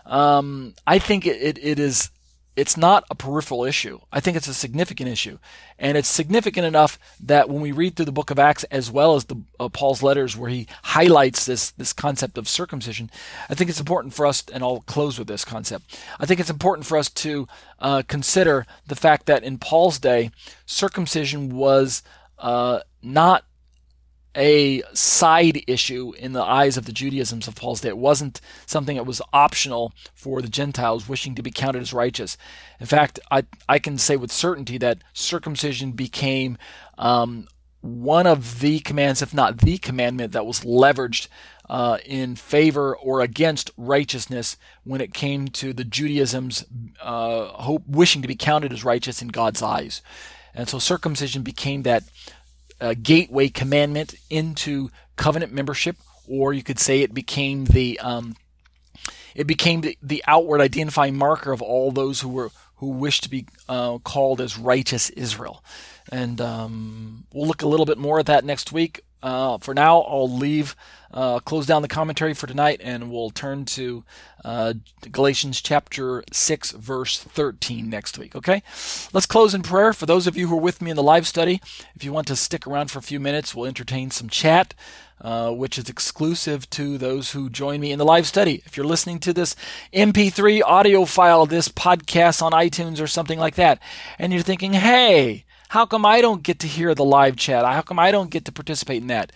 Um, 0.05 0.75
I 0.87 0.99
think 0.99 1.27
it, 1.27 1.41
it, 1.41 1.59
it 1.63 1.79
is 1.79 2.11
it's 2.61 2.77
not 2.77 3.05
a 3.09 3.15
peripheral 3.15 3.65
issue. 3.65 4.01
I 4.13 4.21
think 4.21 4.37
it's 4.37 4.47
a 4.47 4.53
significant 4.53 5.09
issue, 5.09 5.39
and 5.79 5.97
it's 5.97 6.09
significant 6.09 6.67
enough 6.67 6.99
that 7.19 7.49
when 7.49 7.63
we 7.63 7.73
read 7.73 7.97
through 7.97 8.05
the 8.05 8.13
book 8.13 8.31
of 8.31 8.39
Acts 8.39 8.65
as 8.65 8.91
well 8.91 9.15
as 9.15 9.25
the 9.25 9.37
uh, 9.59 9.71
Paul's 9.71 10.03
letters, 10.03 10.37
where 10.37 10.51
he 10.51 10.67
highlights 10.83 11.47
this 11.47 11.71
this 11.71 11.95
concept 11.95 12.37
of 12.37 12.47
circumcision, 12.49 13.11
I 13.49 13.55
think 13.55 13.71
it's 13.71 13.81
important 13.81 14.13
for 14.13 14.27
us. 14.27 14.45
And 14.53 14.63
I'll 14.63 14.81
close 14.81 15.19
with 15.19 15.27
this 15.27 15.43
concept. 15.43 15.99
I 16.19 16.27
think 16.27 16.39
it's 16.39 16.51
important 16.51 16.87
for 16.87 16.99
us 16.99 17.09
to 17.09 17.49
uh, 17.79 18.03
consider 18.07 18.67
the 18.87 18.97
fact 18.97 19.25
that 19.25 19.43
in 19.43 19.57
Paul's 19.57 19.99
day, 19.99 20.31
circumcision 20.67 21.57
was 21.57 22.03
uh, 22.39 22.81
not 23.03 23.45
a 24.37 24.83
side 24.93 25.63
issue 25.67 26.13
in 26.19 26.33
the 26.33 26.43
eyes 26.43 26.77
of 26.77 26.87
the 26.87 26.93
Judaisms 26.93 27.49
of 27.49 27.57
Paul's 27.57 27.81
day. 27.81 27.89
It 27.89 27.99
wasn't 27.99 28.41
something 28.67 28.97
that 28.97 29.07
was 29.07 29.23
optional 29.33 29.93
for 30.15 30.41
the 30.41 30.49
Gentiles 30.49 31.09
wishing 31.09 31.35
to 31.35 31.43
be 31.43 31.51
counted 31.51 31.83
as 31.83 31.93
righteous. 31.93 32.37
In 32.79 32.87
fact, 32.87 33.19
I, 33.31 33.45
I 33.69 33.79
can 33.79 33.99
say 33.99 34.17
with 34.17 34.31
certainty 34.31 34.79
that 34.79 35.03
circumcision 35.13 35.93
became 35.93 36.59
um, 36.97 37.49
one 37.81 38.27
of 38.27 38.61
the 38.61 38.81
commands, 38.81 39.23
if 39.23 39.35
not 39.35 39.59
the 39.59 39.79
commandment, 39.79 40.33
that 40.33 40.47
was 40.47 40.61
leveraged 40.61 41.29
uh, 41.69 41.99
in 42.05 42.37
favor 42.37 42.97
or 42.97 43.21
against 43.21 43.71
righteousness 43.77 44.57
when 44.85 45.01
it 45.01 45.15
came 45.15 45.49
to 45.49 45.73
the 45.73 45.85
Judaism's 45.85 46.65
uh, 47.01 47.47
hope, 47.47 47.87
wishing 47.87 48.23
to 48.23 48.29
be 48.29 48.35
counted 48.35 48.73
as 48.73 48.85
righteous 48.85 49.23
in 49.23 49.29
God's 49.29 49.63
eyes. 49.63 50.03
And 50.53 50.69
so 50.69 50.79
circumcision 50.79 51.43
became 51.43 51.83
that 51.83 52.03
gateway 53.01 53.49
commandment 53.49 54.15
into 54.29 54.91
covenant 55.17 55.53
membership, 55.53 55.97
or 56.29 56.53
you 56.53 56.63
could 56.63 56.79
say 56.79 57.01
it 57.01 57.15
became 57.15 57.67
the 57.67 57.99
um, 58.01 58.37
it 59.35 59.47
became 59.47 59.83
the, 59.83 59.97
the 60.03 60.23
outward 60.27 60.61
identifying 60.61 61.17
marker 61.17 61.53
of 61.53 61.63
all 61.63 61.93
those 61.93 62.21
who 62.21 62.29
were 62.29 62.51
who 62.77 62.89
wished 62.89 63.25
to 63.25 63.31
be 63.31 63.47
uh, 63.69 63.99
called 63.99 64.41
as 64.41 64.59
righteous 64.59 65.11
Israel. 65.11 65.63
And 66.11 66.41
um, 66.41 67.27
we'll 67.33 67.47
look 67.47 67.63
a 67.63 67.69
little 67.69 67.87
bit 67.87 67.99
more 67.99 68.19
at 68.19 68.27
that 68.27 68.45
next 68.45 68.73
week. 68.73 69.03
Uh, 69.23 69.59
for 69.59 69.75
now, 69.75 70.01
I'll 70.01 70.31
leave, 70.31 70.75
uh, 71.13 71.41
close 71.41 71.67
down 71.67 71.83
the 71.83 71.89
commentary 71.89 72.35
for 72.35 72.47
tonight, 72.47 72.81
and 72.83 73.11
we'll 73.11 73.31
turn 73.31 73.65
to 73.67 74.05
uh, 74.45 74.75
Galatians 75.11 75.61
chapter 75.61 76.25
6, 76.33 76.73
verse 76.73 77.19
13 77.19 77.89
next 77.89 78.19
week. 78.19 78.35
Okay? 78.35 78.63
Let's 79.13 79.27
close 79.27 79.55
in 79.55 79.63
prayer. 79.63 79.93
For 79.93 80.07
those 80.07 80.27
of 80.27 80.37
you 80.37 80.49
who 80.49 80.57
are 80.57 80.61
with 80.61 80.81
me 80.81 80.91
in 80.91 80.97
the 80.97 81.03
live 81.03 81.27
study, 81.27 81.61
if 81.95 82.05
you 82.05 82.13
want 82.13 82.27
to 82.29 82.37
stick 82.37 82.67
around 82.67 82.91
for 82.91 82.99
a 82.99 83.03
few 83.03 83.21
minutes, 83.21 83.55
we'll 83.55 83.67
entertain 83.67 84.11
some 84.11 84.29
chat. 84.29 84.75
Uh, 85.23 85.51
which 85.51 85.77
is 85.77 85.91
exclusive 85.91 86.71
to 86.71 86.97
those 86.97 87.33
who 87.33 87.51
join 87.51 87.79
me 87.79 87.93
in 87.93 87.99
the 87.99 88.05
live 88.07 88.27
study. 88.27 88.63
If 88.65 88.79
you're 88.79 88.87
listening 88.87 89.19
to 89.19 89.35
this 89.35 89.55
MP3 89.93 90.63
audio 90.65 91.05
file, 91.05 91.45
this 91.45 91.69
podcast 91.69 92.41
on 92.41 92.53
iTunes 92.53 93.03
or 93.03 93.07
something 93.07 93.39
like 93.39 93.57
that, 93.57 93.83
and 94.19 94.33
you're 94.33 94.41
thinking, 94.41 94.73
hey, 94.73 95.45
how 95.71 95.87
come 95.87 96.05
I 96.05 96.21
don't 96.21 96.43
get 96.43 96.59
to 96.61 96.67
hear 96.67 96.97
the 96.97 97.05
live 97.05 97.37
chat? 97.37 97.65
How 97.65 97.83
come 97.83 97.99
I 98.01 98.11
don't 98.11 98.29
get 98.31 98.45
to 98.47 98.53
participate 98.53 99.03
in 99.03 99.07
that? 99.07 99.31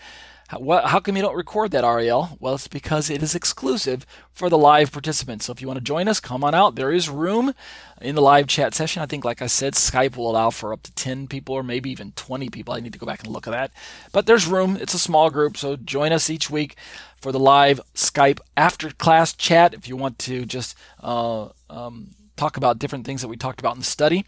How, 0.49 0.85
how 0.85 0.99
come 0.99 1.15
you 1.15 1.21
don't 1.21 1.35
record 1.35 1.71
that, 1.71 1.85
Ariel? 1.85 2.37
Well, 2.41 2.55
it's 2.55 2.67
because 2.67 3.09
it 3.09 3.23
is 3.23 3.35
exclusive 3.35 4.05
for 4.33 4.49
the 4.49 4.57
live 4.57 4.91
participants. 4.91 5.45
So 5.45 5.53
if 5.53 5.61
you 5.61 5.67
want 5.67 5.77
to 5.77 5.83
join 5.83 6.09
us, 6.09 6.19
come 6.19 6.43
on 6.43 6.53
out. 6.53 6.75
There 6.75 6.91
is 6.91 7.07
room 7.07 7.53
in 8.01 8.15
the 8.15 8.21
live 8.21 8.47
chat 8.47 8.73
session. 8.75 9.01
I 9.01 9.05
think, 9.05 9.23
like 9.23 9.41
I 9.41 9.47
said, 9.47 9.75
Skype 9.75 10.17
will 10.17 10.29
allow 10.29 10.49
for 10.49 10.73
up 10.73 10.83
to 10.83 10.93
10 10.93 11.27
people 11.27 11.55
or 11.55 11.63
maybe 11.63 11.89
even 11.89 12.11
20 12.17 12.49
people. 12.49 12.73
I 12.73 12.81
need 12.81 12.91
to 12.91 12.99
go 12.99 13.05
back 13.05 13.23
and 13.23 13.31
look 13.31 13.47
at 13.47 13.51
that. 13.51 13.71
But 14.11 14.25
there's 14.25 14.45
room. 14.45 14.77
It's 14.81 14.93
a 14.93 14.99
small 14.99 15.29
group, 15.29 15.55
so 15.55 15.77
join 15.77 16.11
us 16.11 16.29
each 16.29 16.49
week 16.49 16.75
for 17.15 17.31
the 17.31 17.39
live 17.39 17.79
Skype 17.95 18.41
after 18.57 18.91
class 18.91 19.31
chat 19.31 19.73
if 19.73 19.87
you 19.87 19.95
want 19.95 20.19
to 20.19 20.45
just 20.45 20.75
uh, 21.01 21.47
um, 21.69 22.09
talk 22.35 22.57
about 22.57 22.77
different 22.77 23.05
things 23.05 23.21
that 23.21 23.29
we 23.29 23.37
talked 23.37 23.61
about 23.61 23.75
in 23.75 23.79
the 23.79 23.85
study. 23.85 24.25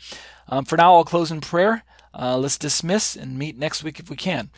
Um, 0.48 0.64
for 0.64 0.78
now, 0.78 0.96
I'll 0.96 1.04
close 1.04 1.32
in 1.32 1.42
prayer. 1.42 1.84
Uh, 2.18 2.38
let's 2.38 2.57
dismiss 2.57 3.15
and 3.15 3.38
meet 3.38 3.57
next 3.57 3.84
week 3.84 3.99
if 3.99 4.10
we 4.10 4.15
can. 4.15 4.49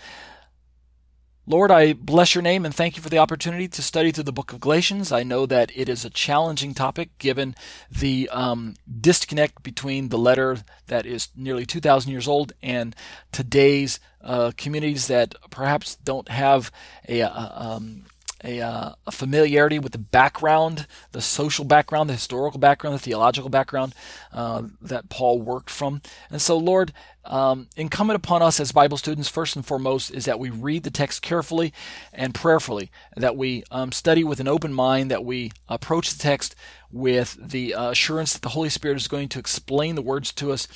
Lord, 1.49 1.71
I 1.71 1.93
bless 1.93 2.35
your 2.35 2.43
name 2.43 2.63
and 2.63 2.75
thank 2.75 2.95
you 2.95 3.01
for 3.01 3.09
the 3.09 3.17
opportunity 3.17 3.67
to 3.67 3.81
study 3.81 4.11
through 4.11 4.25
the 4.25 4.31
book 4.31 4.53
of 4.53 4.59
Galatians. 4.59 5.11
I 5.11 5.23
know 5.23 5.47
that 5.47 5.71
it 5.75 5.89
is 5.89 6.05
a 6.05 6.11
challenging 6.11 6.75
topic 6.75 7.17
given 7.17 7.55
the 7.89 8.29
um, 8.31 8.75
disconnect 9.01 9.63
between 9.63 10.09
the 10.09 10.17
letter 10.19 10.59
that 10.85 11.07
is 11.07 11.29
nearly 11.35 11.65
2,000 11.65 12.11
years 12.11 12.27
old 12.27 12.53
and 12.61 12.95
today's 13.31 13.99
uh, 14.21 14.51
communities 14.57 15.07
that 15.07 15.33
perhaps 15.49 15.95
don't 15.95 16.29
have 16.29 16.71
a, 17.07 17.21
a, 17.21 17.53
um, 17.55 18.05
a, 18.43 18.61
uh, 18.61 18.91
a, 19.05 19.11
familiarity 19.11 19.79
with 19.79 19.91
the 19.91 19.97
background, 19.97 20.87
the 21.11 21.21
social 21.21 21.65
background, 21.65 22.09
the 22.09 22.13
historical 22.13 22.59
background, 22.59 22.95
the 22.95 22.99
theological 22.99 23.49
background 23.49 23.93
uh, 24.31 24.63
that 24.81 25.09
Paul 25.09 25.41
worked 25.41 25.69
from. 25.69 26.01
And 26.29 26.41
so, 26.41 26.57
Lord, 26.57 26.93
um, 27.25 27.67
incumbent 27.75 28.15
upon 28.15 28.41
us 28.41 28.59
as 28.59 28.71
Bible 28.71 28.97
students, 28.97 29.29
first 29.29 29.55
and 29.55 29.65
foremost, 29.65 30.11
is 30.11 30.25
that 30.25 30.39
we 30.39 30.49
read 30.49 30.83
the 30.83 30.91
text 30.91 31.21
carefully 31.21 31.73
and 32.13 32.33
prayerfully, 32.33 32.91
that 33.15 33.35
we 33.35 33.63
um, 33.71 33.91
study 33.91 34.23
with 34.23 34.39
an 34.39 34.47
open 34.47 34.73
mind, 34.73 35.11
that 35.11 35.25
we 35.25 35.51
approach 35.67 36.11
the 36.11 36.19
text 36.19 36.55
with 36.91 37.37
the 37.39 37.73
uh, 37.75 37.91
assurance 37.91 38.33
that 38.33 38.41
the 38.41 38.49
Holy 38.49 38.69
Spirit 38.69 38.97
is 38.97 39.07
going 39.07 39.29
to 39.29 39.39
explain 39.39 39.95
the 39.95 40.01
words 40.01 40.33
to 40.33 40.51
us 40.51 40.67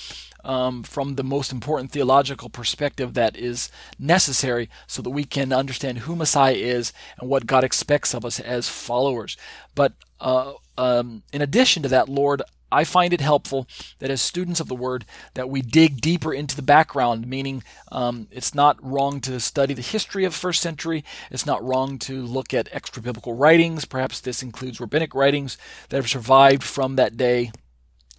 um, 0.43 0.83
from 0.83 1.15
the 1.15 1.23
most 1.23 1.51
important 1.51 1.91
theological 1.91 2.49
perspective 2.49 3.13
that 3.13 3.35
is 3.35 3.69
necessary 3.97 4.69
so 4.87 5.01
that 5.01 5.09
we 5.09 5.23
can 5.23 5.53
understand 5.53 5.99
who 5.99 6.15
Messiah 6.15 6.53
is 6.53 6.93
and 7.19 7.29
what 7.29 7.47
God 7.47 7.63
expects 7.63 8.13
of 8.13 8.25
us 8.25 8.39
as 8.39 8.69
followers. 8.69 9.37
But 9.75 9.93
uh, 10.19 10.53
um, 10.77 11.23
in 11.31 11.41
addition 11.41 11.83
to 11.83 11.89
that, 11.89 12.09
Lord, 12.09 12.41
I 12.73 12.83
find 12.85 13.13
it 13.13 13.21
helpful 13.21 13.67
that 13.99 14.09
as 14.09 14.19
students 14.19 14.59
of 14.59 14.67
the 14.67 14.75
Word 14.75 15.05
that 15.35 15.47
we 15.47 15.61
dig 15.61 16.01
deeper 16.01 16.33
into 16.33 16.55
the 16.55 16.63
background, 16.63 17.27
meaning 17.27 17.63
um, 17.91 18.27
it's 18.31 18.55
not 18.55 18.83
wrong 18.83 19.21
to 19.21 19.39
study 19.39 19.75
the 19.75 19.83
history 19.83 20.25
of 20.25 20.33
first 20.33 20.59
century. 20.59 21.05
It's 21.29 21.45
not 21.45 21.63
wrong 21.63 21.99
to 21.99 22.25
look 22.25 22.51
at 22.51 22.69
extra 22.71 23.03
biblical 23.03 23.35
writings. 23.35 23.85
Perhaps 23.85 24.21
this 24.21 24.41
includes 24.41 24.81
rabbinic 24.81 25.13
writings 25.13 25.55
that 25.89 25.97
have 25.97 26.09
survived 26.09 26.63
from 26.63 26.95
that 26.95 27.15
day. 27.15 27.51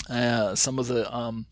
Uh, 0.08 0.54
some 0.54 0.78
of 0.78 0.86
the 0.86 1.12
um, 1.14 1.46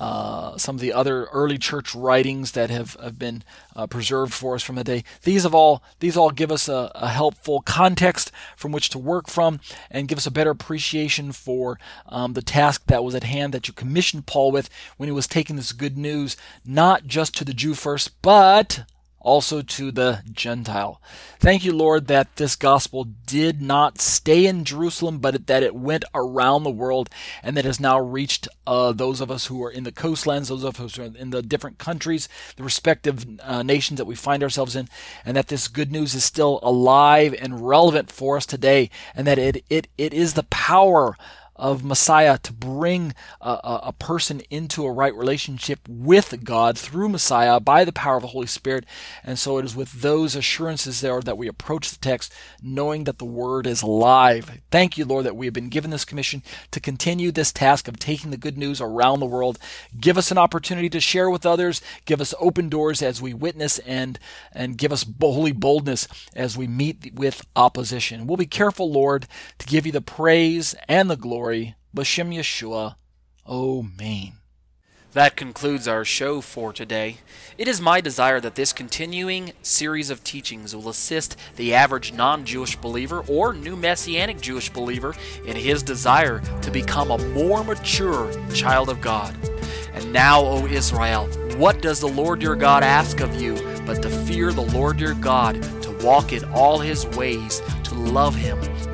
uh, 0.00 0.56
some 0.56 0.76
of 0.76 0.80
the 0.80 0.94
other 0.94 1.26
early 1.26 1.58
church 1.58 1.94
writings 1.94 2.52
that 2.52 2.70
have, 2.70 2.94
have 3.02 3.18
been 3.18 3.42
uh, 3.76 3.86
preserved 3.86 4.32
for 4.32 4.54
us 4.54 4.62
from 4.62 4.76
the 4.76 4.82
day. 4.82 5.04
These 5.24 5.42
have 5.42 5.54
all 5.54 5.82
these 5.98 6.16
all 6.16 6.30
give 6.30 6.50
us 6.50 6.68
a, 6.68 6.90
a, 6.94 7.08
helpful 7.08 7.60
context 7.60 8.32
from 8.56 8.72
which 8.72 8.88
to 8.90 8.98
work 8.98 9.28
from 9.28 9.60
and 9.90 10.08
give 10.08 10.16
us 10.16 10.26
a 10.26 10.30
better 10.30 10.48
appreciation 10.50 11.32
for 11.32 11.78
um, 12.08 12.32
the 12.32 12.40
task 12.40 12.86
that 12.86 13.04
was 13.04 13.14
at 13.14 13.24
hand 13.24 13.52
that 13.52 13.68
you 13.68 13.74
commissioned 13.74 14.24
Paul 14.24 14.50
with 14.50 14.70
when 14.96 15.08
he 15.08 15.12
was 15.12 15.26
taking 15.26 15.56
this 15.56 15.72
good 15.72 15.98
news 15.98 16.34
not 16.64 17.06
just 17.06 17.36
to 17.36 17.44
the 17.44 17.52
Jew 17.52 17.74
first, 17.74 18.22
but 18.22 18.84
also 19.20 19.62
to 19.62 19.90
the 19.90 20.22
Gentile. 20.32 21.00
Thank 21.38 21.64
you, 21.64 21.72
Lord, 21.72 22.06
that 22.08 22.36
this 22.36 22.56
gospel 22.56 23.04
did 23.04 23.62
not 23.62 24.00
stay 24.00 24.46
in 24.46 24.64
Jerusalem, 24.64 25.18
but 25.18 25.46
that 25.46 25.62
it 25.62 25.74
went 25.74 26.04
around 26.14 26.62
the 26.62 26.70
world 26.70 27.10
and 27.42 27.56
that 27.56 27.64
has 27.64 27.80
now 27.80 27.98
reached 27.98 28.48
uh, 28.66 28.92
those 28.92 29.20
of 29.20 29.30
us 29.30 29.46
who 29.46 29.62
are 29.62 29.70
in 29.70 29.84
the 29.84 29.92
coastlands, 29.92 30.48
those 30.48 30.64
of 30.64 30.80
us 30.80 30.96
who 30.96 31.02
are 31.02 31.16
in 31.16 31.30
the 31.30 31.42
different 31.42 31.78
countries, 31.78 32.28
the 32.56 32.62
respective 32.62 33.26
uh, 33.42 33.62
nations 33.62 33.98
that 33.98 34.04
we 34.06 34.14
find 34.14 34.42
ourselves 34.42 34.76
in, 34.76 34.88
and 35.24 35.36
that 35.36 35.48
this 35.48 35.68
good 35.68 35.92
news 35.92 36.14
is 36.14 36.24
still 36.24 36.58
alive 36.62 37.34
and 37.40 37.66
relevant 37.66 38.10
for 38.10 38.36
us 38.36 38.46
today, 38.46 38.90
and 39.14 39.26
that 39.26 39.38
it, 39.38 39.64
it, 39.68 39.88
it 39.96 40.12
is 40.12 40.34
the 40.34 40.44
power 40.44 41.16
of 41.60 41.84
Messiah 41.84 42.38
to 42.38 42.54
bring 42.54 43.14
a, 43.42 43.80
a, 43.84 43.94
person 43.98 44.40
into 44.48 44.86
a 44.86 44.90
right 44.90 45.14
relationship 45.14 45.80
with 45.86 46.42
God 46.42 46.78
through 46.78 47.10
Messiah 47.10 47.60
by 47.60 47.84
the 47.84 47.92
power 47.92 48.16
of 48.16 48.22
the 48.22 48.28
Holy 48.28 48.46
Spirit. 48.46 48.86
And 49.22 49.38
so 49.38 49.58
it 49.58 49.66
is 49.66 49.76
with 49.76 50.00
those 50.00 50.34
assurances 50.34 51.02
there 51.02 51.20
that 51.20 51.36
we 51.36 51.48
approach 51.48 51.90
the 51.90 51.98
text, 51.98 52.32
knowing 52.62 53.04
that 53.04 53.18
the 53.18 53.26
Word 53.26 53.66
is 53.66 53.82
alive. 53.82 54.62
Thank 54.70 54.96
you, 54.96 55.04
Lord, 55.04 55.26
that 55.26 55.36
we 55.36 55.46
have 55.46 55.52
been 55.52 55.68
given 55.68 55.90
this 55.90 56.06
commission 56.06 56.42
to 56.70 56.80
continue 56.80 57.30
this 57.30 57.52
task 57.52 57.88
of 57.88 57.98
taking 57.98 58.30
the 58.30 58.38
good 58.38 58.56
news 58.56 58.80
around 58.80 59.20
the 59.20 59.26
world. 59.26 59.58
Give 60.00 60.16
us 60.16 60.30
an 60.30 60.38
opportunity 60.38 60.88
to 60.88 61.00
share 61.00 61.28
with 61.28 61.44
others. 61.44 61.82
Give 62.06 62.22
us 62.22 62.32
open 62.40 62.70
doors 62.70 63.02
as 63.02 63.20
we 63.20 63.34
witness 63.34 63.78
and, 63.80 64.18
and 64.52 64.78
give 64.78 64.92
us 64.92 65.04
holy 65.20 65.52
boldness 65.52 66.08
as 66.34 66.56
we 66.56 66.66
meet 66.66 67.12
with 67.14 67.46
opposition. 67.54 68.26
We'll 68.26 68.38
be 68.38 68.46
careful, 68.46 68.90
Lord, 68.90 69.26
to 69.58 69.66
give 69.66 69.84
you 69.84 69.92
the 69.92 70.00
praise 70.00 70.74
and 70.88 71.10
the 71.10 71.16
glory 71.16 71.49
glory, 71.50 71.74
Bashem 71.94 72.32
Yeshua. 72.32 72.94
Amen. 73.48 74.34
That 75.12 75.36
concludes 75.36 75.88
our 75.88 76.04
show 76.04 76.40
for 76.40 76.72
today. 76.72 77.16
It 77.58 77.66
is 77.66 77.80
my 77.80 78.00
desire 78.00 78.38
that 78.40 78.54
this 78.54 78.72
continuing 78.72 79.50
series 79.60 80.10
of 80.10 80.22
teachings 80.22 80.76
will 80.76 80.88
assist 80.88 81.36
the 81.56 81.74
average 81.74 82.12
non 82.12 82.44
Jewish 82.44 82.76
believer 82.76 83.24
or 83.26 83.52
new 83.52 83.74
Messianic 83.74 84.40
Jewish 84.40 84.70
believer 84.70 85.16
in 85.44 85.56
his 85.56 85.82
desire 85.82 86.40
to 86.62 86.70
become 86.70 87.10
a 87.10 87.18
more 87.18 87.64
mature 87.64 88.30
child 88.54 88.88
of 88.88 89.00
God. 89.00 89.34
And 89.92 90.12
now, 90.12 90.42
O 90.42 90.66
Israel, 90.66 91.26
what 91.56 91.82
does 91.82 91.98
the 91.98 92.06
Lord 92.06 92.40
your 92.40 92.54
God 92.54 92.84
ask 92.84 93.18
of 93.18 93.34
you 93.42 93.56
but 93.84 94.02
to 94.02 94.08
fear 94.08 94.52
the 94.52 94.62
Lord 94.78 95.00
your 95.00 95.14
God, 95.14 95.60
to 95.82 95.90
walk 96.04 96.32
in 96.32 96.44
all 96.52 96.78
his 96.78 97.04
ways, 97.08 97.60
to 97.82 97.94
love 97.94 98.36
him, 98.36 98.60